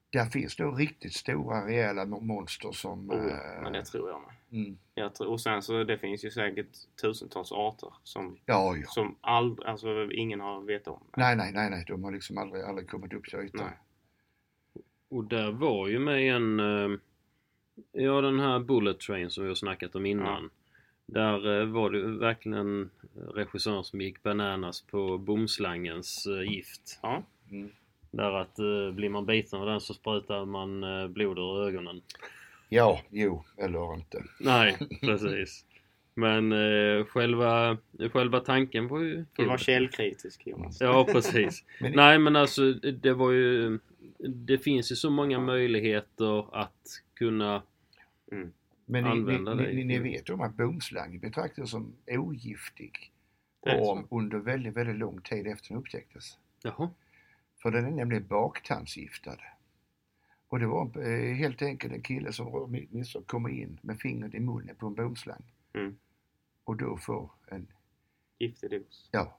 där 0.09 0.25
finns 0.25 0.55
då 0.55 0.71
riktigt 0.71 1.13
stora 1.13 1.67
rejäla 1.67 2.05
mo- 2.05 2.21
monster 2.21 2.71
som... 2.71 3.09
Oh, 3.11 3.15
eh, 3.27 3.61
men 3.63 3.73
det 3.73 3.85
tror 3.85 4.09
jag 4.09 4.21
med. 4.21 4.61
mm, 4.65 4.77
Jag 4.95 5.15
tror, 5.15 5.27
och 5.29 5.41
sen 5.41 5.61
så 5.61 5.83
det 5.83 5.97
finns 5.97 6.25
ju 6.25 6.31
säkert 6.31 6.67
tusentals 7.01 7.51
arter 7.51 7.93
som, 8.03 8.37
ja, 8.45 8.75
ja. 8.77 8.85
som 8.87 9.15
aldrig, 9.21 9.67
alltså 9.67 10.11
ingen 10.11 10.39
har 10.39 10.61
vetat 10.61 10.93
om. 10.93 11.03
Nej, 11.17 11.35
nej, 11.35 11.51
nej, 11.53 11.69
nej. 11.69 11.83
De 11.87 12.03
har 12.03 12.11
liksom 12.11 12.37
aldrig, 12.37 12.63
aldrig 12.63 12.89
kommit 12.89 13.13
upp 13.13 13.25
till 13.25 13.39
ytan. 13.39 13.65
Nej. 13.65 13.77
Och 15.09 15.23
där 15.23 15.51
var 15.51 15.87
ju 15.87 15.99
med 15.99 16.35
en... 16.35 16.59
eh, 16.59 16.97
Ja, 17.91 18.21
den 18.21 18.39
här 18.39 18.59
Bullet 18.59 18.99
Train 18.99 19.29
som 19.29 19.43
vi 19.43 19.47
har 19.49 19.55
snackat 19.55 19.95
om 19.95 20.05
innan. 20.05 20.49
Där 21.05 21.59
eh, 21.61 21.65
var 21.67 21.89
det 21.89 22.01
verkligen 22.17 22.89
regissören 23.33 23.83
som 23.83 24.01
gick 24.01 24.23
bananas 24.23 24.81
på 24.81 25.17
bomslangens 25.17 26.27
gift. 26.47 26.99
Ja. 27.01 27.23
Mm. 27.51 27.71
Där 28.11 28.31
att 28.31 28.59
eh, 28.59 28.91
blir 28.91 29.09
man 29.09 29.25
biten 29.25 29.59
av 29.59 29.65
den 29.65 29.81
så 29.81 29.93
sprutar 29.93 30.45
man 30.45 30.83
eh, 30.83 31.07
blod 31.07 31.37
ur 31.39 31.67
ögonen. 31.67 32.01
Ja, 32.69 33.01
jo, 33.09 33.43
eller 33.57 33.93
inte. 33.93 34.23
Nej, 34.39 34.77
precis. 35.01 35.65
Men 36.13 36.51
eh, 36.51 37.05
själva, 37.05 37.77
själva 38.13 38.39
tanken 38.39 38.87
var 38.87 38.99
ju 38.99 39.25
vara 39.37 39.57
kul. 39.57 39.65
källkritisk 39.65 40.47
Jonas. 40.47 40.81
Ja, 40.81 41.07
precis. 41.11 41.63
Men- 41.81 41.91
Nej, 41.91 42.19
men 42.19 42.35
alltså 42.35 42.73
det 42.73 43.13
var 43.13 43.31
ju... 43.31 43.79
Det 44.17 44.57
finns 44.57 44.91
ju 44.91 44.95
så 44.95 45.09
många 45.09 45.39
möjligheter 45.39 46.55
att 46.61 47.01
kunna... 47.13 47.61
Mm. 48.31 48.51
Men 48.85 49.03
ni, 49.03 49.09
ni, 49.09 49.15
Använda 49.15 49.55
det 49.55 49.73
ni, 49.73 49.83
ni, 49.83 49.99
vet 49.99 50.29
om 50.29 50.41
att 50.41 50.57
bomslang 50.57 51.19
betraktas 51.19 51.71
som 51.71 51.93
ogiftig 52.07 53.11
Det 53.63 53.79
om, 53.79 54.07
under 54.11 54.37
väldigt, 54.37 54.75
väldigt 54.75 54.95
lång 54.95 55.21
tid 55.21 55.47
efter 55.47 55.69
den 55.69 55.77
upptäcktes. 55.77 56.37
Jaha. 56.63 56.89
För 57.61 57.71
den 57.71 57.85
är 57.85 57.91
nämligen 57.91 58.27
baktandsgiftad. 58.27 59.37
Och 60.47 60.59
det 60.59 60.67
var 60.67 61.01
eh, 61.07 61.33
helt 61.35 61.61
enkelt 61.61 61.93
en 61.93 62.01
kille 62.01 62.33
som 62.33 63.23
komma 63.25 63.49
in 63.49 63.79
med 63.81 63.99
fingret 63.99 64.33
i 64.33 64.39
munnen 64.39 64.75
på 64.75 64.87
en 64.87 64.93
bomslang. 64.95 65.43
Mm. 65.73 65.97
Och 66.63 66.77
då 66.77 66.97
får 66.97 67.29
en, 67.47 67.67
Giftig 68.39 68.69
dos. 68.71 69.09
ja, 69.11 69.35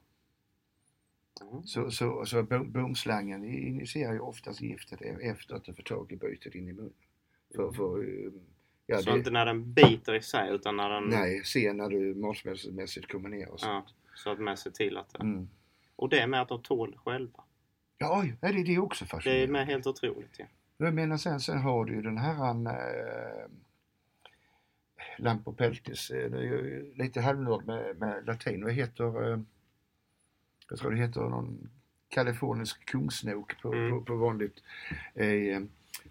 Mm. 1.52 1.62
så, 1.62 1.90
så, 1.90 2.26
så 2.26 2.42
bom- 2.42 2.72
bomslangen 2.72 3.44
initierar 3.44 4.12
ju 4.12 4.20
oftast 4.20 4.60
giftet 4.60 5.02
e- 5.02 5.16
efter 5.22 5.54
att 5.54 5.64
du 5.64 5.74
får 5.74 5.82
tag 5.82 6.12
i 6.12 6.16
bytet 6.16 6.54
in 6.54 6.68
i 6.68 6.72
munnen. 6.72 6.92
För, 7.54 7.72
för, 7.72 8.02
eh, 8.02 8.32
ja, 8.86 8.98
så 8.98 9.10
det, 9.10 9.16
inte 9.18 9.30
när 9.30 9.46
den 9.46 9.72
biter 9.72 10.14
i 10.14 10.22
sig 10.22 10.50
utan 10.54 10.76
när 10.76 10.90
den... 10.90 11.04
nej, 11.04 11.44
se 11.44 11.72
när 11.72 11.88
du 11.88 12.14
matsmässigt 12.14 13.12
kommer 13.12 13.28
ner 13.28 13.48
och 13.48 13.60
så. 13.60 13.66
Ja, 13.66 13.86
så 14.14 14.30
att 14.30 14.40
man 14.40 14.56
ser 14.56 14.70
till 14.70 14.96
att 14.96 15.10
det... 15.12 15.18
Mm. 15.22 15.48
Och 15.96 16.08
det 16.08 16.26
med 16.26 16.42
att 16.42 16.48
de 16.48 16.62
tål 16.62 16.96
själva. 17.04 17.44
Ja, 18.02 18.20
oj, 18.20 18.36
är 18.40 18.52
det, 18.52 18.62
det 18.62 18.74
är 18.74 18.78
också 18.82 19.04
Det 19.04 19.08
är 19.08 19.10
fascinerande. 19.10 19.52
med 19.52 19.66
helt 19.66 19.86
otroligt 19.86 20.40
ju. 20.40 20.44
Jag 20.76 20.94
menar 20.94 21.16
sen, 21.16 21.40
sen 21.40 21.58
har 21.58 21.84
du 21.84 21.94
ju 21.94 22.02
den 22.02 22.18
här 22.18 22.66
äh, 22.66 23.46
Lampropeltis, 25.18 26.10
eh, 26.10 26.30
det 26.30 26.38
är 26.38 26.42
ju 26.42 26.92
lite 26.94 27.20
halvnörd 27.20 27.66
med, 27.66 27.96
med 27.98 28.26
latin. 28.26 28.64
Vad 28.64 28.72
heter, 28.72 29.32
äh, 29.32 29.40
jag 30.70 30.78
tror 30.78 30.90
det 30.90 30.96
heter 30.96 31.20
någon 31.20 31.70
kalifornisk 32.08 32.84
kungsnok 32.84 33.62
på, 33.62 33.72
Mm. 33.74 33.90
på, 33.90 34.04
på 34.04 34.16
vanligt. 34.16 34.62
Eh, 35.14 35.60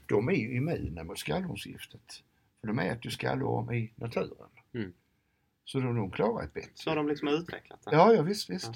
de 0.06 0.30
är 0.30 0.34
ju 0.34 0.56
immuna 0.56 1.04
mot 1.04 1.20
skallormsgiftet. 1.20 2.24
För 2.62 2.68
de 2.68 2.80
äter 2.80 3.06
ju 3.06 3.12
skallorm 3.12 3.72
i 3.74 3.92
naturen. 3.96 4.48
Mm. 4.74 4.94
Så 5.66 5.80
de, 5.80 5.96
de 5.96 6.12
klarar 6.12 6.44
ett 6.44 6.54
bett. 6.54 6.72
Så 6.74 6.90
har 6.92 6.96
de 6.96 7.08
liksom 7.08 7.28
utvecklat 7.28 7.82
det. 7.86 7.92
Ja, 7.96 8.14
ja 8.14 8.22
visst, 8.22 8.50
visst. 8.50 8.72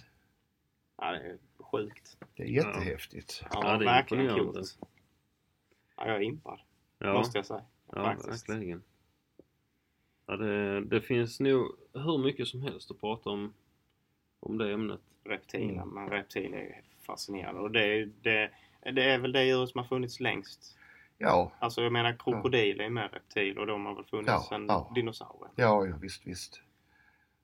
Ja, 0.97 1.11
det 1.11 1.17
är 1.17 1.37
sjukt. 1.77 2.17
Det 2.35 2.43
är 2.43 2.47
jättehäftigt. 2.47 3.43
Ja, 3.51 3.59
Ja, 3.63 3.77
det 3.77 3.85
är 3.85 3.93
verkligen 3.93 4.27
coolt. 4.37 4.77
Ja, 5.97 6.07
jag 6.07 6.15
är 6.15 6.21
impad. 6.21 6.59
Ja, 6.99 7.13
Måste 7.13 7.37
jag 7.37 7.45
säga. 7.45 7.63
ja 7.91 8.03
faktiskt. 8.03 8.49
verkligen. 8.49 8.83
Ja, 10.25 10.35
det, 10.37 10.81
det 10.85 11.01
finns 11.01 11.39
nog 11.39 11.75
hur 11.93 12.17
mycket 12.23 12.47
som 12.47 12.61
helst 12.61 12.91
att 12.91 12.99
prata 12.99 13.29
om, 13.29 13.53
om 14.39 14.57
det 14.57 14.73
ämnet. 14.73 14.99
Reptiler. 15.25 15.73
Mm. 15.73 15.89
Men 15.89 16.09
reptiler 16.09 16.57
är 16.57 16.63
ju 16.63 16.73
fascinerande. 17.05 17.61
Och 17.61 17.71
det 17.71 17.85
är, 17.85 18.09
det, 18.21 18.51
det 18.91 19.03
är 19.03 19.19
väl 19.19 19.31
det 19.31 19.43
djur 19.45 19.65
som 19.65 19.79
har 19.79 19.85
funnits 19.87 20.19
längst. 20.19 20.77
Ja, 21.17 21.51
Alltså 21.59 21.81
jag 21.81 21.91
menar 21.93 22.15
krokodiler 22.19 22.83
är 22.85 22.89
med 22.89 23.13
reptil 23.13 23.57
och 23.57 23.67
de 23.67 23.85
har 23.85 23.95
väl 23.95 24.05
funnits 24.05 24.27
Ja, 24.31 24.45
sedan 24.49 24.65
ja. 24.67 24.91
dinosaurier. 24.95 25.51
ja, 25.55 25.85
ja 25.85 25.95
visst, 26.01 26.27
visst. 26.27 26.61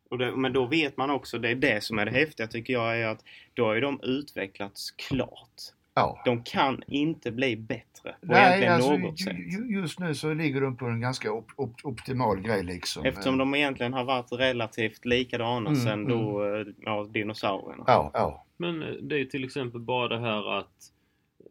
Och 0.09 0.17
det, 0.17 0.35
men 0.35 0.53
då 0.53 0.65
vet 0.65 0.97
man 0.97 1.09
också, 1.09 1.37
det 1.39 1.49
är 1.49 1.55
det 1.55 1.83
som 1.83 1.99
är 1.99 2.05
det 2.05 2.11
häftiga 2.11 2.47
tycker 2.47 2.73
jag, 2.73 2.99
är 2.99 3.07
att 3.07 3.23
då 3.53 3.65
har 3.65 3.75
ju 3.75 3.81
de 3.81 3.99
utvecklats 4.03 4.91
klart. 4.91 5.61
Ja. 5.93 6.21
De 6.25 6.43
kan 6.43 6.83
inte 6.87 7.31
bli 7.31 7.55
bättre 7.55 7.85
på 8.03 8.17
Nej, 8.21 8.41
egentligen 8.47 8.73
alltså, 8.73 8.97
något 8.97 9.21
ju- 9.21 9.23
sätt. 9.25 9.35
ju- 9.37 9.73
just 9.81 9.99
nu 9.99 10.15
så 10.15 10.33
ligger 10.33 10.61
de 10.61 10.77
på 10.77 10.85
en 10.85 10.99
ganska 11.01 11.31
op, 11.31 11.51
op, 11.55 11.73
optimal 11.83 12.41
grej 12.41 12.63
liksom. 12.63 13.05
Eftersom 13.05 13.37
de 13.37 13.55
egentligen 13.55 13.93
har 13.93 14.03
varit 14.03 14.31
relativt 14.31 15.05
likadana 15.05 15.69
Mm, 15.69 15.81
sedan 15.81 16.05
då 16.07 16.45
eh, 16.55 16.65
ja, 16.81 17.03
dinosaurierna. 17.11 17.83
Ja, 17.87 18.11
ja. 18.13 18.45
Men 18.57 18.83
eh, 18.83 18.89
det 19.01 19.15
är 19.15 19.19
ju 19.19 19.25
till 19.25 19.43
exempel 19.43 19.81
bara 19.81 20.07
det 20.07 20.19
här 20.19 20.57
att 20.59 20.91
eh, 21.39 21.45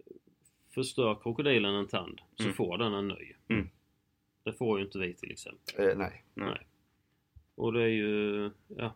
förstör 0.75 1.15
krokodilen 1.23 1.75
en 1.75 1.89
tand 1.89 2.21
så 2.37 2.43
Mm. 2.43 2.55
får 2.55 2.79
den 2.79 2.95
en 2.95 3.09
ny. 3.09 3.33
Mm. 3.49 3.69
Det 4.45 4.53
får 4.53 4.79
ju 4.79 4.85
inte 4.85 4.99
vi 4.99 5.15
till 5.15 5.31
exempel. 5.33 5.89
Eh, 5.91 5.97
nej. 5.99 6.23
Nej. 6.35 6.67
Och 7.59 7.73
det 7.73 7.83
är 7.83 7.89
ju, 7.89 8.51
ja. 8.69 8.95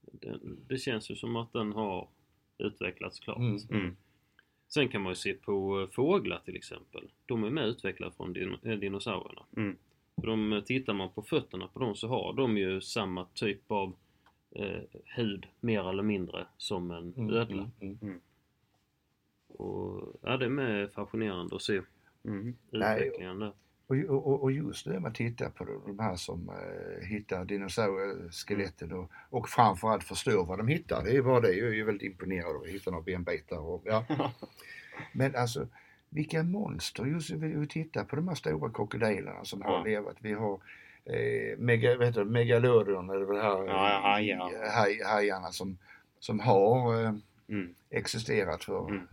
Det, 0.00 0.38
det 0.68 0.78
känns 0.78 1.10
ju 1.10 1.16
som 1.16 1.36
att 1.36 1.52
den 1.52 1.72
har 1.72 2.08
utvecklats 2.58 3.20
klart. 3.20 3.38
Mm. 3.38 3.58
Mm. 3.70 3.96
Sen 4.68 4.88
kan 4.88 5.02
man 5.02 5.10
ju 5.12 5.16
se 5.16 5.34
på 5.34 5.80
eh, 5.80 5.88
fåglar 5.94 6.40
till 6.44 6.56
exempel. 6.56 7.10
De 7.26 7.44
är 7.44 7.50
med 7.50 7.66
utvecklade 7.66 8.12
från 8.12 8.32
din, 8.32 8.54
eh, 8.62 8.78
dinosaurierna. 8.78 9.42
Mm. 9.56 9.76
För 10.20 10.26
de, 10.26 10.52
eh, 10.52 10.60
tittar 10.62 10.92
man 10.92 11.12
på 11.12 11.22
fötterna 11.22 11.68
på 11.68 11.78
dem 11.80 11.94
så 11.96 12.08
har 12.08 12.32
de 12.32 12.58
ju 12.58 12.80
samma 12.80 13.24
typ 13.34 13.70
av 13.70 13.96
eh, 14.50 14.80
hud 15.04 15.46
mer 15.60 15.88
eller 15.88 16.02
mindre 16.02 16.46
som 16.56 16.90
en 16.90 17.12
Mm, 17.16 17.30
ödla. 17.34 17.70
mm, 17.80 17.98
mm. 18.02 18.20
Och 19.48 20.16
ja, 20.22 20.36
det 20.36 20.44
är 20.44 20.48
med 20.48 20.92
fascinerande 20.92 21.56
att 21.56 21.62
se 21.62 21.80
Mm. 22.24 22.56
Nej, 22.70 23.00
utvecklingen 23.00 23.38
där. 23.38 23.52
Och, 23.88 23.96
och, 23.96 24.42
och 24.42 24.52
just 24.52 24.86
när 24.86 24.98
man 25.00 25.12
tittar 25.12 25.50
på 25.50 25.64
de, 25.86 25.98
här 25.98 26.16
som 26.16 26.48
eh, 26.48 27.06
hittar 27.08 27.44
dinosaurieskeletten 27.44 28.92
och, 28.92 29.10
och 29.30 29.48
framförallt 29.48 30.04
förstår 30.04 30.44
vad 30.46 30.58
de 30.58 30.68
hittar. 30.68 31.04
Det 31.04 31.16
är 31.16 31.22
bara 31.22 31.40
det. 31.40 31.52
Jag 31.52 31.68
är 31.68 31.72
ju 31.74 31.84
väldigt 31.84 32.06
imponerad 32.12 32.56
av 32.56 32.62
att 32.62 32.68
hitta 32.68 32.90
några 32.90 33.02
benbitar. 33.04 33.58
Och, 33.58 33.82
ja. 33.84 34.04
Men 35.12 35.36
alltså 35.36 35.66
vilka 36.08 36.42
monster. 36.42 37.04
Just 37.04 37.30
vi, 37.30 37.48
vi 37.54 37.66
tittar 37.66 38.04
på 38.04 38.16
de 38.16 38.28
här 38.28 38.34
stora 38.34 38.70
krokodilerna 38.72 39.44
som 39.44 39.62
har 39.62 39.72
Ja. 39.72 39.84
levat. 39.84 40.16
Vi 40.20 40.32
har 40.32 40.60
eh, 41.04 41.58
mega, 41.58 41.96
det, 41.96 42.24
megalodon 42.24 43.10
eller 43.10 43.26
det 43.26 43.42
här 43.42 43.66
Ja, 43.66 44.20
eh, 44.20 44.70
haj, 44.72 45.02
hajarna 45.04 45.50
som, 45.52 45.78
som 46.20 46.40
har 46.40 47.04
eh, 47.04 47.14
Mm. 47.50 47.74
existerat 47.90 48.64
för 48.64 48.88
Mm. 48.88 49.08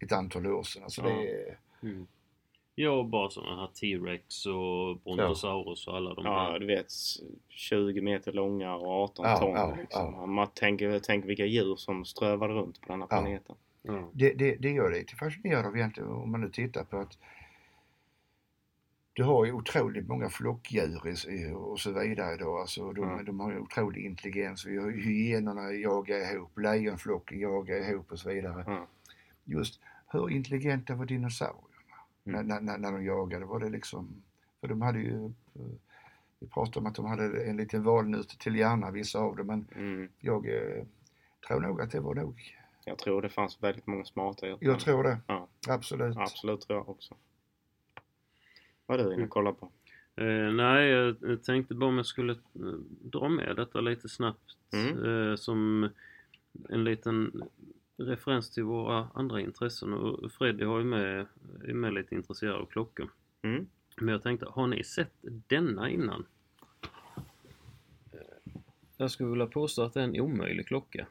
ett 0.00 0.12
antal 0.12 0.46
år 0.46 0.62
sedan. 0.62 0.82
Alltså 0.82 1.02
Ja. 1.02 1.08
det 1.08 1.54
Mm. 1.88 2.06
Ja, 2.80 3.02
bara 3.02 3.30
sådana 3.30 3.60
här 3.60 3.66
T-Rex 3.66 4.46
och 4.46 4.96
Brontosaurus 5.04 5.86
och 5.88 5.96
alla 5.96 6.14
de 6.14 6.24
Ja, 6.24 6.38
här. 6.52 6.58
du 6.58 6.66
vet 6.66 6.86
20 7.48 8.00
meter 8.00 8.32
långa 8.32 8.74
och 8.74 8.88
18 9.02 9.24
Ja, 9.26 9.36
ton. 9.38 9.50
ja, 9.54 9.74
liksom. 9.80 10.34
Man 10.34 10.48
tänker, 10.54 10.98
tänker 10.98 11.28
vilka 11.28 11.44
djur 11.44 11.76
som 11.76 12.04
strövar 12.04 12.48
runt 12.48 12.80
på 12.80 12.86
den 12.92 13.00
här 13.00 13.08
Ja. 13.10 13.16
planeten. 13.20 13.56
Ja. 13.82 14.10
det, 14.12 14.32
det, 14.32 14.56
det 14.56 14.70
gör 14.70 14.90
det 14.90 14.98
lite 14.98 15.16
fascinerad 15.16 15.66
av 15.66 15.76
egentligen 15.76 16.08
om 16.10 16.30
man 16.30 16.40
nu 16.40 16.50
tittar 16.50 16.84
på 16.84 16.96
att 16.98 17.18
du 19.12 19.24
har 19.24 19.44
ju 19.44 19.52
otroligt 19.52 20.08
många 20.08 20.28
flockdjur 20.28 21.00
och 21.56 21.80
så 21.80 21.92
vidare 21.92 22.36
då. 22.36 22.58
Alltså 22.58 22.92
de, 22.92 23.04
Ja. 23.08 23.22
de 23.22 23.40
har 23.40 23.52
ju 23.52 23.58
otrolig 23.58 24.04
intelligens. 24.06 24.66
Vi 24.66 24.78
har 24.78 24.90
hyenorna 24.90 25.72
jagar 25.72 26.34
ihop, 26.34 26.58
lejonflocken 26.58 27.40
jagar 27.40 27.90
ihop 27.90 28.12
och 28.12 28.18
så 28.18 28.28
vidare. 28.28 28.64
Ja. 28.66 28.86
Just 29.44 29.80
hur 30.12 30.30
intelligenta 30.30 30.94
var 30.94 31.06
dinosaurierna 31.06 31.67
Mm. 32.34 32.46
när, 32.46 32.60
när, 32.60 32.78
när 32.78 32.92
de 32.92 33.04
jagade? 33.04 33.44
Var 33.44 33.60
det 33.60 33.68
liksom, 33.68 34.22
för 34.60 34.68
de 34.68 34.82
hade 34.82 34.98
ju, 34.98 35.32
vi 36.38 36.46
pratade 36.46 36.78
om 36.78 36.86
att 36.86 36.94
de 36.94 37.04
hade 37.06 37.44
en 37.44 37.56
liten 37.56 37.82
valnöt 37.82 38.28
till 38.28 38.56
hjärna 38.56 38.90
vissa 38.90 39.18
av 39.18 39.36
dem 39.36 39.46
men 39.46 39.66
Mm. 39.76 40.08
jag 40.20 40.46
eh, 40.46 40.84
tror 41.48 41.60
nog 41.60 41.80
att 41.80 41.90
det 41.90 42.00
var 42.00 42.14
nog, 42.14 42.56
Jag 42.84 42.98
tror 42.98 43.22
det 43.22 43.28
fanns 43.28 43.62
väldigt 43.62 43.86
många 43.86 44.04
smarta 44.04 44.46
djur. 44.46 44.58
jag 44.60 44.80
tror 44.80 45.02
det. 45.04 45.18
Ja. 45.26 45.48
Absolut. 45.68 46.16
Absolut 46.16 46.60
tror 46.60 46.78
jag 46.78 46.88
också. 46.88 47.14
Vad 48.86 49.00
är 49.00 49.04
du 49.04 49.14
inne 49.14 49.24
och 49.24 49.30
kollar 49.30 49.52
på? 49.52 49.70
Eh, 50.16 50.52
nej, 50.52 50.88
jag 50.88 51.16
jag 51.20 51.42
tänkte 51.42 51.74
bara 51.74 51.88
om 51.90 51.96
jag 51.96 52.06
skulle 52.06 52.32
eh, 52.32 52.38
dra 53.02 53.28
med 53.28 53.56
detta 53.56 53.80
lite 53.80 54.08
snabbt. 54.08 54.56
Mm. 54.72 55.04
Eh, 55.30 55.36
som 55.36 55.88
en 56.68 56.84
liten 56.84 57.42
referens 57.98 58.50
till 58.50 58.62
våra 58.64 59.08
andra 59.14 59.40
intressen. 59.40 59.92
Och 59.92 60.32
Freddy 60.32 60.64
har 60.64 60.78
ju 60.78 60.84
med, 60.84 61.26
är 61.64 61.74
med 61.74 61.94
lite 61.94 62.14
intresserad 62.14 62.54
av 62.54 62.66
klockor. 62.66 63.10
Mm. 63.42 63.66
Men 63.96 64.08
jag 64.08 64.22
tänkte, 64.22 64.46
har 64.50 64.66
ni 64.66 64.84
sett 64.84 65.12
denna 65.22 65.90
innan? 65.90 66.24
Eh, 68.12 68.52
Jag 68.96 69.10
skulle 69.10 69.30
vilja 69.30 69.46
påstå 69.46 69.82
att 69.82 69.94
det 69.94 70.00
är 70.00 70.04
en 70.04 70.20
omöjlig 70.20 70.66
klocka. 70.66 71.06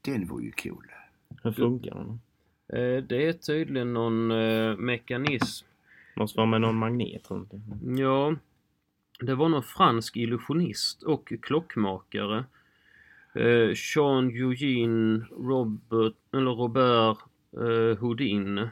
Den 0.00 0.26
var 0.28 0.40
ju 0.40 0.52
cool. 0.52 0.86
Hur 1.42 1.52
funkar 1.52 1.94
den? 1.94 2.20
Eh, 2.68 3.04
Det 3.04 3.26
är 3.28 3.32
tydligen 3.32 3.92
någon 3.94 4.30
eh, 4.30 4.76
mekanism 4.76 5.66
Måste 6.16 6.36
vara 6.36 6.46
med 6.46 6.60
någon 6.60 6.78
magnet 6.78 7.30
runt. 7.30 7.52
Ja, 7.98 8.36
det 9.20 9.34
var 9.34 9.48
någon 9.48 9.62
fransk 9.62 10.16
illusionist 10.16 11.02
och 11.02 11.32
klockmakare. 11.42 12.44
Eh, 13.36 13.72
Jean 13.94 14.30
Eugene 14.30 15.24
Robert, 15.30 16.14
eller 16.32 16.50
Robert 16.50 17.18
eh, 17.56 17.98
Houdin 17.98 18.68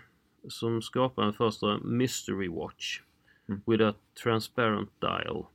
som 0.48 0.82
skapade 0.82 1.26
den 1.26 1.34
första 1.34 1.78
Mystery 1.78 2.48
Watch 2.48 3.00
Mm. 3.48 3.60
with 3.66 3.84
a 3.84 3.94
transparent 4.22 4.90
dial. 5.00 5.46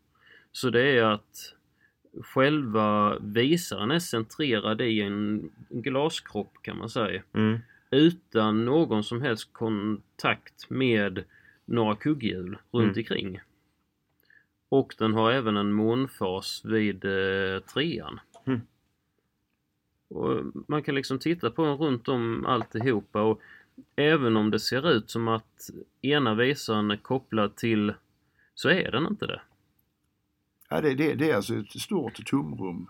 Så 0.51 0.70
det 0.70 0.82
är 0.97 1.03
att 1.03 1.53
själva 2.24 3.20
visaren 3.20 3.91
är 3.91 3.99
centrerad 3.99 4.82
i 4.82 5.01
en 5.01 5.49
glaskropp 5.70 6.53
kan 6.62 6.78
man 6.78 6.89
säga. 6.89 7.24
Mm. 7.34 7.60
Utan 7.91 8.66
någon 8.66 9.03
som 9.03 9.22
helst 9.22 9.53
kontakt 9.53 10.70
med 10.70 11.24
några 11.66 11.95
kugghjul 11.95 12.57
runt 12.72 12.97
Mm. 12.97 12.97
omkring. 12.97 13.39
Och 14.70 14.95
den 14.97 15.14
har 15.14 15.32
även 15.32 15.57
en 15.57 15.72
månfas 15.74 16.62
vid 16.66 17.05
eh, 17.05 17.60
trean. 17.74 18.20
Mm. 18.45 18.62
Och 20.10 20.43
man 20.68 20.84
kan 20.84 20.95
liksom 20.95 21.20
titta 21.20 21.51
på 21.51 21.66
den 21.66 21.78
runt 21.78 22.07
om 22.07 22.45
alltihopa 22.45 23.22
och 23.22 23.41
även 23.95 24.38
om 24.38 24.51
det 24.51 24.60
ser 24.60 24.89
ut 24.91 25.10
som 25.10 25.28
att 25.28 25.70
ena 26.01 26.36
visaren 26.36 26.91
är 26.91 26.97
kopplad 26.97 27.55
till 27.55 27.93
så 28.55 28.70
är 28.70 28.91
den 28.91 29.07
inte 29.07 29.26
det. 29.28 29.41
Ja, 30.70 30.82
det, 30.82 30.93
det, 30.93 31.14
det 31.16 31.32
är 31.32 31.36
alltså 31.36 31.55
ett 31.55 31.72
stort 31.82 32.26
tomrum. 32.26 32.88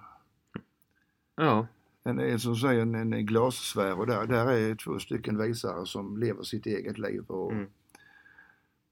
Ja, 1.36 1.68
En, 2.04 2.20
en, 2.20 2.40
som 2.40 2.56
säger, 2.56 2.82
en, 2.82 2.96
en 2.96 3.26
glassfär 3.26 4.00
och 4.00 4.08
där, 4.08 4.26
där 4.28 4.52
är 4.52 4.76
två 4.76 5.00
stycken 5.00 5.38
visare 5.42 5.86
som 5.86 6.18
lever 6.18 6.44
sitt 6.44 6.66
eget 6.66 6.98
liv. 6.98 7.22
Och, 7.28 7.52
Mm. 7.52 7.68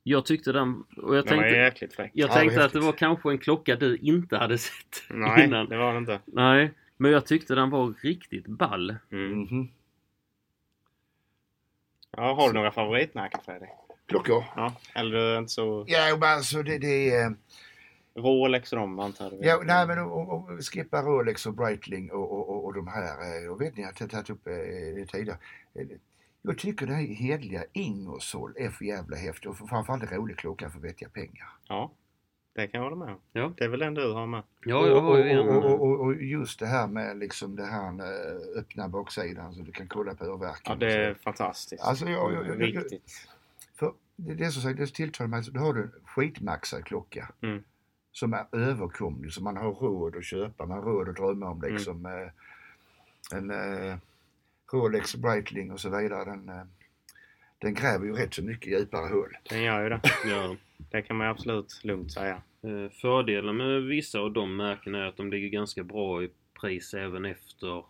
jag 0.03 0.25
tyckte 0.25 0.51
den... 0.51 0.83
Och 0.97 1.15
jag 1.15 1.25
Den 1.25 1.35
var 1.37 1.43
tänkte, 1.43 1.59
jäkligt 1.59 1.93
fräck. 1.93 2.11
jag 2.13 2.29
Ja, 2.29 2.33
tänkte 2.33 2.57
vad 2.57 2.65
att 2.65 2.73
det 2.73 2.79
var 2.79 2.91
kanske 2.91 3.29
en 3.31 3.37
klocka 3.37 3.75
du 3.75 3.97
inte 3.97 4.37
hade 4.37 4.57
sett 4.57 5.03
Nej, 5.09 5.45
innan. 5.45 5.69
det 5.69 5.77
var 5.77 5.91
det 5.93 5.97
inte. 5.99 6.19
Nej, 6.25 6.73
men 6.97 7.11
jag 7.11 7.25
tyckte 7.25 7.55
den 7.55 7.69
var 7.69 7.93
riktigt 8.01 8.47
ball. 8.47 8.95
Mm. 9.11 9.39
Mhm. 9.39 9.67
Ja, 12.11 12.33
har 12.33 12.47
du 12.47 12.53
några 12.53 12.71
favoritmärken 12.71 13.39
Fredrik? 13.45 13.69
Klockor? 14.05 14.43
Ja. 14.55 14.73
Eller 14.95 15.37
inte 15.37 15.51
så... 15.51 15.85
Ja, 15.87 16.17
men 16.19 16.29
alltså 16.29 16.63
det, 16.63 16.77
det 16.77 17.09
är... 17.15 17.35
Rolex 18.15 18.73
och 18.73 18.79
dem 18.79 18.99
antar 18.99 19.31
jag? 19.31 19.45
Ja, 19.45 19.61
nej 19.65 19.87
men 19.87 19.99
och, 19.99 20.29
och, 20.33 20.49
och 20.49 20.59
skippa 20.73 21.01
Rolex 21.01 21.45
och 21.45 21.53
Breitling 21.53 22.11
och, 22.11 22.31
och, 22.31 22.49
och, 22.49 22.65
och 22.65 22.73
de 22.73 22.87
här. 22.87 23.43
eh, 23.45 23.51
Och 23.51 23.61
vet 23.61 23.77
ni, 23.77 23.83
jag 23.83 23.89
har 23.99 24.07
tagit 24.07 24.29
upp 24.29 24.47
eh, 24.47 24.53
det 24.95 25.05
tidigare. 25.05 25.37
Eh, 25.73 25.87
Jag 26.41 26.57
tycker 26.57 26.85
det 26.87 26.93
här 26.93 27.03
hedliga 27.03 27.63
Ingersoll 27.73 28.53
är 28.57 28.69
för 28.69 28.85
jävla 28.85 29.17
häftigt 29.17 29.45
och 29.45 29.69
framförallt 29.69 30.03
en 30.03 30.09
rolig 30.17 30.37
klocka 30.37 30.69
för 30.69 30.79
vettiga 30.79 31.09
pengar. 31.09 31.47
Ja, 31.67 31.91
det 32.61 32.67
kan 32.67 32.81
jag 32.81 32.89
hålla 32.89 33.05
med 33.05 33.13
om. 33.13 33.19
Ja. 33.33 33.53
Det 33.57 33.63
är 33.63 33.67
väl 33.67 33.79
den 33.79 33.93
du 33.93 34.13
har 34.13 34.27
med? 34.27 34.43
Ja, 34.65 34.87
jag 34.87 35.01
har 35.01 35.17
ju 35.17 35.29
en... 35.29 35.39
och, 35.49 35.65
och, 35.65 35.81
och, 35.81 35.99
och 36.01 36.15
just 36.15 36.59
det 36.59 36.65
här 36.65 36.87
med 36.87 37.17
liksom 37.17 37.55
det 37.55 37.65
här 37.65 37.87
eh, 37.87 38.59
öppna 38.59 38.87
baksidan 38.89 39.53
så 39.53 39.61
du 39.61 39.71
kan 39.71 39.87
kolla 39.87 40.15
på 40.15 40.25
urverken. 40.25 40.61
Ja, 40.65 40.75
det 40.87 40.93
är 40.93 41.13
fantastiskt. 41.13 41.83
Alltså, 41.83 42.05
jag- 42.05 42.33
jag- 42.33 42.47
jag- 42.47 42.61
jag- 42.61 42.61
Riktigt. 42.61 43.27
För 43.75 43.93
det, 44.15 44.33
det 44.33 44.45
är 44.45 44.49
som 44.49 44.61
sagt, 44.61 44.77
det 44.77 44.87
tilltalar 44.93 45.27
mig. 45.27 45.43
Då 45.51 45.59
har 45.59 45.73
du 45.73 45.81
en 45.81 45.91
skitmaxad 46.05 46.85
klocka. 46.85 47.29
Mm. 47.41 47.63
Som 48.11 48.33
är 48.33 48.45
överkomlig, 48.51 49.33
som 49.33 49.43
man 49.43 49.57
har 49.57 49.71
råd 49.71 50.15
att 50.15 50.25
köpa. 50.25 50.65
Man 50.65 50.77
har 50.77 50.85
råd 50.85 51.09
att 51.09 51.15
drömma 51.15 51.49
om 51.49 51.57
Mm. 51.63 51.73
liksom. 51.75 52.05
Eh, 52.05 53.37
en 53.37 53.51
eh, 53.51 53.95
Rolex 54.71 55.15
Breitling 55.15 55.71
och 55.71 55.79
så 55.79 55.89
vidare. 55.97 56.25
Den, 56.25 56.49
eh, 56.49 56.63
den 57.57 57.73
gräver 57.73 58.05
ju 58.05 58.13
rätt 58.13 58.33
så 58.33 58.43
mycket 58.43 58.67
djupare 58.79 59.07
hål. 59.13 59.37
Den 59.49 59.63
gör 59.63 59.83
ju 59.83 59.89
det. 59.89 60.01
Ja. 60.25 60.55
Det 60.91 61.01
kan 61.01 61.15
man 61.17 61.27
absolut 61.27 61.79
lugnt 61.83 62.11
säga. 62.11 62.41
Eh, 62.63 62.91
Fördelen 63.01 63.57
med 63.57 63.83
vissa 63.83 64.19
av 64.19 64.33
de 64.33 64.55
märkena 64.55 64.97
är 65.03 65.05
att 65.07 65.17
de 65.17 65.31
ligger 65.31 65.47
ganska 65.49 65.83
bra 65.83 66.23
i 66.23 66.29
pris 66.61 66.93
även 66.93 67.25
efter, 67.25 67.83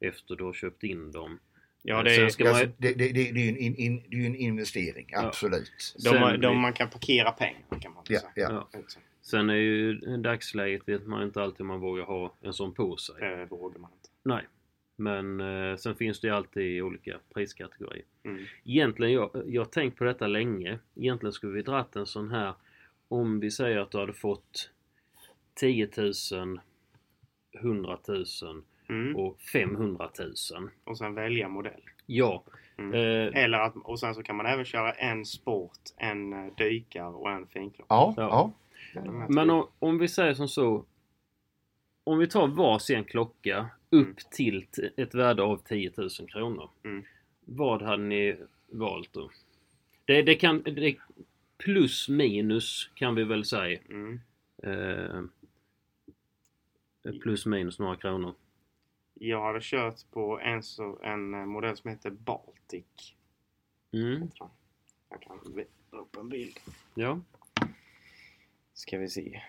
efter 0.00 0.36
du 0.36 0.44
har 0.44 0.52
köpt 0.52 0.82
in 0.82 1.12
dem. 1.12 1.38
Ja, 1.82 2.02
det 2.02 2.10
Sen 2.10 2.24
är, 2.24 2.28
ska 2.28 2.44
man- 2.44 2.52
Alltså, 2.52 2.66
det, 2.78 2.92
det, 2.94 3.12
det, 3.12 3.32
det 3.32 3.40
är 3.40 3.44
ju 3.44 3.48
en, 3.48 3.56
in, 3.56 3.74
in, 3.76 4.02
det 4.10 4.16
är 4.16 4.26
en 4.26 4.36
investering, 4.36 5.06
Ja. 5.10 5.26
absolut. 5.26 5.94
de, 5.96 6.02
sen- 6.02 6.40
de, 6.40 6.58
man 6.60 6.72
kan 6.72 6.90
parkera 6.90 7.30
pengar 7.32 7.62
kan 7.80 7.92
man 7.92 8.04
Ja, 8.08 8.20
säga. 8.20 8.30
ja. 8.34 8.68
Ja. 8.72 8.78
Sen 9.22 9.50
är 9.50 9.54
ju 9.54 9.94
dagsläget 10.16 10.88
vet 10.88 11.06
man 11.06 11.22
inte 11.22 11.42
alltid 11.42 11.60
om 11.60 11.66
man 11.66 11.80
vågar 11.80 12.04
ha 12.04 12.34
en 12.42 12.52
sån 12.52 12.74
på 12.74 12.96
sig. 12.96 13.14
Det 13.20 13.46
vågar 13.50 13.78
man 13.78 13.90
inte. 13.92 14.08
Nej. 14.22 14.46
Men 15.00 15.40
eh, 15.40 15.76
sen 15.76 15.94
finns 15.94 16.20
det 16.20 16.26
ju 16.28 16.34
alltid 16.34 16.62
i 16.76 16.82
olika 16.82 17.18
priskategorier. 17.34 18.04
Mm. 18.24 18.44
Egentligen, 18.64 19.12
jag, 19.12 19.30
jag 19.46 19.60
har 19.60 19.66
tänkt 19.66 19.98
på 19.98 20.04
detta 20.04 20.26
länge. 20.26 20.78
Egentligen 20.94 21.32
skulle 21.32 21.52
vi 21.52 21.62
dratt 21.62 21.96
en 21.96 22.06
sån 22.06 22.30
här 22.30 22.54
om 23.08 23.40
vi 23.40 23.50
säger 23.50 23.78
att 23.78 23.90
du 23.90 23.98
hade 23.98 24.12
fått 24.12 24.70
10 25.54 25.88
000, 26.32 26.60
100 27.60 27.98
000 28.08 28.24
Mm. 28.88 29.16
och 29.16 29.40
500 29.52 30.10
000. 30.18 30.68
Och 30.84 30.98
sen 30.98 31.14
välja 31.14 31.48
modell. 31.48 31.80
Ja. 32.06 32.44
Mm. 32.78 32.94
Eh, 32.94 33.42
Eller 33.44 33.58
att, 33.58 33.76
och 33.76 34.00
sen 34.00 34.14
så 34.14 34.22
kan 34.22 34.36
man 34.36 34.46
även 34.46 34.64
köra 34.64 34.92
en 34.92 35.24
sport, 35.24 35.78
en 35.96 36.32
eh, 36.32 36.54
dykare 36.56 37.06
och 37.08 37.30
en 37.30 37.46
finklocka. 37.46 37.86
Ja, 37.94 38.14
Ja. 38.16 38.52
ja. 38.94 39.02
Men 39.28 39.50
om, 39.50 39.66
om 39.78 39.98
vi 39.98 40.08
säger 40.08 40.34
som 40.34 40.48
så. 40.48 40.84
Om 42.04 42.18
vi 42.18 42.26
tar 42.28 42.46
varsin 42.48 43.04
klocka 43.04 43.70
upp 43.90 44.02
Mm. 44.06 44.16
till 44.30 44.66
ett 44.96 45.14
värde 45.14 45.42
av 45.42 45.56
10 45.56 45.92
000 45.96 46.08
kronor. 46.10 46.70
Mm. 46.84 47.04
Vad 47.44 47.82
hade 47.82 48.02
ni 48.02 48.36
valt 48.66 49.12
då? 49.12 49.30
Det, 50.04 50.22
det 50.22 50.34
kan... 50.34 50.62
Det, 50.62 50.96
plus 51.56 52.08
minus 52.08 52.90
kan 52.94 53.14
vi 53.14 53.24
väl 53.24 53.44
säga. 53.44 53.78
Mm. 53.88 54.20
Eh, 54.62 55.22
plus 57.22 57.46
minus 57.46 57.78
några 57.78 57.96
kronor. 57.96 58.34
Jag 59.14 59.42
hade 59.42 59.60
kört 59.62 60.10
på 60.10 60.40
en, 60.40 60.62
så, 60.62 60.98
en 61.02 61.48
modell 61.48 61.76
som 61.76 61.90
heter 61.90 62.10
Baltic. 62.10 63.14
Mm, 63.92 64.30
jag. 64.34 64.50
Jag 65.08 65.22
kan 65.22 65.38
visa 65.54 65.68
upp 65.90 66.16
en 66.16 66.28
bild. 66.28 66.60
ja. 66.94 67.20
Ska 68.74 68.98
vi 68.98 69.08
se. 69.08 69.42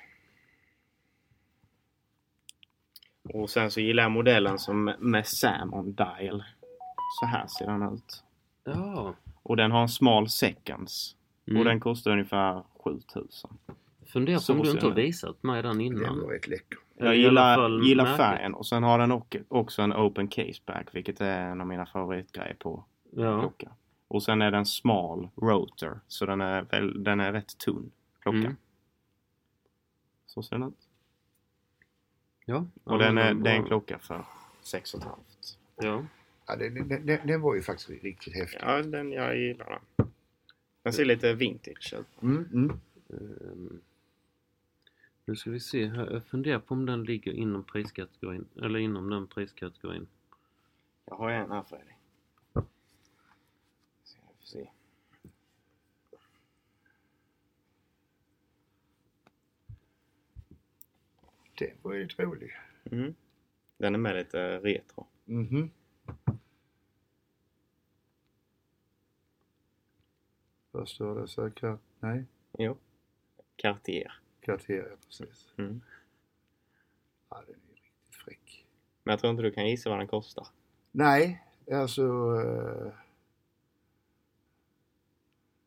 Och 3.34 3.50
sen 3.50 3.72
så 3.72 3.80
gillar 3.82 4.04
jag 4.04 4.12
modellen 4.12 4.60
som 4.60 4.94
med 5.00 5.28
Salmon 5.28 5.94
Dial. 5.94 6.44
Så 7.20 7.26
här 7.26 7.48
ser 7.48 7.66
den 7.68 7.94
ut. 7.94 8.24
Ja. 8.64 9.14
Och 9.44 9.58
den 9.58 9.72
har 9.72 9.82
en 9.82 9.90
smal 9.90 10.30
seconds. 10.30 11.16
Mm. 11.48 11.60
Och 11.60 11.66
den 11.66 11.80
kostar 11.80 12.12
ungefär 12.12 12.64
7000. 12.84 13.58
Funderar 14.06 14.48
på 14.48 14.54
om 14.54 14.66
du 14.66 14.72
inte 14.72 14.86
har 14.86 14.96
den. 14.96 15.04
visat 15.06 15.44
mig 15.44 15.62
den 15.64 15.72
Den 15.78 15.82
innan. 15.82 16.20
var 16.22 16.28
rätt 16.28 16.48
läcker. 16.48 16.80
Jag 16.98 17.16
gillar, 17.16 17.70
gillar 17.84 18.18
färgen 18.18 18.54
och 18.54 18.66
sen 18.66 18.84
har 18.84 19.00
den 19.00 19.22
också 19.48 19.82
en 19.82 19.94
open 19.94 20.28
case 20.28 20.62
back 20.66 20.88
vilket 20.96 21.22
är 21.22 21.40
en 21.42 21.62
av 21.62 21.68
mina 21.68 21.86
favoritgrejer 21.86 22.56
på 22.60 22.86
Ja. 23.12 23.40
klocka. 23.40 23.70
Och 24.08 24.24
sen 24.24 24.42
är 24.42 24.52
den 24.52 24.66
smal 24.66 25.30
rotor 25.36 26.00
så 26.08 26.26
den 26.26 26.42
är, 26.42 26.62
väl, 26.62 27.04
den 27.04 27.20
är 27.20 27.32
rätt 27.34 27.58
tunn 27.58 27.92
klocka. 28.22 28.38
Mm. 28.38 28.56
Så 30.26 30.44
ser 30.44 30.56
den 30.58 30.68
ut. 30.68 30.88
Ja. 32.46 32.68
Och 32.84 33.00
den 33.00 33.18
är, 33.18 33.34
men 33.34 33.44
det 33.44 33.50
är 33.50 33.56
en 33.56 33.62
bra. 33.62 33.68
klocka 33.68 34.00
för 34.00 34.26
6 34.62 34.92
500. 34.92 35.16
Ja. 35.76 36.06
Ja, 36.48 36.56
den, 36.56 36.88
den, 36.88 37.06
den, 37.06 37.28
den 37.28 37.42
var 37.42 37.56
ju 37.56 37.62
faktiskt 37.62 37.90
riktigt 37.90 38.36
häftig. 38.36 38.60
Ja, 38.62 38.82
den, 38.82 39.12
jag 39.12 39.38
gillar 39.38 39.82
den. 39.98 40.12
Den 40.84 40.94
ser 40.94 41.06
lite 41.06 41.34
vintage 41.34 41.94
ut. 42.00 42.22
Mm, 42.22 42.50
mm. 42.54 42.80
Ehm, 43.10 43.82
nu 45.26 45.36
ska 45.36 45.52
vi 45.52 45.60
se 45.60 45.88
här. 45.88 46.12
Jag 46.12 46.26
funderar 46.26 46.60
på 46.60 46.74
om 46.74 46.86
den 46.86 47.04
ligger 47.04 47.32
inom 47.32 47.64
priskategorin. 47.64 48.46
Eller 48.56 48.80
inom 48.80 49.10
den 49.10 49.28
priskategorin. 49.28 50.08
Jag 51.06 51.16
har 51.16 51.32
en 51.32 51.52
här 51.52 51.64
Fredrik. 51.64 51.96
Så 54.04 54.18
jag 54.18 54.36
får 54.40 54.46
se. 54.46 54.70
Den 61.62 61.78
var 61.82 61.94
ju 61.94 62.04
lite 62.04 62.24
rolig. 62.24 62.52
Mm. 62.92 63.16
Den 63.78 63.94
är 63.96 64.00
med 64.00 64.16
lite 64.16 64.58
retro. 64.60 65.08
Mhm. 65.26 65.70
Vad 70.72 70.90
står 70.90 71.22
det? 71.22 71.28
Så 71.28 71.42
här, 71.62 71.78
nej, 72.00 72.26
Jo. 72.58 72.78
Cartier. 73.56 74.14
Cartier, 74.42 74.88
ja, 74.90 74.96
precis. 75.06 75.54
Mm. 75.58 75.82
Ja, 77.30 77.44
den 77.48 77.56
är 77.56 77.74
riktigt 77.76 78.16
fräck. 78.16 78.66
Men 79.04 79.12
jag 79.12 79.20
tror 79.20 79.32
inte 79.32 79.44
du 79.44 79.52
kan 79.52 79.70
gissa 79.70 79.90
vad 79.90 80.00
den 80.00 80.08
kostar. 80.08 80.48
Nej, 80.92 81.44
alltså... 81.72 82.02
eh, 82.46 82.94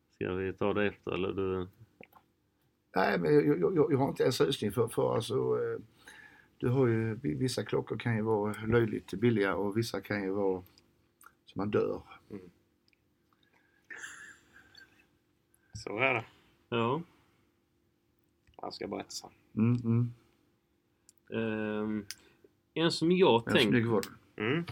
Ska 0.09 0.33
vi 0.33 0.53
ta 0.53 0.73
det 0.73 0.87
efter 0.87 1.11
eller 1.11 1.33
du? 1.33 1.67
Nej, 2.95 3.19
men 3.19 3.33
jag, 3.33 3.59
jag, 3.59 3.75
jag, 3.75 3.91
jag 3.91 3.97
har 3.97 4.09
inte 4.09 4.25
en 4.25 4.33
susning 4.33 4.71
för, 4.71 4.87
för 4.87 5.15
alltså... 5.15 5.35
eh, 5.35 5.81
du 6.57 6.69
har 6.69 6.87
ju, 6.87 7.15
vissa 7.15 7.63
klockor 7.63 7.97
kan 7.97 8.15
ju 8.15 8.21
vara 8.21 8.65
löjligt 8.67 9.13
billiga 9.13 9.55
och 9.55 9.77
vissa 9.77 10.01
kan 10.01 10.23
ju 10.23 10.29
vara 10.29 10.63
så 11.45 11.59
man 11.59 11.71
dör. 11.71 12.01
Så 15.73 15.99
är 15.99 16.13
det. 16.13 16.25
Ja. 16.69 17.01
Jag 18.61 18.73
ska 18.73 18.87
berätta 18.87 19.09
sen. 19.09 19.29
Mm, 19.55 19.81
mm. 19.83 20.13
Ehm, 21.29 22.05
en 22.73 22.91
som 22.91 23.11
jag 23.11 23.45
tänker... 23.45 24.01
Mm. 24.35 24.65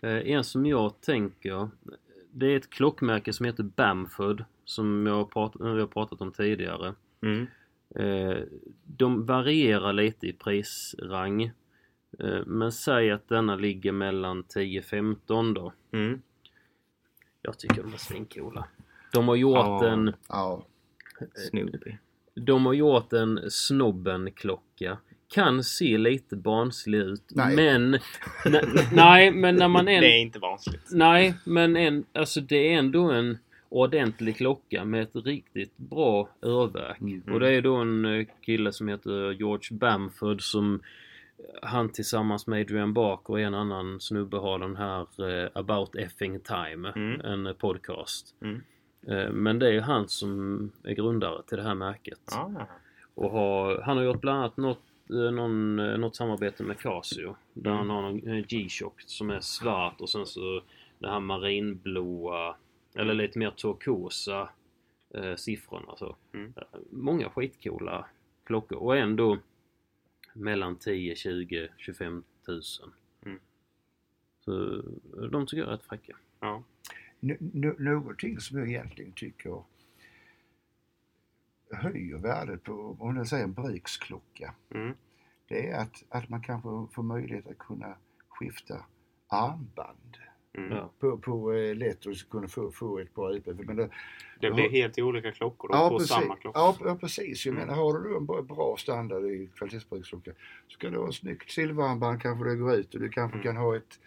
Eh, 0.00 0.30
en 0.30 0.44
som 0.44 0.66
jag 0.66 1.00
tänker, 1.00 1.68
det 2.30 2.46
är 2.46 2.56
ett 2.56 2.70
klockmärke 2.70 3.32
som 3.32 3.46
heter 3.46 3.62
Bamford 3.62 4.44
som 4.64 5.06
jag 5.06 5.14
har 5.14 5.24
pratat, 5.24 5.60
vi 5.60 5.80
har 5.80 5.86
pratat 5.86 6.20
om 6.20 6.32
tidigare. 6.32 6.94
Mm. 7.22 7.46
Eh, 7.94 8.38
de 8.86 9.26
varierar 9.26 9.92
lite 9.92 10.26
i 10.26 10.32
prisrang. 10.32 11.42
Eh, 12.18 12.40
men 12.46 12.72
säg 12.72 13.10
att 13.10 13.28
denna 13.28 13.56
ligger 13.56 13.92
mellan 13.92 14.44
10-15 14.44 15.54
då. 15.54 15.72
Mm. 15.92 16.22
Jag 17.42 17.58
tycker 17.58 17.82
de 17.82 17.92
är 17.92 17.98
svincoola. 17.98 18.68
De 19.12 19.28
har 19.28 19.36
gjort 19.36 19.54
Ja. 19.56 19.88
en 19.88 20.12
Ja. 20.28 20.66
Snoopy. 21.50 21.92
De 22.34 22.66
har 22.66 22.72
gjort 22.72 23.12
en 23.12 23.50
Snobben-klocka. 23.50 24.98
Kan 25.28 25.64
se 25.64 25.98
lite 25.98 26.36
barnslig 26.36 26.98
ut. 26.98 27.22
Nej. 27.30 27.56
Men... 27.56 27.98
nej, 28.92 29.30
men 29.30 29.56
när 29.56 29.68
man 29.68 29.84
Det 29.86 29.92
en... 29.92 30.04
är 30.04 30.18
inte 30.18 30.38
vanligt. 30.38 30.88
Nej, 30.90 31.34
men 31.44 31.76
en, 31.76 32.04
alltså 32.12 32.40
det 32.40 32.74
är 32.74 32.78
ändå 32.78 33.10
en 33.10 33.38
ordentlig 33.70 34.36
klocka 34.36 34.84
med 34.84 35.02
ett 35.02 35.16
riktigt 35.26 35.76
bra 35.76 36.28
urverk. 36.40 37.00
Mm. 37.00 37.22
Och 37.32 37.40
det 37.40 37.48
är 37.54 37.62
då 37.62 37.76
en 37.76 38.04
eh, 38.04 38.26
kille 38.40 38.72
som 38.72 38.88
heter 38.88 39.30
George 39.32 39.78
Bamford 39.78 40.42
som 40.42 40.74
eh, 41.38 41.68
han 41.68 41.88
tillsammans 41.92 42.46
med 42.46 42.60
Adrian 42.60 42.92
Barker 42.92 43.32
och 43.32 43.40
en 43.40 43.54
annan 43.54 44.00
snubbe 44.00 44.36
har 44.36 44.58
den 44.58 44.76
här 44.76 45.00
eh, 45.44 45.48
About 45.54 45.94
Effing 45.96 46.40
Time, 46.40 46.92
Mm. 46.96 47.20
en 47.20 47.54
podcast. 47.54 48.34
Mm. 48.42 48.62
Eh, 49.06 49.30
men 49.32 49.58
det 49.58 49.66
är 49.68 49.72
ju 49.72 49.80
han 49.80 50.08
som 50.08 50.70
är 50.84 50.92
grundare 50.94 51.42
till 51.42 51.56
det 51.56 51.62
här 51.64 51.74
märket. 51.74 52.20
Ja. 52.30 52.66
Och 53.14 53.30
har, 53.30 53.80
han 53.82 53.96
har 53.96 54.04
gjort 54.04 54.20
bland 54.20 54.38
annat 54.38 54.56
något, 54.56 54.82
eh, 55.10 55.30
någon, 55.32 55.76
något 55.76 56.16
samarbete 56.16 56.62
med 56.62 56.78
Casio. 56.78 57.36
Där 57.54 57.70
Mm. 57.70 57.88
han 57.90 58.04
har 58.04 58.10
eh, 58.34 58.44
G-Shock 58.48 58.94
som 59.06 59.30
är 59.30 59.40
svart 59.40 60.00
och 60.00 60.08
sen 60.10 60.26
så 60.26 60.62
det 60.98 61.08
här 61.08 61.20
marinblåa 61.20 62.54
eller 62.94 63.14
lite 63.14 63.38
mer 63.38 63.50
turkosa 63.50 64.48
eh, 65.14 65.34
siffrorna. 65.36 65.96
Så. 65.96 66.16
Mm. 66.32 66.52
Eh, 66.56 66.62
Många 66.90 67.30
skitcoola 67.30 68.06
klockor 68.44 68.78
och 68.78 68.96
ändå 68.96 69.38
mellan 70.32 70.76
10, 70.76 71.16
20, 71.16 71.68
25 71.76 72.24
tusen. 72.46 72.92
Mm. 73.26 73.38
Så 74.44 74.76
eh, 74.76 75.22
de 75.30 75.46
tycker 75.46 75.62
jag 75.62 75.68
är 75.68 75.72
rätt 75.72 75.82
fräcka. 75.84 76.16
Ja. 76.40 76.62
N- 77.22 77.74
någonting 77.78 78.40
som 78.40 78.58
jag 78.58 78.68
egentligen 78.68 79.12
tycker 79.12 79.62
höjer 81.72 82.18
värdet 82.18 82.62
på, 82.62 82.96
om 83.00 83.16
jag 83.16 83.26
säger 83.28 83.44
en 83.44 83.52
bruksklocka, 83.52 84.54
Mm. 84.70 84.94
det 85.48 85.70
är 85.70 85.80
att, 85.82 86.04
att 86.08 86.28
man 86.28 86.42
kanske 86.42 86.68
får 86.94 87.02
möjlighet 87.02 87.46
att 87.46 87.58
kunna 87.58 87.96
skifta 88.28 88.84
armband 89.28 90.16
Mm. 90.58 90.72
Ja. 90.76 90.90
på, 91.00 91.18
på 91.18 91.52
eh, 91.52 91.74
lätt 91.74 92.06
och 92.06 92.14
kunna 92.30 92.48
få, 92.48 92.70
få 92.72 92.98
ett 92.98 93.14
bra 93.14 93.32
utbud. 93.34 93.66
Men 93.66 93.76
det, 93.76 93.88
Det 94.40 94.50
blir 94.50 94.70
helt 94.70 94.98
olika 94.98 95.32
klockor 95.32 95.68
då, 95.68 95.74
ja, 95.74 95.88
på 95.88 95.98
precis, 95.98 96.12
samma 96.16 96.36
klocka. 96.36 96.58
ja, 96.58 96.76
ja 96.84 96.96
precis. 97.00 97.46
Jag 97.46 97.52
Mm. 97.54 97.66
menar 97.66 97.82
har 97.82 97.98
du 97.98 98.16
en 98.16 98.26
bra, 98.26 98.42
bra 98.42 98.76
standard 98.78 99.24
i 99.24 99.48
kvalitetsbruksklocka 99.54 100.30
så 100.68 100.78
kan 100.78 100.92
du 100.92 100.98
ha 100.98 101.08
ett 101.08 101.14
snyggt 101.14 101.50
silverarmband 101.50 102.22
kanske 102.22 102.48
det 102.48 102.56
går 102.56 102.74
ut 102.74 102.94
och 102.94 103.00
du 103.00 103.08
kanske 103.08 103.36
Mm. 103.38 103.44
kan 103.44 103.56
ha 103.56 103.76
ett 103.76 104.00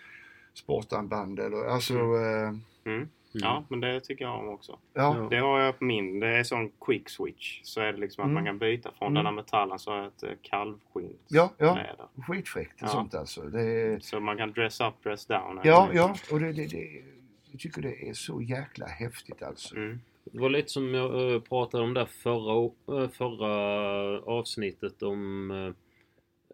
sportarmband 0.53 1.39
eller 1.39 1.65
alltså 1.65 1.93
Mm. 1.93 2.45
eh, 2.47 2.53
Mm. 2.93 3.09
Ja, 3.41 3.63
men 3.69 3.79
det 3.79 3.99
tycker 4.01 4.25
jag 4.25 4.39
om 4.39 4.49
också. 4.49 4.79
ja. 4.93 5.27
Det 5.29 5.38
har 5.38 5.59
jag 5.59 5.79
på 5.79 5.84
min. 5.86 6.19
Det 6.19 6.27
är 6.27 6.43
sån 6.43 6.71
quick 6.86 7.09
switch. 7.09 7.59
Så 7.63 7.81
är 7.81 7.93
det 7.93 7.99
liksom 7.99 8.21
att 8.21 8.25
Mm. 8.25 8.34
man 8.34 8.45
kan 8.45 8.57
byta 8.57 8.91
från 8.91 9.07
Mm. 9.07 9.13
den 9.15 9.25
här 9.25 9.34
metallen 9.34 9.79
så 9.79 9.91
har 9.91 9.97
jag 9.97 10.07
ett 10.07 10.23
eh, 10.23 10.29
kalvskinn. 10.41 11.17
Ja, 11.27 11.53
ja. 11.57 11.79
Skitfräckt 12.27 12.77
Ja. 12.81 12.88
sånt 12.88 13.15
alltså. 13.15 13.41
Det 13.41 13.61
är, 13.61 13.99
Så 13.99 14.19
man 14.19 14.38
kan 14.38 14.51
dress 14.51 14.81
up, 14.81 15.03
dress 15.03 15.25
down. 15.25 15.59
ja, 15.63 15.89
ja, 15.93 16.15
och 16.31 16.39
det, 16.39 16.51
det, 16.53 16.67
det, 16.67 17.01
jag 17.51 17.59
tycker 17.59 17.81
det 17.81 18.09
är 18.09 18.13
så 18.13 18.41
jäkla 18.41 18.86
häftigt 18.86 19.43
alltså. 19.43 19.75
Mm. 19.75 19.99
Det 20.25 20.39
var 20.39 20.49
lite 20.49 20.69
som 20.69 20.93
jag 20.93 21.34
eh, 21.34 21.41
pratade 21.41 21.84
om 21.84 21.93
där 21.93 22.05
förra, 22.05 22.71
eh, 23.03 23.09
förra 23.09 23.51
avsnittet 24.21 25.03
om 25.03 25.51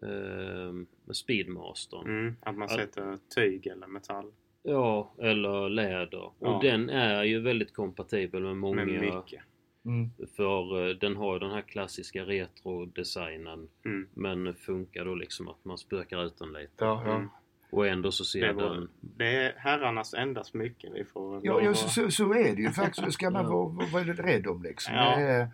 eh, 0.02 1.12
Speedmastern. 1.12 2.06
Mm. 2.06 2.36
Att 2.40 2.56
man 2.56 2.68
sätter 2.68 3.18
tyg 3.34 3.66
eller 3.66 3.86
metall. 3.86 4.32
Ja, 4.62 5.12
eller 5.18 5.68
läder. 5.68 6.24
Och 6.24 6.34
Ja. 6.40 6.60
den 6.62 6.90
är 6.90 7.24
ju 7.24 7.40
väldigt 7.40 7.74
kompatibel 7.74 8.42
med 8.42 8.56
många. 8.56 8.84
Med 8.84 9.00
mycket. 9.00 9.40
Mm. 9.84 10.10
För 10.36 10.88
eh, 10.88 10.94
den 10.96 11.16
har 11.16 11.32
ju 11.34 11.38
den 11.38 11.50
här 11.50 11.62
klassiska 11.62 12.22
retro-designen. 12.24 13.68
Mm. 13.84 14.08
Men 14.14 14.54
funkar 14.54 15.04
då 15.04 15.14
liksom 15.14 15.48
att 15.48 15.64
man 15.64 15.78
spökar 15.78 16.24
ut 16.26 16.38
den 16.38 16.52
lite. 16.52 16.84
Ja, 16.84 17.02
ja. 17.06 17.14
Mm. 17.16 17.28
Och 17.70 17.86
ändå 17.86 18.12
så 18.12 18.24
ser 18.24 18.46
Det, 18.46 18.52
var, 18.52 18.74
den... 18.74 18.88
det 19.00 19.36
är 19.36 19.54
herrarnas 19.56 20.14
enda 20.14 20.44
smycke. 20.44 20.90
Vi 20.94 21.04
får 21.04 21.40
Ja, 21.46 21.60
ja 21.62 21.74
så, 21.74 21.88
så, 21.88 22.10
så 22.10 22.32
är 22.32 22.56
det 22.56 22.62
ju 22.62 22.70
faktiskt. 22.70 23.04
Det 23.06 23.12
ska 23.12 23.30
man 23.30 23.46
vara, 23.52 23.68
vara 23.68 23.86
väldigt 23.94 24.18
rädd 24.26 24.46
om 24.46 24.62
liksom. 24.62 24.94
Ja. 24.94 25.16
Det 25.16 25.22
är, 25.22 25.48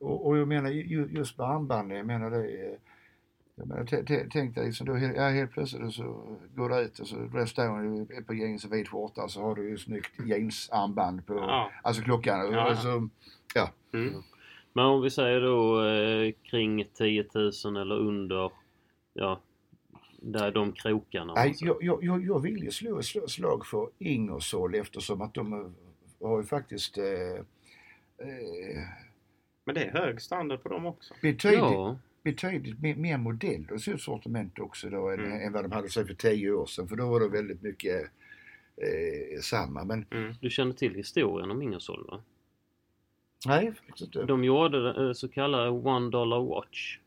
och, 0.00 0.26
och 0.26 0.38
jag 0.38 0.48
menar 0.48 0.70
ju- 0.70 1.08
just 1.10 1.38
med 1.38 1.46
armbanden, 1.46 1.96
jag 1.98 2.06
menar 2.06 2.30
det 2.30 2.76
t- 4.06 4.26
tänk 4.32 4.54
dig 4.54 4.66
liksom, 4.66 4.86
då, 4.86 4.98
ja, 4.98 5.28
helt 5.28 5.50
plötsligt 5.52 5.92
så 5.94 6.38
går 6.54 6.68
du 6.68 6.76
ut 6.80 6.98
och 6.98 7.08
så 7.08 7.16
dress 7.16 7.54
down 7.54 8.00
är 8.10 8.22
på 8.22 8.34
jeans 8.34 8.64
och 8.64 8.72
vit 8.72 8.88
skjorta 8.88 9.28
så 9.28 9.42
har 9.42 9.54
du 9.54 9.68
ju 9.70 9.78
snyggt 9.78 10.12
jeansarmband 10.26 11.26
på, 11.26 11.34
Ja. 11.34 11.70
alltså 11.82 12.02
klockan. 12.02 12.52
Ja. 12.52 12.60
Alltså, 12.60 13.08
ja. 13.54 13.70
Mm. 13.92 14.14
Men 14.72 14.84
om 14.84 15.02
vi 15.02 15.10
säger 15.10 15.40
då 15.40 15.84
eh, 15.88 16.32
kring 16.50 16.84
10 16.94 17.26
000 17.64 17.76
eller 17.76 17.98
under. 17.98 18.50
Ja, 19.12 19.40
där 20.20 20.44
är 20.46 20.52
de 20.52 20.72
krokarna. 20.72 21.34
Nej, 21.34 21.48
alltså. 21.48 21.64
jag, 21.64 21.76
jag, 22.04 22.24
jag, 22.24 22.40
vill 22.40 22.62
ju 22.64 22.70
slå 22.70 22.98
ett 22.98 23.30
slag 23.30 23.66
för 23.66 23.88
Ingersoll 23.98 24.74
eftersom 24.74 25.20
att 25.22 25.34
de 25.34 25.52
eh, 25.52 26.28
har 26.28 26.38
ju 26.40 26.44
faktiskt 26.46 26.98
eh, 26.98 27.04
eh, 28.18 28.82
Men 29.64 29.74
det 29.74 29.84
är 29.84 29.92
hög 29.92 30.20
standard 30.22 30.62
på 30.62 30.68
dem 30.68 30.86
också. 30.86 31.14
betydligt, 31.22 31.58
Ja, 31.58 31.98
betydligt 32.32 32.80
mer, 32.82 32.94
mer 32.96 33.18
modell 33.18 33.66
och 33.72 33.80
så 33.80 33.98
sortiment 33.98 34.58
också 34.58 34.90
då 34.90 35.08
än, 35.10 35.20
Mm. 35.20 35.40
än 35.46 35.52
vad 35.52 35.64
de 35.64 35.72
hade 35.72 35.88
sig 35.88 36.06
för 36.06 36.14
tio 36.14 36.50
år 36.52 36.66
sedan. 36.66 36.88
För 36.88 36.96
då 36.96 37.08
var 37.08 37.20
det 37.20 37.28
väldigt 37.28 37.62
mycket 37.62 38.02
eh, 38.76 39.40
samma. 39.42 39.84
Men 39.84 40.06
Mm. 40.10 40.34
du 40.40 40.50
känner 40.50 40.72
till 40.72 40.94
historien 40.94 41.50
om 41.50 41.62
Ingersoll 41.62 42.06
va? 42.10 42.20
nej, 43.46 43.72
faktiskt 43.86 44.00
inte. 44.02 44.24
De 44.24 44.44
gjorde 44.44 45.06
eh, 45.06 45.12
så 45.12 45.28
kallade 45.28 45.70
One 45.70 46.10
Dollar 46.10 46.40
Watch. 46.40 46.98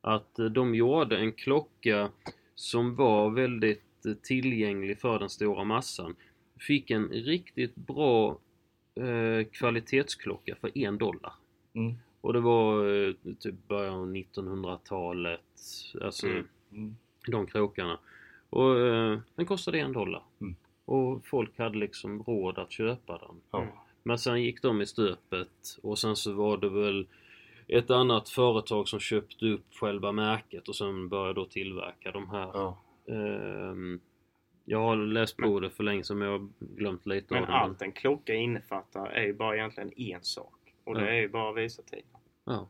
Att 0.00 0.38
eh, 0.38 0.44
de 0.46 0.74
gjorde 0.74 1.16
en 1.18 1.32
klocka 1.32 2.10
som 2.54 2.94
var 2.94 3.30
väldigt 3.30 4.06
eh, 4.06 4.14
tillgänglig 4.22 4.98
för 5.00 5.18
den 5.18 5.28
stora 5.28 5.64
massan. 5.64 6.16
Fick 6.58 6.90
en 6.90 7.08
riktigt 7.08 7.74
bra 7.76 8.38
eh, 9.00 9.44
kvalitetsklocka 9.52 10.54
för 10.60 10.78
en 10.78 10.98
dollar. 10.98 11.32
Mm. 11.74 11.94
Och 12.24 12.32
det 12.32 12.40
var 12.40 12.86
eh, 13.08 13.14
typ 13.38 13.68
början 13.68 13.94
av 13.94 14.12
1900-talet. 14.12 15.40
Alltså 16.02 16.26
Mm. 16.72 16.96
De 17.26 17.46
krokarna. 17.46 17.98
Och 18.50 18.80
eh, 18.80 19.18
den 19.34 19.46
kostade 19.46 19.78
en 19.78 19.92
dollar. 19.92 20.22
Mm. 20.40 20.56
Och 20.84 21.26
folk 21.26 21.58
hade 21.58 21.78
liksom 21.78 22.22
råd 22.22 22.58
att 22.58 22.72
köpa 22.72 23.18
den. 23.18 23.40
Ja. 23.50 23.66
Men 24.02 24.18
sen 24.18 24.42
gick 24.42 24.62
de 24.62 24.82
i 24.82 24.86
stöpet 24.86 25.78
och 25.82 25.98
sen 25.98 26.16
så 26.16 26.32
var 26.32 26.56
det 26.56 26.68
väl 26.68 27.06
ett 27.68 27.90
annat 27.90 28.28
företag 28.28 28.88
som 28.88 29.00
köpte 29.00 29.46
upp 29.46 29.74
själva 29.74 30.12
märket 30.12 30.68
och 30.68 30.76
sen 30.76 31.08
började 31.08 31.34
då 31.40 31.44
tillverka 31.44 32.10
de 32.10 32.30
här. 32.30 32.50
Ja. 32.54 32.78
Ehm, 33.08 34.00
jag 34.64 34.78
har 34.78 34.96
läst 34.96 35.36
på 35.36 35.60
det 35.60 35.70
för 35.70 35.84
länge 35.84 36.04
sedan 36.04 36.18
men 36.18 36.28
jag 36.28 36.38
har 36.38 36.48
glömt 36.58 37.06
lite 37.06 37.34
Men 37.34 37.42
av 37.42 37.48
det. 37.48 37.54
allt 37.56 37.82
en 37.82 37.92
klocka 37.92 38.34
innefattar 38.34 39.06
är 39.06 39.22
ju 39.22 39.32
bara 39.34 39.56
egentligen 39.56 39.92
en 39.96 40.22
sak. 40.22 40.54
Och 40.84 40.94
det 40.94 41.00
Ja. 41.00 41.06
är 41.08 41.20
ju 41.20 41.28
bara 41.28 41.50
att 41.50 41.56
visa 41.56 41.82
tiden. 41.82 42.04
Ja. 42.44 42.68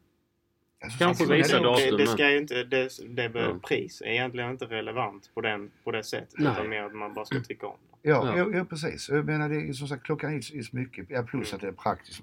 Alltså, 0.85 0.99
Kanske 0.99 1.37
visa 1.37 1.57
det- 1.59 1.63
datum. 1.65 1.91
Det, 1.91 1.97
det 1.97 2.07
ska 2.07 2.31
ju 2.31 2.39
inte, 2.39 2.65
det, 2.65 2.89
det, 3.09 3.31
Ja. 3.35 3.59
pris 3.69 4.01
är 4.01 4.07
egentligen 4.07 4.51
inte 4.51 4.65
relevant 4.65 5.31
på, 5.35 5.41
den, 5.41 5.71
på 5.85 5.91
det 5.91 6.05
sättet. 6.05 6.35
Nej. 6.39 6.53
Utan 6.53 6.69
mer 6.69 6.83
att 6.83 6.95
man 6.95 7.15
bara 7.15 7.25
ska 7.25 7.41
tycka 7.41 7.67
om 7.67 7.77
det. 8.03 8.09
Ja, 8.09 8.37
Ja. 8.37 8.39
ja. 8.39 8.57
Ja, 8.59 8.65
precis. 8.65 9.09
Jag 9.09 9.25
menar 9.27 9.49
det 9.49 9.57
är 9.69 9.73
som 9.73 9.89
sagt 9.89 10.03
klockan 10.03 10.35
är 10.37 10.41
så- 10.41 10.57
är 10.57 10.63
så 10.63 10.77
mycket, 10.77 11.07
ja, 11.11 11.23
plus 11.23 11.53
Mm. 11.53 11.57
att 11.57 11.61
det 11.61 11.69
är 11.69 11.73
praktiskt. 11.73 12.23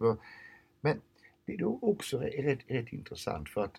Men 0.82 1.02
det 1.46 1.54
är 1.54 1.58
då 1.58 1.80
också 1.82 2.18
rätt, 2.20 2.60
rätt 2.68 2.94
intressant 2.94 3.50
för 3.50 3.64
att 3.64 3.76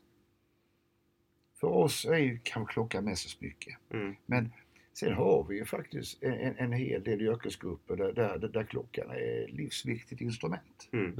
för 1.60 1.68
oss 1.68 2.05
är 2.05 2.16
ju 2.18 2.39
kanske 2.43 2.72
klockan 2.72 3.05
mest 3.05 3.24
ett 3.24 3.30
smycke. 3.30 3.76
Mm. 3.90 4.16
Men 4.26 4.52
sen 4.93 5.12
har 5.12 5.47
vi 5.48 5.56
ju 5.56 5.64
faktiskt 5.64 6.22
en, 6.22 6.56
en, 6.59 6.72
hel 6.72 7.05
del 7.05 7.22
yrkesgrupper 7.22 7.97
där, 7.97 8.12
där, 8.12 8.39
där 8.48 8.64
klockan 8.64 9.10
är 9.10 9.44
ett 9.44 9.51
livsviktigt 9.52 10.20
instrument. 10.20 10.89
Mm. 10.93 11.14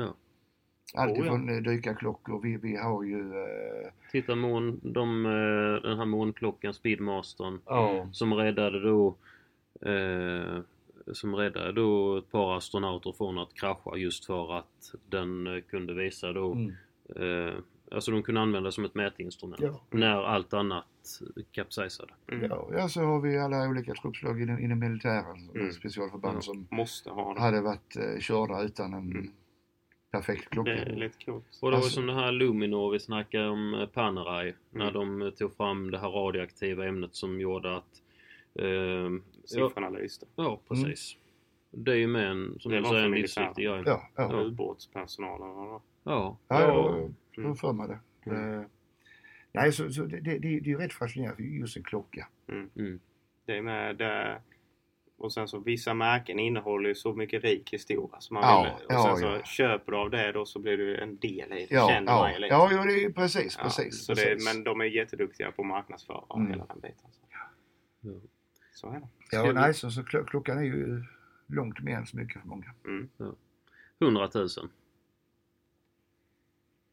Allt 0.95 1.19
Oh, 1.19 1.27
ja. 1.27 1.35
eh, 1.55 1.63
dykarklockor, 1.63 2.41
vi, 2.43 2.57
vi 2.57 2.77
har 2.77 3.03
ju 3.05 3.21
eh, 3.21 3.91
Titta 4.13 4.35
mån, 4.35 4.81
de, 4.83 5.27
eh, 5.27 5.83
den 5.89 5.99
här 5.99 6.05
månklockan, 6.05 6.75
Speedmastern. 6.75 7.61
ja, 7.67 8.09
Som 8.13 8.35
räddade 8.35 8.81
då 8.81 9.15
eh, 9.91 10.61
som 11.13 11.35
räddade 11.37 11.73
då 11.73 12.17
ett 12.19 12.31
par 12.31 12.57
astronauter 12.57 13.13
från 13.13 13.39
att 13.39 13.55
krascha 13.55 13.97
just 13.97 14.25
för 14.25 14.59
att 14.59 14.95
den 15.09 15.47
eh, 15.47 15.61
kunde 15.63 15.95
visa 15.95 16.33
då 16.33 16.53
mm, 16.53 16.73
eh, 17.49 17.55
Alltså 17.91 18.11
de 18.11 18.23
kunde 18.23 18.41
använda 18.41 18.69
det 18.69 18.73
som 18.73 18.85
ett 18.85 18.95
mätinstrument 18.95 19.61
Ja. 19.63 19.81
när 19.91 20.23
allt 20.25 20.55
annat 20.55 20.87
kapsejsade. 21.53 22.13
Mm. 22.33 22.51
ja, 22.51 22.69
ja, 22.73 22.89
så 22.89 23.01
har 23.01 23.21
vi 23.21 23.39
alla 23.39 23.69
olika 23.69 23.95
truppslag 23.95 24.43
inom, 24.43 24.59
inom 24.59 24.79
militären, 24.79 25.51
Mm. 25.55 25.73
specialförband 25.73 26.37
Ja. 26.37 26.41
som 26.41 26.67
Måste 26.71 27.11
ha 27.11 27.35
det. 27.35 27.41
hade 27.41 27.61
varit 27.61 27.97
eh, 27.97 28.21
körda 28.21 28.63
utan 28.63 28.93
en 28.95 28.99
Mm. 29.11 29.31
Perfekt 30.13 30.51
klocka. 30.51 30.71
Det 30.71 30.77
är 30.79 30.97
lite 30.97 31.25
coolt. 31.25 31.45
Och 31.63 31.71
det 31.71 31.77
var 31.77 31.83
Alltså- 31.83 31.91
som 31.91 32.07
det 32.07 32.15
här 32.15 32.33
Luminor 32.33 32.91
vi 32.93 33.01
snackade 33.01 33.49
om 33.49 33.75
eh, 33.75 33.87
Panerai. 33.87 34.55
När 34.71 34.91
Mm. 34.91 34.95
de 34.95 35.23
eh, 35.23 35.31
tog 35.31 35.57
fram 35.57 35.91
det 35.91 35.99
här 35.99 36.09
radioaktiva 36.11 36.87
ämnet 36.87 37.15
som 37.15 37.41
gjorde 37.41 37.77
att... 37.77 38.03
Eh, 38.55 38.67
ja, 38.67 39.11
Siffrorna 39.45 39.89
lyste. 39.89 40.27
ja, 40.37 40.61
precis. 40.69 41.17
Det 41.71 41.91
är 41.93 41.97
ju 41.97 42.07
med 42.07 42.31
en, 42.31 42.57
som 42.61 42.71
Det 42.71 42.77
du 42.79 42.83
var 42.83 42.91
säger, 42.91 43.05
en 43.05 43.11
livsviktig 43.13 43.65
grej. 43.65 43.83
Ja, 43.87 44.09
ja. 44.17 44.29
Ja. 44.33 44.41
Ubåtspersonalen 44.41 45.49
Ja. 45.49 45.83
Ja, 46.05 46.39
ja, 46.49 46.59
ja. 46.59 47.09
ja. 47.37 47.49
Har 47.49 47.55
för 47.55 47.73
mig 47.73 47.89
det. 48.25 48.31
Eh, 48.31 48.63
Nej, 49.55 49.73
så, 49.73 49.91
så 49.91 50.03
det, 50.03 50.21
det, 50.21 50.39
det 50.39 50.49
är 50.49 50.61
ju 50.61 50.79
rätt 50.79 50.93
fascinerande 50.93 51.43
just 51.43 51.77
en 51.77 51.83
klocka. 51.83 52.29
Mm. 52.49 53.01
Det 53.47 53.57
är 53.57 53.63
med 53.63 53.97
det. 53.97 54.41
Och 55.23 55.33
sen 55.33 55.49
så 55.49 55.59
vissa 55.59 55.95
märken 55.95 56.39
innehåller 56.39 56.89
ju 56.89 56.95
så 56.95 57.13
mycket 57.15 57.45
rik 57.45 57.73
historia. 57.73 58.21
Så 58.21 58.35
man 58.35 58.43
Ja, 58.43 58.63
vill, 58.79 58.87
och 58.87 58.93
ja, 58.93 59.17
sen 59.19 59.29
ja. 59.31 59.39
så 59.39 59.45
köper 59.45 59.93
du 59.93 59.99
av 59.99 60.11
det 60.11 60.33
då 60.33 60.47
så 60.47 60.59
blir 60.59 60.77
du 60.77 60.97
en 60.99 61.17
del 61.19 61.53
i 61.53 61.67
det. 61.69 61.75
Ja, 61.75 61.89
Känner 61.89 62.13
ja, 62.13 62.29
lite. 62.39 62.55
ja, 62.55 62.73
ja, 62.73 62.85
det 62.85 63.05
är 63.05 63.11
precis, 63.11 63.55
Ja, 63.59 63.65
precis. 63.65 64.05
så 64.05 64.15
det, 64.15 64.25
precis. 64.25 64.55
men 64.55 64.65
de 64.65 64.81
är 64.81 64.85
jätteduktiga 64.85 65.53
på 65.53 65.63
att 65.63 65.69
marknadsföra 65.69 66.25
Mm. 66.37 66.51
hela 66.51 66.67
den 66.67 66.81
biten. 66.81 67.11
Så. 67.13 67.21
Ja. 67.31 68.11
Så 68.75 68.89
är 68.91 69.01
det. 69.01 69.09
ja, 69.31 69.53
nej, 69.53 69.75
så, 69.75 69.91
så 69.91 70.01
klo- 70.03 70.25
klockan 70.27 70.59
är 70.59 70.63
ju 70.63 71.03
långt 71.47 71.81
mer 71.81 71.97
än 71.97 72.07
så 72.07 72.17
mycket 72.17 72.41
för 72.41 72.49
många. 72.49 72.75
Mm. 72.85 73.09
100 74.01 74.29
000. 74.35 74.49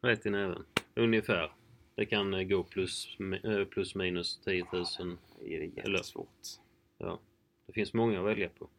Rätt 0.01 0.25
i 0.25 0.29
näven. 0.29 0.65
Ungefär. 0.95 1.51
Det 1.95 2.05
kan 2.05 2.33
eh, 2.33 2.43
gå 2.43 2.63
plus, 2.63 3.17
eh, 3.43 3.65
plus 3.65 3.95
minus 3.95 4.39
10 4.45 4.65
000. 4.73 4.85
Det 5.39 5.55
är 5.55 5.61
jättesvårt. 5.77 6.27
Ja. 6.97 7.19
Det 7.69 7.73
finns 7.73 7.93
många 7.93 8.19
att 8.19 8.25
välja 8.25 8.49
på. 8.49 8.69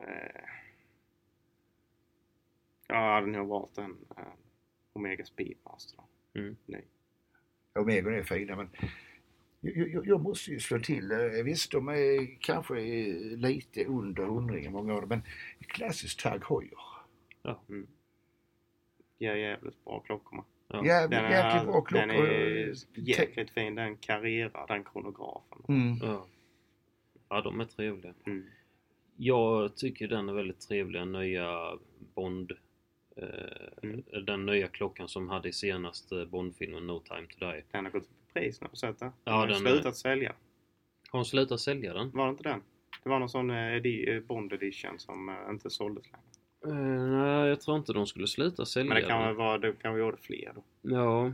Eh, 0.00 0.42
jag 2.86 2.96
hade 3.14 3.26
nog 3.26 3.48
valt 3.48 3.78
en 3.78 3.96
eh, 4.16 4.24
Omega 4.92 5.24
Speedmaster. 5.24 6.00
Mm. 6.34 6.56
Nej. 6.66 6.84
Omegon 7.74 8.14
är 8.14 8.22
fina 8.22 8.56
men 8.56 8.68
jag, 9.60 9.88
jag, 9.88 10.06
jag 10.06 10.20
måste 10.22 10.50
ju 10.50 10.60
slå 10.60 10.78
till. 10.78 11.10
eh, 11.12 11.18
Visst, 11.44 11.70
de 11.72 11.88
är 11.88 12.40
kanske 12.40 12.74
lite 13.36 13.84
under 13.84 14.26
hundringen 14.26 14.72
många 14.72 14.94
av 14.94 15.00
dem 15.00 15.08
men 15.08 15.22
klassiskt 15.60 16.20
Tag 16.20 16.44
Heuer. 16.48 17.58
Mm. 17.68 17.86
Ger 19.18 19.34
jävligt 19.34 19.84
bra 19.84 20.00
klockor. 20.00 20.44
Ja. 20.68 20.78
Den 20.78 21.30
jäkligt 21.30 21.62
är, 21.62 21.64
bra 21.64 21.80
klockor. 21.80 21.96
den 21.98 22.10
är 22.10 22.74
jäkligt 22.94 23.50
fin. 23.50 23.74
Den 23.74 23.96
karriärar 23.96 24.66
den 24.66 24.84
kronografen. 24.84 25.58
Mm. 25.68 25.98
Ja. 26.02 26.26
ja, 27.28 27.40
de 27.40 27.60
är 27.60 27.64
trevliga. 27.64 28.14
Mm. 28.26 28.44
Jag 29.16 29.76
tycker 29.76 30.08
den 30.08 30.28
är 30.28 30.32
väldigt 30.32 30.60
trevlig, 30.60 31.00
den 31.00 31.12
nya 31.12 31.78
Bond. 32.14 32.52
Eh, 33.16 33.26
Mm. 33.82 34.02
Den 34.26 34.46
nya 34.46 34.68
klockan 34.68 35.08
som 35.08 35.28
hade 35.28 35.48
i 35.48 35.52
senaste 35.52 36.26
Bondfilmen 36.26 36.86
No 36.86 37.00
Time 37.00 37.26
To 37.26 37.38
Die. 37.38 37.62
Den 37.70 37.84
har 37.84 37.92
gått 37.92 38.02
upp 38.02 38.08
i 38.30 38.32
pris 38.32 38.60
nu, 38.60 38.68
sett 38.72 38.98
det? 38.98 39.04
Den 39.04 39.12
Ja, 39.24 39.32
har 39.32 39.46
den 39.46 39.56
slutat 39.58 39.96
sälja. 39.96 40.34
Har 41.10 41.18
hon 41.18 41.24
slutat 41.24 41.60
sälja 41.60 41.94
den? 41.94 42.10
Var 42.10 42.24
det 42.26 42.30
inte 42.30 42.42
den? 42.42 42.62
Det 43.02 43.08
var 43.08 43.18
någon 43.18 43.28
sån 43.28 43.50
eh, 43.50 43.74
eh, 43.74 44.20
Bond 44.20 44.52
edition 44.52 44.98
som 44.98 45.28
eh, 45.28 45.34
inte 45.50 45.70
såldes 45.70 46.04
längre. 46.04 46.24
Eh, 46.66 46.72
nej, 46.74 47.48
jag 47.48 47.60
tror 47.60 47.76
inte 47.76 47.92
de 47.92 48.06
skulle 48.06 48.26
sluta 48.26 48.64
sälja 48.64 48.94
Men 48.94 49.02
det 49.02 49.08
kan 49.08 49.22
väl 49.22 49.34
vara, 49.34 49.58
det 49.58 49.72
kan 49.82 49.94
vi 49.94 50.00
gjorde 50.00 50.16
fler 50.16 50.52
då. 50.54 50.62
Ja. 50.94 51.26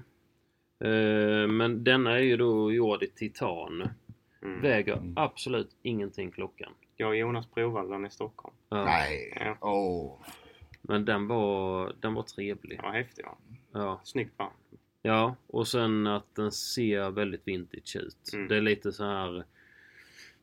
Eh, 0.88 1.48
men 1.48 1.84
denna 1.84 2.12
är 2.12 2.22
ju 2.22 2.36
då 2.36 2.72
gjord 2.72 3.02
i 3.02 3.06
titan. 3.06 3.88
Mm. 4.42 4.60
Väger 4.60 4.92
Mm. 4.96 5.12
absolut 5.16 5.76
ingenting 5.82 6.30
klockan. 6.30 6.72
Jag 6.96 7.08
och 7.08 7.16
Jonas 7.16 7.46
provade 7.46 7.88
den 7.88 8.06
i 8.06 8.10
Stockholm. 8.10 8.54
Ja. 8.68 8.84
Nej, 8.84 9.38
Ja. 9.40 9.56
åh. 9.60 10.18
Men 10.82 11.04
den 11.04 11.26
var, 11.28 11.92
den 12.00 12.14
var 12.14 12.22
trevlig. 12.22 12.78
Den 12.78 12.84
var 12.84 12.92
häftig 12.92 13.24
va? 13.24 13.36
Ja. 13.72 14.00
Snyggt 14.04 14.36
band. 14.36 14.52
ja, 15.02 15.36
och 15.46 15.68
sen 15.68 16.06
att 16.06 16.34
den 16.34 16.52
ser 16.52 17.10
väldigt 17.10 17.48
vintage 17.48 17.96
ut. 17.96 18.30
Mm. 18.34 18.48
Det 18.48 18.56
är 18.56 18.60
lite 18.60 18.92
så 18.92 19.04
här 19.04 19.44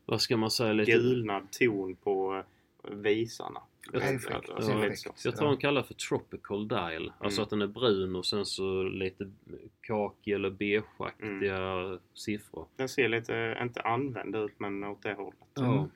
vad 0.06 0.22
ska 0.22 0.38
man 0.38 0.52
säga? 0.52 0.74
Lite, 0.74 0.92
Gulnad 0.92 1.52
ton 1.52 1.96
på 1.96 2.44
eh, 2.84 2.96
visarna. 2.96 3.62
Jag- 3.94 4.22
fräckt. 4.22 4.50
alltså, 4.50 5.12
så. 5.16 5.28
Jag 5.28 5.36
tror 5.38 5.48
de 5.48 5.58
kallar 5.58 5.84
för 5.84 5.94
tropical 5.94 6.68
dial. 6.68 7.14
Alltså 7.20 7.40
Mm. 7.42 7.44
att 7.44 7.50
den 7.50 7.62
är 7.62 7.68
brun 7.68 8.16
och 8.16 8.26
sen 8.26 8.46
så 8.46 8.84
lite 8.84 9.32
kaki 9.82 10.32
eller 10.32 10.50
beigeaktiga 10.50 12.00
siffror. 12.14 12.68
Den 12.76 12.90
ser 12.90 13.10
lite, 13.10 13.58
inte 13.62 13.82
använd 13.82 14.36
ut 14.36 14.54
men 14.60 14.84
åt 14.84 15.04
det 15.04 15.14
hållet. 15.14 15.40
Ja. 15.54 15.88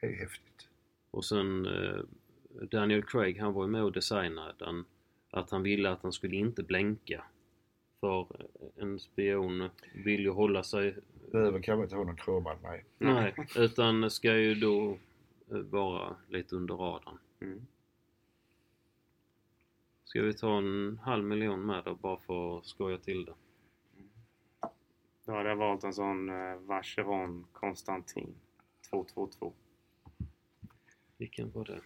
Det 0.00 0.06
är 0.06 0.16
häftigt. 0.16 0.68
Och 1.10 1.24
sen 1.24 1.66
eh, 1.66 2.00
Daniel 2.70 3.02
Craig 3.02 3.38
han 3.40 3.52
var 3.52 3.64
ju 3.64 3.70
med 3.70 3.82
och 3.82 3.92
designade 3.92 4.52
den. 4.58 4.84
Att 5.30 5.50
han 5.50 5.62
ville 5.62 5.90
att 5.90 6.02
den 6.02 6.12
skulle 6.12 6.36
inte 6.36 6.62
blänka. 6.62 7.24
För 8.00 8.26
en 8.76 8.98
spion 8.98 9.68
vill 10.04 10.20
ju 10.20 10.30
hålla 10.30 10.62
sig... 10.62 10.94
Behöver 11.32 11.62
kanske 11.62 11.82
inte 11.82 11.96
ha 11.96 12.04
någon 12.04 12.16
kromad 12.16 12.56
nej. 12.62 12.84
Nej, 12.98 13.34
utan 13.56 14.10
ska 14.10 14.36
ju 14.36 14.54
då 14.54 14.90
eh, 14.90 14.96
vara 15.48 16.16
lite 16.28 16.56
under 16.56 16.74
radarn. 16.74 17.18
Mm. 17.40 17.66
Ska 20.04 20.22
vi 20.22 20.34
ta 20.34 20.58
en 20.58 20.98
halv 21.02 21.24
miljon 21.24 21.66
med 21.66 21.84
då 21.84 21.94
bara 21.94 22.18
för 22.18 22.58
att 22.58 22.66
skoja 22.66 22.98
till 22.98 23.24
det? 23.24 23.34
Då 25.24 25.32
hade 25.32 25.48
jag 25.48 25.56
valt 25.56 25.84
en 25.84 25.94
sån 25.94 26.28
eh, 26.28 26.56
Vacheron 26.56 27.46
Konstantin 27.52 28.34
222. 28.90 29.52
Vilken 31.16 31.50
var 31.50 31.64
det? 31.64 31.80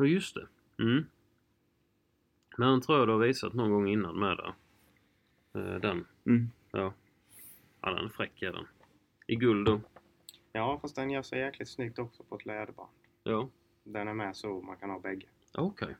Ja 0.00 0.06
just 0.06 0.34
det. 0.34 0.46
Mm. 0.82 1.06
Men 2.56 2.68
den 2.68 2.80
tror 2.80 2.98
jag 2.98 3.08
du 3.08 3.12
har 3.12 3.20
visat 3.20 3.52
någon 3.52 3.70
gång 3.70 3.88
innan 3.88 4.18
med 4.18 4.36
där. 4.36 4.54
Eh, 5.54 5.80
Den. 5.80 6.06
Mm. 6.26 6.50
Ja. 6.70 6.92
Ja 7.80 7.90
den 7.90 8.04
är 8.04 8.08
fräck 8.08 8.42
är 8.42 8.52
den. 8.52 8.66
I 9.26 9.36
guld 9.36 9.66
då. 9.66 9.80
Ja 10.52 10.78
fast 10.82 10.96
den 10.96 11.10
gör 11.10 11.22
sig 11.22 11.38
jäkligt 11.38 11.68
snyggt 11.68 11.98
också 11.98 12.22
på 12.22 12.36
ett 12.36 12.46
läderband. 12.46 12.90
Ja. 13.22 13.48
Den 13.84 14.08
är 14.08 14.14
med 14.14 14.36
så 14.36 14.60
man 14.60 14.76
kan 14.76 14.90
ha 14.90 14.98
bägge. 14.98 15.26
Okej. 15.54 15.96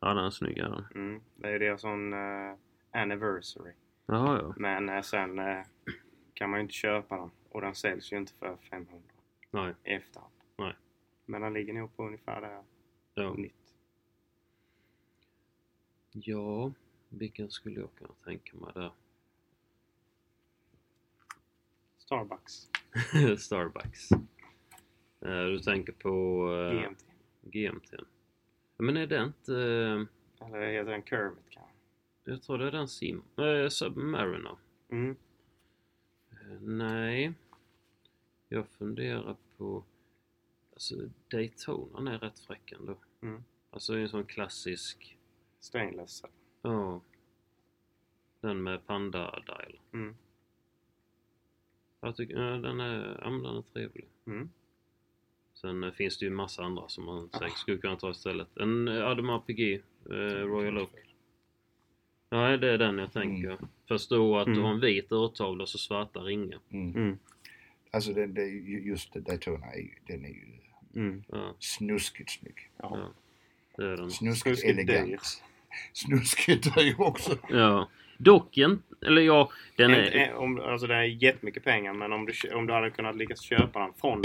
Ja 0.00 0.14
den 0.14 0.24
är 0.24 0.30
snygg 0.30 0.58
är 0.58 0.68
den. 0.68 0.84
Mm. 0.94 1.20
Det 1.36 1.48
är 1.48 1.58
deras 1.58 1.80
sån 1.80 2.12
uh, 2.12 2.54
anniversary. 2.90 3.72
Jaha 4.06 4.38
ja. 4.42 4.54
Men 4.56 4.88
eh, 4.88 5.02
sen 5.02 5.38
eh, 5.38 5.62
kan 6.34 6.50
man 6.50 6.58
ju 6.58 6.62
inte 6.62 6.74
köpa 6.74 7.16
den. 7.16 7.30
Och 7.48 7.60
den 7.60 7.74
säljs 7.74 8.12
ju 8.12 8.16
inte 8.16 8.32
för 8.32 8.56
500 8.56 8.98
Nej. 9.50 9.74
i 9.84 9.90
efterhand. 9.90 10.32
Men 11.30 11.40
den 11.42 11.52
ligger 11.52 11.72
nog 11.72 11.96
på 11.96 12.06
ungefär 12.06 12.40
där 12.40 12.62
Ja. 13.14 13.34
nytt. 13.34 13.74
Ja, 16.12 16.72
vilken 17.08 17.50
skulle 17.50 17.80
jag 17.80 17.94
kunna 17.94 18.14
tänka 18.24 18.56
mig 18.56 18.70
där? 18.74 18.92
Starbucks. 21.98 22.68
Starbucks. 23.38 24.10
Eh, 25.20 25.44
Du 25.44 25.58
tänker 25.58 25.92
på 25.92 26.44
uh, 26.52 26.82
GMT. 26.82 27.04
GMT. 27.42 27.94
Men 28.76 28.96
är 28.96 29.06
det 29.06 29.22
inte... 29.24 29.54
eh, 29.54 30.46
Eller 30.46 30.66
heter 30.72 30.90
den 30.90 31.02
Kermit 31.02 31.44
kanske? 31.50 31.72
Jag 32.24 32.42
tror 32.42 32.58
det 32.58 32.66
är 32.66 32.72
den 32.72 32.88
Sim... 32.88 33.22
Uh, 33.38 33.68
Submariner. 33.68 34.56
Mm. 34.88 35.16
Eh, 36.30 36.60
nej. 36.60 37.32
Jag 38.48 38.68
funderar 38.68 39.36
på... 39.56 39.84
Alltså 40.80 40.94
Daytona 41.28 42.14
är 42.14 42.18
rätt 42.18 42.38
fräck 42.38 42.72
ändå. 42.72 42.96
Mm. 43.22 43.44
Alltså 43.70 43.94
en 43.94 44.08
sån 44.08 44.24
klassisk... 44.24 45.16
Stainless. 45.60 46.22
Ja. 46.62 47.00
Den 48.40 48.62
med 48.62 48.86
Panda 48.86 49.42
Dial. 49.46 49.80
Mm. 49.92 50.16
Jag 52.00 52.16
tycker 52.16 52.34
ja, 52.34 52.56
den 52.56 52.80
är, 52.80 53.18
ja, 53.22 53.30
den 53.30 53.56
är 53.56 53.62
trevlig. 53.62 54.08
Mm. 54.26 54.50
Sen 55.54 55.84
eh, 55.84 55.92
finns 55.92 56.18
det 56.18 56.24
ju 56.24 56.30
massa 56.30 56.62
andra 56.62 56.88
som 56.88 57.04
man 57.04 57.30
säkert 57.30 57.58
skulle 57.58 57.78
kunna 57.78 57.96
ta 57.96 58.10
istället. 58.10 58.56
En 58.56 58.88
eh, 58.88 59.06
Audemars 59.06 59.44
Piguet, 59.46 59.84
eh, 60.06 60.12
Royal 60.46 60.78
Oak. 60.78 60.90
Ja, 62.28 62.56
det 62.56 62.70
är 62.70 62.78
den 62.78 62.98
jag 62.98 63.12
tänker. 63.12 63.58
Först 63.88 64.10
då 64.10 64.38
att 64.38 64.46
du 64.46 64.52
Mm. 64.52 64.64
har 64.64 64.70
en 64.70 64.80
vit 64.80 65.12
urtavla 65.12 65.62
och 65.62 65.68
så 65.68 65.78
svarta 65.78 66.20
ringar. 66.20 66.60
Mm. 66.70 66.94
Mm. 66.96 67.18
Alltså 67.90 68.12
den, 68.12 68.34
det, 68.34 68.46
just 68.46 69.14
Daytona 69.14 69.66
är 69.66 69.78
ju, 69.80 69.94
den 70.06 70.24
är 70.24 70.28
ju 70.28 70.46
Mm. 70.94 71.24
Ja, 71.28 71.54
snuskigt 71.58 72.30
snygg. 72.30 72.70
Ja. 72.76 72.90
ja. 72.98 73.08
Det 73.76 73.82
är 73.92 73.96
den. 73.96 74.10
Snuskigt 74.10 74.58
Snuskigt 74.58 74.78
elegant. 74.78 75.06
dyr. 75.08 75.18
Snuskigt 75.92 76.76
är 76.76 76.82
ju 76.82 76.94
också. 76.98 77.38
Ja. 77.48 77.88
Dock 78.18 78.58
eller 79.06 79.22
ja, 79.22 79.50
den 79.76 79.90
En, 79.90 80.00
är... 80.00 80.10
en, 80.10 80.36
om, 80.36 80.60
alltså 80.60 80.86
det 80.86 80.94
är 80.94 81.02
jättemycket 81.02 81.64
pengar 81.64 81.92
men 81.92 82.12
om 82.12 82.26
du, 82.26 82.54
om 82.54 82.66
du 82.66 82.72
hade 82.72 82.90
kunnat 82.90 83.16
lyckas 83.16 83.40
köpa 83.40 83.78
den 83.80 83.92
från 84.00 84.22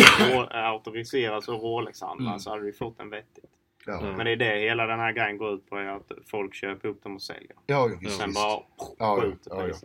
en 0.51 0.65
auktoriserad 0.65 1.49
och 1.49 1.61
Rolex-handlare 1.63 2.29
Mm. 2.29 2.39
så 2.39 2.49
hade 2.49 2.63
du 2.65 2.73
fått 2.73 2.97
den 2.97 3.09
vettigt. 3.09 3.45
Ja, 3.85 3.99
Ja. 4.03 4.17
Men 4.17 4.25
det 4.25 4.31
är 4.31 4.35
det 4.35 4.59
hela 4.59 4.85
den 4.87 4.99
här 4.99 5.11
grejen 5.11 5.37
går 5.37 5.53
ut 5.53 5.69
på, 5.69 5.77
är 5.77 5.85
att 5.85 6.11
folk 6.25 6.55
köper 6.55 6.87
upp 6.89 7.03
dem 7.03 7.15
och 7.15 7.21
säljer. 7.21 7.51
ja, 7.65 7.89
ja 7.89 7.97
visst. 8.01 8.17
Sen 8.17 8.29
visst. 8.29 8.39
bara 8.43 8.61
Ja, 8.99 9.21
skjuter 9.21 9.51
ja, 9.55 9.67
ja. 9.67 9.75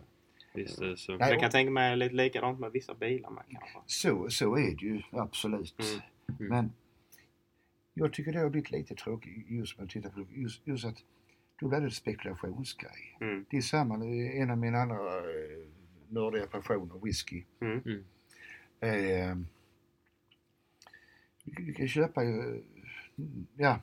Visst 0.53 0.81
är 0.81 0.85
det 0.85 0.97
så. 0.97 1.11
Nej, 1.11 1.29
Det 1.29 1.35
kan 1.35 1.43
jag 1.43 1.51
tänka 1.51 1.71
mig 1.71 1.91
är 1.91 1.95
lite 1.95 2.15
likadant 2.15 2.59
med 2.59 2.71
vissa 2.71 2.93
bilar 2.93 3.29
med 3.29 3.43
kanske. 3.51 3.77
Så, 3.85 4.29
så 4.29 4.55
är 4.57 4.75
det 4.75 4.85
ju 4.85 5.01
absolut. 5.11 5.75
Mm. 5.79 6.01
Mm. 6.39 6.49
Men 6.49 6.73
jag 7.93 8.13
tycker 8.13 8.31
det 8.33 8.39
har 8.39 8.49
blivit 8.49 8.71
lite 8.71 8.95
tråkigt 8.95 9.49
just 9.49 9.77
med 9.77 9.85
att 9.85 9.91
titta 9.91 10.09
på 10.09 10.25
just, 10.29 10.67
just 10.67 10.85
att 10.85 11.03
då 11.59 11.67
blir 11.67 11.79
det 11.79 11.85
en 11.85 11.91
spekulationsgrej. 11.91 13.17
Mm. 13.21 13.45
Det 13.49 13.57
är 13.57 13.61
samma, 13.61 14.05
en 14.05 14.49
av 14.49 14.57
mina 14.57 14.77
andra 14.77 15.17
eh, 15.17 15.67
nördiga 16.09 16.47
passioner, 16.47 17.05
whisky. 17.05 17.43
Mm. 17.59 17.81
Mm. 17.85 18.03
Eh, 18.79 19.35
du, 21.43 21.63
du 21.63 21.73
kan 21.73 21.87
köpa 21.87 22.23
ju, 22.23 22.63
ja, 23.55 23.79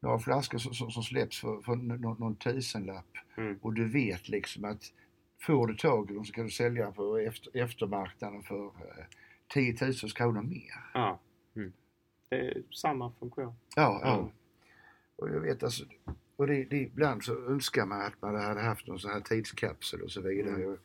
några 0.00 0.18
flaskor 0.18 0.58
som, 0.58 0.74
som, 0.74 0.90
som 0.90 1.02
släpps 1.02 1.40
för, 1.40 1.62
för 1.62 1.76
någon, 1.76 2.18
någon 2.18 2.36
tusenlapp 2.36 3.06
Mm. 3.36 3.58
och 3.62 3.72
du 3.74 3.88
vet 3.88 4.28
liksom 4.28 4.64
att 4.64 4.92
får 5.40 5.66
du 5.66 5.74
tag 5.76 6.10
i 6.10 6.14
dem 6.14 6.24
så 6.24 6.32
kan 6.32 6.44
du 6.44 6.50
sälja 6.50 6.92
på 6.92 7.18
efter, 7.18 7.56
eftermarknaden 7.56 8.42
för 8.42 8.64
eh, 8.66 9.04
10 9.48 9.76
000 9.80 9.94
kronor 9.94 10.42
mer. 10.42 10.90
Ja. 10.94 11.20
Mm. 11.56 11.72
Det 12.28 12.36
är 12.36 12.62
samma 12.70 13.12
funktion. 13.12 13.54
Ja, 13.76 14.00
ja. 14.02 14.30
Och 15.16 15.28
jag 15.28 15.40
vet 15.40 15.62
alltså, 15.62 15.84
och 16.36 16.46
det, 16.46 16.64
det, 16.64 16.76
ibland 16.76 17.24
så 17.24 17.44
önskar 17.46 17.86
man 17.86 18.00
att 18.00 18.22
man 18.22 18.34
hade 18.34 18.60
haft 18.60 18.86
någon 18.86 18.98
sån 18.98 19.10
här 19.10 19.20
tidskapsel 19.20 20.02
och 20.02 20.10
så 20.10 20.20
vidare. 20.20 20.54
Mm. 20.54 20.78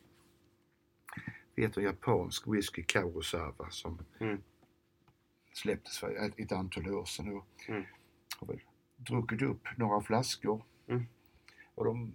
Jag 1.54 1.66
vet 1.66 1.76
en 1.76 1.82
japansk 1.84 2.46
whisky 2.46 2.82
Kurosawa 2.82 3.70
som 3.70 3.98
Mm. 4.20 4.42
släpptes 5.52 5.98
för 5.98 6.14
ett, 6.16 6.38
ett 6.38 6.52
antal 6.52 6.88
år 6.94 7.04
sedan 7.04 7.36
och 7.36 7.46
Mm. 7.68 7.84
har 8.38 8.46
väl 8.46 8.60
druckit 8.96 9.42
upp 9.42 9.68
några 9.76 10.00
flaskor. 10.00 10.64
Mm. 10.86 11.06
Och 11.74 11.84
de 11.84 12.14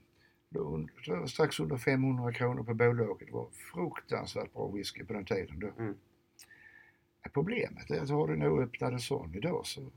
låg 0.50 0.90
strax 1.28 1.60
under 1.60 1.78
500 1.78 2.34
kronor 2.34 2.64
på 2.64 2.74
bolaget. 2.74 3.28
Det 3.28 3.34
var 3.34 3.50
fruktansvärt 3.74 4.54
bra 4.54 4.68
whisky 4.72 5.04
på 5.04 5.14
den 5.14 5.26
tiden 5.26 5.60
då. 5.60 5.68
Mm. 5.78 5.96
Problemet 7.34 7.92
är 7.92 8.02
att 8.02 8.10
har 8.10 8.28
du 8.28 8.34
en 8.34 8.44
oöppnad 8.44 9.02
sån 9.02 9.36
idag 9.36 9.66
så 9.66 9.92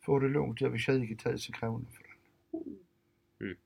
får 0.00 0.20
du 0.20 0.28
långt 0.28 0.62
över 0.62 0.78
20 0.78 1.16
000 1.24 1.38
kronor 1.38 1.86
för 1.92 2.02
den. 2.02 2.62
Mm. 3.40 3.56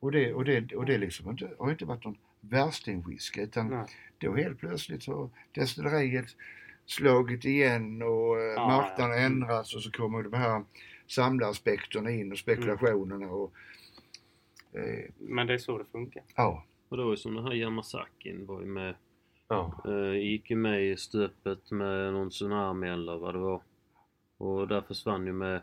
Och 0.00 0.12
det, 0.12 0.32
och 0.34 0.44
det, 0.44 0.74
och 0.76 0.86
det 0.86 0.98
liksom 0.98 1.30
inte, 1.30 1.50
har 1.58 1.70
inte 1.70 1.84
varit 1.84 2.04
någon 2.04 2.18
värstingwhisky 2.40 3.40
utan 3.40 3.68
Nej. 3.68 3.86
då 4.18 4.34
helt 4.34 4.58
plötsligt 4.58 5.02
så 5.02 5.14
har 5.14 5.30
destilleriet 5.52 6.36
slagit 6.86 7.44
igen 7.44 8.02
och 8.02 8.38
Ja, 8.56 8.66
marknaden 8.68 9.16
ja. 9.18 9.22
ändras 9.26 9.74
och 9.74 9.82
så 9.82 9.90
kommer 9.90 10.22
de 10.22 10.32
här 10.32 10.64
samlaraspekterna 11.06 12.10
in 12.10 12.32
och 12.32 12.38
spekulationerna 12.38 13.26
och 13.26 13.52
eh, 14.72 15.04
Men 15.18 15.46
det 15.46 15.54
är 15.54 15.58
så 15.58 15.78
det 15.78 15.84
funkar. 15.84 16.22
ja. 16.36 16.64
Och 16.88 16.96
det 16.96 17.04
var 17.04 17.10
ju 17.10 17.16
som 17.16 17.34
den 17.34 17.44
här 17.44 17.54
Yamasakin 17.54 18.46
var 18.46 18.60
ju 18.60 18.66
med. 18.66 18.94
Ja. 19.52 19.82
Eh, 19.84 20.16
gick 20.16 20.50
ju 20.50 20.56
med 20.56 20.84
i 20.84 20.96
stöpet 20.96 21.70
med 21.70 22.12
någon 22.12 22.30
tsunami 22.30 22.88
eller 22.88 23.16
vad 23.16 23.34
det 23.34 23.38
var. 23.38 23.62
Och 24.36 24.68
där 24.68 24.80
försvann 24.80 25.26
ju 25.26 25.32
med 25.32 25.54
eh, 25.54 25.60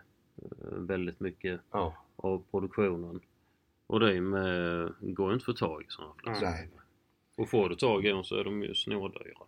väldigt 0.72 1.20
mycket 1.20 1.62
ja. 1.72 1.96
av 2.16 2.44
produktionen. 2.52 3.20
Och 3.88 4.00
det 4.00 4.22
med, 4.22 4.94
går 5.02 5.30
ju 5.30 5.34
inte 5.34 5.44
att 5.44 5.46
få 5.46 5.54
tag 5.54 5.82
i 5.82 5.86
sådana 5.90 6.14
flaskor. 6.18 6.48
Nej. 6.48 6.70
Och 7.38 7.50
får 7.50 7.70
du 7.70 7.76
tag 7.76 8.06
i 8.06 8.10
dem 8.10 8.24
så 8.24 8.36
är 8.36 8.44
de 8.44 8.64
ju 8.64 8.76
snordyra. 8.76 9.44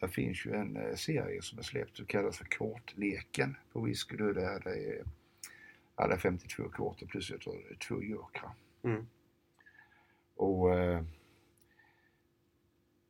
Det 0.00 0.08
finns 0.08 0.46
ju 0.46 0.52
en 0.52 0.76
eh, 0.76 0.94
serie 0.94 1.42
som 1.42 1.58
är 1.58 1.62
släppt 1.62 1.96
som 1.96 2.06
kallas 2.06 2.38
för 2.38 2.44
Kortleken 2.44 3.56
på 3.72 3.80
whisky. 3.80 4.16
Där 4.16 4.60
det 4.64 4.70
är 4.70 5.04
alla 5.94 6.16
52 6.16 6.62
korten 6.68 7.08
plus 7.08 7.30
jag 7.30 7.40
tror 7.40 7.76
två 7.88 8.02
jokrar. 8.02 8.52
Mm. 8.82 9.06
Och 10.36 10.74
eh, 10.74 11.02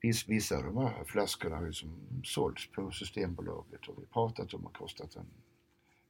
viss, 0.03 0.29
vissa 0.29 0.57
av 0.57 0.65
de 0.65 0.77
här 0.77 1.05
flaskorna 1.05 1.57
har 1.57 1.67
ju 1.67 1.73
som 1.73 1.91
sålts 2.25 2.67
på 2.73 2.91
Systembolaget 2.91 3.89
och 3.89 4.03
vi 4.03 4.07
pratat 4.07 4.55
om 4.55 4.67
att 4.67 4.73
kostat 4.73 5.17
en 5.17 5.27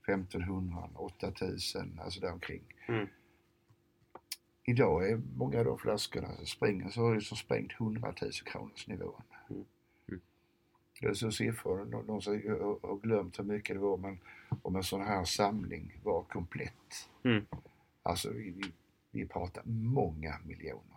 1500, 0.08 0.88
8000, 0.94 1.98
alltså 2.02 2.20
däromkring. 2.20 2.62
Mm. 2.88 3.06
Idag 4.64 5.10
är 5.10 5.20
många 5.36 5.58
av 5.58 5.64
de 5.64 5.78
flaskorna 5.78 6.36
som 6.36 6.46
springer 6.46 6.88
så 6.90 7.00
har 7.00 7.14
det 7.14 7.20
som 7.20 7.36
sprängt 7.36 7.72
100 7.80 8.14
000 8.22 8.32
kronors 8.32 8.86
nivån. 8.88 9.22
Mm. 9.50 9.64
Mm. 10.08 10.20
Det 11.00 11.06
är 11.06 11.14
så 11.14 11.30
siffror, 11.30 11.84
någon 11.84 12.22
som 12.22 12.32
har- 12.32 12.88
har 12.88 12.96
glömt 12.96 13.38
hur 13.38 13.44
mycket 13.44 13.76
det 13.76 13.80
var 13.80 13.96
men 13.96 14.18
om 14.62 14.76
en 14.76 14.82
sån 14.82 15.00
här 15.02 15.24
samling 15.24 15.98
var 16.02 16.22
komplett. 16.22 17.08
Mm. 17.24 17.46
Alltså 18.02 18.30
vi, 18.30 18.50
vi, 18.50 18.72
vi 19.10 19.26
pratar 19.26 19.62
många 19.66 20.38
miljoner. 20.44 20.91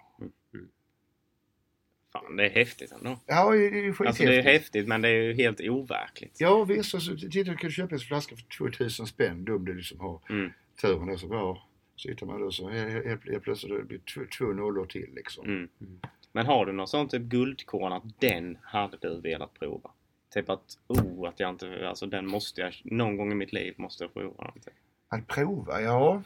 Fan, 2.15 2.35
det 2.35 2.45
är 2.45 2.49
häftigt 2.49 2.91
ändå. 2.91 3.19
Ja, 3.25 3.51
det 3.51 3.57
är 3.57 3.71
skithäftigt. 3.71 4.07
Alltså 4.07 4.23
det 4.23 4.35
är 4.37 4.41
häftigt 4.41 4.87
men 4.87 5.01
det 5.01 5.09
är 5.09 5.21
ju 5.21 5.33
helt 5.33 5.61
overkligt. 5.61 6.35
Ja 6.39 6.63
visst, 6.63 6.93
alltså, 6.95 7.17
titta 7.17 7.51
du 7.51 7.57
kan 7.57 7.71
köpa 7.71 7.95
en 7.95 7.99
flaska 7.99 8.35
för 8.35 8.43
2000 8.57 9.07
spänn 9.07 9.49
om 9.49 9.65
du 9.65 9.73
liksom 9.75 9.99
har 9.99 10.21
Mm. 10.29 10.51
turen 10.81 11.07
då 11.07 11.17
så 11.17 11.27
bara 11.27 11.57
så 11.95 12.09
hittar 12.09 12.25
man 12.25 12.41
då 12.41 12.51
så 12.51 12.69
helt, 12.69 13.43
plötsligt 13.43 13.71
då 13.71 13.77
det 13.77 13.83
blir 13.83 14.27
två, 14.37 14.45
nollor 14.45 14.85
till 14.85 15.09
liksom. 15.15 15.45
Mm. 15.45 15.69
Mm. 15.81 15.99
Men 16.31 16.45
har 16.45 16.65
du 16.65 16.71
någon 16.71 16.87
sån 16.87 17.07
typ 17.07 17.21
guldkorn 17.21 17.93
att 17.93 18.03
den 18.19 18.57
hade 18.61 18.97
du 18.97 19.21
velat 19.21 19.53
prova? 19.53 19.91
Typ 20.33 20.49
att, 20.49 20.77
oh, 20.87 21.27
att 21.29 21.39
jag 21.39 21.49
inte, 21.49 21.87
alltså 21.89 22.05
den 22.05 22.27
måste 22.27 22.61
jag, 22.61 22.81
någon 22.83 23.17
gång 23.17 23.31
i 23.31 23.35
mitt 23.35 23.53
liv 23.53 23.73
måste 23.77 24.03
jag 24.03 24.13
prova. 24.13 24.51
Typ. 24.51 24.73
Att 25.09 25.27
prova, 25.27 25.81
ja. 25.81 26.23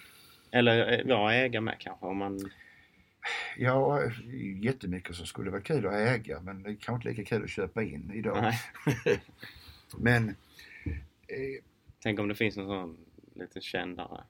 Eller 0.52 0.94
eh, 0.94 1.00
ja, 1.06 1.34
äga 1.34 1.62
med 1.62 1.76
kanske 1.80 2.06
om 2.06 2.18
man... 2.18 2.50
Ja, 3.58 4.02
jättemycket 4.62 5.16
som 5.16 5.26
skulle 5.26 5.52
vara 5.52 5.62
kul 5.62 5.88
att 5.88 5.94
äga 5.94 6.42
men 6.42 6.64
det 6.64 6.70
är 6.70 6.76
kanske 6.76 7.10
inte 7.10 7.22
lika 7.22 7.30
kul 7.36 7.44
att 7.44 7.50
köpa 7.50 7.84
in 7.84 8.12
idag. 8.14 8.54
Men, 9.98 10.30
eh, 11.28 11.64
Tänk 12.04 12.20
om 12.20 12.28
det 12.28 12.36
finns 12.36 12.58
någon 12.58 12.68
sån 12.68 12.98
lite 13.34 13.62
kändare. 13.62 14.24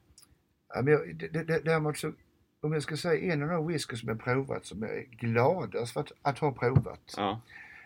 ja, 0.74 0.82
men 0.82 0.94
jag- 0.94 1.64
däremot 1.66 1.98
så, 1.98 2.12
om 2.62 2.74
jag 2.74 2.84
ska 2.84 2.98
säga 2.98 3.34
en 3.34 3.44
av 3.44 3.50
de 3.50 3.68
whisky 3.68 3.96
som 3.96 4.10
jag 4.10 4.20
provat 4.24 4.66
som 4.66 4.82
jag 4.84 4.98
är 4.98 5.04
gladast 5.04 5.94
för 5.94 6.00
att, 6.02 6.12
att 6.22 6.40
ha 6.40 6.52
provat. 6.52 7.14
Ja. 7.18 7.42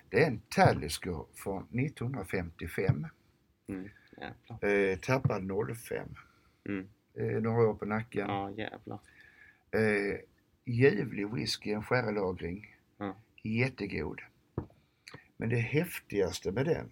Det 0.10 0.24
är 0.24 0.28
en 0.28 0.42
Talisker 0.50 1.26
från 1.36 1.64
1955. 1.64 3.08
Mm. 3.68 3.90
Eh, 4.62 5.00
tappad 5.00 5.52
05. 5.76 6.08
Mm. 6.70 6.88
Eh, 7.14 7.42
några 7.42 7.70
år 7.70 7.74
på 7.74 7.86
nacken. 7.86 8.28
Ja, 8.30 8.52
jävlar. 8.52 9.00
Eh, 9.72 10.20
ljuvlig 10.66 11.34
whisky, 11.34 11.72
en 11.72 11.84
skärelagring. 11.84 12.76
Ja. 12.98 13.16
Jättegod. 13.44 14.22
Men 15.38 15.50
det 15.50 15.60
häftigaste 15.60 16.52
med 16.52 16.66
den 16.66 16.92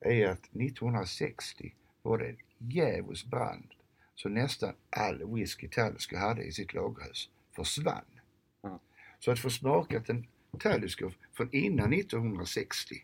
är 0.00 0.28
att 0.28 0.44
1960 0.44 1.74
var 2.02 2.18
det 2.18 2.28
en 2.28 2.36
djävulsk 2.58 3.26
brand 3.26 3.74
så 4.14 4.28
nästan 4.28 4.74
all 4.90 5.34
whisky 5.34 5.68
Talisker 5.68 6.16
hade 6.16 6.42
i 6.42 6.52
sitt 6.52 6.74
lagerhus 6.74 7.30
försvann. 7.56 8.04
Ja. 8.62 8.80
Så 9.18 9.30
att 9.30 9.38
få 9.38 9.50
smakat 9.50 10.08
en 10.08 10.26
Talisker 10.58 11.12
från 11.32 11.48
innan 11.52 11.92
1960 11.92 12.94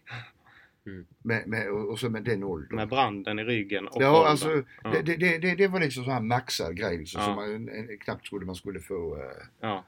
Mm. 0.87 1.07
med, 1.23 1.47
med, 1.47 1.71
och, 1.71 1.99
så 1.99 2.11
med 2.11 2.23
den 2.25 2.43
åldern. 2.45 2.77
Med 2.77 2.89
branden 2.89 3.39
i 3.39 3.45
ryggen 3.45 3.89
och 3.89 4.03
Ja, 4.03 4.11
åldern. 4.19 4.31
alltså 4.31 4.63
Ja. 4.85 4.91
det, 4.91 5.17
det, 5.17 5.39
det, 5.39 5.55
det 5.55 5.69
var 5.69 5.81
liksom 5.81 6.05
så 6.05 6.11
här 6.11 6.21
maxad 6.21 6.77
grej 6.77 6.99
liksom, 6.99 7.21
Ja. 7.21 7.27
som 7.27 7.35
man 7.35 7.69
en, 7.69 7.99
knappt 7.99 8.27
trodde 8.27 8.47
man 8.47 8.55
skulle 8.55 8.81
få. 8.81 9.17
eh, 9.17 9.23
Ja. 9.61 9.85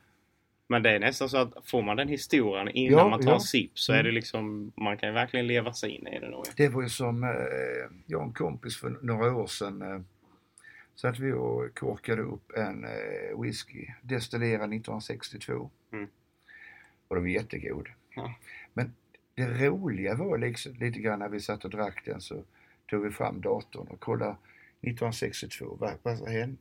Men 0.67 0.83
det 0.83 0.91
är 0.91 1.01
nästan 1.01 1.29
så 1.29 1.37
att 1.37 1.53
får 1.65 1.83
man 1.83 1.97
den 1.97 2.09
historien 2.09 2.69
innan 2.69 2.99
Ja, 2.99 3.09
man 3.09 3.21
tar 3.21 3.29
ja. 3.29 3.35
en 3.35 3.41
sipp 3.41 3.79
så 3.79 3.93
är 3.93 3.97
Mm. 3.97 4.07
det 4.07 4.13
liksom, 4.13 4.73
man 4.77 4.97
kan 4.97 5.15
verkligen 5.15 5.47
leva 5.47 5.73
sig 5.73 5.91
in 5.91 6.07
i 6.07 6.21
det 6.21 6.31
då. 6.31 6.45
Det 6.57 6.69
var 6.69 6.83
ju 6.83 6.89
som, 6.89 7.23
eh, 7.25 7.31
jag 8.07 8.21
och 8.21 8.27
en 8.27 8.33
kompis 8.33 8.77
för 8.77 8.99
några 9.03 9.35
år 9.35 9.47
sedan 9.47 9.83
eh, 9.83 10.01
så 10.95 11.09
att 11.09 11.19
vi 11.19 11.33
och 11.33 11.75
korkade 11.79 12.23
upp 12.23 12.53
en 12.57 12.85
eh, 12.85 13.41
whisky 13.43 13.87
destillerad 14.03 14.73
1962. 14.73 15.71
Mm. 15.93 16.07
Och 17.09 17.15
den 17.17 17.25
var 17.25 17.31
jättegod. 17.31 17.89
Ja. 18.15 18.35
Men 18.75 18.93
det 19.35 19.69
roliga 19.69 20.15
var 20.15 20.39
liksom 20.39 20.73
lite 20.75 20.99
grann 20.99 21.19
när 21.19 21.29
vi 21.29 21.41
satt 21.41 21.65
och 21.65 21.71
drack 21.71 22.03
den 22.05 22.21
så 22.21 22.43
tog 22.91 23.03
vi 23.05 23.11
fram 23.11 23.41
datorn 23.41 23.87
och 23.89 24.01
kollade 24.01 24.37
1962, 24.81 25.77
vad, 25.81 25.93
vad 26.03 26.29
hände? 26.29 26.57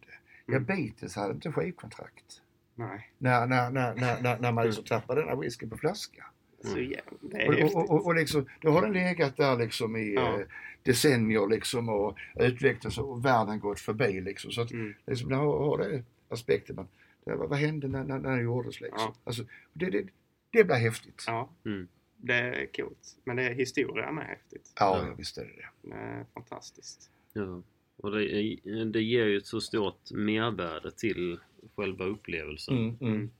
Ja, 0.46 0.56
Mm. 0.58 0.64
Beatles 0.66 1.16
hade 1.16 1.34
inte 1.34 1.52
skivkontrakt. 1.52 2.42
Nej. 2.76 3.12
När, 3.18 3.48
när, 3.48 3.70
när, 3.72 3.96
när, 3.96 4.22
när, 4.22 4.40
när 4.40 4.52
man 4.52 4.66
liksom 4.66 4.84
tappade 4.84 5.22
den 5.22 5.30
här 5.30 5.36
whiskyn 5.36 5.70
på 5.70 5.78
flaska. 5.78 6.26
Så 6.64 6.78
Mm. 6.78 6.92
jävla, 6.92 7.66
Och, 7.66 7.76
och, 7.76 7.90
och, 7.92 8.06
och 8.06 8.16
liksom, 8.16 8.46
då 8.62 8.72
har 8.72 8.82
den 8.82 8.94
legat 8.94 9.38
där 9.38 9.58
liksom 9.58 9.96
i 9.96 10.14
Ja. 10.14 10.40
eh, 10.40 10.46
decennier 10.84 11.48
liksom 11.48 11.90
och 11.90 12.18
utvecklats 12.36 12.98
och 12.98 13.26
världen 13.26 13.60
gått 13.60 13.80
förbi 13.80 14.22
liksom. 14.22 14.52
Så 14.52 14.62
att 14.62 14.72
Mm. 14.72 14.94
liksom, 15.08 15.30
där 15.30 15.36
har, 15.38 15.60
har 15.66 15.78
det 15.78 16.04
aspekten. 16.30 16.76
Men, 16.76 16.88
det, 17.26 17.36
vad, 17.36 17.50
vad 17.50 17.60
hände 17.60 17.88
när, 17.88 18.04
när, 18.04 18.20
när 18.20 18.36
det 18.38 18.44
gjordes 18.44 18.82
liksom? 18.82 19.00
Ja. 19.02 19.16
Alltså, 19.24 19.44
det, 19.74 19.86
det, 19.90 20.06
det 20.52 20.64
blir 20.64 20.76
häftigt. 20.76 21.24
Ja, 21.28 21.50
Mm. 21.66 21.88
Det 22.22 22.34
är 22.36 22.66
coolt. 22.66 23.18
Men 23.24 23.36
det 23.36 23.44
är 23.44 23.54
historia 23.54 24.12
med 24.12 24.26
häftigt. 24.28 24.74
Ja, 24.76 25.06
Ja. 25.08 25.16
visst 25.18 25.38
är 25.38 25.46
det 25.46 25.52
det. 25.56 25.90
Det 25.90 25.96
är 25.96 26.26
fantastiskt. 26.34 27.10
Ja. 27.34 27.62
Och 27.98 28.12
det, 28.12 28.24
är- 28.34 28.86
det 28.86 29.02
ger 29.02 29.26
ju 29.26 29.38
ett 29.38 29.46
så 29.46 29.62
stort 29.62 30.12
mervärde 30.12 30.92
till 30.92 31.40
själva 31.76 32.06
upplevelsen 32.06 32.78
Mm, 32.78 32.98
mm. 33.02 33.32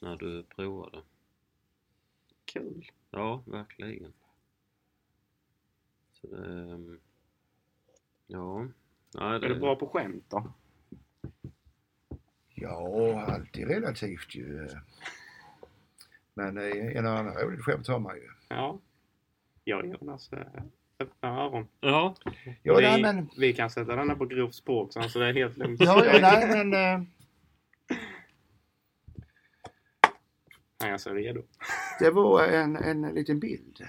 när 0.00 0.16
du 0.16 0.42
provar 0.42 0.90
det. 0.90 1.02
Kul. 2.44 2.90
Ja, 3.10 3.42
verkligen. 3.46 4.12
Så 6.12 6.26
det, 6.26 6.48
ehm, 6.72 7.00
ja. 8.26 8.68
ja 9.12 9.34
Är 9.34 9.38
du 9.48 9.58
bra 9.60 9.76
på 9.76 9.88
skämt 9.88 10.24
då? 10.28 10.52
Ja, 12.54 13.20
allt 13.28 13.56
är 13.56 13.66
relativt 13.66 14.34
ju. 14.34 14.68
Men 16.40 16.58
eh, 16.58 16.96
en 16.96 17.06
och 17.06 17.18
annan 17.18 17.34
roligt 17.34 17.64
skämt 17.64 17.88
har 17.88 17.98
man 17.98 18.16
ju. 18.16 18.28
Ja. 18.48 18.78
Jag 19.64 19.78
och 19.80 19.86
Jonas 19.86 20.32
eh, 20.32 20.62
öppna 20.98 21.28
öron. 21.28 21.68
Ja, 21.80 22.14
Ja, 22.62 22.76
vi, 22.76 22.82
nej, 22.82 23.02
men, 23.02 23.30
vi 23.36 23.52
kan 23.52 23.70
sätta 23.70 23.96
denna 23.96 24.14
på 24.14 24.26
grovt 24.26 24.54
språk 24.54 24.92
så 24.92 25.18
det 25.18 25.26
är 25.28 25.34
helt 25.34 25.56
lugnt. 25.56 25.80
ja, 25.80 26.04
ja, 26.04 26.18
nej, 26.20 26.64
men 26.64 26.72
eh, 26.74 27.06
Han 30.80 30.90
är 30.90 30.98
så 30.98 31.10
redo. 31.10 31.42
det 31.98 32.10
var 32.10 32.44
en, 32.44 32.76
en 32.76 33.02
liten 33.02 33.40
bild. 33.40 33.88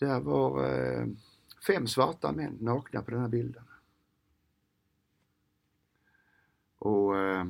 Där 0.00 0.20
var 0.20 0.64
eh, 0.74 1.06
fem 1.66 1.86
svarta 1.86 2.32
män 2.32 2.58
nakna 2.60 3.02
på 3.02 3.10
den 3.10 3.20
här 3.20 3.28
bilden. 3.28 3.64
Och 6.78 7.18
eh, 7.18 7.44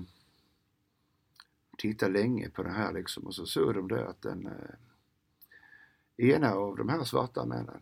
tittade 1.79 2.13
länge 2.13 2.51
på 2.51 2.63
det 2.63 2.71
här 2.71 2.93
liksom 2.93 3.27
och 3.27 3.35
så 3.35 3.47
såg 3.47 3.75
de 3.75 3.89
det 3.89 4.09
att 4.09 4.23
den 4.23 4.47
eh, 4.47 6.29
ena 6.29 6.55
av 6.55 6.77
de 6.77 6.89
här 6.89 7.05
svarta 7.05 7.45
männen 7.45 7.81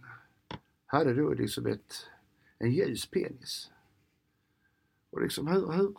hade 0.87 1.15
då 1.15 1.35
liksom 1.35 1.67
ett, 1.67 2.07
en 2.59 2.73
ljus 2.73 3.07
penis. 3.07 3.71
Och 5.11 5.23
liksom 5.23 5.47
hur, 5.47 5.73
hur, 5.73 5.95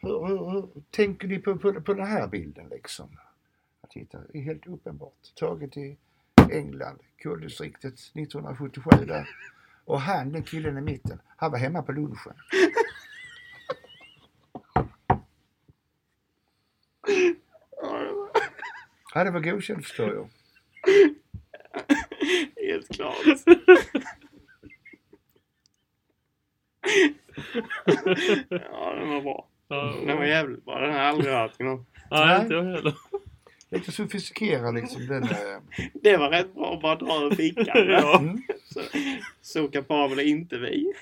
hur, 0.00 0.26
hur, 0.26 0.50
hur 0.50 0.68
tänker 0.90 1.28
ni 1.28 1.38
på, 1.38 1.58
på, 1.58 1.80
på 1.80 1.94
den 1.94 2.06
här 2.06 2.28
bilden 2.28 2.68
liksom? 2.68 3.08
Att 3.80 3.90
tittar, 3.90 4.26
det 4.32 4.38
är 4.38 4.42
helt 4.42 4.66
uppenbart. 4.66 5.34
Taget 5.34 5.76
i 5.76 5.96
England, 6.50 6.98
kulldistriktet 7.16 7.94
1977 7.94 8.90
där. 9.06 9.28
Och 9.84 10.00
han, 10.00 10.32
den 10.32 10.42
killen 10.42 10.78
i 10.78 10.80
mitten, 10.80 11.20
han 11.36 11.50
var 11.50 11.58
hemma 11.58 11.82
på 11.82 11.92
lunchen. 11.92 12.34
Ja, 19.14 19.24
det 19.24 19.30
var 19.30 19.40
godkänt 19.40 19.86
förstår 19.86 20.14
jag. 20.14 20.28
Helt 22.66 22.94
klart. 22.96 23.16
ja, 28.48 28.94
den 28.94 29.08
var 29.08 29.22
bra. 29.22 29.48
Den 30.06 30.16
var 30.16 30.24
jävligt 30.24 30.64
bra. 30.64 30.80
Den 30.80 30.92
har 30.92 30.98
jag 30.98 31.08
aldrig 31.08 31.34
hört 31.34 31.60
innan. 31.60 31.86
Nej, 32.10 32.42
inte 32.42 32.54
jag 32.54 32.64
heller. 32.64 32.94
Lite 33.72 33.92
sofistikerad 33.92 34.74
liksom 34.74 35.06
den. 35.06 35.22
Eh, 35.22 35.28
Det 36.02 36.16
var 36.16 36.30
rätt 36.30 36.54
bra 36.54 36.74
att 36.74 36.82
bara 36.82 36.96
dra 36.96 37.26
ur 37.26 37.34
fickan. 37.34 37.88
Ja. 37.88 38.18
mm. 38.18 38.42
så, 38.64 38.80
så 39.42 39.68
kapabla 39.68 40.22
är 40.22 40.26
inte 40.26 40.58
vi. 40.58 40.92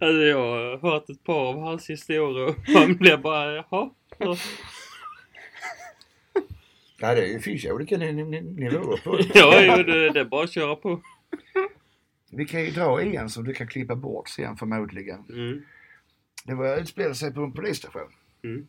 Alltså 0.00 0.22
jag 0.22 0.38
har 0.38 0.78
hört 0.78 1.10
ett 1.10 1.24
par 1.24 1.48
av 1.48 1.60
hans 1.60 1.90
historier 1.90 2.48
och 2.48 2.56
man 2.74 2.96
blir 2.96 3.16
bara 3.16 3.54
jaha. 3.54 3.90
Ja. 7.00 7.14
Det 7.14 7.42
finns 7.44 7.64
ju 7.64 7.72
olika 7.72 7.96
ni- 7.98 8.12
ni- 8.12 8.40
nivåer 8.40 8.96
på 9.04 9.16
det. 9.16 9.24
Ja, 9.34 9.76
jo, 9.76 9.82
det, 9.82 10.10
det 10.12 10.20
är 10.20 10.24
bara 10.24 10.44
att 10.44 10.50
köra 10.52 10.76
på. 10.76 11.02
Vi 12.30 12.44
kan 12.44 12.64
ju 12.64 12.70
dra 12.70 13.02
en 13.02 13.30
som 13.30 13.44
du 13.44 13.54
kan 13.54 13.66
klippa 13.66 13.96
bort 13.96 14.28
sen 14.28 14.56
förmodligen. 14.56 15.24
Mm. 15.28 15.62
Det 16.44 16.54
var 16.54 16.76
utspelade 16.80 17.14
sig 17.14 17.34
på 17.34 17.40
en 17.40 17.52
polisstation. 17.52 18.12
Mm. 18.44 18.68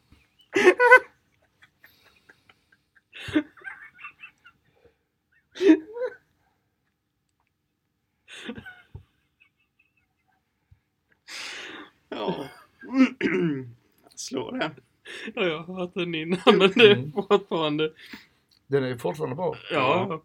Ja. 12.09 12.45
Slå 14.15 14.51
det. 14.51 14.71
Ja, 15.35 15.43
jag 15.45 15.59
har 15.63 15.75
hört 15.75 15.93
den 15.93 16.15
innan 16.15 16.39
men 16.45 16.59
det 16.75 16.91
är 16.91 16.95
Mm. 16.95 17.11
fortfarande... 17.11 17.93
Den 18.67 18.83
är 18.83 18.97
fortfarande 18.97 19.35
bra. 19.35 19.55
Ja. 19.71 20.21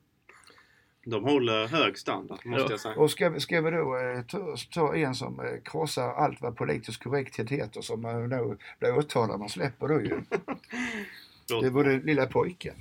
De 1.06 1.24
håller 1.24 1.66
hög 1.66 1.98
standard 1.98 2.46
måste 2.46 2.62
Ja. 2.62 2.70
jag 2.70 2.80
säga. 2.80 2.94
Och 2.94 3.10
ska, 3.10 3.28
vi- 3.30 3.40
ska 3.40 3.60
vi 3.60 3.70
då 3.70 3.96
eh, 3.98 4.22
ta, 4.22 4.56
ta 4.72 4.96
en 4.96 5.14
som 5.14 5.40
eh, 5.40 5.60
krossar 5.64 6.08
allt 6.08 6.40
vad 6.40 6.56
politisk 6.56 7.02
korrekthet 7.04 7.50
heter 7.50 7.80
som 7.80 8.02
man 8.02 8.28
då 8.28 8.56
blir 8.78 8.98
åtalad 8.98 9.40
man 9.40 9.48
släpper 9.48 9.88
då 9.88 10.00
ju. 10.00 10.20
Det 11.62 11.70
var 11.70 11.84
den 11.84 12.00
lilla 12.00 12.26
pojken. 12.26 12.74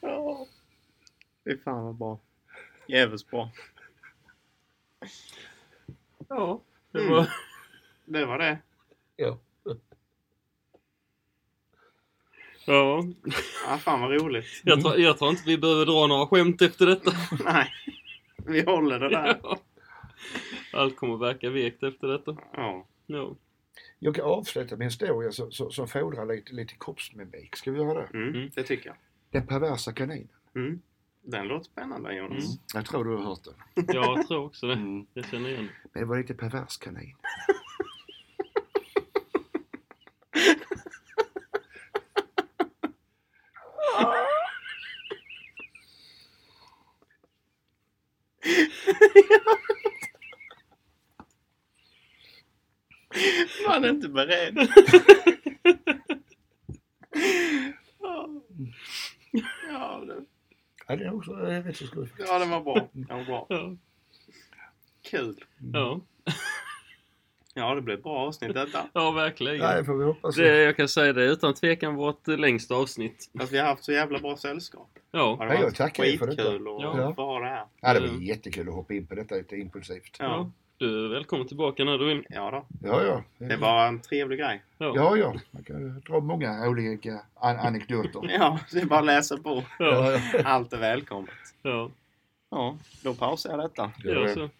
Ja. 0.00 0.46
Fy 1.44 1.58
fan 1.64 1.84
vad 1.84 1.94
bra. 1.94 2.18
Jävligt 2.88 3.30
bra. 3.30 3.50
Ja, 6.28 6.60
det 6.92 6.98
Mm. 6.98 7.12
var... 7.12 7.28
Det 8.04 8.24
var 8.26 8.38
det. 8.38 8.58
Ja. 9.16 9.38
Ja. 12.66 13.04
Ja, 13.66 13.78
fan 13.78 14.00
vad 14.00 14.10
roligt. 14.22 14.46
Jag 14.64 14.80
tror, 14.80 14.98
jag 14.98 15.18
tror 15.18 15.30
inte 15.30 15.42
vi 15.46 15.58
behöver 15.58 15.86
dra 15.86 16.06
några 16.06 16.26
skämt 16.26 16.62
efter 16.62 16.86
detta. 16.86 17.12
Nej. 17.44 17.68
Vi 18.46 18.62
håller 18.62 18.98
det 18.98 19.08
där. 19.08 19.40
Ja. 19.42 19.58
Allt 20.72 20.96
kommer 20.96 21.16
verka 21.16 21.50
vekt 21.50 21.82
efter 21.82 22.08
detta. 22.08 22.36
Ja. 22.52 22.86
Ja. 23.06 23.34
Jag 23.98 24.14
kan 24.14 24.24
avsluta 24.24 24.76
med 24.76 24.84
en 24.84 24.90
historia 24.90 25.32
som, 25.32 25.52
som, 25.52 25.70
som 25.70 25.88
fordrar 25.88 26.26
lite, 26.26 26.52
lite 26.54 26.74
kroppsmimik. 26.80 27.56
Ska 27.56 27.70
vi 27.70 27.78
göra 27.78 27.94
det? 28.00 28.08
Mm, 28.18 28.28
Mm. 28.34 28.50
Det 28.54 28.62
tycker 28.62 28.86
jag. 28.86 28.96
Den 29.30 29.46
perversa 29.46 29.92
kaninen. 29.92 30.28
Mm. 30.54 30.80
Den 31.26 31.48
låter 31.48 31.64
spännande 31.64 32.16
Jonas. 32.16 32.44
Mm. 32.44 32.56
Jag 32.74 32.86
tror 32.86 33.04
du 33.04 33.16
har 33.16 33.24
hört 33.24 33.44
den. 33.44 33.84
Jag 33.94 34.26
tror 34.26 34.44
också 34.46 34.66
det. 34.66 34.72
Mm. 34.72 35.06
Jag 35.14 35.24
känner 35.24 35.48
igen. 35.48 35.68
Men 35.92 36.02
det 36.02 36.08
var 36.08 36.18
lite 36.18 36.34
pervers 36.34 36.76
kanin. 36.76 37.16
Man 53.68 53.84
är 53.84 53.88
inte 53.88 54.08
beredd. 54.08 54.58
Ja. 58.00 58.28
Ja, 59.68 60.04
det, 60.06 60.24
Ja, 61.00 61.04
den 61.04 61.06
är 61.08 61.16
också 61.16 61.32
eh, 61.50 61.62
rätt 61.64 61.76
så 61.76 61.86
skoj. 61.86 62.08
ja, 62.18 62.38
den 62.38 62.50
var 62.50 62.60
bra. 62.60 62.88
Den 62.92 63.18
var 63.18 63.24
bra. 63.24 63.46
Ja. 63.48 63.76
Kul. 65.10 65.44
Ja, 65.72 66.00
Ja, 67.56 67.74
det 67.74 67.82
blev 67.82 67.96
ett 67.98 68.02
bra 68.02 68.18
avsnitt 68.18 68.54
detta. 68.54 68.86
ja 68.92 69.10
verkligen. 69.10 69.56
Ja, 69.58 69.76
det 69.76 69.84
får 69.84 69.94
vi 69.98 70.04
hoppas. 70.04 70.36
Det, 70.36 70.62
jag 70.62 70.76
kan 70.76 70.88
säga 70.88 71.12
det 71.12 71.24
utan 71.24 71.54
tvekan 71.54 71.94
vårt 71.94 72.26
längsta 72.26 72.74
avsnitt. 72.74 73.30
Fast 73.38 73.52
vi 73.52 73.58
har 73.58 73.66
haft 73.66 73.84
så 73.84 73.92
jävla 73.92 74.18
bra 74.18 74.36
sällskap. 74.36 74.90
Ja, 75.10 75.36
Ja, 75.40 75.46
det 75.46 75.54
jag 75.60 75.74
tackar 75.74 76.04
er 76.04 76.16
för 76.18 76.26
detta. 76.26 76.42
skitkul 76.42 76.68
att 76.68 76.82
Ja. 76.82 77.12
få 77.14 77.22
ha 77.24 77.38
det 77.40 77.46
här. 77.48 77.66
Ja, 77.80 77.94
det 77.94 78.00
var 78.00 78.20
jättekul 78.20 78.68
att 78.68 78.74
hoppa 78.74 78.94
in 78.94 79.06
på 79.06 79.14
detta 79.14 79.34
lite 79.34 79.56
impulsivt. 79.56 80.16
Ja. 80.18 80.50
Ja. 80.78 80.86
Du 80.86 81.04
är 81.04 81.08
välkommen 81.08 81.46
tillbaka 81.48 81.84
när 81.84 81.98
du 81.98 82.06
vill. 82.06 82.26
Ja, 82.28 82.50
då. 82.50 82.88
Ja, 82.88 83.02
ja. 83.02 83.22
Det 83.48 83.56
var 83.56 83.86
en 83.86 84.00
trevlig 84.00 84.38
grej. 84.38 84.62
Ja. 84.78 84.92
Ja, 84.96 85.16
ja. 85.16 85.34
Man 85.50 85.62
kan 85.64 86.00
dra 86.00 86.20
många 86.20 86.68
olika 86.68 87.20
an- 87.34 87.58
anekdoter. 87.58 88.20
Ja, 88.38 88.58
det 88.72 88.80
är 88.80 88.86
bara 88.86 88.98
att 89.00 89.06
läsa 89.06 89.36
på. 89.36 89.62
Ja. 89.78 89.84
Ja, 90.12 90.20
ja. 90.32 90.40
Allt 90.44 90.72
är 90.72 90.78
välkommet. 90.78 91.30
ja. 91.62 91.90
Ja, 92.50 92.76
då 93.02 93.14
pausar 93.14 93.50
jag 93.50 93.58
detta. 93.58 93.90
Gör 94.04 94.28
så. 94.34 94.50